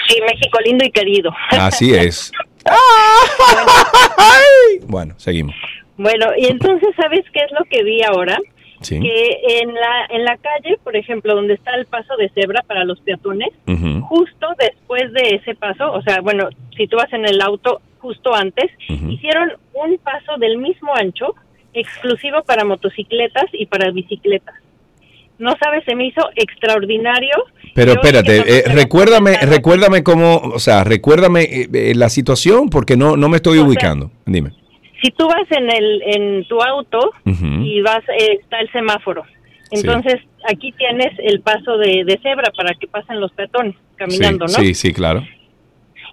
Sí, 0.08 0.18
México 0.22 0.58
lindo 0.64 0.86
y 0.86 0.90
querido. 0.90 1.30
Así 1.50 1.92
es. 1.94 2.32
Bueno, 4.86 5.14
seguimos. 5.18 5.54
Bueno, 5.96 6.26
y 6.36 6.46
entonces, 6.46 6.88
¿sabes 7.00 7.24
qué 7.32 7.40
es 7.40 7.52
lo 7.52 7.64
que 7.70 7.82
vi 7.84 8.02
ahora? 8.02 8.38
Sí. 8.84 9.00
Que 9.00 9.40
en 9.60 9.74
la, 9.74 10.06
en 10.10 10.24
la 10.24 10.36
calle, 10.36 10.78
por 10.82 10.96
ejemplo, 10.96 11.34
donde 11.34 11.54
está 11.54 11.74
el 11.74 11.86
paso 11.86 12.16
de 12.16 12.28
cebra 12.30 12.62
para 12.66 12.84
los 12.84 13.00
peatones, 13.00 13.50
justo 14.02 14.48
después 14.58 15.12
de 15.12 15.36
ese 15.36 15.54
paso, 15.54 15.92
o 15.92 16.02
sea, 16.02 16.20
bueno, 16.20 16.48
si 16.76 16.86
tú 16.86 16.96
vas 16.96 17.12
en 17.12 17.26
el 17.26 17.40
auto 17.40 17.80
justo 17.98 18.34
antes, 18.34 18.70
hicieron 18.88 19.52
un 19.72 19.98
paso 19.98 20.36
del 20.38 20.58
mismo 20.58 20.94
ancho, 20.94 21.34
exclusivo 21.72 22.42
para 22.44 22.64
motocicletas 22.64 23.46
y 23.52 23.66
para 23.66 23.90
bicicletas. 23.90 24.54
No 25.38 25.56
sabes, 25.58 25.84
se 25.84 25.94
me 25.96 26.06
hizo 26.06 26.20
extraordinario. 26.36 27.34
Pero 27.74 27.94
Yo 27.94 28.00
espérate, 28.00 28.36
eh, 28.46 28.62
recuérdame, 28.68 29.36
recuérdame 29.38 30.04
cómo, 30.04 30.36
o 30.36 30.58
sea, 30.60 30.84
recuérdame 30.84 31.42
eh, 31.42 31.68
eh, 31.72 31.94
la 31.96 32.08
situación 32.08 32.70
porque 32.70 32.96
no, 32.96 33.16
no 33.16 33.28
me 33.28 33.38
estoy 33.38 33.58
O 33.58 33.62
sea, 33.62 33.68
ubicando. 33.68 34.10
Dime. 34.26 34.52
Si 35.04 35.10
tú 35.10 35.28
vas 35.28 35.46
en 35.50 35.70
el 35.70 36.02
en 36.02 36.48
tu 36.48 36.62
auto 36.62 37.12
y 37.26 37.82
vas 37.82 38.02
eh, 38.08 38.38
está 38.40 38.58
el 38.60 38.72
semáforo. 38.72 39.24
Sí. 39.70 39.80
Entonces, 39.80 40.22
aquí 40.48 40.72
tienes 40.72 41.12
el 41.18 41.40
paso 41.40 41.76
de, 41.76 42.04
de 42.06 42.18
cebra 42.22 42.50
para 42.56 42.72
que 42.74 42.86
pasen 42.86 43.20
los 43.20 43.30
peatones 43.32 43.74
caminando, 43.96 44.48
sí, 44.48 44.54
¿no? 44.56 44.64
sí, 44.64 44.74
sí, 44.74 44.92
claro. 44.94 45.22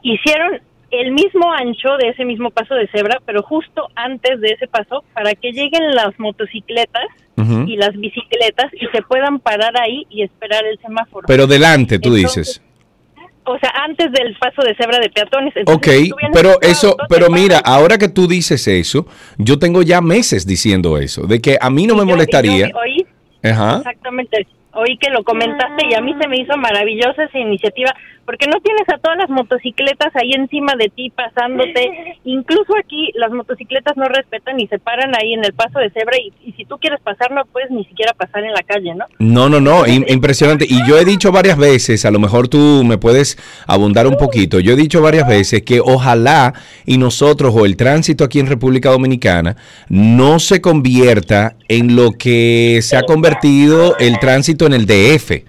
hicieron 0.03 0.59
el 0.91 1.11
mismo 1.11 1.53
ancho 1.53 1.95
de 2.01 2.09
ese 2.09 2.25
mismo 2.25 2.49
paso 2.49 2.75
de 2.75 2.87
cebra, 2.89 3.19
pero 3.25 3.43
justo 3.43 3.87
antes 3.95 4.41
de 4.41 4.49
ese 4.49 4.67
paso, 4.67 5.05
para 5.13 5.35
que 5.35 5.53
lleguen 5.53 5.95
las 5.95 6.19
motocicletas 6.19 7.05
y 7.65 7.75
las 7.77 7.93
bicicletas 7.97 8.71
y 8.73 8.85
se 8.95 9.01
puedan 9.01 9.39
parar 9.39 9.73
ahí 9.79 10.05
y 10.09 10.21
esperar 10.21 10.65
el 10.65 10.77
semáforo. 10.79 11.25
Pero 11.27 11.47
delante, 11.47 11.97
tú 11.97 12.15
Entonces, 12.15 12.47
dices. 12.47 12.70
O 13.53 13.59
sea, 13.59 13.71
antes 13.83 14.11
del 14.13 14.35
paso 14.37 14.61
de 14.61 14.73
cebra 14.75 14.99
de 14.99 15.09
peatones. 15.09 15.53
Ok, 15.65 15.87
Entonces, 15.87 16.01
vienes 16.01 16.31
pero 16.33 16.61
eso, 16.61 16.95
pero 17.09 17.29
mira, 17.29 17.59
ahora 17.59 17.97
que 17.97 18.07
tú 18.07 18.27
dices 18.27 18.65
eso, 18.67 19.05
yo 19.37 19.59
tengo 19.59 19.81
ya 19.81 19.99
meses 19.99 20.47
diciendo 20.47 20.97
eso, 20.97 21.27
de 21.27 21.41
que 21.41 21.57
a 21.59 21.69
mí 21.69 21.85
no 21.85 21.95
me 21.95 22.05
molestaría. 22.05 22.69
yo 22.69 22.77
oí, 22.77 23.05
Ajá. 23.43 23.77
exactamente, 23.79 24.47
oí 24.73 24.97
que 24.97 25.09
lo 25.09 25.23
comentaste 25.23 25.85
y 25.89 25.93
a 25.95 26.01
mí 26.01 26.13
se 26.21 26.27
me 26.27 26.37
hizo 26.39 26.55
maravillosa 26.57 27.23
esa 27.23 27.39
iniciativa 27.39 27.91
porque 28.25 28.45
no 28.47 28.59
tienes 28.61 28.87
a 28.87 28.97
todas 28.99 29.17
las 29.17 29.29
motocicletas 29.29 30.15
ahí 30.15 30.31
encima 30.33 30.73
de 30.77 30.89
ti 30.89 31.11
pasándote. 31.13 32.17
Incluso 32.23 32.73
aquí 32.77 33.09
las 33.15 33.31
motocicletas 33.31 33.97
no 33.97 34.05
respetan 34.05 34.59
y 34.59 34.67
se 34.67 34.79
paran 34.79 35.11
ahí 35.19 35.33
en 35.33 35.43
el 35.43 35.53
paso 35.53 35.79
de 35.79 35.89
cebra 35.89 36.17
y, 36.17 36.31
y 36.47 36.53
si 36.53 36.65
tú 36.65 36.77
quieres 36.77 37.01
pasar 37.01 37.31
no 37.31 37.43
puedes 37.51 37.71
ni 37.71 37.83
siquiera 37.85 38.13
pasar 38.13 38.43
en 38.43 38.53
la 38.53 38.61
calle, 38.61 38.93
¿no? 38.95 39.05
No, 39.19 39.49
no, 39.49 39.59
no, 39.59 39.85
im- 39.85 40.05
impresionante. 40.07 40.65
Y 40.69 40.85
yo 40.87 40.97
he 40.97 41.03
dicho 41.05 41.31
varias 41.31 41.57
veces, 41.57 42.05
a 42.05 42.11
lo 42.11 42.19
mejor 42.19 42.47
tú 42.47 42.83
me 42.85 42.97
puedes 42.97 43.37
abundar 43.67 44.07
un 44.07 44.15
poquito, 44.17 44.59
yo 44.59 44.73
he 44.73 44.75
dicho 44.75 45.01
varias 45.01 45.27
veces 45.27 45.63
que 45.63 45.79
ojalá 45.81 46.53
y 46.85 46.97
nosotros 46.97 47.53
o 47.55 47.65
el 47.65 47.75
tránsito 47.75 48.23
aquí 48.23 48.39
en 48.39 48.47
República 48.47 48.89
Dominicana 48.91 49.57
no 49.89 50.39
se 50.39 50.61
convierta 50.61 51.55
en 51.67 51.95
lo 51.95 52.11
que 52.11 52.79
se 52.81 52.95
ha 52.97 53.03
convertido 53.03 53.97
el 53.97 54.19
tránsito 54.19 54.60
en 54.65 54.73
el 54.73 54.85
DF, 54.85 55.43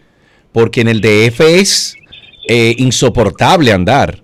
porque 0.52 0.80
en 0.80 0.88
el 0.88 1.00
DF 1.00 1.40
es 1.40 1.96
eh, 2.48 2.74
insoportable 2.78 3.72
andar. 3.72 4.18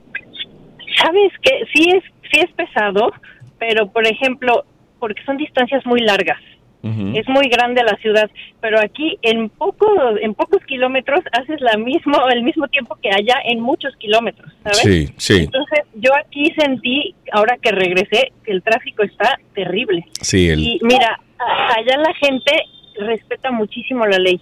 Sabes 1.00 1.32
que 1.42 1.64
sí 1.72 1.90
es 1.90 2.02
sí 2.30 2.40
es 2.40 2.50
pesado, 2.52 3.12
pero 3.58 3.90
por 3.90 4.06
ejemplo, 4.06 4.64
porque 4.98 5.22
son 5.24 5.36
distancias 5.36 5.84
muy 5.86 6.00
largas. 6.00 6.38
Es 6.80 7.28
muy 7.28 7.48
grande 7.48 7.82
la 7.82 7.96
ciudad, 7.96 8.30
pero 8.62 8.80
aquí 8.80 9.18
en 9.22 9.50
pocos 9.50 9.90
en 10.22 10.32
pocos 10.32 10.64
kilómetros 10.64 11.20
haces 11.32 11.60
la 11.60 11.76
mismo 11.76 12.16
el 12.30 12.42
mismo 12.42 12.66
tiempo 12.68 12.96
que 13.02 13.10
allá 13.10 13.34
en 13.44 13.60
muchos 13.60 13.94
kilómetros, 13.96 14.50
¿sabes? 14.62 14.78
Sí, 14.78 15.08
sí, 15.18 15.34
Entonces, 15.42 15.80
yo 15.96 16.12
aquí 16.16 16.50
sentí 16.56 17.14
ahora 17.32 17.58
que 17.60 17.72
regresé 17.72 18.32
que 18.42 18.52
el 18.52 18.62
tráfico 18.62 19.02
está 19.02 19.38
terrible. 19.54 20.06
sí. 20.22 20.48
El, 20.48 20.60
Y 20.60 20.78
mira, 20.82 21.18
allá 21.38 21.98
la 21.98 22.14
gente 22.14 22.52
respeta 22.96 23.50
muchísimo 23.50 24.06
la 24.06 24.18
ley. 24.18 24.40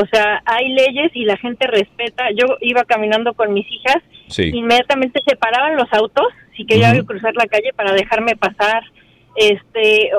O 0.00 0.06
sea, 0.06 0.40
hay 0.44 0.68
leyes 0.68 1.10
y 1.14 1.24
la 1.24 1.36
gente 1.36 1.66
respeta. 1.66 2.26
Yo 2.30 2.56
iba 2.60 2.84
caminando 2.84 3.34
con 3.34 3.52
mis 3.52 3.66
hijas, 3.70 3.96
Sí. 4.28 4.50
inmediatamente 4.54 5.20
se 5.26 5.34
paraban 5.36 5.76
los 5.76 5.92
autos 5.92 6.26
si 6.56 6.64
quería 6.66 6.88
Ujú. 6.90 6.98
yo 6.98 7.06
cruzar 7.06 7.34
la 7.34 7.46
calle 7.46 7.72
para 7.74 7.92
dejarme 7.92 8.36
pasar. 8.36 8.82
Este, 9.34 10.10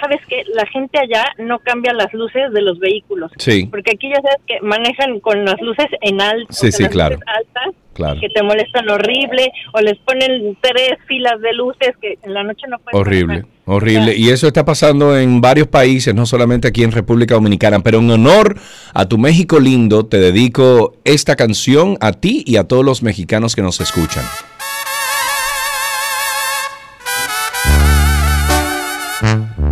sabes 0.00 0.20
que 0.26 0.42
la 0.54 0.66
gente 0.66 0.98
allá 0.98 1.24
no 1.38 1.58
cambia 1.58 1.92
las 1.92 2.12
luces 2.14 2.52
de 2.52 2.62
los 2.62 2.78
vehículos. 2.78 3.30
Sí. 3.38 3.66
Porque 3.70 3.92
aquí 3.92 4.08
ya 4.08 4.16
sabes 4.22 4.38
que 4.46 4.60
manejan 4.60 5.20
con 5.20 5.44
las 5.44 5.60
luces 5.60 5.86
en 6.00 6.20
alto, 6.20 6.46
Sí, 6.52 6.70
sí, 6.72 6.82
las 6.84 6.92
claro. 6.92 7.14
luces 7.16 7.28
altas 7.28 7.74
Claro. 7.94 8.20
que 8.20 8.28
te 8.28 8.42
molestan 8.42 8.88
horrible 8.90 9.52
o 9.72 9.80
les 9.80 9.96
ponen 9.98 10.56
tres 10.60 10.94
filas 11.06 11.40
de 11.40 11.52
luces 11.52 11.90
que 12.00 12.18
en 12.22 12.34
la 12.34 12.42
noche 12.42 12.66
no 12.68 12.78
puedes 12.78 12.98
Horrible, 13.00 13.26
manejar. 13.26 13.53
Horrible. 13.66 14.16
Y 14.16 14.30
eso 14.30 14.46
está 14.46 14.64
pasando 14.64 15.16
en 15.18 15.40
varios 15.40 15.68
países, 15.68 16.14
no 16.14 16.26
solamente 16.26 16.68
aquí 16.68 16.82
en 16.82 16.92
República 16.92 17.34
Dominicana. 17.34 17.80
Pero 17.80 17.98
en 17.98 18.10
honor 18.10 18.58
a 18.92 19.06
tu 19.06 19.18
México 19.18 19.60
lindo, 19.60 20.06
te 20.06 20.18
dedico 20.18 20.94
esta 21.04 21.36
canción 21.36 21.96
a 22.00 22.12
ti 22.12 22.42
y 22.46 22.56
a 22.56 22.64
todos 22.64 22.84
los 22.84 23.02
mexicanos 23.02 23.54
que 23.54 23.62
nos 23.62 23.80
escuchan. 23.80 24.24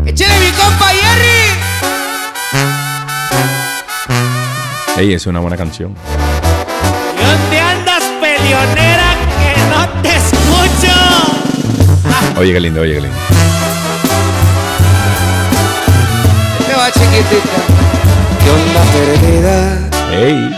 ¡Échale 0.07 0.35
mi 0.41 0.51
compa 0.53 0.89
Jerry! 0.89 1.43
Ey, 4.99 5.15
es 5.15 5.27
una 5.27 5.41
buena 5.41 5.57
canción. 5.57 5.95
¿Y 7.17 7.25
dónde 7.25 7.61
andas, 7.61 8.03
peleonera, 8.21 9.15
que 9.39 9.55
no 9.71 9.89
te 10.03 10.17
escucho? 10.17 10.95
Oye, 12.39 12.53
qué 12.53 12.61
lindo, 12.61 12.81
oye, 12.81 12.95
qué 12.95 13.01
lindo. 13.01 13.17
Chiquitita. 17.13 17.61
¿Qué 18.43 18.51
onda 18.51 18.83
perdida? 18.93 19.89
Ey. 20.13 20.51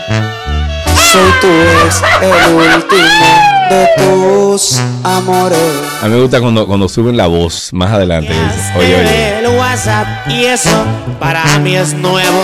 Soy 1.11 1.31
tu 1.41 1.47
ex, 1.47 2.01
el 2.21 2.53
último 2.53 3.25
de 3.69 3.87
tus 3.97 4.79
amores. 5.03 5.59
A 6.01 6.05
mí 6.07 6.15
me 6.15 6.21
gusta 6.21 6.39
cuando, 6.41 6.65
cuando 6.67 6.87
suben 6.89 7.15
la 7.17 7.27
voz 7.27 7.71
más 7.73 7.91
adelante. 7.91 8.33
dice, 8.33 8.73
Oye, 8.77 8.95
oye. 8.95 9.39
El 9.39 9.47
WhatsApp 9.57 10.07
y 10.29 10.45
eso 10.45 10.85
para 11.19 11.43
mí 11.59 11.75
es 11.75 11.93
nuevo. 11.93 12.43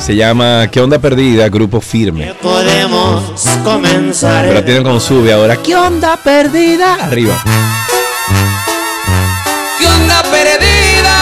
Se 0.00 0.14
llama 0.14 0.68
¿Qué 0.70 0.80
onda 0.80 0.98
perdida? 0.98 1.48
Grupo 1.48 1.80
firme. 1.80 2.34
Podemos 2.40 3.44
comenzar. 3.64 4.46
Pero 4.46 4.64
tienen 4.64 4.82
como 4.84 5.00
sube 5.00 5.32
ahora. 5.32 5.56
¿Qué 5.56 5.74
onda 5.74 6.16
perdida? 6.16 6.94
Arriba. 6.94 7.34
¿Qué 9.78 9.86
onda 9.86 10.22
perdida? 10.22 11.12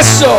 ¡Eso! 0.00 0.38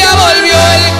Volvió 0.15 0.53
el. 0.53 0.91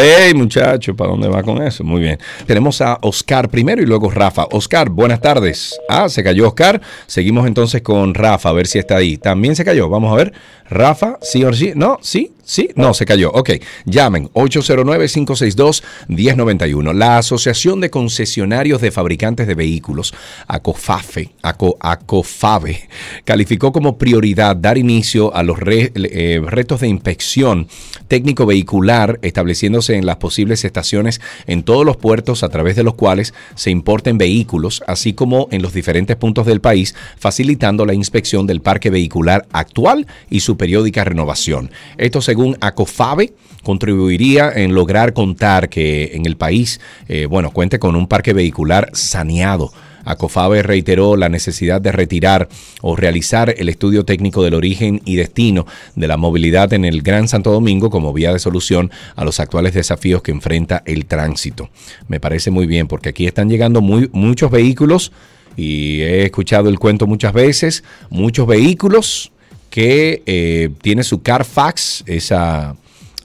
Hey, 0.00 0.32
muchacho, 0.32 0.94
¿para 0.94 1.10
dónde 1.10 1.26
va 1.26 1.42
con 1.42 1.60
eso? 1.60 1.82
Muy 1.82 2.00
bien. 2.00 2.20
Tenemos 2.46 2.80
a 2.80 2.98
Oscar 3.02 3.48
primero 3.48 3.82
y 3.82 3.86
luego 3.86 4.08
Rafa. 4.10 4.46
Oscar, 4.52 4.90
buenas 4.90 5.20
tardes. 5.20 5.76
Ah, 5.88 6.08
se 6.08 6.22
cayó 6.22 6.46
Oscar. 6.46 6.80
Seguimos 7.08 7.48
entonces 7.48 7.82
con 7.82 8.14
Rafa, 8.14 8.50
a 8.50 8.52
ver 8.52 8.68
si 8.68 8.78
está 8.78 8.94
ahí. 8.96 9.16
También 9.16 9.56
se 9.56 9.64
cayó. 9.64 9.88
Vamos 9.88 10.12
a 10.12 10.16
ver. 10.16 10.32
Rafa, 10.70 11.18
sí 11.22 11.44
o 11.44 11.52
sí. 11.52 11.72
No, 11.74 11.98
sí, 12.00 12.30
sí. 12.44 12.70
No, 12.76 12.94
se 12.94 13.06
cayó. 13.06 13.32
Ok. 13.32 13.50
Llamen 13.86 14.28
809-562-1091. 14.34 16.92
La 16.92 17.18
Asociación 17.18 17.80
de 17.80 17.90
Concesionarios 17.90 18.80
de 18.80 18.92
Fabricantes 18.92 19.48
de 19.48 19.56
Vehículos, 19.56 20.14
ACOFAFE, 20.46 21.32
ACO, 21.42 21.76
ACOFAVE, 21.80 22.88
calificó 23.24 23.72
como 23.72 23.98
prioridad 23.98 24.54
dar 24.54 24.78
inicio 24.78 25.34
a 25.34 25.42
los 25.42 25.58
eh, 25.66 26.40
retos 26.44 26.78
de 26.80 26.88
inspección 26.88 27.66
técnico 28.06 28.46
vehicular 28.58 29.20
estableciéndose 29.22 29.94
en 29.94 30.04
las 30.04 30.16
posibles 30.16 30.64
estaciones 30.64 31.20
en 31.46 31.62
todos 31.62 31.86
los 31.86 31.96
puertos 31.96 32.42
a 32.42 32.48
través 32.48 32.74
de 32.74 32.82
los 32.82 32.94
cuales 32.94 33.32
se 33.54 33.70
importen 33.70 34.18
vehículos, 34.18 34.82
así 34.88 35.12
como 35.12 35.46
en 35.52 35.62
los 35.62 35.72
diferentes 35.72 36.16
puntos 36.16 36.44
del 36.44 36.60
país, 36.60 36.96
facilitando 37.16 37.86
la 37.86 37.94
inspección 37.94 38.48
del 38.48 38.60
parque 38.60 38.90
vehicular 38.90 39.46
actual 39.52 40.08
y 40.28 40.40
su 40.40 40.56
periódica 40.56 41.04
renovación. 41.04 41.70
Esto 41.98 42.20
según 42.20 42.56
ACOFABE 42.60 43.32
contribuiría 43.62 44.50
en 44.50 44.74
lograr 44.74 45.12
contar 45.12 45.68
que 45.68 46.10
en 46.14 46.26
el 46.26 46.36
país, 46.36 46.80
eh, 47.08 47.26
bueno, 47.26 47.52
cuente 47.52 47.78
con 47.78 47.94
un 47.94 48.08
parque 48.08 48.32
vehicular 48.32 48.90
saneado. 48.92 49.72
Acofabe 50.04 50.62
reiteró 50.62 51.16
la 51.16 51.28
necesidad 51.28 51.80
de 51.80 51.92
retirar 51.92 52.48
o 52.80 52.96
realizar 52.96 53.54
el 53.56 53.68
estudio 53.68 54.04
técnico 54.04 54.42
del 54.42 54.54
origen 54.54 55.02
y 55.04 55.16
destino 55.16 55.66
de 55.94 56.08
la 56.08 56.16
movilidad 56.16 56.72
en 56.72 56.84
el 56.84 57.02
Gran 57.02 57.28
Santo 57.28 57.52
Domingo 57.52 57.90
como 57.90 58.12
vía 58.12 58.32
de 58.32 58.38
solución 58.38 58.90
a 59.16 59.24
los 59.24 59.40
actuales 59.40 59.74
desafíos 59.74 60.22
que 60.22 60.30
enfrenta 60.30 60.82
el 60.86 61.06
tránsito. 61.06 61.70
Me 62.08 62.20
parece 62.20 62.50
muy 62.50 62.66
bien 62.66 62.88
porque 62.88 63.10
aquí 63.10 63.26
están 63.26 63.48
llegando 63.48 63.80
muy, 63.80 64.08
muchos 64.12 64.50
vehículos 64.50 65.12
y 65.56 66.00
he 66.02 66.24
escuchado 66.24 66.68
el 66.68 66.78
cuento 66.78 67.06
muchas 67.06 67.32
veces, 67.32 67.82
muchos 68.10 68.46
vehículos 68.46 69.32
que 69.70 70.22
eh, 70.26 70.70
tiene 70.80 71.02
su 71.02 71.22
Carfax, 71.22 72.04
esa 72.06 72.76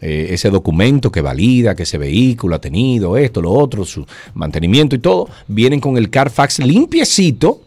eh, 0.06 0.34
ese 0.34 0.50
documento 0.50 1.10
que 1.10 1.22
valida 1.22 1.76
que 1.76 1.84
ese 1.84 1.98
vehículo 1.98 2.56
ha 2.56 2.60
tenido 2.60 3.16
esto, 3.16 3.42
lo 3.42 3.52
otro, 3.52 3.86
su 3.86 4.06
mantenimiento 4.34 4.98
y 4.98 5.00
todo, 5.00 5.30
vienen 5.48 5.80
con 5.80 5.98
el 5.98 6.10
Carfax 6.10 6.60
limpiecito. 6.60 7.62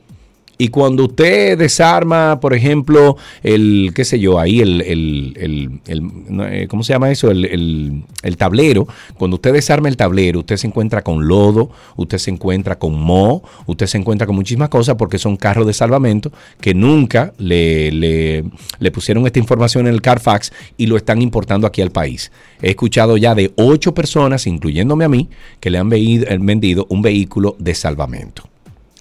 Y 0.59 0.69
cuando 0.69 1.05
usted 1.05 1.59
desarma, 1.59 2.41
por 2.41 2.55
ejemplo, 2.55 3.17
el, 3.43 3.93
qué 3.95 4.05
sé 4.07 4.19
yo, 4.19 4.39
ahí 4.39 4.61
el, 4.61 4.81
el, 4.81 5.81
el- 5.87 6.41
eh, 6.51 6.67
¿cómo 6.69 6.83
se 6.83 6.95
llama 6.95 7.11
eso? 7.11 7.31
El, 7.31 8.05
tablero. 8.39 8.87
Cuando 9.19 9.37
usted 9.37 9.53
desarma 9.53 9.89
el 9.89 9.97
tablero, 9.97 10.41
usted 10.41 10.57
se 10.57 10.67
encuentra 10.67 11.03
con 11.03 11.29
lodo, 11.29 11.71
usted 11.97 12.19
se 12.19 12.31
encuentra 12.31 12.79
con 12.79 12.99
moho, 12.99 13.43
usted 13.67 13.87
se 13.87 13.99
encuentra 13.99 14.27
con 14.27 14.37
muchísimas 14.37 14.69
cosas 14.71 14.95
porque 14.97 15.19
son 15.19 15.37
carros 15.37 15.67
de 15.67 15.73
salvamento 15.75 16.33
que 16.61 16.75
nunca 16.75 17.35
le, 17.39 17.93
le, 17.93 18.91
pusieron 18.93 19.27
esta 19.27 19.39
información 19.39 19.87
en 19.87 19.93
el 19.93 20.01
Carfax 20.01 20.53
y 20.79 20.87
lo 20.87 20.97
están 20.97 21.21
importando 21.21 21.67
aquí 21.67 21.83
al 21.83 21.91
país. 21.91 22.33
He 22.63 22.71
escuchado 22.71 23.17
ya 23.19 23.35
de 23.35 23.53
ocho 23.57 23.93
personas, 23.93 24.47
incluyéndome 24.47 25.05
a 25.05 25.09
mí, 25.09 25.29
que 25.61 25.69
le 25.71 25.79
han 25.79 25.93
eh, 25.93 26.39
vendido 26.41 26.87
un 26.89 27.03
vehículo 27.03 27.57
de 27.59 27.75
salvamento. 27.75 28.43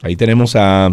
Ahí 0.02 0.16
tenemos 0.16 0.56
a 0.56 0.90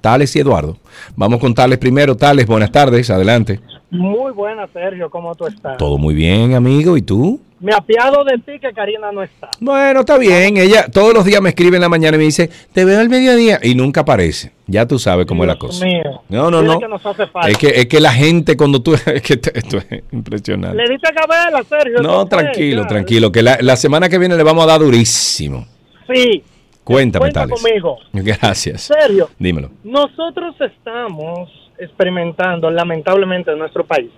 Tales 0.00 0.34
y 0.36 0.40
Eduardo. 0.40 0.76
Vamos 1.16 1.40
con 1.40 1.54
Tales 1.54 1.78
primero. 1.78 2.16
Tales, 2.16 2.46
buenas 2.46 2.72
tardes, 2.72 3.10
adelante. 3.10 3.60
Muy 3.90 4.32
buena, 4.32 4.66
Sergio, 4.72 5.10
¿cómo 5.10 5.34
tú 5.34 5.46
estás? 5.46 5.76
Todo 5.76 5.98
muy 5.98 6.14
bien, 6.14 6.54
amigo. 6.54 6.96
¿Y 6.96 7.02
tú? 7.02 7.40
Me 7.58 7.74
apiado 7.74 8.24
de 8.24 8.38
ti 8.38 8.58
que 8.58 8.72
Karina 8.72 9.12
no 9.12 9.22
está. 9.22 9.50
Bueno, 9.60 10.00
está 10.00 10.16
bien. 10.16 10.56
Ella 10.56 10.86
todos 10.90 11.12
los 11.12 11.24
días 11.26 11.42
me 11.42 11.50
escribe 11.50 11.76
en 11.76 11.82
la 11.82 11.88
mañana 11.90 12.16
y 12.16 12.18
me 12.18 12.24
dice, 12.24 12.48
te 12.72 12.84
veo 12.86 13.00
al 13.00 13.10
mediodía 13.10 13.58
y 13.62 13.74
nunca 13.74 14.00
aparece. 14.02 14.52
Ya 14.66 14.86
tú 14.86 14.98
sabes 14.98 15.26
cómo 15.26 15.42
es 15.44 15.48
la 15.48 15.58
cosa. 15.58 15.84
mío. 15.84 16.22
No, 16.30 16.50
no, 16.50 16.62
Dile 16.62 16.72
no. 16.74 16.78
que 16.80 16.88
nos 16.88 17.04
hace 17.04 17.26
falta. 17.26 17.50
Es 17.50 17.58
que, 17.58 17.66
es 17.68 17.86
que 17.86 18.00
la 18.00 18.12
gente 18.12 18.56
cuando 18.56 18.80
tú... 18.80 18.94
Es 19.06 19.20
que 19.22 19.34
esto 19.34 19.76
es 19.78 20.04
impresionante. 20.12 20.76
Le 20.76 20.88
diste 20.88 21.12
cabela, 21.12 21.62
Sergio. 21.68 22.00
No, 22.00 22.24
tranquilo, 22.26 22.86
tranquilo. 22.86 23.30
Que 23.32 23.42
la, 23.42 23.58
la 23.60 23.76
semana 23.76 24.08
que 24.08 24.16
viene 24.18 24.36
le 24.36 24.42
vamos 24.42 24.64
a 24.64 24.68
dar 24.68 24.80
durísimo. 24.80 25.66
Sí, 26.10 26.42
Cuéntame, 26.84 27.24
cuenta 27.24 27.40
Tales. 27.40 27.62
conmigo. 27.62 27.98
Gracias. 28.12 28.82
Sergio, 28.82 29.28
Dímelo. 29.38 29.70
nosotros 29.84 30.54
estamos 30.60 31.50
experimentando, 31.78 32.70
lamentablemente, 32.70 33.52
en 33.52 33.58
nuestro 33.58 33.84
país. 33.84 34.10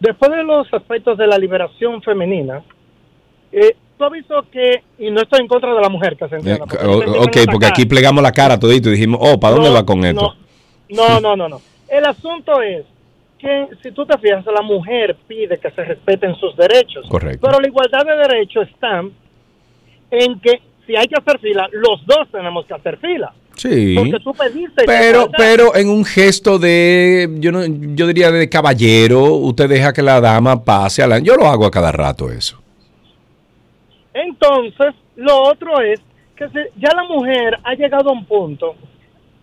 Después 0.00 0.30
de 0.32 0.42
los 0.42 0.72
aspectos 0.72 1.16
de 1.18 1.26
la 1.26 1.38
liberación 1.38 2.02
femenina, 2.02 2.62
eh, 3.52 3.76
tú 3.98 4.04
has 4.04 4.12
visto 4.12 4.44
que, 4.50 4.82
y 4.98 5.10
no 5.10 5.20
estoy 5.22 5.40
en 5.40 5.48
contra 5.48 5.74
de 5.74 5.80
la 5.80 5.88
mujer, 5.88 6.16
que 6.16 6.28
se 6.28 6.34
Eh, 6.34 6.38
entienda. 6.38 6.66
porque 6.66 6.84
o- 6.86 6.96
ok, 7.22 7.32
porque 7.46 7.58
cara. 7.60 7.68
aquí 7.68 7.86
plegamos 7.86 8.22
la 8.22 8.32
cara 8.32 8.58
todito 8.58 8.88
y 8.88 8.92
dijimos, 8.92 9.20
oh, 9.22 9.38
¿para 9.38 9.54
dónde 9.54 9.68
No, 9.70 9.74
va 9.74 9.84
con 9.84 10.04
esto? 10.04 10.34
No, 10.90 11.20
no, 11.20 11.36
no, 11.36 11.48
no. 11.48 11.60
El 11.88 12.04
asunto 12.06 12.60
es 12.62 12.84
que, 13.38 13.68
si 13.82 13.90
tú 13.92 14.06
te 14.06 14.16
fijas, 14.18 14.44
la 14.46 14.62
mujer 14.62 15.16
pide 15.26 15.58
que 15.58 15.70
se 15.70 15.84
respeten 15.84 16.34
sus 16.36 16.56
derechos. 16.56 17.06
Correcto. 17.08 17.46
Pero 17.46 17.60
la 17.60 17.66
igualdad 17.68 18.04
de 18.06 18.16
derechos 18.16 18.68
está 18.68 19.02
en 20.10 20.40
que 20.40 20.60
si 20.92 20.96
hay 20.96 21.06
que 21.08 21.14
hacer 21.16 21.40
fila, 21.40 21.68
los 21.72 22.04
dos 22.04 22.28
tenemos 22.30 22.66
que 22.66 22.74
hacer 22.74 22.98
fila. 22.98 23.32
Sí. 23.56 23.94
Porque 23.96 24.18
tú 24.22 24.34
pediste 24.34 24.84
Pero, 24.86 25.30
pero 25.36 25.74
en 25.74 25.88
un 25.88 26.04
gesto 26.04 26.58
de, 26.58 27.28
yo 27.38 27.50
no, 27.50 27.60
yo 27.64 28.06
diría 28.06 28.30
de 28.30 28.48
caballero, 28.48 29.22
usted 29.34 29.68
deja 29.70 29.92
que 29.94 30.02
la 30.02 30.20
dama 30.20 30.62
pase 30.62 31.02
adelante. 31.02 31.28
Yo 31.28 31.36
lo 31.36 31.46
hago 31.46 31.64
a 31.64 31.70
cada 31.70 31.92
rato 31.92 32.30
eso. 32.30 32.60
Entonces, 34.12 34.94
lo 35.16 35.42
otro 35.44 35.80
es 35.80 36.00
que 36.36 36.48
si 36.48 36.58
ya 36.76 36.90
la 36.94 37.04
mujer 37.04 37.58
ha 37.64 37.74
llegado 37.74 38.10
a 38.10 38.12
un 38.12 38.26
punto 38.26 38.74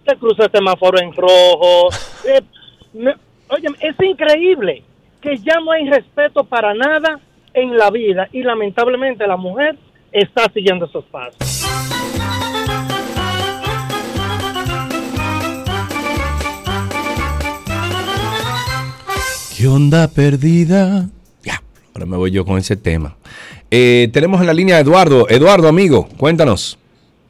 que 0.05 0.15
cruza 0.17 0.45
el 0.45 0.51
semáforo 0.51 0.99
en 1.01 1.11
rojo. 1.13 1.89
eh, 2.27 2.41
me- 2.93 3.15
oye, 3.49 3.67
es 3.79 3.95
increíble 4.01 4.83
que 5.21 5.37
ya 5.37 5.59
no 5.63 5.71
hay 5.71 5.89
respeto 5.89 6.43
para 6.43 6.73
nada 6.75 7.19
en 7.53 7.75
la 7.75 7.89
vida 7.89 8.27
y 8.31 8.43
lamentablemente 8.43 9.25
la 9.25 9.37
mujer 9.37 9.75
está 10.11 10.49
siguiendo 10.53 10.85
esos 10.85 11.05
pasos. 11.05 11.37
¿Qué 19.57 19.67
onda 19.67 20.07
perdida? 20.07 21.09
Ya, 21.43 21.61
ahora 21.93 22.05
me 22.05 22.15
voy 22.15 22.31
yo 22.31 22.45
con 22.45 22.57
ese 22.57 22.77
tema. 22.77 23.17
Eh, 23.69 24.09
tenemos 24.13 24.39
en 24.39 24.47
la 24.47 24.53
línea 24.53 24.77
a 24.77 24.79
Eduardo. 24.79 25.27
Eduardo, 25.29 25.67
amigo, 25.67 26.07
cuéntanos. 26.17 26.79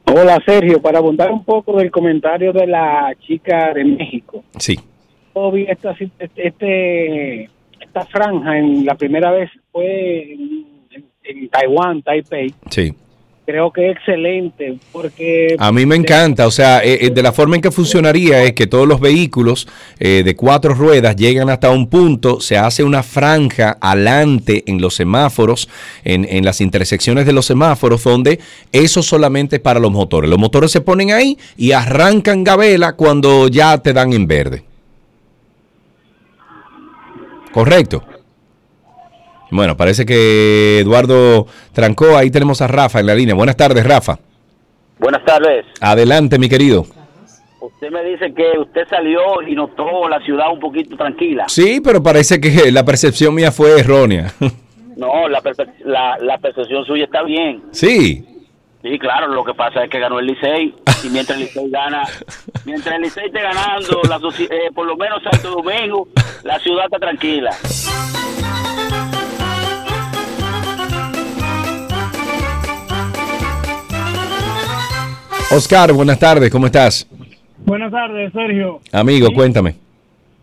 Hola 0.05 0.39
Sergio, 0.45 0.81
para 0.81 0.99
abundar 0.99 1.31
un 1.31 1.43
poco 1.43 1.77
del 1.77 1.91
comentario 1.91 2.53
de 2.53 2.67
la 2.67 3.15
chica 3.19 3.73
de 3.73 3.83
México. 3.83 4.43
Sí. 4.57 4.79
Yo 5.35 5.51
vi 5.51 5.65
esta, 5.67 5.95
este, 6.35 7.49
esta 7.79 8.05
franja 8.05 8.57
en 8.57 8.85
la 8.85 8.95
primera 8.95 9.31
vez 9.31 9.49
fue 9.71 10.33
en, 10.33 10.78
en- 11.29 11.49
Taiwán, 11.49 12.01
Taipei. 12.01 12.53
Sí. 12.69 12.93
Creo 13.45 13.73
que 13.73 13.89
es 13.89 13.97
excelente 13.97 14.77
porque 14.91 15.55
A 15.57 15.71
mí 15.71 15.83
me 15.83 15.95
encanta, 15.95 16.45
o 16.45 16.51
sea, 16.51 16.83
eh, 16.83 16.99
eh, 17.07 17.09
de 17.09 17.23
la 17.23 17.31
forma 17.31 17.55
en 17.55 17.63
que 17.63 17.71
funcionaría 17.71 18.43
es 18.43 18.53
que 18.53 18.67
todos 18.67 18.87
los 18.87 18.99
vehículos 18.99 19.67
eh, 19.99 20.21
de 20.23 20.35
cuatro 20.35 20.75
ruedas 20.75 21.15
llegan 21.15 21.49
hasta 21.49 21.71
un 21.71 21.87
punto, 21.89 22.41
se 22.41 22.59
hace 22.59 22.83
una 22.83 23.01
franja 23.01 23.75
alante 23.81 24.63
en 24.67 24.79
los 24.79 24.93
semáforos, 24.93 25.67
en, 26.03 26.27
en 26.29 26.45
las 26.45 26.61
intersecciones 26.61 27.25
de 27.25 27.33
los 27.33 27.47
semáforos, 27.47 28.03
donde 28.03 28.39
eso 28.71 29.01
solamente 29.01 29.55
es 29.55 29.61
para 29.63 29.79
los 29.79 29.91
motores. 29.91 30.29
Los 30.29 30.37
motores 30.37 30.69
se 30.69 30.81
ponen 30.81 31.11
ahí 31.11 31.35
y 31.57 31.71
arrancan 31.71 32.43
gabela 32.43 32.93
cuando 32.93 33.47
ya 33.47 33.79
te 33.79 33.93
dan 33.93 34.13
en 34.13 34.27
verde. 34.27 34.63
Correcto. 37.51 38.03
Bueno, 39.51 39.75
parece 39.75 40.05
que 40.05 40.79
Eduardo 40.79 41.47
trancó. 41.73 42.15
Ahí 42.17 42.29
tenemos 42.29 42.61
a 42.61 42.67
Rafa 42.67 42.99
en 42.99 43.07
la 43.07 43.15
línea. 43.15 43.35
Buenas 43.35 43.57
tardes, 43.57 43.85
Rafa. 43.85 44.19
Buenas 44.99 45.23
tardes. 45.25 45.65
Adelante, 45.81 46.37
mi 46.37 46.49
querido. 46.49 46.85
Usted 47.61 47.91
me 47.91 48.03
dice 48.03 48.33
que 48.33 48.59
usted 48.59 48.81
salió 48.89 49.41
y 49.47 49.55
notó 49.55 50.07
la 50.07 50.19
ciudad 50.21 50.51
un 50.51 50.59
poquito 50.59 50.95
tranquila. 50.95 51.45
Sí, 51.47 51.81
pero 51.83 52.01
parece 52.03 52.39
que 52.39 52.71
la 52.71 52.83
percepción 52.85 53.33
mía 53.33 53.51
fue 53.51 53.79
errónea. 53.79 54.31
No, 54.95 55.27
la, 55.29 55.41
la, 55.85 56.17
la 56.19 56.37
percepción 56.37 56.85
suya 56.85 57.05
está 57.05 57.23
bien. 57.23 57.63
Sí. 57.71 58.25
Sí, 58.81 58.97
claro, 58.97 59.27
lo 59.27 59.43
que 59.43 59.53
pasa 59.53 59.83
es 59.83 59.89
que 59.89 59.99
ganó 59.99 60.19
el 60.19 60.27
Licey 60.27 60.73
y 61.03 61.09
mientras 61.09 61.37
el 61.37 61.45
Licey 61.45 61.69
gana, 61.69 62.03
mientras 62.65 62.95
el 62.95 63.01
Licey 63.01 63.25
esté 63.25 63.41
ganando, 63.41 64.01
la 64.07 64.19
eh, 64.39 64.71
por 64.73 64.85
lo 64.85 64.95
menos 64.95 65.21
Santo 65.23 65.51
Domingo, 65.51 66.07
la 66.43 66.59
ciudad 66.59 66.85
está 66.85 66.97
tranquila. 66.97 67.51
Oscar, 75.51 75.91
buenas 75.93 76.19
tardes, 76.19 76.49
¿cómo 76.51 76.67
estás? 76.67 77.07
Buenas 77.65 77.91
tardes, 77.91 78.31
Sergio. 78.33 78.79
Amigo, 78.91 79.29
cuéntame. 79.33 79.75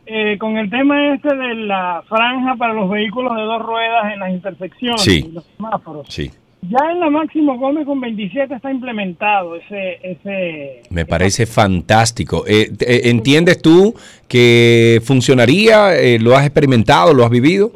Eh, 0.06 0.36
con 0.38 0.56
el 0.56 0.70
tema 0.70 1.14
este 1.14 1.34
de 1.34 1.54
la 1.54 2.02
franja 2.08 2.54
para 2.56 2.72
los 2.74 2.88
vehículos 2.90 3.34
de 3.36 3.42
dos 3.42 3.62
ruedas 3.62 4.12
en 4.12 4.20
las 4.20 4.30
intersecciones 4.30 5.00
Sí. 5.02 5.24
y 5.28 5.32
los 5.32 5.44
semáforos, 5.56 6.06
Sí. 6.08 6.30
ya 6.62 6.78
en 6.92 7.00
la 7.00 7.10
Máximo 7.10 7.58
Gómez 7.58 7.86
con 7.86 8.00
27 8.00 8.54
está 8.54 8.70
implementado 8.70 9.56
ese 9.56 9.98
ese 10.02 10.82
Me 10.90 11.06
parece 11.06 11.46
fantástico. 11.46 12.44
Eh, 12.46 12.70
eh, 12.80 13.00
¿Entiendes 13.04 13.60
tú 13.60 13.94
que 14.28 15.00
funcionaría? 15.04 15.96
Eh, 15.96 16.18
¿Lo 16.20 16.36
has 16.36 16.44
experimentado? 16.46 17.12
¿Lo 17.14 17.24
has 17.24 17.30
vivido? 17.30 17.72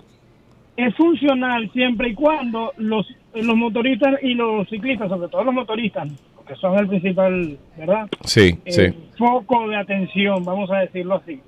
es 0.77 0.95
funcional 0.95 1.71
siempre 1.75 2.09
y 2.09 2.15
cuando 2.15 2.73
los 2.79 3.07
los 3.35 3.55
motoristas 3.57 4.15
y 4.23 4.33
los 4.35 4.67
ciclistas, 4.71 5.09
sobre 5.11 5.29
todo 5.29 5.45
los 5.45 5.53
motoristas, 5.55 6.09
que 6.51 6.57
son 6.61 6.77
el 6.79 6.89
principal, 6.89 7.57
¿verdad? 7.79 8.09
Sí, 8.25 8.57
Eh, 8.65 8.73
sí. 8.73 8.83
foco 9.17 9.69
de 9.69 9.77
atención, 9.77 10.43
vamos 10.45 10.69
a 10.71 10.79
decirlo 10.79 11.15
así. 11.23 11.39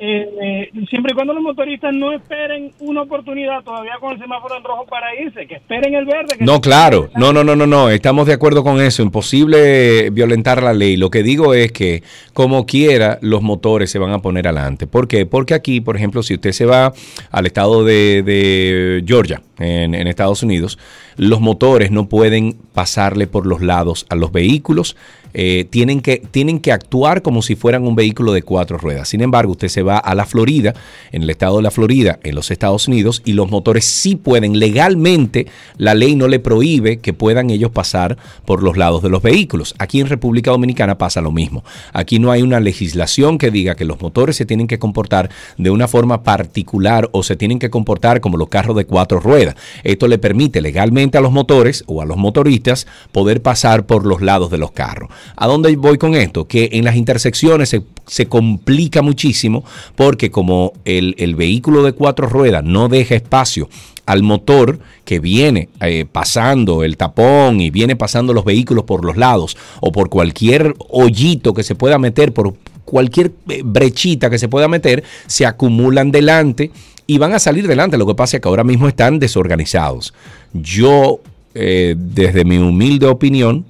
Eh, 0.00 0.28
eh, 0.42 0.70
siempre 0.90 1.12
y 1.12 1.14
cuando 1.14 1.32
los 1.34 1.42
motoristas 1.42 1.92
no 1.94 2.10
esperen 2.12 2.72
una 2.80 3.02
oportunidad 3.02 3.62
todavía 3.62 3.92
con 4.00 4.12
el 4.14 4.18
semáforo 4.18 4.56
en 4.56 4.64
rojo 4.64 4.86
para 4.86 5.14
irse, 5.20 5.46
que 5.46 5.56
esperen 5.56 5.94
el 5.94 6.06
verde. 6.06 6.36
Que 6.38 6.44
No, 6.44 6.60
claro. 6.60 7.08
No, 7.16 7.32
no, 7.32 7.44
no, 7.44 7.54
no, 7.54 7.66
no. 7.66 7.88
Estamos 7.90 8.26
de 8.26 8.32
acuerdo 8.32 8.64
con 8.64 8.80
eso. 8.80 9.02
Imposible 9.02 10.10
violentar 10.10 10.62
la 10.62 10.72
ley. 10.72 10.96
Lo 10.96 11.10
que 11.10 11.22
digo 11.22 11.54
es 11.54 11.70
que, 11.70 12.02
como 12.32 12.66
quiera, 12.66 13.18
los 13.20 13.42
motores 13.42 13.90
se 13.90 13.98
van 14.00 14.10
a 14.12 14.18
poner 14.20 14.48
adelante. 14.48 14.86
¿Por 14.86 15.06
qué? 15.06 15.24
Porque 15.26 15.54
aquí, 15.54 15.80
por 15.80 15.96
ejemplo, 15.96 16.22
si 16.24 16.34
usted 16.34 16.50
se 16.52 16.66
va 16.66 16.92
al 17.30 17.46
estado 17.46 17.84
de, 17.84 18.22
de 18.24 19.04
Georgia, 19.06 19.42
en, 19.58 19.94
en 19.94 20.06
Estados 20.06 20.42
Unidos, 20.42 20.78
los 21.16 21.40
motores 21.40 21.90
no 21.90 22.08
pueden 22.08 22.56
pasarle 22.72 23.26
por 23.26 23.44
los 23.46 23.60
lados 23.60 24.06
a 24.08 24.14
los 24.14 24.30
vehículos 24.32 24.47
vehículos 24.48 24.96
eh, 25.34 25.66
tienen, 25.70 26.00
que, 26.00 26.22
tienen 26.30 26.60
que 26.60 26.72
actuar 26.72 27.22
como 27.22 27.42
si 27.42 27.54
fueran 27.54 27.86
un 27.86 27.94
vehículo 27.94 28.32
de 28.32 28.42
cuatro 28.42 28.78
ruedas. 28.78 29.08
Sin 29.08 29.20
embargo, 29.20 29.52
usted 29.52 29.68
se 29.68 29.82
va 29.82 29.98
a 29.98 30.14
la 30.14 30.26
Florida, 30.26 30.74
en 31.12 31.22
el 31.22 31.30
estado 31.30 31.56
de 31.56 31.62
la 31.62 31.70
Florida, 31.70 32.18
en 32.22 32.34
los 32.34 32.50
Estados 32.50 32.88
Unidos, 32.88 33.22
y 33.24 33.32
los 33.32 33.50
motores 33.50 33.84
sí 33.84 34.16
pueden, 34.16 34.58
legalmente, 34.58 35.46
la 35.76 35.94
ley 35.94 36.16
no 36.16 36.28
le 36.28 36.40
prohíbe 36.40 36.98
que 36.98 37.12
puedan 37.12 37.50
ellos 37.50 37.70
pasar 37.70 38.16
por 38.44 38.62
los 38.62 38.76
lados 38.76 39.02
de 39.02 39.08
los 39.08 39.22
vehículos. 39.22 39.74
Aquí 39.78 40.00
en 40.00 40.08
República 40.08 40.50
Dominicana 40.50 40.98
pasa 40.98 41.20
lo 41.20 41.32
mismo. 41.32 41.64
Aquí 41.92 42.18
no 42.18 42.30
hay 42.30 42.42
una 42.42 42.60
legislación 42.60 43.38
que 43.38 43.50
diga 43.50 43.74
que 43.74 43.84
los 43.84 44.00
motores 44.00 44.36
se 44.36 44.46
tienen 44.46 44.66
que 44.66 44.78
comportar 44.78 45.30
de 45.56 45.70
una 45.70 45.88
forma 45.88 46.22
particular 46.22 47.08
o 47.12 47.22
se 47.22 47.36
tienen 47.36 47.58
que 47.58 47.70
comportar 47.70 48.20
como 48.20 48.36
los 48.36 48.48
carros 48.48 48.76
de 48.76 48.84
cuatro 48.86 49.20
ruedas. 49.20 49.56
Esto 49.84 50.08
le 50.08 50.18
permite 50.18 50.60
legalmente 50.60 51.18
a 51.18 51.20
los 51.20 51.32
motores 51.32 51.84
o 51.86 52.02
a 52.02 52.06
los 52.06 52.16
motoristas 52.16 52.86
poder 53.12 53.42
pasar 53.42 53.86
por 53.86 54.06
los 54.06 54.22
lados 54.22 54.50
de 54.50 54.58
los 54.58 54.72
carros. 54.72 55.10
¿A 55.36 55.46
dónde 55.46 55.74
voy 55.76 55.98
con 55.98 56.14
esto? 56.14 56.46
Que 56.46 56.70
en 56.72 56.84
las 56.84 56.96
intersecciones 56.96 57.68
se, 57.68 57.82
se 58.06 58.26
complica 58.26 59.02
muchísimo 59.02 59.64
porque 59.96 60.30
como 60.30 60.72
el, 60.84 61.14
el 61.18 61.34
vehículo 61.34 61.82
de 61.82 61.92
cuatro 61.92 62.28
ruedas 62.28 62.64
no 62.64 62.88
deja 62.88 63.14
espacio 63.14 63.68
al 64.08 64.22
motor 64.22 64.78
que 65.04 65.20
viene 65.20 65.68
eh, 65.82 66.06
pasando 66.10 66.82
el 66.82 66.96
tapón 66.96 67.60
y 67.60 67.68
viene 67.68 67.94
pasando 67.94 68.32
los 68.32 68.42
vehículos 68.42 68.84
por 68.84 69.04
los 69.04 69.18
lados 69.18 69.54
o 69.82 69.92
por 69.92 70.08
cualquier 70.08 70.74
hoyito 70.88 71.52
que 71.52 71.62
se 71.62 71.74
pueda 71.74 71.98
meter, 71.98 72.32
por 72.32 72.54
cualquier 72.86 73.32
eh, 73.50 73.60
brechita 73.62 74.30
que 74.30 74.38
se 74.38 74.48
pueda 74.48 74.66
meter, 74.66 75.04
se 75.26 75.44
acumulan 75.44 76.10
delante 76.10 76.70
y 77.06 77.18
van 77.18 77.34
a 77.34 77.38
salir 77.38 77.68
delante. 77.68 77.98
Lo 77.98 78.06
que 78.06 78.14
pasa 78.14 78.38
es 78.38 78.42
que 78.42 78.48
ahora 78.48 78.64
mismo 78.64 78.88
están 78.88 79.18
desorganizados. 79.18 80.14
Yo, 80.54 81.20
eh, 81.54 81.94
desde 81.98 82.46
mi 82.46 82.56
humilde 82.56 83.06
opinión, 83.06 83.66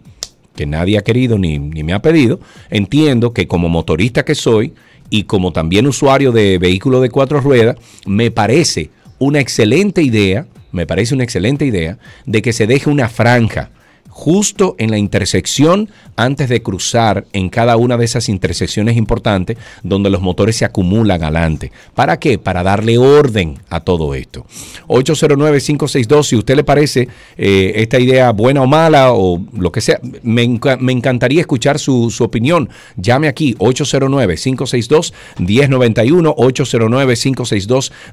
que 0.59 0.67
nadie 0.67 0.99
ha 0.99 1.03
querido 1.03 1.39
ni, 1.39 1.61
ni 1.61 1.85
me 1.85 1.93
ha 1.93 2.03
pedido, 2.03 2.41
entiendo 2.69 3.33
que 3.33 3.47
como 3.47 3.69
motorista 3.69 4.25
que 4.25 4.35
soy 4.35 4.75
y 5.09 5.23
como 5.23 5.53
también 5.53 5.87
usuario 5.87 6.33
de 6.33 6.59
vehículo 6.59 7.01
de 7.01 7.11
cuatro 7.11 7.41
ruedas, 7.41 7.77
me 8.07 8.33
parece 8.33 8.91
una 9.21 9.39
excelente 9.39 10.03
idea, 10.03 10.49
me 10.73 10.85
parece 10.85 11.15
una 11.15 11.23
excelente 11.23 11.65
idea 11.65 11.99
de 12.27 12.43
que 12.43 12.53
se 12.53 12.67
deje 12.67 12.91
una 12.91 13.09
franja 13.09 13.71
justo 14.09 14.75
en 14.79 14.91
la 14.91 14.99
intersección 14.99 15.89
antes 16.17 16.49
de 16.49 16.63
cruzar 16.63 17.27
en 17.33 17.49
cada 17.49 17.77
una 17.77 17.97
de 17.97 18.05
esas 18.05 18.29
intersecciones 18.29 18.97
importantes 18.97 19.57
donde 19.83 20.11
los 20.11 20.21
motores 20.21 20.57
se 20.57 20.65
acumulan 20.65 21.23
adelante. 21.23 21.71
¿Para 21.95 22.19
qué? 22.19 22.39
Para 22.39 22.65
darle 22.65 22.99
orden 22.99 23.59
a 23.71 23.79
todo 23.81 24.15
esto. 24.15 24.45
809-562, 24.89 26.25
si 26.25 26.35
a 26.35 26.39
usted 26.39 26.57
le 26.57 26.65
parece 26.65 27.09
eh, 27.37 27.75
esta 27.77 28.01
idea 28.01 28.33
buena 28.33 28.63
o 28.63 28.67
mala 28.67 29.13
o 29.13 29.41
lo 29.53 29.71
que 29.71 29.81
sea, 29.81 30.01
me, 30.23 30.59
me 30.81 30.93
encantaría 30.93 31.41
escuchar 31.41 31.79
su, 31.79 32.11
su 32.11 32.25
opinión. 32.25 32.69
Llame 32.97 33.29
aquí 33.29 33.55
809-562-1091, 33.55 36.35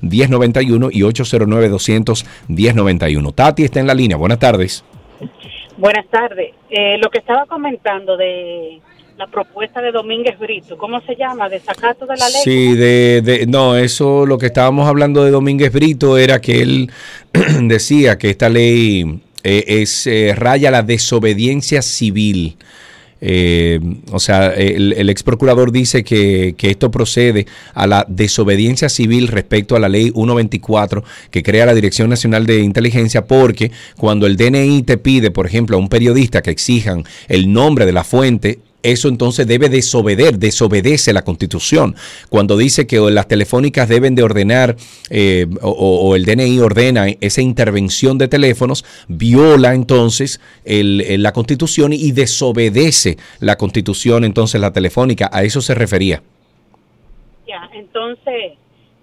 809-562-1091 0.02 0.90
y 0.94 1.02
809-200-1091. 1.02 3.34
Tati 3.34 3.64
está 3.64 3.80
en 3.80 3.88
la 3.88 3.94
línea. 3.94 4.18
Buenas 4.18 4.40
tardes. 4.40 4.84
Buenas 5.78 6.08
tardes. 6.10 6.52
Eh, 6.70 6.98
lo 6.98 7.10
que 7.10 7.20
estaba 7.20 7.46
comentando 7.46 8.16
de 8.18 8.80
la 9.18 9.28
propuesta 9.28 9.82
de 9.82 9.92
Domínguez 9.92 10.38
Brito, 10.40 10.78
¿cómo 10.78 11.02
se 11.02 11.16
llama? 11.16 11.48
Desacato 11.50 12.06
de 12.06 12.16
la 12.18 12.28
ley. 12.30 12.42
Sí, 12.44 12.76
de, 12.76 13.22
de- 13.22 13.46
no, 13.48 13.76
eso 13.78 14.26
lo 14.26 14.38
que 14.38 14.48
estábamos 14.48 14.88
hablando 14.88 15.24
de 15.24 15.32
Domínguez 15.32 15.72
Brito 15.72 16.18
era 16.18 16.40
que 16.42 16.62
él 16.62 16.92
decía 17.62 18.18
que 18.18 18.30
esta 18.30 18.50
ley 18.50 19.20
eh, 19.44 19.64
es 19.68 20.08
eh, 20.08 20.34
raya 20.36 20.72
la 20.72 20.82
desobediencia 20.84 21.82
civil. 21.82 22.58
Eh, 23.22 23.80
o 24.12 24.20
sea, 24.20 24.50
el, 24.50 24.94
el 24.94 25.10
ex 25.10 25.24
procurador 25.24 25.72
dice 25.72 26.04
que, 26.04 26.54
que 26.58 26.70
esto 26.70 26.92
procede 26.92 27.48
a 27.74 27.88
la 27.88 28.06
desobediencia 28.08 28.90
civil 28.90 29.28
respecto 29.30 29.76
a 29.76 29.80
la 29.80 29.90
ley 29.90 30.12
124 30.12 31.04
que 31.32 31.44
crea 31.44 31.66
la 31.66 31.74
Dirección 31.74 32.10
Nacional 32.10 32.46
de 32.46 32.60
Inteligencia 32.60 33.26
porque 33.26 33.72
cuando 33.98 34.28
el 34.28 34.38
DNI 34.38 34.84
te 34.84 34.98
pide, 34.98 35.32
por 35.32 35.48
ejemplo, 35.48 35.78
a 35.78 35.80
un 35.80 35.90
periodista 35.90 36.42
que 36.42 36.52
exijan 36.52 37.04
el 37.28 37.52
nombre 37.52 37.86
de 37.86 37.94
la 37.94 38.04
fuente, 38.04 38.60
eso 38.92 39.08
entonces 39.08 39.48
debe 39.48 39.70
desobedecer, 39.70 40.38
desobedece 40.38 41.14
la 41.14 41.24
constitución. 41.24 41.96
Cuando 42.30 42.58
dice 42.58 42.88
que 42.88 43.00
las 43.12 43.28
telefónicas 43.28 43.90
deben 43.90 44.16
de 44.16 44.24
ordenar 44.24 44.76
eh, 45.10 45.48
o, 45.62 45.70
o 45.72 46.16
el 46.16 46.26
DNI 46.26 46.60
ordena 46.60 47.08
esa 47.22 47.42
intervención 47.42 48.18
de 48.18 48.28
teléfonos, 48.28 48.86
viola 49.08 49.74
entonces 49.74 50.40
el- 50.64 51.02
el- 51.02 51.24
la 51.24 51.34
constitución 51.34 51.94
y 51.94 52.12
desobedece 52.12 53.18
la 53.40 53.58
constitución 53.58 54.24
entonces 54.24 54.60
la 54.62 54.72
telefónica. 54.74 55.30
A 55.32 55.44
eso 55.44 55.62
se 55.62 55.76
refería. 55.76 56.22
Ya, 57.48 57.70
entonces, 57.74 58.54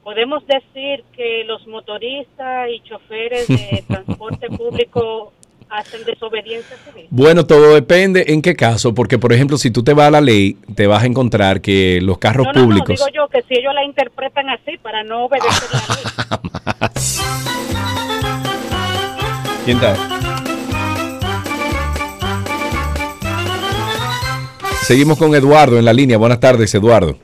podemos 0.03 0.43
decir 0.47 1.05
que 1.17 1.45
los 1.47 1.67
motoristas 1.67 2.69
y 2.71 2.81
choferes 2.89 3.47
de 3.49 3.85
transporte 3.89 4.49
público 4.49 5.33
hacen 5.73 6.05
desobediencia 6.05 6.77
civil. 6.77 7.07
Bueno, 7.11 7.47
todo 7.47 7.75
depende 7.75 8.27
en 8.29 8.43
qué 8.43 8.55
caso, 8.55 8.95
porque 8.95 9.19
por 9.19 9.33
ejemplo, 9.33 9.57
si 9.57 9.71
tú 9.71 9.83
te 9.83 9.95
vas 9.95 10.09
a 10.09 10.11
la 10.11 10.21
ley, 10.21 10.59
te 10.75 10.87
vas 10.87 11.03
a 11.03 11.07
encontrar 11.07 11.61
que 11.63 12.01
los 12.03 12.19
carros 12.19 12.47
no, 12.47 12.53
no, 12.53 12.65
públicos... 12.65 13.01
no, 13.01 13.07
digo 13.07 13.09
yo 13.15 13.29
que 13.29 13.43
si 13.43 13.55
ellos 13.59 13.73
la 13.75 13.83
interpretan 13.85 14.51
así 14.51 14.77
para 14.79 15.03
no 15.03 15.25
obedecer 15.25 15.69
la 15.73 15.81
ley. 15.95 16.05
¿Quién 19.65 19.77
está? 19.77 19.97
Seguimos 24.83 25.17
con 25.17 25.35
Eduardo 25.35 25.79
en 25.79 25.85
la 25.85 25.93
línea. 25.93 26.19
Buenas 26.19 26.41
tardes, 26.41 26.75
Eduardo. 26.75 27.17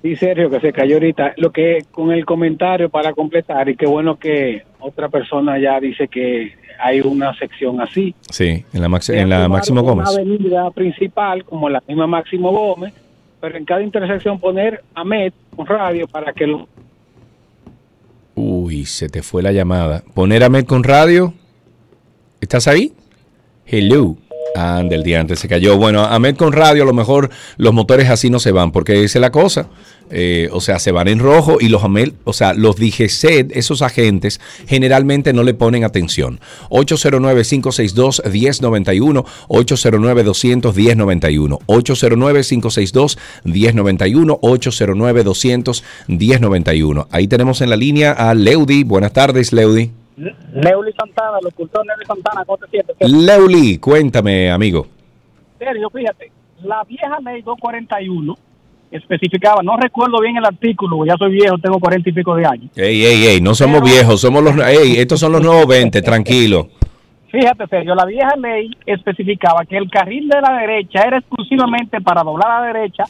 Sí, 0.00 0.14
Sergio, 0.16 0.48
que 0.48 0.60
se 0.60 0.72
cayó 0.72 0.94
ahorita. 0.94 1.34
Lo 1.38 1.50
que 1.50 1.84
con 1.90 2.12
el 2.12 2.24
comentario 2.24 2.88
para 2.88 3.12
completar, 3.12 3.68
y 3.68 3.76
qué 3.76 3.86
bueno 3.86 4.16
que 4.16 4.62
otra 4.78 5.08
persona 5.08 5.58
ya 5.58 5.80
dice 5.80 6.08
que 6.08 6.52
hay 6.78 7.00
una 7.00 7.34
sección 7.36 7.80
así. 7.80 8.14
Sí, 8.30 8.64
en 8.72 8.80
la, 8.82 8.88
Max- 8.88 9.10
en 9.10 9.28
la 9.28 9.48
Máximo 9.48 9.80
Una 9.82 9.90
Gómez. 9.90 10.08
avenida 10.08 10.70
principal, 10.70 11.44
como 11.44 11.68
la 11.68 11.82
misma 11.86 12.06
Máximo 12.06 12.50
Gómez, 12.52 12.92
pero 13.40 13.56
en 13.58 13.64
cada 13.64 13.82
intersección 13.82 14.38
poner 14.40 14.82
AMET 14.94 15.34
con 15.54 15.66
radio 15.66 16.06
para 16.08 16.32
que 16.32 16.46
lo 16.46 16.66
Uy, 18.36 18.84
se 18.84 19.08
te 19.08 19.22
fue 19.22 19.42
la 19.42 19.52
llamada. 19.52 20.02
Poner 20.12 20.42
a 20.42 20.48
Med 20.48 20.64
con 20.66 20.82
radio. 20.82 21.32
¿Estás 22.40 22.66
ahí? 22.66 22.92
Hello. 23.64 24.16
Anda, 24.54 24.94
el 24.94 25.02
día 25.02 25.20
antes 25.20 25.40
se 25.40 25.48
cayó. 25.48 25.76
Bueno, 25.76 26.04
a 26.04 26.20
con 26.34 26.52
radio, 26.52 26.84
a 26.84 26.86
lo 26.86 26.92
mejor 26.92 27.28
los 27.56 27.74
motores 27.74 28.08
así 28.08 28.30
no 28.30 28.38
se 28.38 28.52
van, 28.52 28.70
porque 28.70 29.02
esa 29.02 29.18
es 29.18 29.20
la 29.20 29.32
cosa. 29.32 29.66
Eh, 30.10 30.48
o 30.52 30.60
sea, 30.60 30.78
se 30.78 30.92
van 30.92 31.08
en 31.08 31.18
rojo 31.18 31.56
y 31.60 31.68
los 31.68 31.82
AMEL, 31.82 32.14
o 32.24 32.32
sea, 32.32 32.54
los 32.54 32.76
DGCED, 32.76 33.50
esos 33.52 33.82
agentes, 33.82 34.40
generalmente 34.68 35.32
no 35.32 35.42
le 35.42 35.54
ponen 35.54 35.82
atención. 35.82 36.38
809-562-1091, 36.70 39.24
809-200-1091, 39.48 41.58
809-562-1091, 41.66 44.38
809-200-1091. 46.08 47.06
Ahí 47.10 47.26
tenemos 47.26 47.60
en 47.60 47.70
la 47.70 47.76
línea 47.76 48.12
a 48.12 48.34
Leudi. 48.34 48.84
Buenas 48.84 49.12
tardes, 49.12 49.52
Leudi. 49.52 49.90
Neuli 50.16 50.92
Santana, 50.92 51.38
locutor 51.42 51.84
Neuli 51.86 52.04
Santana, 52.06 52.44
¿cómo 52.44 52.58
te 52.58 52.68
sientes? 52.68 52.96
Leuli, 53.00 53.78
cuéntame, 53.78 54.50
amigo. 54.50 54.86
Sergio, 55.58 55.90
fíjate, 55.90 56.30
la 56.62 56.84
vieja 56.84 57.18
ley 57.20 57.42
241 57.42 58.34
especificaba, 58.90 59.62
no 59.62 59.76
recuerdo 59.76 60.20
bien 60.20 60.36
el 60.36 60.44
artículo, 60.44 61.04
ya 61.04 61.16
soy 61.16 61.32
viejo, 61.32 61.58
tengo 61.58 61.80
cuarenta 61.80 62.10
y 62.10 62.12
pico 62.12 62.36
de 62.36 62.46
años. 62.46 62.70
Ey, 62.76 63.04
ey, 63.04 63.26
ey, 63.26 63.40
no 63.40 63.54
somos 63.54 63.82
viejos, 63.82 64.20
somos 64.20 64.42
los... 64.42 64.56
Ey, 64.66 64.98
estos 64.98 65.18
son 65.18 65.32
los 65.32 65.42
nuevos 65.42 65.66
20, 65.66 66.00
tranquilo. 66.02 66.68
Fíjate, 67.32 67.66
Sergio, 67.66 67.96
la 67.96 68.04
vieja 68.04 68.36
ley 68.36 68.70
especificaba 68.86 69.64
que 69.64 69.76
el 69.76 69.90
carril 69.90 70.28
de 70.28 70.40
la 70.40 70.56
derecha 70.58 71.02
era 71.02 71.18
exclusivamente 71.18 72.00
para 72.00 72.22
doblar 72.22 72.50
a 72.50 72.60
la 72.60 72.66
derecha 72.68 73.04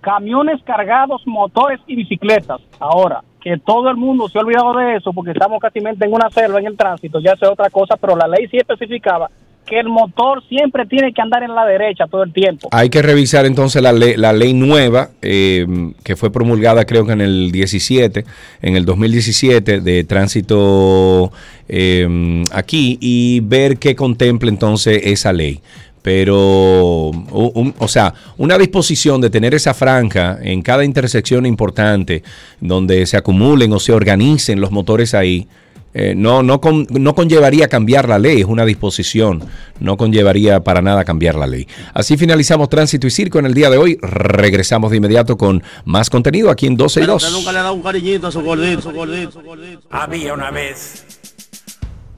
camiones 0.00 0.62
cargados, 0.62 1.22
motores 1.26 1.80
y 1.88 1.96
bicicletas. 1.96 2.60
Ahora, 2.78 3.22
que 3.42 3.58
todo 3.58 3.90
el 3.90 3.96
mundo 3.96 4.28
se 4.28 4.38
ha 4.38 4.42
olvidado 4.42 4.76
de 4.76 4.96
eso 4.96 5.12
porque 5.12 5.32
estamos 5.32 5.60
casi 5.60 5.80
en 5.80 6.12
una 6.12 6.30
selva 6.30 6.60
en 6.60 6.66
el 6.66 6.76
tránsito, 6.76 7.20
ya 7.20 7.32
es 7.32 7.42
otra 7.42 7.70
cosa, 7.70 7.96
pero 7.96 8.16
la 8.16 8.28
ley 8.28 8.46
sí 8.48 8.56
especificaba 8.56 9.28
que 9.66 9.78
el 9.78 9.88
motor 9.88 10.42
siempre 10.48 10.86
tiene 10.86 11.12
que 11.12 11.22
andar 11.22 11.42
en 11.42 11.54
la 11.54 11.64
derecha 11.64 12.06
todo 12.06 12.24
el 12.24 12.32
tiempo. 12.32 12.68
Hay 12.72 12.90
que 12.90 13.00
revisar 13.00 13.46
entonces 13.46 13.80
la 13.80 13.92
ley, 13.92 14.14
la 14.16 14.32
ley 14.32 14.54
nueva 14.54 15.10
eh, 15.22 15.66
que 16.02 16.16
fue 16.16 16.32
promulgada 16.32 16.84
creo 16.84 17.06
que 17.06 17.12
en 17.12 17.20
el 17.20 17.52
17, 17.52 18.24
en 18.62 18.76
el 18.76 18.84
2017 18.84 19.80
de 19.80 20.04
tránsito 20.04 21.32
eh, 21.68 22.42
aquí 22.52 22.98
y 23.00 23.40
ver 23.40 23.78
qué 23.78 23.94
contempla 23.94 24.48
entonces 24.48 25.00
esa 25.04 25.32
ley. 25.32 25.60
Pero, 26.02 27.10
u- 27.10 27.52
un- 27.54 27.74
o 27.78 27.88
sea, 27.88 28.12
una 28.36 28.58
disposición 28.58 29.20
de 29.20 29.30
tener 29.30 29.54
esa 29.54 29.72
franja 29.72 30.38
en 30.42 30.60
cada 30.62 30.84
intersección 30.84 31.46
importante 31.46 32.22
donde 32.60 33.06
se 33.06 33.16
acumulen 33.16 33.72
o 33.72 33.78
se 33.80 33.92
organicen 33.92 34.60
los 34.60 34.70
motores 34.72 35.14
ahí, 35.14 35.46
eh, 35.94 36.14
no, 36.16 36.42
no, 36.42 36.60
con- 36.60 36.86
no 36.90 37.14
conllevaría 37.14 37.68
cambiar 37.68 38.08
la 38.08 38.18
ley, 38.18 38.40
es 38.40 38.46
una 38.46 38.64
disposición, 38.64 39.44
no 39.78 39.96
conllevaría 39.98 40.60
para 40.60 40.80
nada 40.82 41.04
cambiar 41.04 41.34
la 41.34 41.46
ley. 41.46 41.68
Así 41.92 42.16
finalizamos 42.16 42.68
Tránsito 42.70 43.06
y 43.06 43.10
Circo 43.10 43.38
en 43.38 43.46
el 43.46 43.52
día 43.54 43.68
de 43.68 43.76
hoy. 43.76 43.98
Regresamos 44.00 44.90
de 44.90 44.96
inmediato 44.96 45.36
con 45.36 45.62
más 45.84 46.08
contenido 46.08 46.50
aquí 46.50 46.66
en 46.66 46.76
12 46.76 47.02
y 47.02 47.04
2. 47.06 47.22
Usted 47.22 47.36
nunca 47.36 47.52
le 47.52 47.58
ha 47.58 47.62
dado 47.62 47.74
un 47.74 47.82
cariñito 47.82 48.26
a 48.26 48.32
su 48.32 48.40
gordito, 48.42 48.80
su 48.80 48.90
gordito, 48.92 49.32
su 49.32 49.42
gordito. 49.42 49.82
Había 49.90 50.32
una 50.32 50.50
vez 50.50 51.04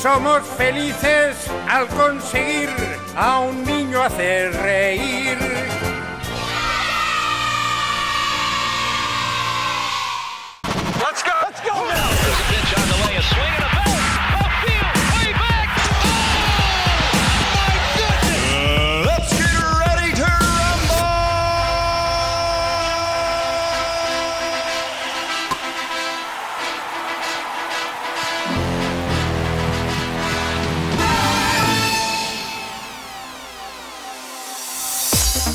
Somos 0.00 0.42
felices 0.56 1.36
al 1.68 1.86
conseguir 1.88 2.70
a 3.14 3.40
un 3.40 3.62
niño 3.64 4.02
hacer 4.02 4.50
reír. 4.54 5.49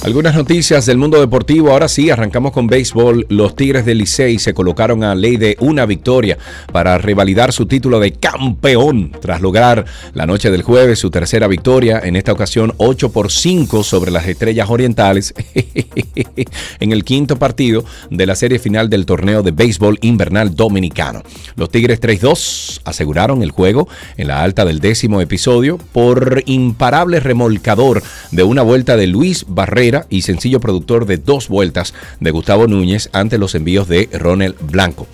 Algunas 0.05 0.35
noticias 0.35 0.85
del 0.85 0.99
mundo 0.99 1.19
deportivo. 1.19 1.71
Ahora 1.71 1.87
sí, 1.87 2.11
arrancamos 2.11 2.51
con 2.51 2.67
béisbol. 2.67 3.25
Los 3.27 3.55
Tigres 3.55 3.85
del 3.85 3.97
Licey 3.97 4.37
se 4.37 4.53
colocaron 4.53 5.03
a 5.03 5.15
ley 5.15 5.37
de 5.37 5.57
una 5.59 5.87
victoria 5.87 6.37
para 6.71 6.99
revalidar 6.99 7.51
su 7.51 7.65
título 7.65 7.99
de 7.99 8.11
campeón 8.11 9.13
tras 9.19 9.41
lograr 9.41 9.83
la 10.13 10.27
noche 10.27 10.51
del 10.51 10.61
jueves 10.61 10.99
su 10.99 11.09
tercera 11.09 11.47
victoria, 11.47 11.99
en 12.03 12.15
esta 12.15 12.33
ocasión 12.33 12.75
8 12.77 13.11
por 13.11 13.31
5 13.31 13.83
sobre 13.83 14.11
las 14.11 14.27
Estrellas 14.27 14.69
Orientales 14.69 15.33
en 16.79 16.91
el 16.91 17.03
quinto 17.03 17.39
partido 17.39 17.83
de 18.11 18.27
la 18.27 18.35
serie 18.35 18.59
final 18.59 18.91
del 18.91 19.07
torneo 19.07 19.41
de 19.41 19.53
béisbol 19.53 19.97
invernal 20.03 20.53
dominicano. 20.53 21.23
Los 21.55 21.71
Tigres 21.71 21.99
3-2 21.99 22.81
aseguraron 22.83 23.41
el 23.41 23.49
juego 23.49 23.89
en 24.17 24.27
la 24.27 24.43
alta 24.43 24.65
del 24.65 24.81
décimo 24.81 25.19
episodio 25.19 25.79
por 25.79 26.43
imparable 26.45 27.19
remolcador 27.19 28.03
de 28.29 28.43
una 28.43 28.61
vuelta 28.61 28.97
de 28.97 29.07
Luis 29.07 29.45
Barrera 29.47 29.94
y 30.09 30.23
sencillo 30.23 30.59
productor 30.59 31.05
de 31.05 31.17
dos 31.17 31.47
vueltas 31.47 31.93
de 32.19 32.31
Gustavo 32.31 32.67
Núñez 32.67 33.09
ante 33.13 33.37
los 33.37 33.55
envíos 33.55 33.87
de 33.87 34.09
Ronald 34.11 34.55
Blanco. 34.59 35.07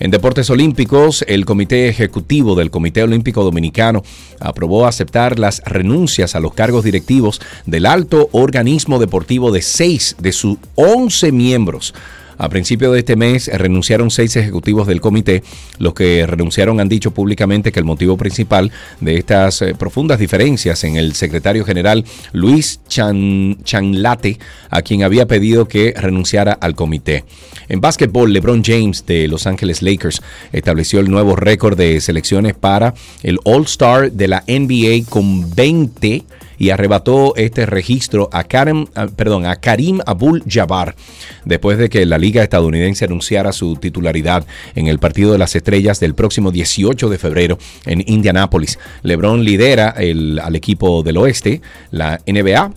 En 0.00 0.10
deportes 0.10 0.50
olímpicos, 0.50 1.24
el 1.28 1.44
Comité 1.44 1.88
Ejecutivo 1.88 2.56
del 2.56 2.70
Comité 2.70 3.02
Olímpico 3.02 3.44
Dominicano 3.44 4.02
aprobó 4.40 4.86
aceptar 4.86 5.38
las 5.38 5.62
renuncias 5.64 6.34
a 6.34 6.40
los 6.40 6.54
cargos 6.54 6.84
directivos 6.84 7.40
del 7.66 7.86
alto 7.86 8.28
organismo 8.32 8.98
deportivo 8.98 9.52
de 9.52 9.62
seis 9.62 10.16
de 10.18 10.32
sus 10.32 10.58
11 10.74 11.30
miembros. 11.32 11.94
A 12.38 12.48
principio 12.48 12.92
de 12.92 13.00
este 13.00 13.16
mes 13.16 13.48
renunciaron 13.52 14.10
seis 14.10 14.36
ejecutivos 14.36 14.86
del 14.86 15.00
comité. 15.00 15.42
Los 15.78 15.94
que 15.94 16.26
renunciaron 16.26 16.80
han 16.80 16.88
dicho 16.88 17.12
públicamente 17.12 17.72
que 17.72 17.78
el 17.78 17.84
motivo 17.84 18.16
principal 18.16 18.72
de 19.00 19.16
estas 19.16 19.62
eh, 19.62 19.74
profundas 19.74 20.18
diferencias 20.18 20.84
en 20.84 20.96
el 20.96 21.14
secretario 21.14 21.64
general 21.64 22.04
Luis 22.32 22.80
Chan, 22.88 23.58
Chanlate, 23.62 24.38
a 24.70 24.82
quien 24.82 25.02
había 25.02 25.26
pedido 25.26 25.68
que 25.68 25.94
renunciara 25.96 26.52
al 26.52 26.74
comité. 26.74 27.24
En 27.68 27.80
básquetbol, 27.80 28.32
LeBron 28.32 28.62
James 28.64 29.06
de 29.06 29.28
Los 29.28 29.46
Ángeles 29.46 29.82
Lakers 29.82 30.22
estableció 30.52 31.00
el 31.00 31.10
nuevo 31.10 31.36
récord 31.36 31.78
de 31.78 32.00
selecciones 32.00 32.54
para 32.54 32.94
el 33.22 33.38
All-Star 33.44 34.12
de 34.12 34.28
la 34.28 34.44
NBA 34.46 35.08
con 35.08 35.54
20 35.54 36.24
y 36.58 36.70
arrebató 36.70 37.34
este 37.36 37.66
registro 37.66 38.28
a 38.32 38.44
Karim, 38.44 38.86
a- 38.94 39.06
perdón, 39.06 39.46
a 39.46 39.56
Karim 39.56 40.00
Abul-Jabbar 40.06 40.94
después 41.44 41.78
de 41.78 41.88
que 41.88 42.04
la 42.06 42.18
liga 42.18 42.42
estadounidense 42.42 43.04
anunciara 43.04 43.52
su 43.52 43.76
titularidad 43.76 44.46
en 44.74 44.86
el 44.88 44.98
partido 44.98 45.32
de 45.32 45.38
las 45.38 45.54
estrellas 45.56 46.00
del 46.00 46.14
próximo 46.14 46.50
18 46.50 47.08
de 47.08 47.18
febrero 47.18 47.58
en 47.86 48.02
Indianápolis. 48.06 48.78
LeBron 49.02 49.44
lidera 49.44 49.90
el- 49.90 50.38
al 50.42 50.56
equipo 50.56 51.02
del 51.02 51.16
oeste, 51.16 51.60
la 51.90 52.20
NBA, 52.26 52.72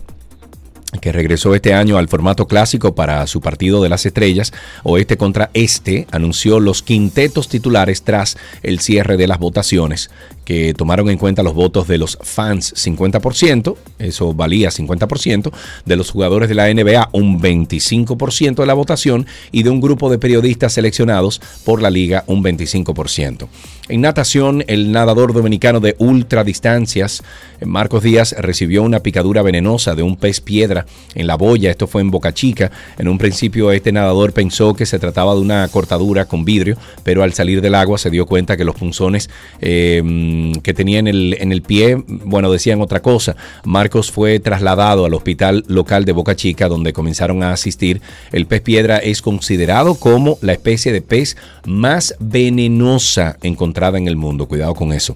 que 1.01 1.11
regresó 1.11 1.53
este 1.53 1.73
año 1.73 1.97
al 1.97 2.07
formato 2.07 2.47
clásico 2.47 2.95
para 2.95 3.27
su 3.27 3.41
partido 3.41 3.83
de 3.83 3.89
las 3.89 4.05
estrellas, 4.05 4.53
oeste 4.83 5.17
contra 5.17 5.49
este, 5.53 6.07
anunció 6.11 6.59
los 6.59 6.81
quintetos 6.81 7.49
titulares 7.49 8.03
tras 8.03 8.37
el 8.63 8.79
cierre 8.79 9.17
de 9.17 9.27
las 9.27 9.37
votaciones, 9.37 10.09
que 10.45 10.73
tomaron 10.73 11.09
en 11.09 11.17
cuenta 11.17 11.43
los 11.43 11.53
votos 11.53 11.89
de 11.89 11.97
los 11.97 12.17
fans 12.21 12.73
50%, 12.75 13.75
eso 13.99 14.33
valía 14.33 14.69
50%, 14.69 15.51
de 15.85 15.95
los 15.97 16.09
jugadores 16.09 16.47
de 16.47 16.55
la 16.55 16.73
NBA 16.73 17.09
un 17.11 17.41
25% 17.41 18.55
de 18.55 18.65
la 18.65 18.73
votación 18.73 19.27
y 19.51 19.63
de 19.63 19.69
un 19.69 19.81
grupo 19.81 20.09
de 20.09 20.19
periodistas 20.19 20.73
seleccionados 20.73 21.41
por 21.65 21.81
la 21.81 21.89
liga 21.89 22.23
un 22.27 22.43
25%. 22.43 23.49
En 23.89 24.01
natación, 24.01 24.63
el 24.67 24.91
nadador 24.91 25.33
dominicano 25.33 25.79
de 25.79 25.95
ultradistancias, 25.97 27.23
Marcos 27.65 28.03
Díaz, 28.03 28.35
recibió 28.37 28.83
una 28.83 28.99
picadura 29.01 29.41
venenosa 29.41 29.95
de 29.95 30.03
un 30.03 30.17
pez 30.17 30.41
piedra 30.41 30.85
en 31.15 31.27
la 31.27 31.35
boya. 31.35 31.71
Esto 31.71 31.87
fue 31.87 32.01
en 32.01 32.11
Boca 32.11 32.33
Chica. 32.33 32.71
En 32.97 33.07
un 33.07 33.17
principio, 33.17 33.71
este 33.71 33.91
nadador 33.91 34.33
pensó 34.33 34.73
que 34.73 34.85
se 34.85 34.99
trataba 34.99 35.33
de 35.33 35.41
una 35.41 35.67
cortadura 35.67 36.25
con 36.25 36.45
vidrio, 36.45 36.77
pero 37.03 37.23
al 37.23 37.33
salir 37.33 37.61
del 37.61 37.75
agua 37.75 37.97
se 37.97 38.09
dio 38.09 38.25
cuenta 38.25 38.57
que 38.57 38.63
los 38.63 38.75
punzones 38.75 39.29
eh, 39.61 40.53
que 40.63 40.73
tenía 40.73 40.99
en 40.99 41.07
el, 41.07 41.37
en 41.39 41.51
el 41.51 41.61
pie, 41.61 42.03
bueno, 42.07 42.51
decían 42.51 42.81
otra 42.81 43.01
cosa. 43.01 43.35
Marcos 43.63 44.11
fue 44.11 44.39
trasladado 44.39 45.05
al 45.05 45.13
hospital 45.13 45.63
local 45.67 46.05
de 46.05 46.11
Boca 46.11 46.35
Chica, 46.35 46.67
donde 46.67 46.93
comenzaron 46.93 47.43
a 47.43 47.51
asistir. 47.53 48.01
El 48.31 48.45
pez 48.45 48.61
piedra 48.61 48.97
es 48.97 49.21
considerado 49.21 49.95
como 49.95 50.37
la 50.41 50.53
especie 50.53 50.91
de 50.91 51.01
pez 51.01 51.37
más 51.65 52.15
venenosa 52.19 53.37
encontrada 53.41 53.97
en 53.97 54.07
el 54.07 54.15
mundo. 54.15 54.47
Cuidado 54.47 54.75
con 54.75 54.93
eso. 54.93 55.15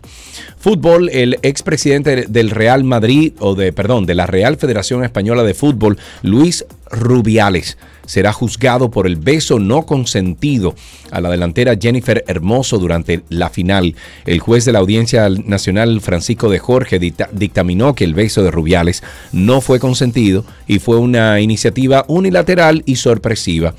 Fútbol, 0.57 1.09
el 1.09 1.39
expresidente 1.41 2.27
del 2.32 2.49
Real 2.49 2.84
Madrid, 2.84 3.34
o 3.40 3.56
de, 3.56 3.74
perdón, 3.74 4.06
de 4.06 4.16
la 4.16 4.26
Real 4.26 4.58
Federación 4.58 5.03
Española 5.03 5.44
de 5.44 5.53
Fútbol, 5.53 5.98
Luis 6.22 6.66
Rubiales, 6.90 7.78
será 8.06 8.34
juzgado 8.34 8.91
por 8.91 9.08
el 9.08 9.16
beso 9.16 9.60
no 9.60 9.86
consentido 9.86 10.76
a 11.12 11.22
la 11.22 11.30
delantera 11.30 11.78
Jennifer 11.80 12.24
Hermoso 12.28 12.78
durante 12.78 13.22
la 13.30 13.49
final. 13.49 13.95
El 14.26 14.40
juez 14.40 14.66
de 14.66 14.74
la 14.74 14.80
Audiencia 14.80 15.30
Nacional 15.30 16.02
Francisco 16.02 16.49
de 16.49 16.60
Jorge 16.60 16.99
dicta- 16.99 17.30
dictaminó 17.32 17.95
que 17.95 18.03
el 18.03 18.14
beso 18.14 18.44
de 18.44 18.52
Rubiales 18.52 19.03
no 19.32 19.62
fue 19.62 19.80
consentido 19.80 20.44
y 20.68 20.80
fue 20.80 20.98
una 20.98 21.40
iniciativa 21.40 22.03
unilateral 22.08 22.84
y 22.86 22.98
sorpresiva. 22.98 23.74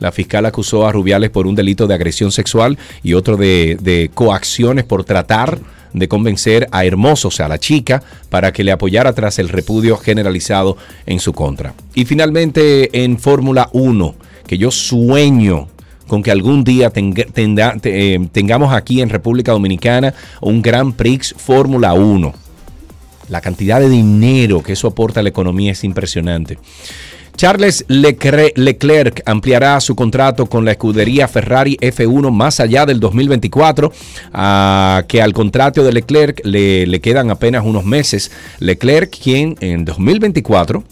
La 0.00 0.12
fiscal 0.12 0.44
acusó 0.44 0.86
a 0.86 0.92
Rubiales 0.92 1.30
por 1.30 1.46
un 1.46 1.54
delito 1.54 1.86
de 1.86 1.94
agresión 1.94 2.32
sexual 2.32 2.76
y 3.02 3.14
otro 3.14 3.36
de, 3.36 3.78
de 3.80 4.10
coacciones 4.12 4.84
por 4.84 5.04
tratar 5.04 5.58
de 5.96 6.08
convencer 6.08 6.68
a 6.72 6.84
Hermoso, 6.84 7.28
o 7.28 7.30
sea, 7.30 7.46
a 7.46 7.48
la 7.48 7.58
chica, 7.58 8.02
para 8.28 8.52
que 8.52 8.62
le 8.62 8.70
apoyara 8.70 9.14
tras 9.14 9.38
el 9.38 9.48
repudio 9.48 9.96
generalizado 9.96 10.76
en 11.06 11.18
su 11.20 11.32
contra. 11.32 11.74
Y 11.94 12.04
finalmente 12.04 13.02
en 13.02 13.18
Fórmula 13.18 13.70
1, 13.72 14.14
que 14.46 14.58
yo 14.58 14.70
sueño 14.70 15.68
con 16.06 16.22
que 16.22 16.30
algún 16.30 16.64
día 16.64 16.92
eh, 16.94 18.28
tengamos 18.30 18.72
aquí 18.72 19.00
en 19.00 19.08
República 19.08 19.52
Dominicana 19.52 20.14
un 20.40 20.62
Grand 20.62 20.94
Prix 20.94 21.34
Fórmula 21.36 21.94
1. 21.94 22.32
La 23.28 23.40
cantidad 23.40 23.80
de 23.80 23.88
dinero 23.88 24.62
que 24.62 24.74
eso 24.74 24.86
aporta 24.86 25.20
a 25.20 25.22
la 25.22 25.30
economía 25.30 25.72
es 25.72 25.82
impresionante. 25.82 26.58
Charles 27.36 27.84
Leclerc 27.88 29.22
ampliará 29.26 29.78
su 29.80 29.94
contrato 29.94 30.46
con 30.46 30.64
la 30.64 30.72
escudería 30.72 31.28
Ferrari 31.28 31.76
F1 31.80 32.30
más 32.30 32.60
allá 32.60 32.86
del 32.86 32.98
2024, 32.98 33.92
ah, 34.32 35.04
que 35.06 35.20
al 35.20 35.34
contrato 35.34 35.84
de 35.84 35.92
Leclerc 35.92 36.40
le, 36.44 36.86
le 36.86 37.00
quedan 37.00 37.30
apenas 37.30 37.64
unos 37.64 37.84
meses. 37.84 38.30
Leclerc, 38.58 39.10
quien 39.22 39.56
en 39.60 39.84
2024 39.84 40.82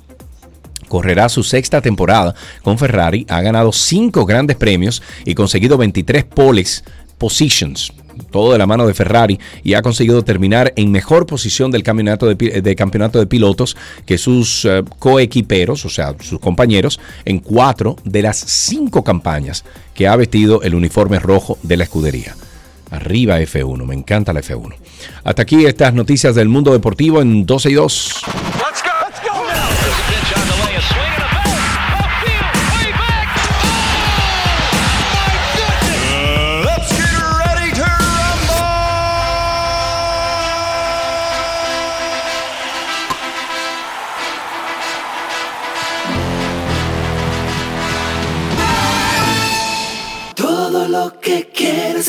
correrá 0.89 1.29
su 1.29 1.43
sexta 1.43 1.81
temporada 1.81 2.35
con 2.63 2.79
Ferrari, 2.79 3.27
ha 3.29 3.41
ganado 3.41 3.73
cinco 3.73 4.27
grandes 4.27 4.57
premios 4.57 5.03
y 5.25 5.35
conseguido 5.35 5.79
23 5.79 6.25
poles 6.25 6.85
positions, 7.19 7.93
todo 8.31 8.53
de 8.53 8.59
la 8.59 8.67
mano 8.67 8.87
de 8.87 8.95
Ferrari, 8.95 9.39
y 9.63 9.75
ha 9.75 9.83
conseguido 9.83 10.23
terminar 10.23 10.73
en 10.77 10.91
mejor 10.91 11.27
posición 11.27 11.71
del 11.71 11.83
campeonato 11.83 12.27
de, 12.27 12.35
de 12.35 12.77
campeonato 12.77 13.19
de 13.19 13.27
pilotos 13.27 13.77
que 14.07 14.19
sus 14.19 14.65
eh, 14.65 14.83
coequiperos, 14.99 15.85
o 15.85 15.89
sea, 15.89 16.15
sus 16.21 16.41
compañeros, 16.41 17.01
en 17.25 17.39
cuatro 17.39 17.97
de 18.05 18.23
las 18.23 18.37
cinco 18.37 19.05
campañas 19.05 19.65
que 19.95 20.09
ha 20.09 20.17
vestido 20.17 20.63
el 20.63 20.75
uniforme 20.75 21.19
rojo 21.19 21.59
de 21.63 21.77
la 21.77 21.85
escudería. 21.85 22.35
Arriba 22.91 23.41
F1, 23.41 23.85
me 23.85 23.95
encanta 23.95 24.33
la 24.33 24.41
F1. 24.41 24.75
Hasta 25.25 25.43
aquí 25.43 25.65
estas 25.65 25.95
noticias 25.95 26.35
del 26.35 26.49
mundo 26.49 26.73
deportivo 26.73 27.21
en 27.21 27.45
12 27.45 27.71
y 27.71 27.75
2. 27.75 28.15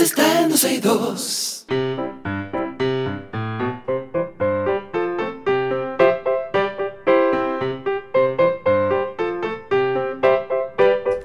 Está 0.05 0.41
en 0.41 0.49
12 0.49 0.73
y 0.73 0.79
2. 0.81 1.65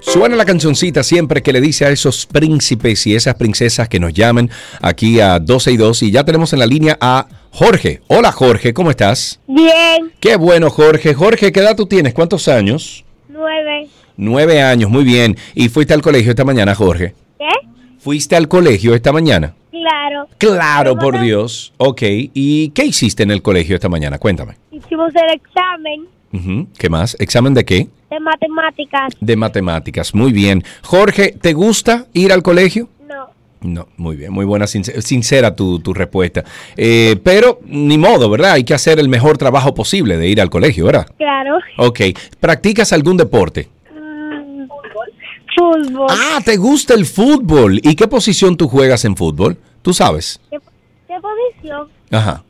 Suena 0.00 0.34
la 0.34 0.44
cancioncita 0.46 1.02
siempre 1.02 1.42
que 1.42 1.52
le 1.52 1.60
dice 1.60 1.84
a 1.84 1.90
esos 1.90 2.24
príncipes 2.24 3.06
y 3.06 3.14
esas 3.14 3.34
princesas 3.34 3.88
que 3.88 4.00
nos 4.00 4.14
llamen 4.14 4.50
aquí 4.80 5.20
a 5.20 5.38
12 5.38 5.72
y 5.72 5.76
2 5.76 6.02
y 6.04 6.10
ya 6.10 6.24
tenemos 6.24 6.52
en 6.54 6.58
la 6.58 6.66
línea 6.66 6.96
a 7.00 7.26
Jorge. 7.52 8.00
Hola 8.08 8.32
Jorge, 8.32 8.72
¿cómo 8.72 8.90
estás? 8.90 9.40
Bien, 9.46 10.10
Qué 10.18 10.36
bueno 10.36 10.70
Jorge. 10.70 11.12
Jorge, 11.14 11.52
¿qué 11.52 11.60
edad 11.60 11.76
tú 11.76 11.86
tienes? 11.86 12.14
¿Cuántos 12.14 12.48
años? 12.48 13.04
nueve. 13.28 13.88
Nueve 14.16 14.62
años, 14.62 14.90
muy 14.90 15.04
bien. 15.04 15.36
¿Y 15.54 15.68
fuiste 15.68 15.92
al 15.94 16.02
colegio 16.02 16.30
esta 16.30 16.44
mañana, 16.44 16.74
Jorge? 16.74 17.14
¿Fuiste 18.00 18.34
al 18.36 18.48
colegio 18.48 18.94
esta 18.94 19.12
mañana? 19.12 19.54
Claro. 19.70 20.26
Claro, 20.38 20.96
por 20.96 21.20
Dios. 21.20 21.72
Ok, 21.76 22.02
¿y 22.02 22.70
qué 22.70 22.84
hiciste 22.86 23.22
en 23.22 23.30
el 23.30 23.42
colegio 23.42 23.74
esta 23.74 23.88
mañana? 23.88 24.18
Cuéntame. 24.18 24.54
Hicimos 24.70 25.12
el 25.14 25.30
examen. 25.34 26.66
¿Qué 26.78 26.88
más? 26.88 27.16
¿Examen 27.20 27.54
de 27.54 27.64
qué? 27.64 27.88
De 28.10 28.20
matemáticas. 28.20 29.12
De 29.20 29.36
matemáticas. 29.36 30.14
Muy 30.14 30.32
bien. 30.32 30.62
Jorge, 30.82 31.34
¿te 31.40 31.52
gusta 31.52 32.06
ir 32.12 32.32
al 32.32 32.42
colegio? 32.42 32.88
No. 33.06 33.28
No, 33.62 33.88
muy 33.98 34.16
bien, 34.16 34.32
muy 34.32 34.44
buena, 34.46 34.64
sincer- 34.66 35.02
sincera 35.02 35.54
tu, 35.54 35.80
tu 35.80 35.92
respuesta. 35.92 36.44
Eh, 36.76 37.16
pero 37.22 37.60
ni 37.66 37.98
modo, 37.98 38.30
¿verdad? 38.30 38.52
Hay 38.52 38.64
que 38.64 38.72
hacer 38.74 38.98
el 38.98 39.08
mejor 39.08 39.36
trabajo 39.38 39.74
posible 39.74 40.16
de 40.16 40.28
ir 40.28 40.40
al 40.40 40.48
colegio, 40.50 40.86
¿verdad? 40.86 41.06
Claro. 41.18 41.58
Ok. 41.76 42.00
¿Practicas 42.38 42.92
algún 42.94 43.16
deporte? 43.18 43.68
Fútbol. 45.60 46.06
Ah, 46.10 46.40
¿te 46.44 46.56
gusta 46.56 46.94
el 46.94 47.04
fútbol? 47.04 47.78
¿Y 47.82 47.94
qué 47.94 48.08
posición 48.08 48.56
tú 48.56 48.66
juegas 48.68 49.04
en 49.04 49.14
fútbol? 49.16 49.58
¿Tú 49.82 49.92
sabes? 49.92 50.40
¿Qué, 50.50 50.58
qué 51.06 51.14
posición? 51.20 51.88
Ajá. 52.10 52.42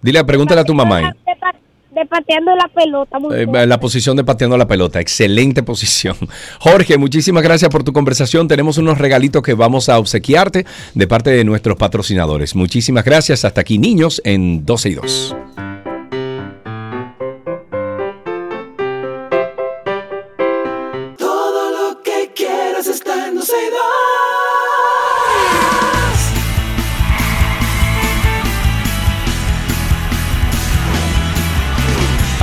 Dile, 0.00 0.24
pregúntale 0.24 0.60
a 0.60 0.64
tu 0.64 0.74
mamá. 0.74 0.96
ahí. 0.98 1.04
De, 1.04 1.36
pa- 1.40 1.54
de 2.00 2.06
pateando 2.06 2.54
la 2.54 2.68
pelota. 2.68 3.18
Muy 3.18 3.34
Eh, 3.36 3.46
bien. 3.46 3.68
la 3.68 3.78
posición 3.80 4.16
de 4.16 4.24
pateando 4.24 4.56
la 4.56 4.66
pelota, 4.68 5.00
excelente 5.00 5.62
posición. 5.72 6.16
Jorge, 6.60 6.96
muchísimas 6.98 7.42
gracias 7.42 7.68
por 7.70 7.82
tu 7.84 7.92
conversación. 7.92 8.46
Tenemos 8.48 8.78
unos 8.78 8.98
regalitos 8.98 9.42
que 9.42 9.54
vamos 9.54 9.88
a 9.88 9.98
obsequiarte 9.98 10.64
de 10.94 11.06
parte 11.06 11.30
de 11.30 11.44
nuestros 11.44 11.76
patrocinadores. 11.76 12.54
Muchísimas 12.54 13.04
gracias. 13.04 13.44
Hasta 13.44 13.60
aquí, 13.60 13.78
niños, 13.78 14.22
en 14.24 14.64
12 14.64 14.88
y 14.88 14.94
2. 14.94 15.36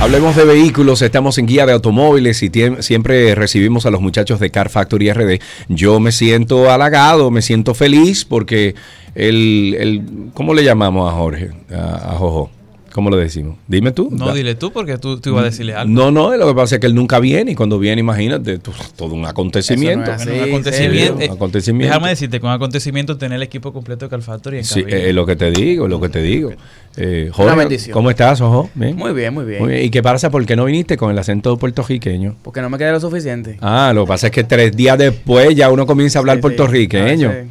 Hablemos 0.00 0.34
de 0.34 0.46
vehículos, 0.46 1.02
estamos 1.02 1.36
en 1.36 1.46
guía 1.46 1.66
de 1.66 1.74
automóviles 1.74 2.42
y 2.42 2.50
siempre 2.80 3.34
recibimos 3.34 3.84
a 3.84 3.90
los 3.90 4.00
muchachos 4.00 4.40
de 4.40 4.48
Car 4.48 4.70
Factory 4.70 5.12
RD. 5.12 5.40
Yo 5.68 6.00
me 6.00 6.10
siento 6.10 6.70
halagado, 6.70 7.30
me 7.30 7.42
siento 7.42 7.74
feliz 7.74 8.24
porque 8.24 8.74
el, 9.14 9.76
el 9.78 10.02
¿cómo 10.32 10.54
le 10.54 10.64
llamamos 10.64 11.12
a 11.12 11.14
Jorge? 11.14 11.50
A 11.70 12.16
Jojo. 12.16 12.50
¿Cómo 12.92 13.08
lo 13.10 13.16
decimos? 13.16 13.56
Dime 13.68 13.92
tú. 13.92 14.08
No, 14.10 14.26
Da- 14.26 14.34
dile 14.34 14.54
tú 14.54 14.72
porque 14.72 14.98
tú, 14.98 15.20
tú 15.20 15.30
ibas 15.30 15.42
a 15.42 15.44
decirle 15.46 15.74
algo. 15.74 15.92
No, 15.92 16.10
no, 16.10 16.36
lo 16.36 16.48
que 16.48 16.54
pasa 16.54 16.74
es 16.76 16.80
que 16.80 16.86
él 16.86 16.94
nunca 16.94 17.18
viene 17.20 17.52
y 17.52 17.54
cuando 17.54 17.78
viene, 17.78 18.00
imagínate, 18.00 18.58
tú- 18.58 18.72
todo 18.96 19.14
un 19.14 19.24
acontecimiento. 19.26 20.10
Bueno, 20.14 20.32
un 20.34 20.48
acontecimiento. 20.48 21.18
Sí, 21.20 21.26
un 21.28 21.32
acontecimiento. 21.36 21.94
Déjame 21.94 22.08
decirte, 22.10 22.40
con 22.40 22.50
acontecimiento 22.50 23.16
tener 23.16 23.36
el 23.36 23.42
equipo 23.42 23.72
completo 23.72 24.06
de 24.06 24.10
Car 24.10 24.22
Factory 24.22 24.58
en 24.58 24.64
Sí, 24.64 24.84
es 24.86 25.14
lo 25.14 25.24
que 25.26 25.36
te 25.36 25.50
digo, 25.50 25.84
es 25.86 25.90
lo 25.90 26.00
que 26.00 26.08
te 26.08 26.22
digo. 26.22 26.50
Eh, 26.96 27.26
Una 27.26 27.34
Jorge, 27.34 27.56
bendición. 27.56 27.92
¿cómo 27.94 28.10
estás, 28.10 28.40
Ojo? 28.40 28.68
¿Bien? 28.74 28.96
Muy 28.96 29.12
bien, 29.12 29.32
muy 29.32 29.44
bien. 29.44 29.84
¿Y 29.84 29.90
qué 29.90 30.02
pasa? 30.02 30.30
¿Por 30.30 30.44
qué 30.44 30.56
no 30.56 30.64
viniste 30.64 30.96
con 30.96 31.10
el 31.12 31.18
acento 31.18 31.56
puertorriqueño? 31.56 32.34
Porque 32.42 32.60
no 32.60 32.68
me 32.68 32.78
queda 32.78 32.92
lo 32.92 33.00
suficiente. 33.00 33.56
Ah, 33.60 33.92
lo 33.94 34.04
que 34.04 34.08
pasa 34.08 34.26
es 34.26 34.32
que 34.32 34.42
tres 34.44 34.76
días 34.76 34.98
después 34.98 35.54
ya 35.54 35.70
uno 35.70 35.86
comienza 35.86 36.18
a 36.18 36.20
hablar 36.20 36.36
Sí, 36.36 36.38
sí. 36.38 36.42
puertorriqueño. 36.42 37.28
Ah, 37.30 37.42
sí. 37.44 37.48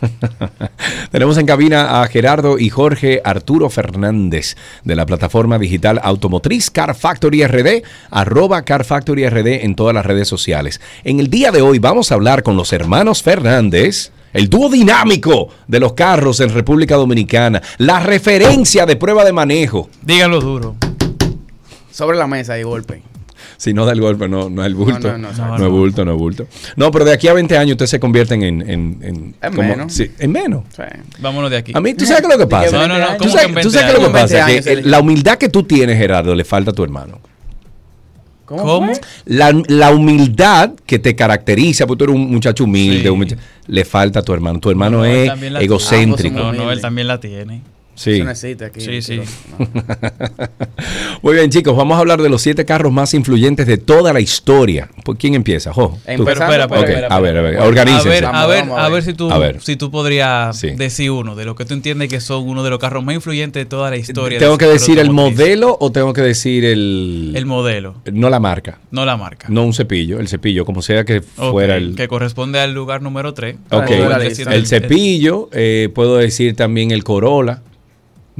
Tenemos 1.10 1.38
en 1.38 1.46
cabina 1.46 2.02
a 2.02 2.06
Gerardo 2.06 2.58
y 2.58 2.68
Jorge 2.68 3.20
Arturo 3.24 3.70
Fernández 3.70 4.56
de 4.84 4.96
la 4.96 5.06
plataforma 5.06 5.58
digital 5.58 6.00
automotriz 6.02 6.70
Car 6.70 6.94
Factory 6.94 7.46
RD, 7.46 7.82
arroba 8.10 8.62
Car 8.62 8.84
Factory 8.84 9.28
RD 9.28 9.64
en 9.64 9.74
todas 9.74 9.94
las 9.94 10.06
redes 10.06 10.28
sociales. 10.28 10.80
En 11.04 11.20
el 11.20 11.28
día 11.28 11.50
de 11.50 11.62
hoy 11.62 11.78
vamos 11.78 12.10
a 12.10 12.14
hablar 12.14 12.42
con 12.42 12.56
los 12.56 12.72
hermanos 12.72 13.22
Fernández, 13.22 14.12
el 14.32 14.48
dúo 14.48 14.70
dinámico 14.70 15.48
de 15.66 15.80
los 15.80 15.94
carros 15.94 16.40
en 16.40 16.50
República 16.50 16.96
Dominicana, 16.96 17.62
la 17.78 18.00
referencia 18.00 18.86
de 18.86 18.96
prueba 18.96 19.24
de 19.24 19.32
manejo. 19.32 19.88
Díganlo 20.02 20.40
duro. 20.40 20.76
Sobre 21.90 22.16
la 22.16 22.26
mesa 22.26 22.58
y 22.58 22.62
golpe. 22.62 23.02
Si 23.60 23.74
no 23.74 23.84
da 23.84 23.92
el 23.92 24.00
golpe, 24.00 24.26
no, 24.26 24.48
no 24.48 24.62
es 24.62 24.68
el 24.68 24.74
bulto. 24.74 25.12
No, 25.12 25.18
no, 25.18 25.32
no, 25.32 25.46
no, 25.48 25.58
no. 25.58 25.64
es 25.66 25.70
bulto, 25.70 26.02
no 26.06 26.12
es 26.12 26.18
bulto. 26.18 26.46
No, 26.76 26.90
pero 26.90 27.04
de 27.04 27.12
aquí 27.12 27.28
a 27.28 27.34
20 27.34 27.58
años 27.58 27.72
ustedes 27.72 27.90
se 27.90 28.00
convierten 28.00 28.42
en... 28.42 28.62
En, 28.62 28.98
en, 29.02 29.34
En 29.42 29.54
como- 29.54 29.68
menos. 29.68 29.92
sí, 29.92 30.10
en 30.18 30.32
menos. 30.32 30.64
Vámonos 31.18 31.50
de 31.50 31.58
aquí. 31.58 31.72
A 31.74 31.80
mí, 31.82 31.92
¿tú 31.92 32.06
sabes 32.06 32.22
qué 32.22 32.26
es 32.28 32.32
lo 32.32 32.38
que 32.38 32.46
pasa? 32.48 32.74
No, 32.74 32.88
no, 32.88 32.98
no. 32.98 33.06
¿Tú 33.18 33.18
¿cómo 33.18 33.30
sabes, 33.32 33.48
que 33.48 33.60
tú 33.60 33.68
20 33.68 33.70
sabes 33.70 33.84
qué 33.84 33.96
es 33.98 34.02
lo 34.02 34.08
que 34.08 34.12
pasa? 34.18 34.46
20 34.46 34.74
Que 34.76 34.82
la 34.88 35.00
humildad 35.00 35.36
que 35.36 35.50
tú 35.50 35.62
tienes, 35.64 35.98
Gerardo, 35.98 36.34
le 36.34 36.44
falta 36.44 36.70
a 36.70 36.74
tu 36.74 36.82
hermano. 36.82 37.20
¿Cómo? 38.46 38.90
La, 39.26 39.52
la 39.68 39.90
humildad 39.92 40.70
que 40.86 40.98
te 40.98 41.14
caracteriza, 41.14 41.86
porque 41.86 41.98
tú 41.98 42.04
eres 42.12 42.16
un 42.16 42.30
muchacho 42.32 42.64
humilde, 42.64 43.36
le 43.66 43.84
falta 43.84 44.20
a 44.20 44.22
tu 44.22 44.32
hermano. 44.32 44.58
Tu 44.58 44.70
hermano 44.70 44.98
No, 44.98 45.04
es 45.04 45.30
egocéntrico. 45.60 46.34
tiene. 46.34 46.56
No, 46.56 46.64
no, 46.64 46.72
él 46.72 46.80
también 46.80 47.06
la 47.08 47.20
tiene. 47.20 47.60
Sí. 48.00 48.12
Eso 48.12 48.24
no 48.24 48.30
existe 48.30 48.64
aquí. 48.64 48.80
Sí, 48.80 49.02
sí. 49.02 49.20
Muy 51.22 51.34
bien, 51.34 51.50
chicos, 51.50 51.76
vamos 51.76 51.98
a 51.98 52.00
hablar 52.00 52.22
de 52.22 52.30
los 52.30 52.40
siete 52.40 52.64
carros 52.64 52.90
más 52.90 53.12
influyentes 53.12 53.66
de 53.66 53.76
toda 53.76 54.14
la 54.14 54.20
historia. 54.20 54.88
¿Por 55.04 55.18
quién 55.18 55.34
empieza? 55.34 55.70
Jo, 55.74 55.88
tú. 55.90 55.98
Pero 56.06 56.22
espera, 56.30 56.62
espera, 56.64 56.64
espera, 56.80 57.06
A 57.08 57.20
ver, 57.20 57.36
a 57.36 57.40
espera. 57.40 57.60
ver, 57.60 57.68
organícense. 57.68 58.08
A 58.08 58.10
ver, 58.10 58.24
a 58.24 58.46
ver, 58.46 58.64
a 58.70 58.88
ver 58.88 59.02
si 59.02 59.12
tú, 59.12 59.30
A 59.30 59.36
ver. 59.38 59.60
si 59.60 59.76
tú 59.76 59.90
podrías 59.90 60.56
Sí. 60.58 60.70
decir 60.70 61.10
uno 61.10 61.36
de 61.36 61.44
lo 61.44 61.54
que 61.54 61.66
tú 61.66 61.74
entiendes 61.74 62.08
que 62.08 62.20
son 62.20 62.48
uno 62.48 62.62
de 62.62 62.70
los 62.70 62.78
carros 62.78 63.04
más 63.04 63.14
influyentes 63.14 63.60
de 63.60 63.66
toda 63.66 63.90
la 63.90 63.98
historia. 63.98 64.38
¿Tengo 64.38 64.56
que 64.56 64.66
decir 64.66 64.98
el 64.98 65.10
modelo 65.10 65.76
o 65.78 65.92
tengo 65.92 66.14
que 66.14 66.22
decir 66.22 66.64
el... 66.64 67.32
El 67.36 67.44
modelo, 67.44 67.96
No 68.10 68.30
la 68.30 68.40
marca. 68.40 68.78
no 68.90 69.04
la 69.04 69.18
marca. 69.18 69.46
No 69.50 69.62
un 69.64 69.74
cepillo, 69.74 70.20
el 70.20 70.28
cepillo, 70.28 70.64
como 70.64 70.80
sea 70.80 71.04
que 71.04 71.20
fuera 71.20 71.76
el... 71.76 71.96
Que 71.96 72.08
corresponde 72.08 72.60
al 72.60 72.72
lugar 72.72 73.02
número 73.02 73.34
3. 73.34 73.56
Ok, 73.70 73.90
el 73.90 74.66
cepillo, 74.66 75.50
eh, 75.52 75.90
puedo 75.94 76.16
decir 76.16 76.56
también 76.56 76.92
el 76.92 77.04
Corolla. 77.04 77.60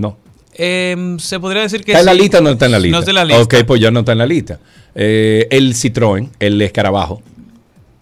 No. 0.00 0.16
Em, 0.54 1.18
se 1.18 1.38
podría 1.38 1.62
decir 1.62 1.84
que 1.84 1.92
¿Está 1.92 2.00
en 2.00 2.06
la 2.06 2.12
sí. 2.12 2.18
lista 2.18 2.38
o 2.38 2.40
no 2.42 2.50
está 2.50 2.66
en 2.66 2.72
la 2.72 2.78
lista? 2.80 2.92
No 2.96 2.98
está 3.00 3.10
en 3.12 3.14
la 3.16 3.24
lista. 3.24 3.42
Ok, 3.42 3.54
pues 3.66 3.80
ya 3.80 3.90
no 3.90 4.00
está 4.00 4.12
en 4.12 4.18
la 4.18 4.26
lista. 4.26 4.58
Eh, 4.94 5.46
el 5.50 5.74
Citroën, 5.74 6.28
el 6.40 6.60
escarabajo. 6.62 7.22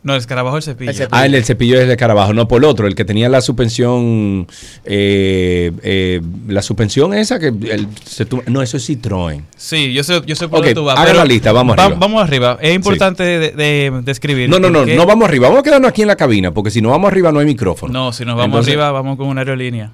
No, 0.03 0.15
el 0.15 0.20
escarabajo 0.20 0.57
el 0.57 0.62
cepillo. 0.62 1.09
Ah, 1.11 1.27
el, 1.27 1.35
el 1.35 1.45
cepillo 1.45 1.77
es 1.77 1.83
el 1.83 1.91
escarabajo, 1.91 2.33
no 2.33 2.49
por 2.49 2.62
el 2.62 2.65
otro, 2.65 2.87
el 2.87 2.95
que 2.95 3.05
tenía 3.05 3.29
la 3.29 3.41
suspensión, 3.43 4.47
eh, 4.85 5.73
eh, 5.83 6.20
la 6.47 6.62
suspensión 6.62 7.12
esa 7.15 7.39
que 7.39 7.49
el- 7.49 7.89
se 8.05 8.25
tu- 8.25 8.43
no, 8.47 8.62
eso 8.62 8.77
es 8.77 8.89
Citroën. 8.89 9.43
Sí, 9.57 9.93
yo 9.93 10.03
sé, 10.05 10.23
yo 10.25 10.35
sé 10.37 10.49
por 10.49 10.61
dónde 10.61 10.75
tú 10.75 10.85
vas. 10.85 10.97
haga 10.97 11.07
pero 11.07 11.19
la 11.19 11.25
lista, 11.27 11.53
vamos 11.53 11.77
va- 11.77 11.85
arriba. 11.85 11.99
Vamos 12.01 12.23
arriba. 12.23 12.59
Es 12.62 12.75
importante 12.75 13.23
de, 13.25 13.51
de-. 13.51 14.49
No, 14.49 14.59
no, 14.59 14.70
no, 14.70 14.87
no 14.87 15.05
vamos 15.07 15.29
arriba, 15.29 15.49
vamos 15.49 15.61
a 15.61 15.62
quedarnos 15.65 15.91
aquí 15.91 16.03
en 16.03 16.09
la 16.09 16.16
cabina, 16.16 16.55
porque 16.55 16.70
si 16.70 16.81
no 16.81 16.91
vamos 16.91 17.11
arriba 17.11 17.31
no 17.33 17.41
hay 17.41 17.47
micrófono. 17.47 17.93
No, 17.93 18.12
si 18.12 18.25
nos 18.25 18.37
vamos 18.37 18.47
Entonces, 18.47 18.73
arriba, 18.75 18.93
vamos 18.93 19.16
con 19.16 19.27
una 19.27 19.43
aerolínea. 19.43 19.93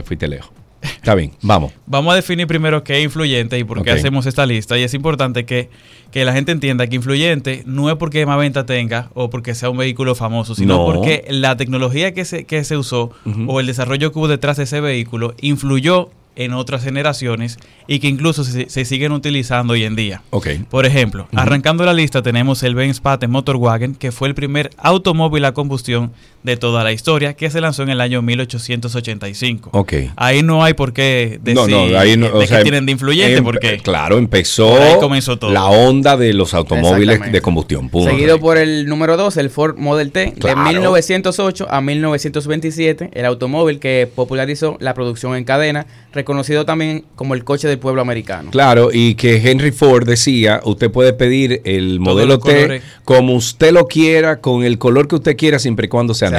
Te 0.00 0.06
fuiste 0.06 0.26
lejos. 0.28 0.50
Está 0.82 1.14
bien, 1.14 1.32
vamos. 1.42 1.72
Vamos 1.86 2.10
a 2.12 2.16
definir 2.16 2.46
primero 2.46 2.82
qué 2.82 2.96
es 2.98 3.04
influyente 3.04 3.58
y 3.58 3.64
por 3.64 3.82
qué 3.82 3.90
hacemos 3.90 4.24
esta 4.24 4.46
lista. 4.46 4.78
Y 4.78 4.82
es 4.82 4.94
importante 4.94 5.44
que, 5.44 5.68
que 6.10 6.24
la 6.24 6.32
gente 6.32 6.52
entienda 6.52 6.86
que 6.86 6.96
influyente 6.96 7.62
no 7.66 7.90
es 7.90 7.96
porque 7.96 8.24
más 8.24 8.38
venta 8.38 8.64
tenga 8.64 9.10
o 9.12 9.28
porque 9.28 9.54
sea 9.54 9.68
un 9.68 9.76
vehículo 9.76 10.14
famoso, 10.14 10.54
sino 10.54 10.78
No. 10.78 10.86
porque 10.86 11.26
la 11.28 11.58
tecnología 11.58 12.14
que 12.14 12.24
se, 12.24 12.44
que 12.46 12.64
se 12.64 12.78
usó 12.78 13.10
o 13.46 13.60
el 13.60 13.66
desarrollo 13.66 14.10
que 14.10 14.18
hubo 14.18 14.28
detrás 14.28 14.56
de 14.56 14.62
ese 14.62 14.80
vehículo 14.80 15.34
influyó 15.42 16.08
en 16.36 16.54
otras 16.54 16.82
generaciones 16.84 17.58
y 17.86 17.98
que 17.98 18.06
incluso 18.08 18.44
se, 18.44 18.70
se 18.70 18.84
siguen 18.86 19.12
utilizando 19.12 19.74
hoy 19.74 19.84
en 19.84 19.96
día. 19.96 20.22
Ok. 20.30 20.46
Por 20.70 20.86
ejemplo, 20.86 21.28
arrancando 21.34 21.84
la 21.84 21.92
lista 21.92 22.22
tenemos 22.22 22.62
el 22.62 22.74
Benz 22.74 23.00
Patent 23.00 23.30
Motorwagen, 23.30 23.94
que 23.96 24.12
fue 24.12 24.28
el 24.28 24.34
primer 24.34 24.70
automóvil 24.78 25.44
a 25.44 25.52
combustión 25.52 26.12
de 26.42 26.56
toda 26.56 26.82
la 26.84 26.92
historia, 26.92 27.34
que 27.34 27.50
se 27.50 27.60
lanzó 27.60 27.82
en 27.82 27.90
el 27.90 28.00
año 28.00 28.22
1885. 28.22 29.70
Ok. 29.72 29.92
Ahí 30.16 30.42
no 30.42 30.64
hay 30.64 30.74
por 30.74 30.92
qué 30.92 31.38
decir 31.42 31.54
No, 31.54 31.68
no, 31.88 31.98
ahí 31.98 32.16
no, 32.16 32.26
de 32.28 32.32
o 32.32 32.40
qué 32.40 32.46
sea, 32.46 32.62
tienen 32.62 32.86
de 32.86 32.92
influyente, 32.92 33.42
porque 33.42 33.78
Claro, 33.82 34.18
empezó, 34.18 34.70
Por 34.70 34.80
ahí 34.82 34.94
comenzó 35.00 35.38
todo. 35.38 35.50
la 35.52 35.66
onda 35.66 36.16
de 36.16 36.32
los 36.32 36.54
automóviles 36.54 37.30
de 37.30 37.40
combustión. 37.40 37.88
punto. 37.88 38.10
Seguido 38.10 38.40
por 38.40 38.56
el 38.58 38.86
número 38.86 39.16
2, 39.16 39.36
el 39.36 39.50
Ford 39.50 39.76
Model 39.76 40.12
T, 40.12 40.32
Claro. 40.38 40.60
de 40.64 40.70
1908 40.70 41.66
a 41.70 41.80
1927, 41.80 43.10
el 43.12 43.24
automóvil 43.26 43.78
que 43.78 44.08
popularizó 44.14 44.76
la 44.80 44.94
producción 44.94 45.36
en 45.36 45.44
cadena, 45.44 45.86
reconocido 46.12 46.64
también 46.64 47.04
como 47.16 47.34
el 47.34 47.44
coche 47.44 47.68
del 47.68 47.78
pueblo 47.78 48.00
americano. 48.02 48.50
Claro, 48.50 48.90
y 48.92 49.14
que 49.14 49.36
Henry 49.36 49.72
Ford 49.72 50.06
decía, 50.06 50.60
usted 50.64 50.90
puede 50.90 51.12
pedir 51.12 51.60
el 51.64 51.98
Todos 51.98 52.00
modelo 52.14 52.38
T 52.38 52.52
colores. 52.52 52.82
como 53.04 53.34
usted 53.34 53.72
lo 53.72 53.86
quiera, 53.86 54.40
con 54.40 54.64
el 54.64 54.78
color 54.78 55.06
que 55.08 55.16
usted 55.16 55.36
quiera, 55.36 55.58
siempre 55.58 55.86
y 55.86 55.88
cuando 55.88 56.14
sea, 56.14 56.29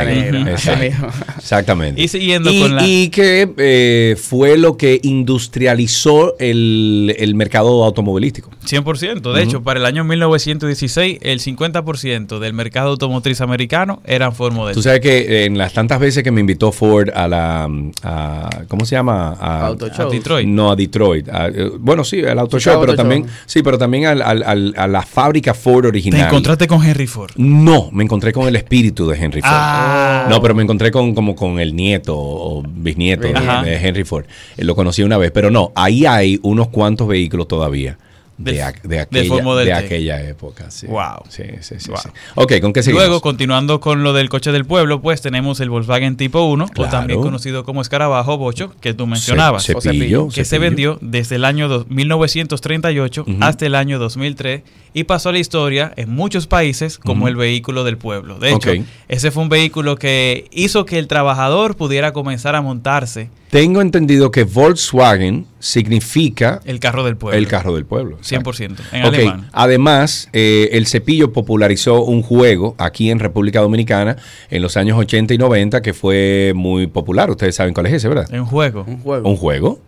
Exactamente. 1.37 2.01
Y 2.01 2.07
siguiendo 2.07 2.49
y, 2.51 2.61
con 2.61 2.75
la- 2.75 2.85
y 2.87 3.09
que 3.09 3.51
eh, 3.57 4.15
fue 4.21 4.57
lo 4.57 4.77
que 4.77 4.99
industrializó 5.03 6.35
el, 6.39 7.15
el 7.17 7.35
mercado 7.35 7.83
automovilístico. 7.83 8.49
100%. 8.65 9.33
De 9.33 9.43
hecho, 9.43 9.63
para 9.63 9.79
el 9.79 9.85
año 9.85 10.03
1916, 10.03 11.19
el 11.21 11.39
50% 11.39 12.39
del 12.39 12.53
mercado 12.53 12.89
automotriz 12.89 13.41
americano 13.41 14.01
eran 14.05 14.33
Ford 14.33 14.53
Model. 14.53 14.75
Tú 14.75 14.81
sabes 14.81 14.99
que 15.01 15.45
en 15.45 15.57
las 15.57 15.73
tantas 15.73 15.99
veces 15.99 16.23
que 16.23 16.31
me 16.31 16.41
invitó 16.41 16.71
Ford 16.71 17.09
a 17.13 17.27
la, 17.27 17.69
a- 18.03 18.49
¿cómo 18.67 18.85
se 18.85 18.95
llama? 18.95 19.35
A, 19.39 19.67
Auto 19.67 19.89
Show. 19.89 20.07
A 20.07 20.11
Detroit. 20.11 20.47
No, 20.47 20.71
a 20.71 20.75
Detroit. 20.75 21.27
A, 21.29 21.47
eh, 21.47 21.71
bueno, 21.79 22.03
sí, 22.03 22.23
al 22.23 22.39
Auto 22.39 22.59
Show, 22.59 22.79
pero 22.79 22.91
Auto 22.93 22.95
también, 23.01 23.23
Show. 23.23 23.31
sí, 23.45 23.63
pero 23.63 23.77
también 23.77 24.05
al- 24.05 24.21
al- 24.21 24.43
al- 24.43 24.73
a 24.77 24.87
la 24.87 25.01
fábrica 25.01 25.53
Ford 25.53 25.81
Te 25.83 25.87
original. 25.87 26.27
encontraste 26.27 26.67
con 26.67 26.83
Henry 26.83 27.07
Ford. 27.07 27.31
No, 27.37 27.89
me 27.91 28.03
encontré 28.03 28.31
con 28.31 28.47
el 28.47 28.55
espíritu 28.55 29.07
de 29.09 29.17
Henry 29.17 29.41
Ford. 29.41 29.51
Ah. 29.53 29.80
No, 30.29 30.41
pero 30.41 30.55
me 30.55 30.63
encontré 30.63 30.91
con 30.91 31.13
como 31.15 31.35
con 31.35 31.59
el 31.59 31.75
nieto 31.75 32.15
o 32.17 32.63
bisnieto 32.67 33.27
de, 33.27 33.33
Ajá. 33.37 33.63
de 33.63 33.75
Henry 33.75 34.03
Ford. 34.03 34.25
Eh, 34.57 34.63
Lo 34.63 34.75
conocí 34.75 35.03
una 35.03 35.17
vez, 35.17 35.31
pero 35.31 35.51
no, 35.51 35.71
ahí 35.75 36.05
hay 36.05 36.39
unos 36.43 36.67
cuantos 36.69 37.07
vehículos 37.07 37.47
todavía 37.47 37.97
De, 38.37 38.53
de 38.53 38.63
aquella, 38.63 39.05
de 39.05 39.73
aquella 39.73 40.21
época, 40.27 40.71
sí. 40.71 40.87
Wow. 40.87 41.23
Sí, 41.29 41.43
sí, 41.61 41.75
sí, 41.77 41.89
Wow. 41.91 41.99
sí. 42.01 42.09
Ok, 42.35 42.53
¿con 42.61 42.73
qué 42.73 42.81
seguimos? 42.81 43.03
Luego, 43.03 43.21
continuando 43.21 43.79
con 43.79 44.01
lo 44.03 44.13
del 44.13 44.29
coche 44.29 44.51
del 44.51 44.65
pueblo, 44.65 44.99
pues 45.01 45.21
tenemos 45.21 45.59
el 45.59 45.69
Volkswagen 45.69 46.17
Tipo 46.17 46.41
1, 46.45 46.67
Claro. 46.69 46.87
o 46.87 46.91
también 46.91 47.21
conocido 47.21 47.63
como 47.63 47.81
escarabajo 47.81 48.37
bocho, 48.37 48.73
que 48.81 48.93
tú 48.95 49.05
mencionabas. 49.05 49.63
Ce- 49.63 49.75
o 49.75 49.81
cepillo, 49.81 50.27
que 50.29 50.43
se 50.43 50.45
cepillo. 50.57 50.61
vendió 50.61 50.97
desde 51.01 51.35
el 51.35 51.45
año 51.45 51.67
dos- 51.67 51.87
1938 51.89 53.21
Ujú. 53.27 53.37
hasta 53.41 53.65
el 53.65 53.75
año 53.75 53.99
2003 53.99 54.61
y 54.93 55.05
pasó 55.05 55.29
a 55.29 55.31
la 55.31 55.39
historia 55.39 55.93
en 55.95 56.13
muchos 56.13 56.47
países 56.47 56.97
como 56.97 57.27
el 57.27 57.35
vehículo 57.35 57.83
del 57.83 57.97
pueblo. 57.97 58.39
De 58.39 58.51
hecho, 58.51 58.71
ese 59.07 59.31
fue 59.31 59.43
un 59.43 59.49
vehículo 59.49 59.95
que 59.95 60.47
hizo 60.51 60.85
que 60.85 60.99
el 60.99 61.07
trabajador 61.07 61.75
pudiera 61.75 62.11
comenzar 62.11 62.55
a 62.55 62.61
montarse 62.61 63.29
Tengo 63.49 63.81
entendido 63.81 64.31
que 64.31 64.43
Volkswagen 64.43 65.45
significa 65.59 66.61
el 66.65 66.79
carro 66.79 67.03
del 67.03 67.15
pueblo. 67.15 67.37
el 67.37 67.47
carro 67.47 67.73
del 67.75 67.85
pueblo. 67.85 68.17
exacto. 68.17 68.51
100%, 68.51 68.77
en 68.91 69.01
alemán. 69.01 69.49
Además, 69.53 70.29
eh, 70.33 70.69
el 70.73 70.87
cepillo 70.87 71.31
popularizó 71.31 72.03
un 72.03 72.21
juego 72.21 72.75
aquí 72.77 73.11
en 73.11 73.19
República 73.19 73.61
Dominicana 73.61 74.17
en 74.49 74.61
los 74.61 74.75
años 74.77 74.97
80 74.97 75.33
y 75.33 75.37
90 75.37 75.81
que 75.81 75.93
fue 75.93 76.53
muy 76.55 76.87
popular. 76.87 77.29
Ustedes 77.29 77.55
saben 77.55 77.73
cuál 77.73 77.85
es 77.87 77.93
ese, 77.93 78.09
¿verdad? 78.09 78.27
Un 78.33 78.45
juego. 78.45 78.83
Un 78.87 78.99
juego. 78.99 79.29
Un 79.29 79.37
juego, 79.37 79.79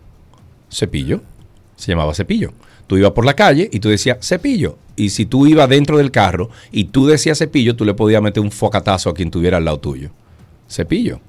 cepillo, 0.70 1.20
se 1.76 1.92
llamaba 1.92 2.14
cepillo. 2.14 2.52
Tú 2.86 2.96
ibas 2.96 3.12
por 3.12 3.24
la 3.24 3.34
calle 3.34 3.68
y 3.72 3.80
tú 3.80 3.88
decías 3.88 4.18
cepillo. 4.26 4.78
Y 4.96 5.10
si 5.10 5.26
tú 5.26 5.46
ibas 5.46 5.68
dentro 5.68 5.98
del 5.98 6.10
carro 6.10 6.50
y 6.70 6.84
tú 6.84 7.06
decías 7.06 7.38
cepillo, 7.38 7.76
tú 7.76 7.84
le 7.84 7.94
podías 7.94 8.22
meter 8.22 8.42
un 8.42 8.50
focatazo 8.50 9.10
a 9.10 9.14
quien 9.14 9.30
tuviera 9.30 9.56
al 9.56 9.64
lado 9.64 9.80
tuyo. 9.80 10.10
Cepillo. 10.68 11.20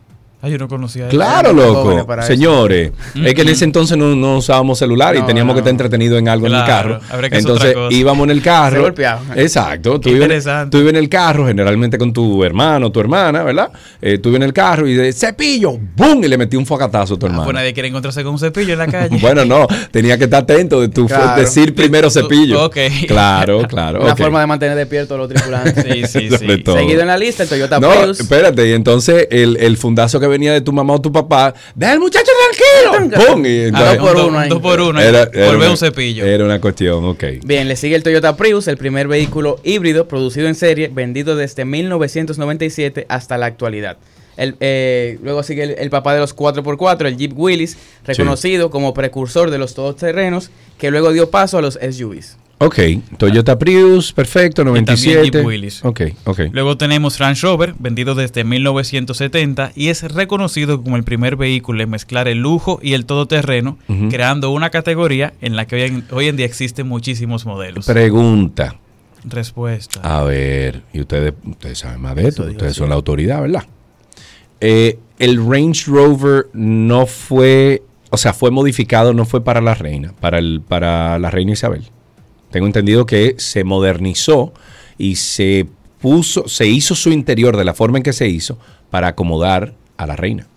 Ah, 0.45 0.49
yo 0.49 0.57
no 0.59 0.67
conocía. 0.67 1.07
Claro, 1.07 1.53
loco. 1.53 1.91
eso. 1.91 2.21
Señores, 2.21 2.91
es 3.15 3.33
que 3.33 3.41
en 3.41 3.49
ese 3.49 3.65
entonces 3.65 3.97
no, 3.97 4.15
no 4.15 4.37
usábamos 4.37 4.77
celular 4.77 5.15
y 5.15 5.21
teníamos 5.23 5.53
no. 5.53 5.55
que 5.55 5.59
estar 5.61 5.71
entretenidos 5.71 6.19
en 6.19 6.29
algo 6.29 6.45
en 6.47 6.53
el 6.53 6.65
carro. 6.65 6.99
que 6.99 7.37
Entonces 7.37 7.69
otra 7.69 7.73
cosa. 7.73 7.95
íbamos 7.95 8.23
en 8.25 8.29
el 8.31 8.37
Se 8.39 8.43
carro. 8.43 8.81
golpeaban. 8.83 9.23
Exacto. 9.39 9.93
Tú 9.99 10.01
Qué 10.01 10.09
ibas, 10.11 10.21
interesante. 10.23 10.69
tú 10.71 10.77
ibas 10.83 10.89
en 10.91 10.95
el 10.97 11.09
carro, 11.09 11.47
generalmente 11.47 11.97
con 11.97 12.13
tu 12.13 12.43
hermano, 12.43 12.91
tu 12.91 12.99
hermana, 12.99 13.43
¿verdad? 13.43 13.71
Eh, 14.01 14.19
tú 14.19 14.29
ibas 14.29 14.37
en 14.37 14.43
el 14.43 14.53
carro 14.53 14.87
y 14.87 14.93
de 14.93 15.11
cepillo, 15.13 15.71
¡bum! 15.95 16.23
Y 16.23 16.27
le 16.27 16.37
metí 16.37 16.55
un 16.57 16.65
focatazo 16.65 17.15
a 17.15 17.17
tu 17.19 17.25
Ah, 17.25 17.29
hermano. 17.29 17.43
pues 17.45 17.55
nadie 17.55 17.73
quiere 17.73 17.89
encontrarse 17.89 18.23
con 18.23 18.33
un 18.33 18.39
cepillo 18.39 18.73
en 18.73 18.79
la 18.79 18.87
calle. 18.87 19.17
Bueno, 19.21 19.45
no, 19.45 19.65
tenía 19.89 20.17
que 20.19 20.25
estar 20.25 20.43
atento 20.43 20.79
de 20.81 20.89
tu 20.89 21.07
Claro. 21.07 21.41
decir 21.41 21.73
primero 21.73 22.09
Tú- 22.09 22.19
cepillo. 22.21 22.65
ok. 22.65 22.77
Claro, 23.07 23.63
claro. 23.67 24.01
Una 24.03 24.15
forma 24.15 24.41
de 24.41 24.47
mantener 24.47 24.77
despiertos 24.77 25.15
a 25.15 25.17
los 25.17 25.27
tripulantes. 25.29 25.73
Sí, 25.83 26.03
sí, 26.07 26.29
sí. 26.37 26.63
Seguido 26.65 27.01
en 27.01 27.07
la 27.07 27.17
lista, 27.17 27.43
el 27.43 27.49
Toyota 27.49 27.79
No, 27.79 27.89
Prius. 27.89 28.19
espérate, 28.19 28.69
y 28.69 28.73
entonces 28.73 29.27
el, 29.31 29.57
el 29.57 29.77
fundazo 29.77 30.19
que 30.19 30.27
venía 30.35 30.53
de 30.53 30.61
tu 30.61 30.71
mamá 30.71 30.93
o 30.93 31.01
tu 31.01 31.11
papá, 31.11 31.53
deja 31.73 31.91
al 31.93 31.99
muchacho 31.99 32.31
tranquilo. 32.85 33.17
¡Pum! 33.27 33.45
Y 33.45 33.49
Ah, 33.49 33.67
entonces- 33.67 33.97
dos 33.97 34.07
por 34.07 34.15
un- 34.17 34.25
uno 34.29 34.39
ahí. 34.39 34.49
Dos 34.49 34.61
por 34.61 34.79
uno. 34.81 35.01
Era- 35.01 35.25
Volver 35.25 35.55
una- 35.55 35.69
un 35.71 35.77
cepillo. 35.77 36.25
Era 36.25 36.43
una 36.45 36.61
cuestión, 36.61 37.03
ok. 37.05 37.23
Bien, 37.45 37.67
le 37.67 37.75
sigue 37.75 37.95
el 37.95 38.03
Toyota 38.03 38.35
Prius, 38.37 38.67
el 38.67 38.77
primer 38.77 39.07
vehículo 39.07 39.59
híbrido 39.63 40.07
producido 40.07 40.47
en 40.47 40.55
serie, 40.55 40.89
vendido 40.93 41.35
desde 41.35 41.65
1997 41.65 43.05
hasta 43.09 43.37
la 43.37 43.45
actualidad. 43.47 43.97
El, 44.37 44.57
eh, 44.59 45.17
luego 45.23 45.43
sigue 45.43 45.63
el, 45.63 45.75
el 45.77 45.89
papá 45.89 46.13
de 46.13 46.19
los 46.19 46.35
4x4, 46.35 47.07
el 47.07 47.15
Jeep 47.17 47.31
Willys, 47.37 47.77
reconocido 48.05 48.69
como 48.69 48.93
precursor 48.93 49.49
de 49.49 49.57
los 49.57 49.73
todoterrenos, 49.75 50.51
que 50.77 50.91
luego 50.91 51.13
dio 51.13 51.29
paso 51.29 51.57
a 51.57 51.61
los 51.61 51.79
SUVs. 51.81 52.37
Ok, 52.57 52.79
Toyota 53.17 53.59
Prius, 53.59 54.13
perfecto, 54.13 54.63
también 54.63 54.85
97. 54.85 55.31
Jeep 55.31 55.45
Willys. 55.45 55.83
Ok, 55.83 56.01
ok. 56.23 56.39
Luego 56.51 56.77
tenemos 56.77 57.19
Range 57.19 57.41
Rover, 57.41 57.75
vendido 57.79 58.15
desde 58.15 58.45
1970 58.45 59.73
y 59.75 59.89
es 59.89 60.03
reconocido 60.03 60.81
como 60.81 60.95
el 60.95 61.03
primer 61.03 61.35
vehículo 61.35 61.83
en 61.83 61.89
mezclar 61.89 62.29
el 62.29 62.37
lujo 62.37 62.79
y 62.81 62.93
el 62.93 63.05
todoterreno, 63.05 63.77
creando 64.09 64.51
una 64.51 64.69
categoría 64.69 65.33
en 65.41 65.57
la 65.57 65.65
que 65.65 65.75
hoy 65.75 65.81
en, 65.81 66.05
hoy 66.11 66.27
en 66.27 66.37
día 66.37 66.45
existen 66.45 66.87
muchísimos 66.87 67.45
modelos. 67.45 67.85
Pregunta. 67.85 68.75
Respuesta. 69.25 69.99
A 70.03 70.23
ver, 70.23 70.83
y 70.93 71.01
ustedes, 71.01 71.33
ustedes 71.45 71.79
saben 71.79 71.99
más 71.99 72.15
de 72.15 72.27
esto, 72.27 72.43
digo, 72.43 72.53
ustedes 72.53 72.73
sí. 72.73 72.79
son 72.79 72.89
la 72.89 72.95
autoridad, 72.95 73.41
¿verdad? 73.41 73.65
Eh, 74.61 74.99
el 75.19 75.45
Range 75.45 75.83
Rover 75.87 76.47
no 76.53 77.05
fue, 77.05 77.83
o 78.11 78.17
sea, 78.17 78.33
fue 78.33 78.51
modificado, 78.51 79.13
no 79.13 79.25
fue 79.25 79.43
para 79.43 79.61
la 79.61 79.73
reina, 79.73 80.13
para, 80.19 80.37
el, 80.37 80.61
para 80.65 81.19
la 81.19 81.31
reina 81.31 81.51
Isabel. 81.51 81.89
Tengo 82.55 82.67
entendido 82.67 83.05
que 83.05 83.35
se 83.37 83.65
modernizó 83.65 84.53
y 84.97 85.17
se 85.17 85.67
puso, 85.99 86.47
se 86.47 86.65
hizo 86.65 86.95
su 86.95 87.11
interior 87.11 87.57
de 87.57 87.65
la 87.65 87.73
forma 87.73 87.97
en 87.97 88.03
que 88.05 88.13
se 88.13 88.29
hizo 88.29 88.57
para 88.89 89.09
acomodar 89.09 89.73
a 89.97 90.07
la 90.07 90.15
reina. 90.15 90.47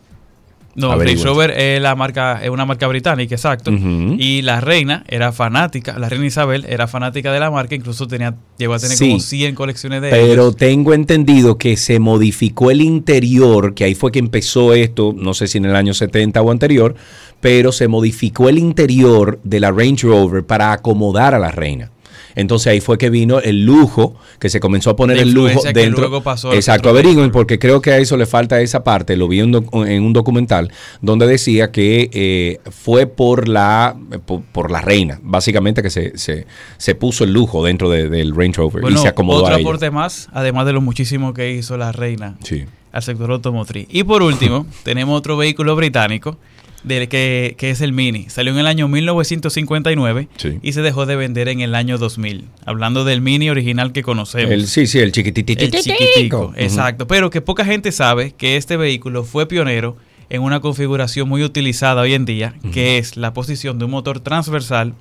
No, 0.78 0.96
Range. 0.98 1.24
Rover 1.24 1.50
es, 1.50 1.80
la 1.82 1.94
marca, 1.96 2.40
es 2.42 2.50
una 2.50 2.64
marca 2.64 2.86
británica, 2.86 3.34
exacto. 3.34 3.70
Y 3.72 4.42
la 4.42 4.60
reina 4.60 5.04
era 5.08 5.32
fanática, 5.32 5.98
la 5.98 6.08
reina 6.08 6.26
Isabel 6.26 6.64
era 6.68 6.86
fanática 6.86 7.32
de 7.32 7.40
la 7.40 7.50
marca, 7.50 7.74
incluso 7.74 8.06
tenía, 8.06 8.34
llegó 8.56 8.74
a 8.74 8.78
tener 8.78 8.96
Sí. 8.96 9.08
como 9.08 9.20
100 9.20 9.54
colecciones 9.54 10.00
de 10.02 10.10
Pero 10.10 10.32
ellos. 10.44 10.56
tengo 10.56 10.94
entendido 10.94 11.58
que 11.58 11.76
se 11.76 11.98
modificó 11.98 12.70
el 12.70 12.80
interior, 12.80 13.74
que 13.74 13.84
ahí 13.84 13.94
fue 13.94 14.12
que 14.12 14.18
empezó 14.18 14.74
esto, 14.74 15.14
no 15.16 15.34
sé 15.34 15.46
si 15.48 15.58
en 15.58 15.64
el 15.66 15.76
año 15.76 15.94
70 15.94 16.40
o 16.42 16.50
anterior, 16.50 16.94
pero 17.40 17.72
se 17.72 17.88
modificó 17.88 18.48
el 18.48 18.58
interior 18.58 19.40
de 19.44 19.60
la 19.60 19.70
Range 19.70 20.06
Rover 20.06 20.44
para 20.44 20.72
acomodar 20.72 21.34
a 21.34 21.38
la 21.38 21.50
reina. 21.50 21.90
Entonces 22.38 22.68
ahí 22.68 22.80
fue 22.80 22.96
que 22.98 23.10
vino 23.10 23.40
el 23.40 23.64
lujo, 23.66 24.16
que 24.38 24.48
se 24.48 24.60
comenzó 24.60 24.90
a 24.90 24.96
poner 24.96 25.18
el 25.18 25.32
lujo 25.32 25.60
que 25.62 25.72
dentro. 25.72 26.00
luego 26.02 26.22
pasó 26.22 26.52
Exacto, 26.54 26.88
averigüen, 26.88 27.30
porque 27.32 27.58
creo 27.58 27.82
que 27.82 27.90
a 27.90 27.98
eso 27.98 28.16
le 28.16 28.26
falta 28.26 28.60
esa 28.60 28.84
parte. 28.84 29.16
Lo 29.16 29.26
vi 29.28 29.40
en, 29.40 29.54
un 29.54 30.12
documental 30.12 30.70
donde 31.02 31.26
decía 31.26 31.70
que 31.72 32.08
eh, 32.12 32.60
fue 32.70 33.06
por 33.06 33.48
la, 33.48 33.96
por, 34.24 34.42
por 34.42 34.70
la 34.70 34.80
reina, 34.80 35.18
básicamente 35.22 35.82
que 35.82 35.90
se, 35.90 36.16
se, 36.16 36.46
se 36.76 36.94
puso 36.94 37.24
el 37.24 37.32
lujo 37.32 37.64
dentro 37.64 37.90
de- 37.90 38.08
del 38.08 38.34
Range 38.34 38.52
Rover 38.56 38.82
Bueno, 38.82 38.98
y 38.98 39.02
se 39.02 39.08
acomodó 39.08 39.40
otro 39.42 39.54
a 39.54 39.58
ella. 39.58 39.66
aporte 39.68 39.90
más, 39.90 40.28
además 40.32 40.64
de 40.66 40.72
lo 40.72 40.80
muchísimo 40.80 41.34
que 41.34 41.52
hizo 41.52 41.76
la 41.76 41.90
reina 41.92 42.36
Sí. 42.44 42.64
al 42.92 43.02
sector 43.02 43.30
automotriz. 43.32 43.86
Y 43.90 44.04
por 44.04 44.22
último, 44.22 44.66
tenemos 44.84 45.18
otro 45.18 45.36
vehículo 45.36 45.74
británico 45.74 46.36
del 46.84 47.08
que, 47.08 47.54
que 47.58 47.70
es 47.70 47.80
el 47.80 47.92
Mini. 47.92 48.28
Salió 48.28 48.52
en 48.52 48.58
el 48.58 48.66
año 48.66 48.88
1959 48.88 50.28
Sí. 50.36 50.58
y 50.62 50.72
se 50.72 50.82
dejó 50.82 51.06
de 51.06 51.16
vender 51.16 51.48
en 51.48 51.60
el 51.60 51.74
año 51.74 51.98
2000. 51.98 52.44
Hablando 52.64 53.04
del 53.04 53.20
Mini 53.20 53.50
original 53.50 53.92
que 53.92 54.02
conocemos. 54.02 54.50
El, 54.52 54.66
sí, 54.66 54.86
sí, 54.86 54.98
el 54.98 55.12
chiquititito. 55.12 55.64
El 55.64 55.70
chiquitico, 55.70 56.52
exacto. 56.56 57.06
Pero 57.06 57.30
que 57.30 57.40
poca 57.40 57.64
gente 57.64 57.92
sabe 57.92 58.32
que 58.36 58.56
este 58.56 58.76
vehículo 58.76 59.24
fue 59.24 59.46
pionero 59.46 59.96
en 60.30 60.42
una 60.42 60.60
configuración 60.60 61.28
muy 61.28 61.42
utilizada 61.42 62.02
hoy 62.02 62.14
en 62.14 62.24
día, 62.26 62.54
que 62.72 62.98
es 62.98 63.16
la 63.16 63.32
posición 63.32 63.78
de 63.78 63.86
un 63.86 63.90
motor 63.92 64.20
transversal 64.20 64.94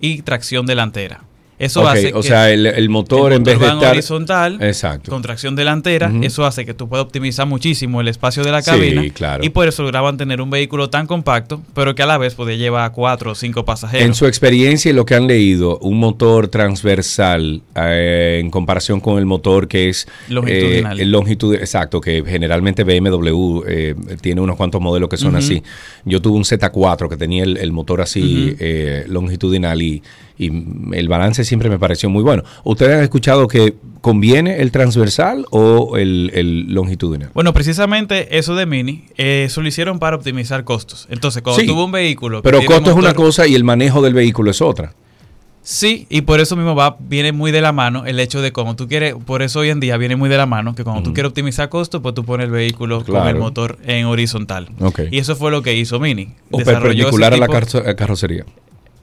y 0.00 0.22
tracción 0.22 0.64
delantera. 0.66 1.22
Eso 1.60 1.86
hace 1.86 2.12
o 2.14 2.22
que 2.22 2.28
sea, 2.28 2.50
el, 2.50 2.66
el 2.66 2.88
motor, 2.88 3.32
el 3.32 3.38
en 3.38 3.44
vez 3.44 3.58
de 3.60 3.66
estar 3.66 3.92
horizontal, 3.92 4.58
Exacto. 4.62 5.10
con 5.10 5.22
tracción 5.22 5.54
delantera, 5.54 6.10
eso 6.22 6.44
hace 6.46 6.64
que 6.66 6.74
tú 6.74 6.88
puedas 6.88 7.04
optimizar 7.04 7.46
muchísimo 7.46 8.00
el 8.00 8.08
espacio 8.08 8.42
de 8.42 8.50
la 8.50 8.62
Sí, 8.62 8.70
cabina 8.70 9.04
claro. 9.12 9.44
y 9.44 9.50
por 9.50 9.68
eso 9.68 9.82
lograban 9.82 10.16
tener 10.16 10.40
un 10.40 10.48
vehículo 10.50 10.90
tan 10.90 11.06
compacto, 11.06 11.60
pero 11.74 11.94
que 11.94 12.02
a 12.02 12.06
la 12.06 12.18
vez 12.18 12.34
podía 12.34 12.56
llevar 12.56 12.84
a 12.84 12.92
cuatro 12.92 13.32
o 13.32 13.34
cinco 13.34 13.64
pasajeros. 13.64 14.06
En 14.06 14.14
su 14.14 14.26
experiencia 14.26 14.90
y 14.90 14.94
lo 14.94 15.04
que 15.04 15.14
han 15.14 15.26
leído, 15.26 15.78
un 15.78 15.98
motor 15.98 16.48
transversal 16.48 17.62
eh, 17.76 18.38
en 18.40 18.50
comparación 18.50 19.00
con 19.00 19.18
el 19.18 19.26
motor 19.26 19.68
que 19.68 19.88
es 19.88 20.08
Longitudinal. 20.28 20.98
eh, 20.98 21.02
el 21.02 21.10
longitud, 21.12 21.54
exacto, 21.54 22.00
que 22.00 22.22
generalmente 22.26 22.84
BMW 22.84 23.62
eh, 23.68 23.94
tiene 24.20 24.40
unos 24.40 24.56
cuantos 24.56 24.80
modelos 24.80 25.08
que 25.08 25.16
son 25.16 25.36
así. 25.36 25.62
Yo 26.04 26.20
tuve 26.22 26.36
un 26.36 26.44
Z4 26.44 27.08
que 27.08 27.16
tenía 27.16 27.44
el, 27.44 27.56
el 27.58 27.72
motor 27.72 28.00
así 28.00 28.56
eh, 28.58 29.04
longitudinal 29.08 29.80
y, 29.82 30.02
y 30.40 30.96
el 30.96 31.08
balance 31.08 31.44
siempre 31.44 31.68
me 31.68 31.78
pareció 31.78 32.08
muy 32.08 32.22
bueno. 32.22 32.42
¿Ustedes 32.64 32.96
han 32.96 33.02
escuchado 33.02 33.46
que 33.46 33.74
conviene 34.00 34.62
el 34.62 34.72
transversal 34.72 35.44
o 35.50 35.98
el, 35.98 36.30
el 36.32 36.72
longitudinal? 36.72 37.30
Bueno, 37.34 37.52
precisamente 37.52 38.38
eso 38.38 38.54
de 38.54 38.64
Mini, 38.64 39.04
eh, 39.18 39.44
eso 39.46 39.60
lo 39.60 39.68
hicieron 39.68 39.98
para 39.98 40.16
optimizar 40.16 40.64
costos. 40.64 41.06
Entonces, 41.10 41.42
cuando 41.42 41.60
Sí, 41.60 41.66
tuvo 41.66 41.84
un 41.84 41.92
vehículo... 41.92 42.40
Pero 42.40 42.64
costo 42.64 42.90
es 42.90 42.96
una 42.96 43.12
cosa 43.12 43.46
y 43.46 43.54
el 43.54 43.64
manejo 43.64 44.00
del 44.00 44.14
vehículo 44.14 44.50
es 44.50 44.62
otra. 44.62 44.94
Sí, 45.62 46.06
y 46.08 46.22
por 46.22 46.40
eso 46.40 46.56
mismo 46.56 46.74
va, 46.74 46.96
viene 46.98 47.32
muy 47.32 47.52
de 47.52 47.60
la 47.60 47.72
mano 47.72 48.06
el 48.06 48.18
hecho 48.18 48.40
de 48.40 48.50
cuando 48.50 48.76
tú 48.76 48.88
quieres, 48.88 49.14
por 49.26 49.42
eso 49.42 49.60
hoy 49.60 49.68
en 49.68 49.78
día 49.78 49.98
viene 49.98 50.16
muy 50.16 50.30
de 50.30 50.38
la 50.38 50.46
mano 50.46 50.74
que 50.74 50.84
cuando 50.84 51.02
tú 51.02 51.12
quieres 51.12 51.28
optimizar 51.28 51.68
costos, 51.68 52.00
pues 52.00 52.14
tú 52.14 52.24
pones 52.24 52.46
el 52.46 52.50
vehículo 52.50 53.04
con 53.04 53.28
el 53.28 53.36
motor 53.36 53.78
en 53.84 54.06
horizontal. 54.06 54.70
Ok. 54.80 55.00
Y 55.10 55.18
eso 55.18 55.36
fue 55.36 55.50
lo 55.50 55.60
que 55.60 55.74
hizo 55.76 56.00
Mini. 56.00 56.30
O 56.50 56.58
perpendicular 56.60 57.34
a 57.34 57.36
la 57.36 57.46
carrocería. 57.94 58.46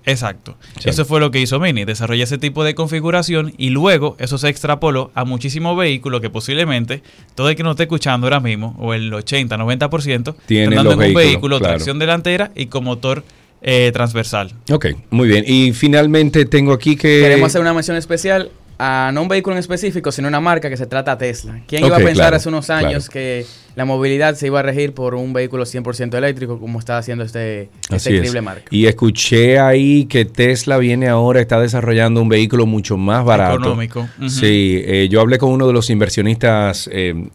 Exacto. 0.07 0.57
Sí. 0.79 0.89
Eso 0.89 1.05
fue 1.05 1.19
lo 1.19 1.31
que 1.31 1.39
hizo 1.39 1.59
Mini, 1.59 1.83
desarrolló 1.85 2.23
ese 2.23 2.37
tipo 2.37 2.63
de 2.63 2.73
configuración 2.73 3.53
y 3.57 3.69
luego 3.69 4.15
eso 4.19 4.37
se 4.37 4.47
extrapoló 4.47 5.11
a 5.13 5.25
muchísimos 5.25 5.77
vehículos 5.77 6.21
que 6.21 6.29
posiblemente 6.29 7.03
todo 7.35 7.49
el 7.49 7.55
que 7.55 7.63
nos 7.63 7.71
esté 7.71 7.83
escuchando 7.83 8.25
ahora 8.25 8.39
mismo, 8.39 8.75
o 8.79 8.93
el 8.93 9.11
80-90%, 9.11 10.35
Tiene 10.45 10.63
están 10.63 10.75
dando 10.75 10.91
los 10.91 11.03
en 11.03 11.09
un 11.09 11.13
vehículo 11.13 11.59
claro. 11.59 11.73
tracción 11.75 11.99
delantera 11.99 12.51
y 12.55 12.67
con 12.67 12.85
motor 12.85 13.23
eh, 13.61 13.91
transversal. 13.91 14.53
Ok, 14.71 14.87
muy 15.09 15.27
bien. 15.27 15.43
Y 15.45 15.73
finalmente 15.73 16.45
tengo 16.45 16.71
aquí 16.71 16.95
que... 16.95 17.19
Queremos 17.21 17.47
hacer 17.47 17.59
una 17.59 17.73
mención 17.73 17.97
especial 17.97 18.49
a 18.79 19.11
no 19.13 19.23
un 19.23 19.27
vehículo 19.27 19.55
en 19.55 19.59
específico, 19.59 20.11
sino 20.11 20.27
una 20.27 20.39
marca 20.39 20.69
que 20.69 20.77
se 20.77 20.85
trata 20.85 21.17
Tesla. 21.17 21.61
¿Quién 21.67 21.85
iba 21.85 21.97
a 21.97 21.99
pensar 21.99 22.15
claro, 22.15 22.35
hace 22.37 22.49
unos 22.49 22.69
años 22.69 23.09
que 23.09 23.45
la 23.77 23.85
movilidad 23.85 24.33
se 24.33 24.47
iba 24.47 24.59
a 24.59 24.63
regir 24.63 24.93
por 24.95 25.13
un 25.13 25.33
vehículo 25.33 25.63
100% 25.63 26.15
eléctrico 26.15 26.59
como 26.59 26.79
está 26.79 26.97
haciendo 26.97 27.23
este, 27.23 27.69
este 27.91 27.95
es. 27.95 28.07
increíble 28.07 28.41
marca? 28.41 28.63
Y 28.71 28.87
escuché 28.87 29.59
ahí 29.59 30.05
que 30.05 30.25
Tesla 30.25 30.79
viene 30.79 31.07
ahora, 31.07 31.41
está 31.41 31.61
desarrollando 31.61 32.19
un 32.19 32.27
vehículo 32.27 32.65
mucho 32.65 32.97
más 32.97 33.23
barato. 33.23 33.59
Económico. 33.59 34.09
Sí, 34.29 34.81
eh, 34.83 35.07
yo 35.11 35.21
hablé 35.21 35.37
con 35.37 35.51
uno 35.51 35.67
de 35.67 35.73
los 35.73 35.91
inversionistas 35.91 36.89
eh, 36.91 37.27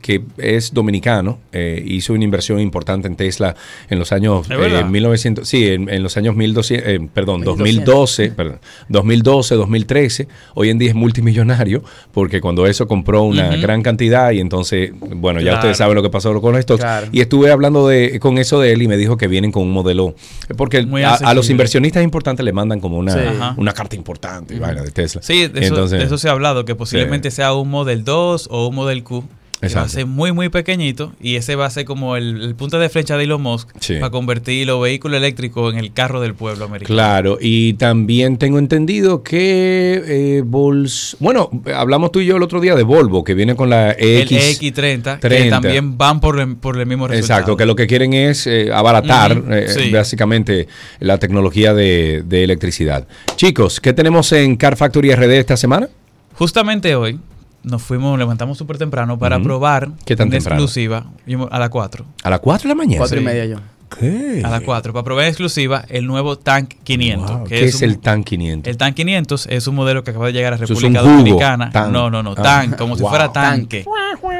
que 0.00 0.22
es 0.38 0.74
dominicano, 0.74 1.38
eh, 1.52 1.82
hizo 1.86 2.12
una 2.12 2.24
inversión 2.24 2.58
importante 2.60 3.06
en 3.06 3.14
Tesla 3.14 3.54
en 3.88 3.98
los 3.98 4.10
años 4.10 4.50
¿Es 4.50 4.58
verdad? 4.58 4.80
eh, 4.80 4.84
1900, 4.84 5.48
sí, 5.48 5.68
en, 5.68 5.88
en 5.88 6.02
los 6.02 6.16
años 6.16 6.34
1200, 6.34 6.88
eh, 6.88 7.08
perdón, 7.12 7.40
1200. 7.40 7.84
2012, 7.86 8.30
perdón, 8.30 8.58
2012, 8.88 9.54
2013. 9.54 10.28
Hoy 10.54 10.70
en 10.70 10.78
día 10.78 10.88
es 10.88 10.94
multimillonario 10.94 11.82
porque 12.12 12.40
cuando 12.40 12.66
eso 12.66 12.88
compró 12.88 13.22
una 13.22 13.56
gran 13.56 13.82
cantidad 13.82 14.32
y 14.32 14.40
entonces, 14.40 14.92
bueno, 14.98 15.40
ya 15.40 15.52
Claro. 15.52 15.68
Ustedes 15.72 15.78
saben 15.78 15.94
lo 15.94 16.02
que 16.02 16.10
pasó 16.10 16.40
con 16.40 16.56
esto. 16.56 16.78
Claro. 16.78 17.08
Y 17.12 17.20
estuve 17.20 17.50
hablando 17.50 17.88
de, 17.88 18.18
con 18.20 18.38
eso 18.38 18.60
de 18.60 18.72
él 18.72 18.82
y 18.82 18.88
me 18.88 18.96
dijo 18.96 19.16
que 19.16 19.28
vienen 19.28 19.52
con 19.52 19.62
un 19.62 19.72
modelo. 19.72 20.14
Porque 20.56 20.86
a, 21.04 21.14
a 21.14 21.34
los 21.34 21.50
inversionistas 21.50 22.02
importantes 22.04 22.44
le 22.44 22.52
mandan 22.52 22.80
como 22.80 22.98
una, 22.98 23.12
Sí. 23.12 23.18
Una 23.56 23.72
carta 23.72 23.96
importante 23.96 24.54
y 24.54 24.58
vaina 24.58 24.82
de 24.82 24.90
Tesla. 24.90 25.22
Sí, 25.22 25.46
de 25.48 25.60
eso, 25.60 25.74
Entonces, 25.74 25.98
de 25.98 26.04
eso 26.04 26.18
se 26.18 26.28
ha 26.28 26.32
hablado, 26.32 26.64
que 26.64 26.74
posiblemente 26.74 27.30
sea 27.30 27.52
un 27.54 27.68
Model 27.68 28.04
2 28.04 28.48
o 28.50 28.68
un 28.68 28.74
Model 28.74 29.02
Q. 29.02 29.24
Que 29.62 29.68
va 29.68 29.82
a 29.82 29.84
Exacto. 29.84 29.88
ser 30.00 30.06
muy, 30.06 30.32
muy 30.32 30.48
pequeñito 30.48 31.12
y 31.20 31.36
ese 31.36 31.54
va 31.54 31.66
a 31.66 31.70
ser 31.70 31.84
como 31.84 32.16
el, 32.16 32.42
el 32.42 32.54
punto 32.56 32.80
de 32.80 32.88
flecha 32.88 33.16
de 33.16 33.22
Elon 33.24 33.40
Musk 33.40 33.68
Sí. 33.78 33.94
para 33.94 34.10
convertir 34.10 34.66
los 34.66 34.82
vehículos 34.82 35.18
eléctricos 35.18 35.72
en 35.72 35.78
el 35.78 35.92
carro 35.92 36.20
del 36.20 36.34
pueblo 36.34 36.64
americano. 36.64 36.92
Claro, 36.92 37.38
y 37.40 37.74
también 37.74 38.38
tengo 38.38 38.58
entendido 38.58 39.22
que 39.22 40.02
eh, 40.04 40.42
Vols- 40.44 41.14
bueno, 41.20 41.48
hablamos 41.74 42.10
tú 42.10 42.18
y 42.20 42.26
yo 42.26 42.38
el 42.38 42.42
otro 42.42 42.60
día 42.60 42.74
de 42.74 42.82
Volvo, 42.82 43.22
que 43.22 43.34
viene 43.34 43.54
con 43.54 43.70
la 43.70 43.92
El 43.92 44.22
X. 44.22 44.60
X30, 44.60 45.20
que 45.20 45.28
30. 45.28 45.60
también 45.60 45.96
van 45.96 46.18
por, 46.18 46.40
el- 46.40 46.56
por 46.56 46.76
el 46.80 46.86
mismo 46.86 47.06
resultado. 47.06 47.38
Exacto, 47.40 47.56
que 47.56 47.64
lo 47.64 47.76
que 47.76 47.86
quieren 47.86 48.14
es 48.14 48.48
eh, 48.48 48.70
abaratar 48.72 49.40
eh, 49.48 49.66
sí. 49.68 49.90
básicamente 49.92 50.66
la 50.98 51.18
tecnología 51.18 51.72
de, 51.72 52.24
de 52.26 52.42
electricidad. 52.42 53.06
Chicos, 53.36 53.80
¿qué 53.80 53.92
tenemos 53.92 54.32
en 54.32 54.56
Car 54.56 54.76
Factory 54.76 55.14
RD 55.14 55.30
esta 55.38 55.56
semana? 55.56 55.88
Justamente 56.34 56.96
hoy 56.96 57.20
nos 57.62 57.82
fuimos, 57.82 58.18
levantamos 58.18 58.58
súper 58.58 58.78
temprano 58.78 59.18
para 59.18 59.40
probar 59.40 59.90
¿Qué 60.04 60.16
tan 60.16 60.26
en 60.28 60.32
temprano? 60.32 60.62
exclusiva 60.62 61.06
a 61.50 61.58
las 61.58 61.68
4. 61.70 62.04
¿A 62.24 62.30
las 62.30 62.40
4 62.40 62.68
de 62.68 62.68
la 62.70 62.74
mañana? 62.74 62.98
Cuatro 62.98 63.16
y 63.16 63.20
Sí. 63.20 63.24
media 63.26 63.44
yo. 63.46 63.56
¿Qué? 64.00 64.40
A 64.42 64.48
las 64.48 64.62
4, 64.62 64.92
para 64.94 65.04
probar 65.04 65.24
en 65.24 65.28
exclusiva 65.28 65.84
el 65.88 66.06
nuevo 66.06 66.38
Tank 66.38 66.74
500. 66.82 67.30
Wow, 67.30 67.44
que 67.44 67.56
¿Qué 67.58 67.64
es, 67.66 67.74
un- 67.76 67.84
el 67.84 67.98
TAN 67.98 68.24
500? 68.24 68.70
El 68.70 68.78
TAN 68.78 68.94
500 68.94 69.46
es 69.48 69.66
un 69.66 69.74
modelo 69.74 70.02
que 70.02 70.10
acaba 70.12 70.26
de 70.28 70.32
llegar 70.32 70.54
a 70.54 70.56
es 70.56 70.60
República 70.60 71.02
un 71.02 71.18
Dominicana. 71.18 71.70
tan. 71.70 71.92
No, 71.92 72.08
no, 72.08 72.22
no, 72.22 72.32
Ah. 72.38 72.42
TAN, 72.42 72.72
como 72.72 72.96
si 72.96 73.02
Wow. 73.02 73.10
fuera 73.10 73.32
tanque. 73.32 73.84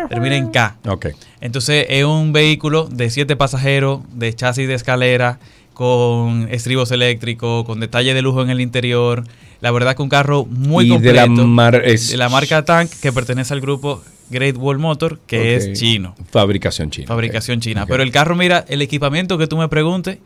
Termina 0.09 0.37
en 0.37 0.51
K. 0.51 0.77
Ok. 0.89 1.09
Entonces 1.43 1.87
es 1.91 2.05
un 2.05 2.33
vehículo 2.33 2.89
de 2.91 3.11
7 3.11 3.37
pasajeros, 3.37 4.01
de 4.15 4.33
chasis 4.35 4.67
de 4.67 4.75
escalera, 4.75 5.39
con 5.75 6.49
estribos 6.51 6.91
eléctricos, 6.91 7.65
con 7.65 7.79
detalle 7.81 8.15
de 8.15 8.23
lujo 8.23 8.43
en 8.43 8.51
el 8.51 8.61
interior. 8.61 9.25
La 9.63 9.71
verdad 9.71 9.97
que 9.97 10.03
un 10.03 10.09
carro 10.11 10.45
muy 10.45 10.85
Y 10.85 10.89
de 10.89 10.95
completo. 10.95 11.19
la 11.43 11.47
mar- 11.47 11.83
es- 11.85 12.11
de 12.11 12.17
la 12.19 12.29
marca 12.29 12.65
Tank 12.65 12.91
que 13.01 13.11
pertenece 13.13 13.55
al 13.55 13.61
grupo 13.63 14.03
Great 14.29 14.57
Wall 14.59 14.79
Motor, 14.79 15.19
que 15.27 15.55
es 15.57 15.73
chino. 15.79 16.15
Fabricación 16.31 16.91
china. 16.91 17.07
Fabricación 17.07 17.61
china. 17.61 17.87
Pero 17.87 18.03
el 18.03 18.11
carro, 18.13 18.35
mira, 18.37 18.65
el 18.69 18.83
equipamiento 18.83 19.39
que 19.39 19.47
tú 19.47 19.57
me 19.57 19.69
preguntes, 19.69 20.19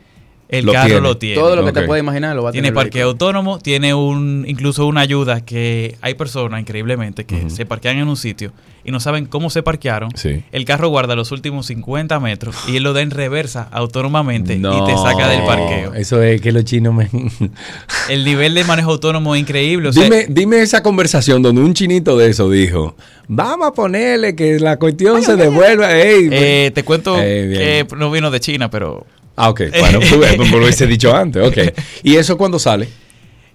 el 0.49 0.65
Lo 0.65 0.71
carro 0.73 0.85
tiene. 0.87 1.01
lo 1.01 1.17
tiene. 1.17 1.35
Todo 1.35 1.55
lo 1.55 1.65
que 1.65 1.71
te 1.73 1.81
puedes 1.83 2.01
imaginar 2.01 2.35
lo 2.35 2.43
va 2.43 2.49
a 2.49 2.51
Tiene 2.53 2.69
tener. 2.69 2.79
el 2.79 2.85
parqueo 2.85 3.07
autónomo, 3.09 3.59
tiene 3.59 3.93
un 3.93 4.45
incluso 4.47 4.85
una 4.87 5.01
ayuda 5.01 5.41
que 5.41 5.97
hay 6.01 6.13
personas, 6.13 6.61
increíblemente, 6.61 7.25
que 7.25 7.49
se 7.49 7.65
parquean 7.65 7.97
en 7.97 8.07
un 8.07 8.15
sitio 8.17 8.51
y 8.85 8.91
no 8.91 9.01
saben 9.01 9.25
cómo 9.25 9.49
se 9.49 9.61
parquearon. 9.63 10.11
Sí. 10.15 10.43
El 10.53 10.63
carro 10.63 10.87
guarda 10.87 11.15
los 11.17 11.33
últimos 11.33 11.65
50 11.65 12.19
metros 12.21 12.55
y 12.69 12.77
él 12.77 12.83
lo 12.83 12.93
da 12.93 13.01
en 13.01 13.11
reversa 13.11 13.67
autónomamente 13.71 14.53
y 14.55 14.59
No, 14.59 14.85
te 14.85 14.93
saca 14.95 15.27
del 15.27 15.43
parqueo. 15.43 15.93
Eso 15.93 16.21
es 16.23 16.39
que 16.39 16.53
los 16.53 16.63
chinos 16.63 16.93
me... 16.93 17.09
El 18.09 18.23
nivel 18.23 18.53
de 18.53 18.63
manejo 18.63 18.91
autónomo 18.91 19.35
es 19.35 19.41
increíble. 19.41 19.89
O 19.89 19.93
sea, 19.93 20.03
dime, 20.03 20.25
dime 20.29 20.61
esa 20.61 20.81
conversación 20.81 21.41
donde 21.41 21.61
un 21.61 21.73
chinito 21.73 22.17
de 22.17 22.29
eso 22.29 22.49
dijo, 22.49 22.95
vamos 23.27 23.67
a 23.67 23.71
ponerle 23.73 24.33
que 24.35 24.59
la 24.61 24.77
cuestión 24.77 25.21
se 25.21 25.35
devuelva. 25.35 25.91
Ey, 25.93 26.29
eh, 26.31 26.71
te 26.73 26.83
cuento 26.83 27.17
Eh, 27.19 27.85
que 27.89 27.95
no 27.97 28.09
vino 28.09 28.31
de 28.31 28.39
China, 28.39 28.69
pero 28.71 29.05
Ah, 29.37 29.49
ok. 29.49 29.61
Bueno, 29.79 29.99
pues, 30.09 30.51
lo 30.51 30.57
hubiese 30.57 30.85
dicho 30.87 31.15
antes. 31.15 31.41
Ok. 31.47 31.57
¿Y 32.03 32.15
eso 32.17 32.37
cuándo 32.37 32.59
sale? 32.59 32.89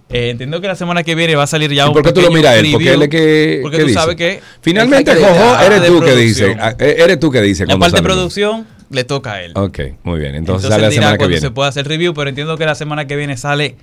eh, 0.09 0.29
entiendo 0.29 0.59
que 0.61 0.67
la 0.67 0.75
semana 0.75 1.03
que 1.03 1.13
viene 1.15 1.35
va 1.35 1.43
a 1.43 1.47
salir 1.47 1.71
ya 1.71 1.85
¿Y 1.85 1.87
un 1.87 1.93
por 1.93 2.03
qué 2.03 2.11
tú 2.11 2.21
lo 2.21 2.31
miras 2.31 2.55
él? 2.57 2.69
Porque 2.71 2.93
él 2.93 3.01
es 3.03 3.09
que. 3.09 3.59
Porque 3.61 3.77
¿qué 3.77 3.83
tú 3.83 3.87
dice? 3.89 3.99
sabes 3.99 4.15
que 4.15 4.39
Finalmente, 4.61 5.13
Jojo, 5.15 5.59
eres 5.61 5.85
tú 5.85 5.99
que 6.01 6.15
dice. 6.15 6.55
ah, 6.59 6.75
eh, 6.79 6.95
Eres 6.99 7.19
tú 7.19 7.29
que 7.31 7.41
dice. 7.41 7.65
La 7.65 7.77
parte 7.77 7.97
de 7.97 8.03
producción 8.03 8.65
le 8.89 9.03
toca 9.03 9.33
a 9.33 9.41
él. 9.43 9.51
Ok, 9.55 9.79
muy 10.03 10.19
bien. 10.19 10.35
Entonces, 10.35 10.65
Entonces, 10.65 10.69
sale 10.69 10.81
la 10.83 10.89
dirá 10.89 11.01
semana 11.01 11.17
que 11.17 11.27
viene. 11.27 11.41
se 11.41 11.51
pueda 11.51 11.69
hacer 11.69 11.87
review, 11.87 12.13
pero 12.13 12.29
entiendo 12.29 12.57
que 12.57 12.65
la 12.65 12.75
semana 12.75 13.07
que 13.07 13.15
viene 13.15 13.37
sale 13.37 13.75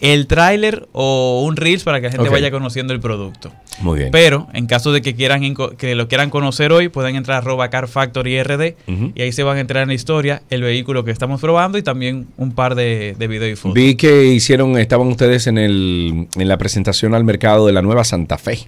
el 0.00 0.26
tráiler 0.26 0.88
o 0.92 1.42
un 1.46 1.56
reels 1.56 1.84
para 1.84 2.00
que 2.00 2.06
la 2.08 2.12
gente 2.12 2.28
vaya 2.28 2.50
conociendo 2.50 2.92
el 2.92 3.00
producto. 3.00 3.52
Muy 3.80 3.98
bien. 4.00 4.10
Pero 4.12 4.48
en 4.52 4.66
caso 4.66 4.92
de 4.92 5.02
que 5.02 5.14
quieran 5.14 5.42
que 5.78 5.94
lo 5.94 6.08
quieran 6.08 6.30
conocer 6.30 6.72
hoy, 6.72 6.88
pueden 6.88 7.16
entrar 7.16 7.36
a 7.36 7.38
arroba 7.38 7.70
Car 7.70 7.88
Factory 7.88 8.42
RD 8.42 8.74
y 9.14 9.22
ahí 9.22 9.32
se 9.32 9.42
van 9.42 9.56
a 9.56 9.60
entrar 9.60 9.82
en 9.82 9.88
la 9.88 9.94
historia, 9.94 10.42
el 10.50 10.62
vehículo 10.62 11.04
que 11.04 11.10
estamos 11.10 11.40
probando 11.40 11.78
y 11.78 11.82
también 11.82 12.26
un 12.36 12.52
par 12.52 12.74
de, 12.74 13.14
de 13.18 13.26
videos 13.28 13.52
y 13.52 13.56
fotos. 13.56 13.74
Vi 13.74 13.94
que 13.96 14.24
hicieron, 14.26 14.76
estaban 14.78 15.06
ustedes 15.08 15.46
en 15.46 15.58
el 15.58 16.28
en 16.36 16.48
la 16.48 16.58
presentación 16.58 17.14
al 17.14 17.24
mercado 17.24 17.66
de 17.66 17.72
la 17.72 17.82
nueva 17.82 18.04
Santa 18.04 18.36
Fe. 18.38 18.58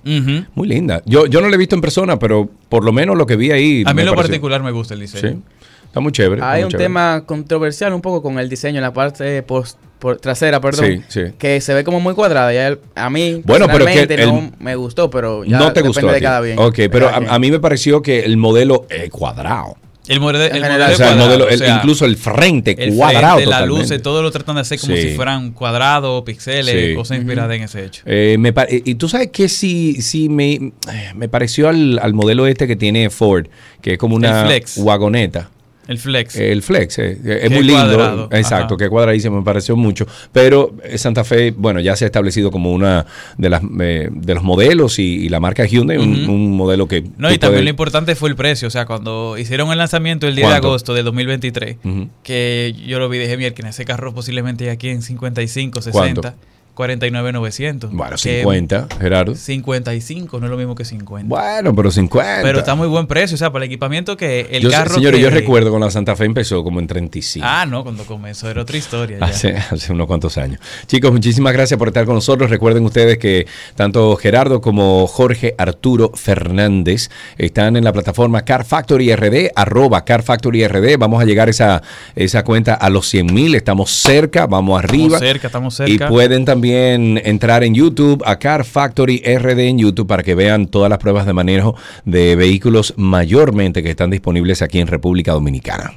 Muy 0.55 0.69
linda. 0.69 1.03
Yo, 1.07 1.27
yo 1.27 1.41
no 1.41 1.49
la 1.49 1.55
he 1.55 1.59
visto 1.59 1.75
en 1.75 1.81
persona, 1.81 2.19
pero 2.19 2.49
por 2.69 2.85
lo 2.85 2.93
menos 2.93 3.17
lo 3.17 3.27
que 3.27 3.37
vi 3.37 3.51
ahí. 3.51 3.83
A 3.87 3.93
mí 3.95 4.03
lo 4.03 4.13
pareció- 4.13 4.17
particular 4.17 4.63
me 4.63 4.71
gusta 4.71 4.95
el 4.95 5.01
diseño. 5.01 5.29
Sí. 5.35 5.39
Está 5.87 6.01
muy 6.01 6.13
chévere. 6.13 6.43
Hay 6.43 6.61
muy 6.61 6.65
un 6.65 6.71
chévere. 6.73 6.85
tema 6.85 7.23
controversial 7.25 7.93
un 7.95 8.03
poco 8.03 8.21
con 8.23 8.39
el 8.39 8.49
diseño 8.51 8.77
en 8.79 8.83
la 8.83 8.93
parte 8.93 9.43
post- 9.43 9.79
por- 9.99 10.19
trasera, 10.19 10.61
perdón, 10.61 11.05
Sí, 11.09 11.21
sí. 11.27 11.33
que 11.39 11.61
se 11.61 11.75
ve 11.75 11.85
como 11.85 12.01
muy 12.01 12.15
cuadrada. 12.15 12.53
Y 12.53 12.57
a, 12.57 12.69
él- 12.69 12.79
a 12.95 13.11
mí, 13.11 13.43
Bueno, 13.45 13.67
pero 13.67 13.85
que 13.87 14.03
el- 14.03 14.27
no 14.29 14.53
me 14.59 14.77
gustó, 14.77 15.11
pero 15.11 15.45
ya 15.45 15.59
no 15.59 15.73
te 15.73 15.81
depende 15.81 15.89
gustó. 15.89 16.07
de 16.13 16.21
cada 16.21 16.41
bien. 16.41 16.59
Ok, 16.59 16.77
de 16.77 16.91
pero 16.91 17.09
a, 17.09 17.17
a 17.17 17.39
mí 17.39 17.51
me 17.51 17.61
pareció 17.61 18.03
que 18.03 18.21
el 18.21 18.37
modelo 18.37 18.87
es 18.91 19.11
cuadrado. 19.11 19.77
El, 20.09 20.21
modelo, 20.21 20.45
el 20.45 20.61
modelo 20.63 20.85
O 20.93 20.97
sea, 20.97 21.11
el 21.11 21.19
modelo, 21.19 21.47
o 21.53 21.57
sea, 21.57 21.77
incluso 21.79 22.05
el 22.05 22.17
frente 22.17 22.77
el 22.79 22.95
cuadrado. 22.95 23.39
frente, 23.39 23.51
la 23.51 23.67
luz, 23.67 23.91
todo 24.05 24.23
lo 24.23 24.31
tratan 24.31 24.55
de 24.55 24.61
hacer 24.61 24.79
como 24.79 24.95
Sí. 24.95 25.03
si 25.03 25.09
fueran 25.17 25.51
cuadrados, 25.51 26.23
pixeles, 26.23 26.91
Sí. 26.91 26.95
cosas 26.95 27.17
inspiradas 27.19 27.57
en 27.57 27.63
ese 27.65 27.85
hecho. 27.85 28.03
Eh, 28.07 28.37
me 28.39 28.55
y 28.85 28.95
tú 28.95 29.09
sabes 29.09 29.31
que 29.33 29.49
sí, 29.49 30.01
sí 30.03 30.29
me, 30.29 30.53
eh, 30.53 30.73
me 31.17 31.29
pareció 31.29 31.69
al, 31.69 31.99
al 32.01 32.15
modelo 32.15 32.47
este 32.47 32.69
que 32.69 32.77
tiene 32.77 33.11
Ford, 33.11 33.49
que 33.81 33.95
es 33.95 33.99
como 33.99 34.15
una 34.15 34.49
wagoneta. 34.77 35.51
El 35.89 35.99
flex. 35.99 36.35
El 36.37 36.63
Flex, 36.63 36.99
eh, 36.99 37.19
es 37.43 37.51
muy 37.51 37.63
lindo. 37.63 37.75
cuadrado, 37.83 38.29
Exacto, 38.33 38.75
ajá. 38.75 38.85
que 38.85 38.89
cuadradísimo, 38.89 39.39
me 39.39 39.45
pareció 39.45 39.77
mucho. 39.77 40.07
Pero 40.33 40.75
eh, 40.83 40.99
Santa 40.99 41.23
Fe, 41.23 41.53
bueno, 41.57 41.79
ya 41.81 41.95
se 41.95 42.05
ha 42.05 42.07
establecido 42.07 42.51
como 42.51 42.73
una 42.73 43.07
de 43.39 43.49
las 43.51 43.63
eh, 43.81 44.09
de 44.11 44.35
los 44.35 44.43
modelos 44.43 44.99
y, 44.99 45.03
y 45.25 45.29
la 45.29 45.39
marca 45.41 45.65
Hyundai, 45.65 45.99
un, 45.99 46.23
Ujú. 46.25 46.33
un 46.33 46.57
modelo 46.57 46.89
que. 46.89 47.03
No, 47.17 47.29
y 47.33 47.39
también 47.39 47.41
puedes- 47.59 47.65
lo 47.65 47.71
importante 47.71 48.15
fue 48.17 48.29
el 48.31 48.37
precio. 48.37 48.67
O 48.69 48.71
sea, 48.71 48.85
cuando 48.87 49.37
hicieron 49.39 49.71
el 49.71 49.79
lanzamiento 49.79 50.27
el 50.27 50.35
día 50.35 50.47
¿Cuánto? 50.47 50.67
de 50.69 50.69
agosto 50.73 50.95
de 50.95 51.03
2023, 51.05 51.77
Ujú. 51.85 52.09
que 52.23 52.75
yo 52.87 52.99
lo 52.99 53.09
vi, 53.09 53.19
dije, 53.19 53.37
mierda, 53.37 53.69
ese 53.69 53.85
carro 53.85 54.13
posiblemente 54.13 54.71
aquí 54.71 54.89
en 54.89 55.03
55, 55.03 55.83
60, 55.83 56.21
¿Cuánto? 56.21 56.39
49,900. 56.77 57.91
Bueno, 57.91 58.13
Que 58.23 58.41
50, 58.43 58.89
Gerardo. 59.01 59.35
55, 59.35 60.39
no 60.39 60.47
es 60.47 60.51
lo 60.51 60.57
mismo 60.57 60.75
que 60.75 60.85
50. 60.85 61.27
Bueno, 61.29 61.75
pero 61.75 61.91
50. 61.91 62.43
Pero 62.43 62.59
está 62.61 62.75
muy 62.75 62.87
buen 62.87 63.07
precio, 63.07 63.35
o 63.35 63.39
sea, 63.39 63.51
para 63.51 63.65
el 63.65 63.71
equipamiento 63.71 64.17
que 64.17 64.43
el 64.53 64.63
Yo- 64.63 64.71
carro. 64.71 64.95
señores, 64.95 65.19
que- 65.19 65.23
yo 65.25 65.31
recuerdo 65.31 65.71
cuando 65.71 65.87
la 65.87 65.91
Santa 65.91 66.15
Fe 66.15 66.25
empezó 66.27 66.63
como 66.63 66.79
en 66.81 66.87
35. 66.87 67.45
Ah, 67.49 67.65
no, 67.67 67.83
cuando 67.83 68.05
comenzó 68.05 68.49
era 68.51 68.63
otra 68.63 68.77
historia. 68.77 69.19
ya. 69.19 69.25
Hace, 69.27 69.57
hace 69.57 69.93
unos 69.93 70.07
cuantos 70.07 70.37
años. 70.39 70.61
Chicos, 70.87 71.11
muchísimas 71.13 71.53
gracias 71.55 71.79
por 71.79 71.89
estar 71.89 72.05
con 72.05 72.15
nosotros. 72.15 72.51
Recuerden 72.51 72.85
ustedes 72.85 73.19
que 73.19 73.47
tanto 73.75 74.15
Gerardo 74.17 74.61
como 74.61 75.07
Jorge 75.07 75.55
Arturo 75.59 76.13
Fernández 76.15 77.09
están 77.39 77.77
en 77.77 77.85
la 77.85 77.93
plataforma 77.93 78.45
Car 78.45 78.65
Factory 78.65 79.15
RD, 79.15 79.51
arroba 79.57 80.05
Car 80.05 80.23
Factory 80.23 80.67
RD. 80.69 80.97
Vamos 80.99 81.23
a 81.23 81.25
llegar 81.25 81.49
esa, 81.49 81.83
esa 82.15 82.45
cuenta 82.45 82.75
a 82.75 82.91
los 82.91 83.09
100 83.09 83.33
mil. 83.33 83.55
Estamos 83.55 83.91
cerca, 83.91 84.47
vamos 84.47 84.79
arriba. 84.79 85.17
Estamos 85.17 85.21
cerca, 85.21 85.47
estamos 85.49 85.75
cerca. 85.75 85.93
Y 86.07 86.09
pueden 86.09 86.45
también 86.45 86.66
entrar 86.73 87.65
en 87.65 87.75
YouTube 87.75 88.23
a 88.25 88.39
Car 88.39 88.65
Factory 88.65 89.23
RD 89.25 89.61
en 89.61 89.79
YouTube 89.79 90.07
para 90.07 90.23
que 90.23 90.35
vean 90.35 90.67
todas 90.67 90.91
las 90.91 90.99
pruebas 90.99 91.27
de 91.27 91.33
manejo 91.33 91.77
de 92.05 92.37
vehículos 92.37 92.95
mayormente 92.97 93.83
que 93.83 93.91
están 93.91 94.11
disponibles 94.11 94.63
aquí 94.63 94.79
en 94.79 94.87
República 94.87 95.33
Dominicana. 95.33 95.95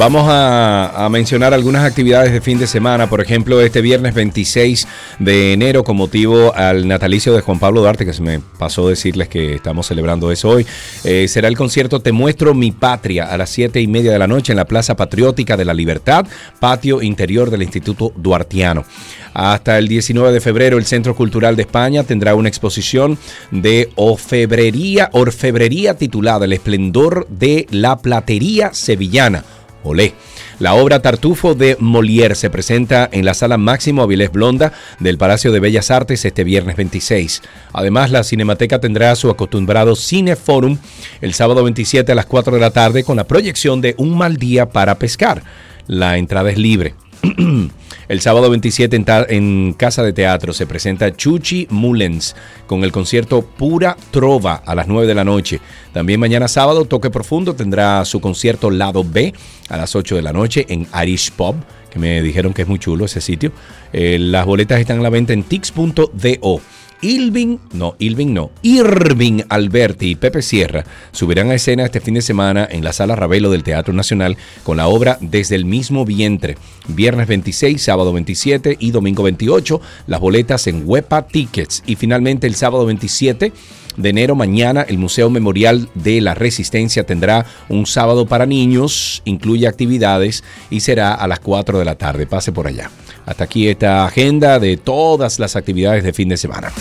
Vamos 0.00 0.24
a, 0.30 1.06
mencionar 1.10 1.52
algunas 1.52 1.84
actividades 1.84 2.32
de 2.32 2.40
fin 2.40 2.58
de 2.58 2.66
semana. 2.66 3.10
Por 3.10 3.20
ejemplo, 3.20 3.60
este 3.60 3.82
viernes 3.82 4.14
26 4.14 4.88
de 5.18 5.52
enero, 5.52 5.84
con 5.84 5.98
motivo 5.98 6.54
al 6.56 6.88
natalicio 6.88 7.34
de 7.34 7.42
Juan 7.42 7.58
Pablo 7.58 7.82
Duarte, 7.82 8.06
que 8.06 8.14
se 8.14 8.22
me 8.22 8.40
pasó 8.40 8.88
decirles 8.88 9.28
que 9.28 9.56
estamos 9.56 9.86
celebrando 9.86 10.32
eso 10.32 10.48
hoy, 10.48 10.66
eh, 11.04 11.28
será 11.28 11.48
el 11.48 11.56
concierto 11.56 12.00
Te 12.00 12.12
Muestro 12.12 12.54
Mi 12.54 12.72
Patria 12.72 13.26
a 13.26 13.36
las 13.36 13.50
7 13.50 13.78
y 13.82 13.86
media 13.88 14.10
de 14.10 14.18
la 14.18 14.26
noche 14.26 14.54
en 14.54 14.56
la 14.56 14.64
Plaza 14.64 14.96
Patriótica 14.96 15.58
de 15.58 15.66
la 15.66 15.74
Libertad, 15.74 16.26
patio 16.60 17.02
interior 17.02 17.50
del 17.50 17.62
Instituto 17.62 18.10
Duartiano. 18.16 18.86
Hasta 19.34 19.76
el 19.76 19.86
19 19.86 20.32
de 20.32 20.40
febrero, 20.40 20.78
el 20.78 20.86
Centro 20.86 21.14
Cultural 21.14 21.56
de 21.56 21.62
España 21.62 22.04
tendrá 22.04 22.34
una 22.34 22.48
exposición 22.48 23.18
de 23.50 23.90
orfebrería 23.96 25.10
titulada 25.98 26.46
El 26.46 26.54
esplendor 26.54 27.26
de 27.28 27.66
la 27.70 27.98
platería 27.98 28.72
sevillana. 28.72 29.44
Olé. 29.82 30.14
La 30.58 30.74
obra 30.74 31.00
Tartufo 31.00 31.54
de 31.54 31.76
Molière 31.78 32.34
se 32.34 32.50
presenta 32.50 33.08
en 33.12 33.24
la 33.24 33.34
sala 33.34 33.56
Máximo 33.56 34.02
Avilés 34.02 34.30
Blonda 34.30 34.72
del 34.98 35.16
Palacio 35.16 35.52
de 35.52 35.60
Bellas 35.60 35.90
Artes 35.90 36.24
este 36.24 36.44
viernes 36.44 36.76
26. 36.76 37.42
Además, 37.72 38.10
la 38.10 38.24
Cinemateca 38.24 38.78
tendrá 38.78 39.14
su 39.16 39.30
acostumbrado 39.30 39.96
Cineforum 39.96 40.78
el 41.20 41.32
sábado 41.32 41.62
27 41.62 42.12
a 42.12 42.14
las 42.14 42.26
4 42.26 42.54
de 42.54 42.60
la 42.60 42.72
tarde 42.72 43.04
con 43.04 43.16
la 43.16 43.26
proyección 43.26 43.80
de 43.80 43.94
Un 43.96 44.18
mal 44.18 44.36
día 44.36 44.68
para 44.68 44.96
pescar. 44.96 45.42
La 45.86 46.18
entrada 46.18 46.50
es 46.50 46.58
libre. 46.58 46.94
El 48.08 48.20
sábado 48.20 48.50
27 48.50 49.04
en, 49.28 49.72
Casa 49.74 50.02
de 50.02 50.12
Teatro 50.12 50.52
se 50.52 50.66
presenta 50.66 51.14
Chuchi 51.14 51.66
Mullens 51.70 52.34
con 52.66 52.82
el 52.82 52.92
concierto 52.92 53.42
Pura 53.42 53.96
Trova 54.10 54.62
a 54.64 54.74
las 54.74 54.88
9 54.88 55.06
de 55.06 55.14
la 55.14 55.24
noche. 55.24 55.60
También 55.92 56.18
mañana 56.18 56.48
sábado 56.48 56.86
Toque 56.86 57.10
Profundo 57.10 57.54
tendrá 57.54 58.04
su 58.04 58.20
concierto 58.20 58.70
Lado 58.70 59.04
B 59.04 59.32
a 59.68 59.76
las 59.76 59.94
8 59.94 60.16
de 60.16 60.22
la 60.22 60.32
noche 60.32 60.66
en 60.68 60.88
Irish 61.02 61.30
Pub, 61.32 61.56
que 61.90 61.98
me 61.98 62.20
dijeron 62.22 62.52
que 62.52 62.62
es 62.62 62.68
muy 62.68 62.78
chulo 62.78 63.04
ese 63.04 63.20
sitio. 63.20 63.52
Eh, 63.92 64.18
las 64.18 64.46
boletas 64.46 64.80
están 64.80 64.98
a 64.98 65.02
la 65.02 65.10
venta 65.10 65.32
en 65.32 65.42
tix.do. 65.42 66.60
Ilvin, 67.02 67.60
no, 67.72 67.94
Ilvin 67.98 68.34
no, 68.34 68.50
Irving 68.62 69.42
Alberti 69.48 70.10
y 70.10 70.14
Pepe 70.16 70.42
Sierra 70.42 70.84
subirán 71.12 71.50
a 71.50 71.54
escena 71.54 71.84
este 71.84 72.00
fin 72.00 72.14
de 72.14 72.22
semana 72.22 72.68
en 72.70 72.84
la 72.84 72.92
Sala 72.92 73.16
Ravelo 73.16 73.50
del 73.50 73.62
Teatro 73.62 73.94
Nacional 73.94 74.36
con 74.64 74.76
la 74.76 74.88
obra 74.88 75.16
Desde 75.20 75.56
el 75.56 75.64
mismo 75.64 76.04
vientre. 76.04 76.58
Viernes 76.88 77.26
26, 77.26 77.82
sábado 77.82 78.12
27 78.12 78.76
y 78.78 78.90
domingo 78.90 79.22
28, 79.22 79.80
las 80.08 80.20
boletas 80.20 80.66
en 80.66 80.82
Wepa 80.84 81.26
Tickets. 81.26 81.82
Y 81.86 81.96
finalmente 81.96 82.46
el 82.46 82.54
sábado 82.54 82.84
27 82.84 83.52
de 84.00 84.10
enero, 84.10 84.34
mañana, 84.34 84.82
el 84.82 84.98
Museo 84.98 85.30
Memorial 85.30 85.88
de 85.94 86.20
la 86.20 86.34
Resistencia 86.34 87.04
tendrá 87.04 87.46
un 87.68 87.86
sábado 87.86 88.26
para 88.26 88.46
niños, 88.46 89.22
incluye 89.24 89.66
actividades 89.66 90.42
y 90.70 90.80
será 90.80 91.14
a 91.14 91.26
las 91.28 91.40
4 91.40 91.78
de 91.78 91.84
la 91.84 91.96
tarde. 91.96 92.26
Pase 92.26 92.52
por 92.52 92.66
allá. 92.66 92.90
Hasta 93.26 93.44
aquí 93.44 93.68
esta 93.68 94.04
agenda 94.04 94.58
de 94.58 94.76
todas 94.76 95.38
las 95.38 95.56
actividades 95.56 96.04
de 96.04 96.12
fin 96.12 96.28
de 96.28 96.36
semana. 96.36 96.72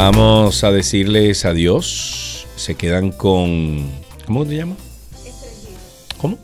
Vamos 0.00 0.62
a 0.62 0.70
decirles 0.70 1.44
adiós. 1.44 2.46
Se 2.54 2.76
quedan 2.76 3.10
con. 3.10 3.90
¿Cómo 4.26 4.46
te 4.46 4.54
llama? 4.54 4.76
¿Cómo? 6.20 6.38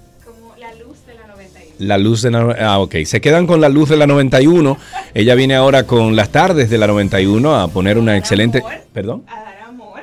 La 1.78 1.96
luz 1.96 2.22
de 2.22 2.32
la 2.32 2.56
Ah, 2.58 2.80
ok. 2.80 2.96
Se 3.04 3.20
quedan 3.20 3.46
con 3.46 3.60
la 3.60 3.68
luz 3.68 3.90
de 3.90 3.96
la 3.96 4.08
91. 4.08 4.76
Ella 5.14 5.36
viene 5.36 5.54
ahora 5.54 5.84
con 5.84 6.16
las 6.16 6.30
tardes 6.30 6.68
de 6.68 6.78
la 6.78 6.88
91 6.88 7.54
a 7.54 7.68
poner 7.68 7.96
una 7.96 8.16
excelente. 8.16 8.60
¿Perdón? 8.92 9.22
A 9.28 9.44
dar 9.44 9.62
amor. 9.62 10.00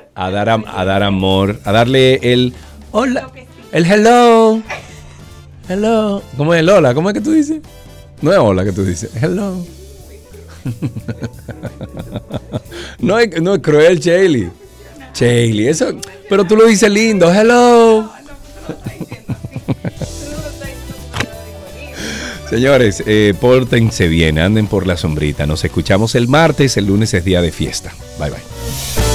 A 0.72 0.86
dar 0.86 1.03
amor. 1.03 1.60
A 1.65 1.73
darle 1.73 2.32
el. 2.32 2.53
Hola. 2.94 3.30
El 3.73 3.86
hello. 3.86 4.61
Hello. 5.68 6.23
¿Cómo 6.38 6.53
es 6.53 6.61
el 6.61 6.69
hola? 6.69 6.94
¿Cómo 6.94 7.10
es 7.10 7.15
que 7.15 7.22
tú 7.22 7.34
dices? 7.34 7.60
No 8.22 8.32
es 8.32 8.40
hola 8.40 8.64
que 8.64 8.72
tú 8.72 8.86
dices. 8.86 9.11
Hello. 9.22 9.57
no, 13.02 13.19
es, 13.19 13.41
no 13.41 13.56
es 13.56 13.61
cruel, 13.61 13.99
Chaley. 13.99 14.49
Chaley, 15.14 15.68
eso. 15.68 15.94
Pero 16.30 16.45
tú 16.45 16.56
lo 16.56 16.65
dices 16.65 16.90
lindo. 16.90 17.32
Hello. 17.32 18.10
Señores, 22.49 23.03
eh, 23.06 23.34
pórtense 23.40 24.10
bien, 24.10 24.38
anden 24.38 24.68
por 24.68 24.86
la 24.86 24.98
sombrita. 24.98 25.45
Nos 25.45 25.64
escuchamos 25.64 26.15
el 26.15 26.28
martes, 26.28 26.76
el 26.76 26.86
lunes 26.88 27.14
es 27.14 27.23
día 27.23 27.41
de 27.41 27.52
fiesta. 27.52 27.94
Bye 28.19 28.30
bye. 28.30 29.10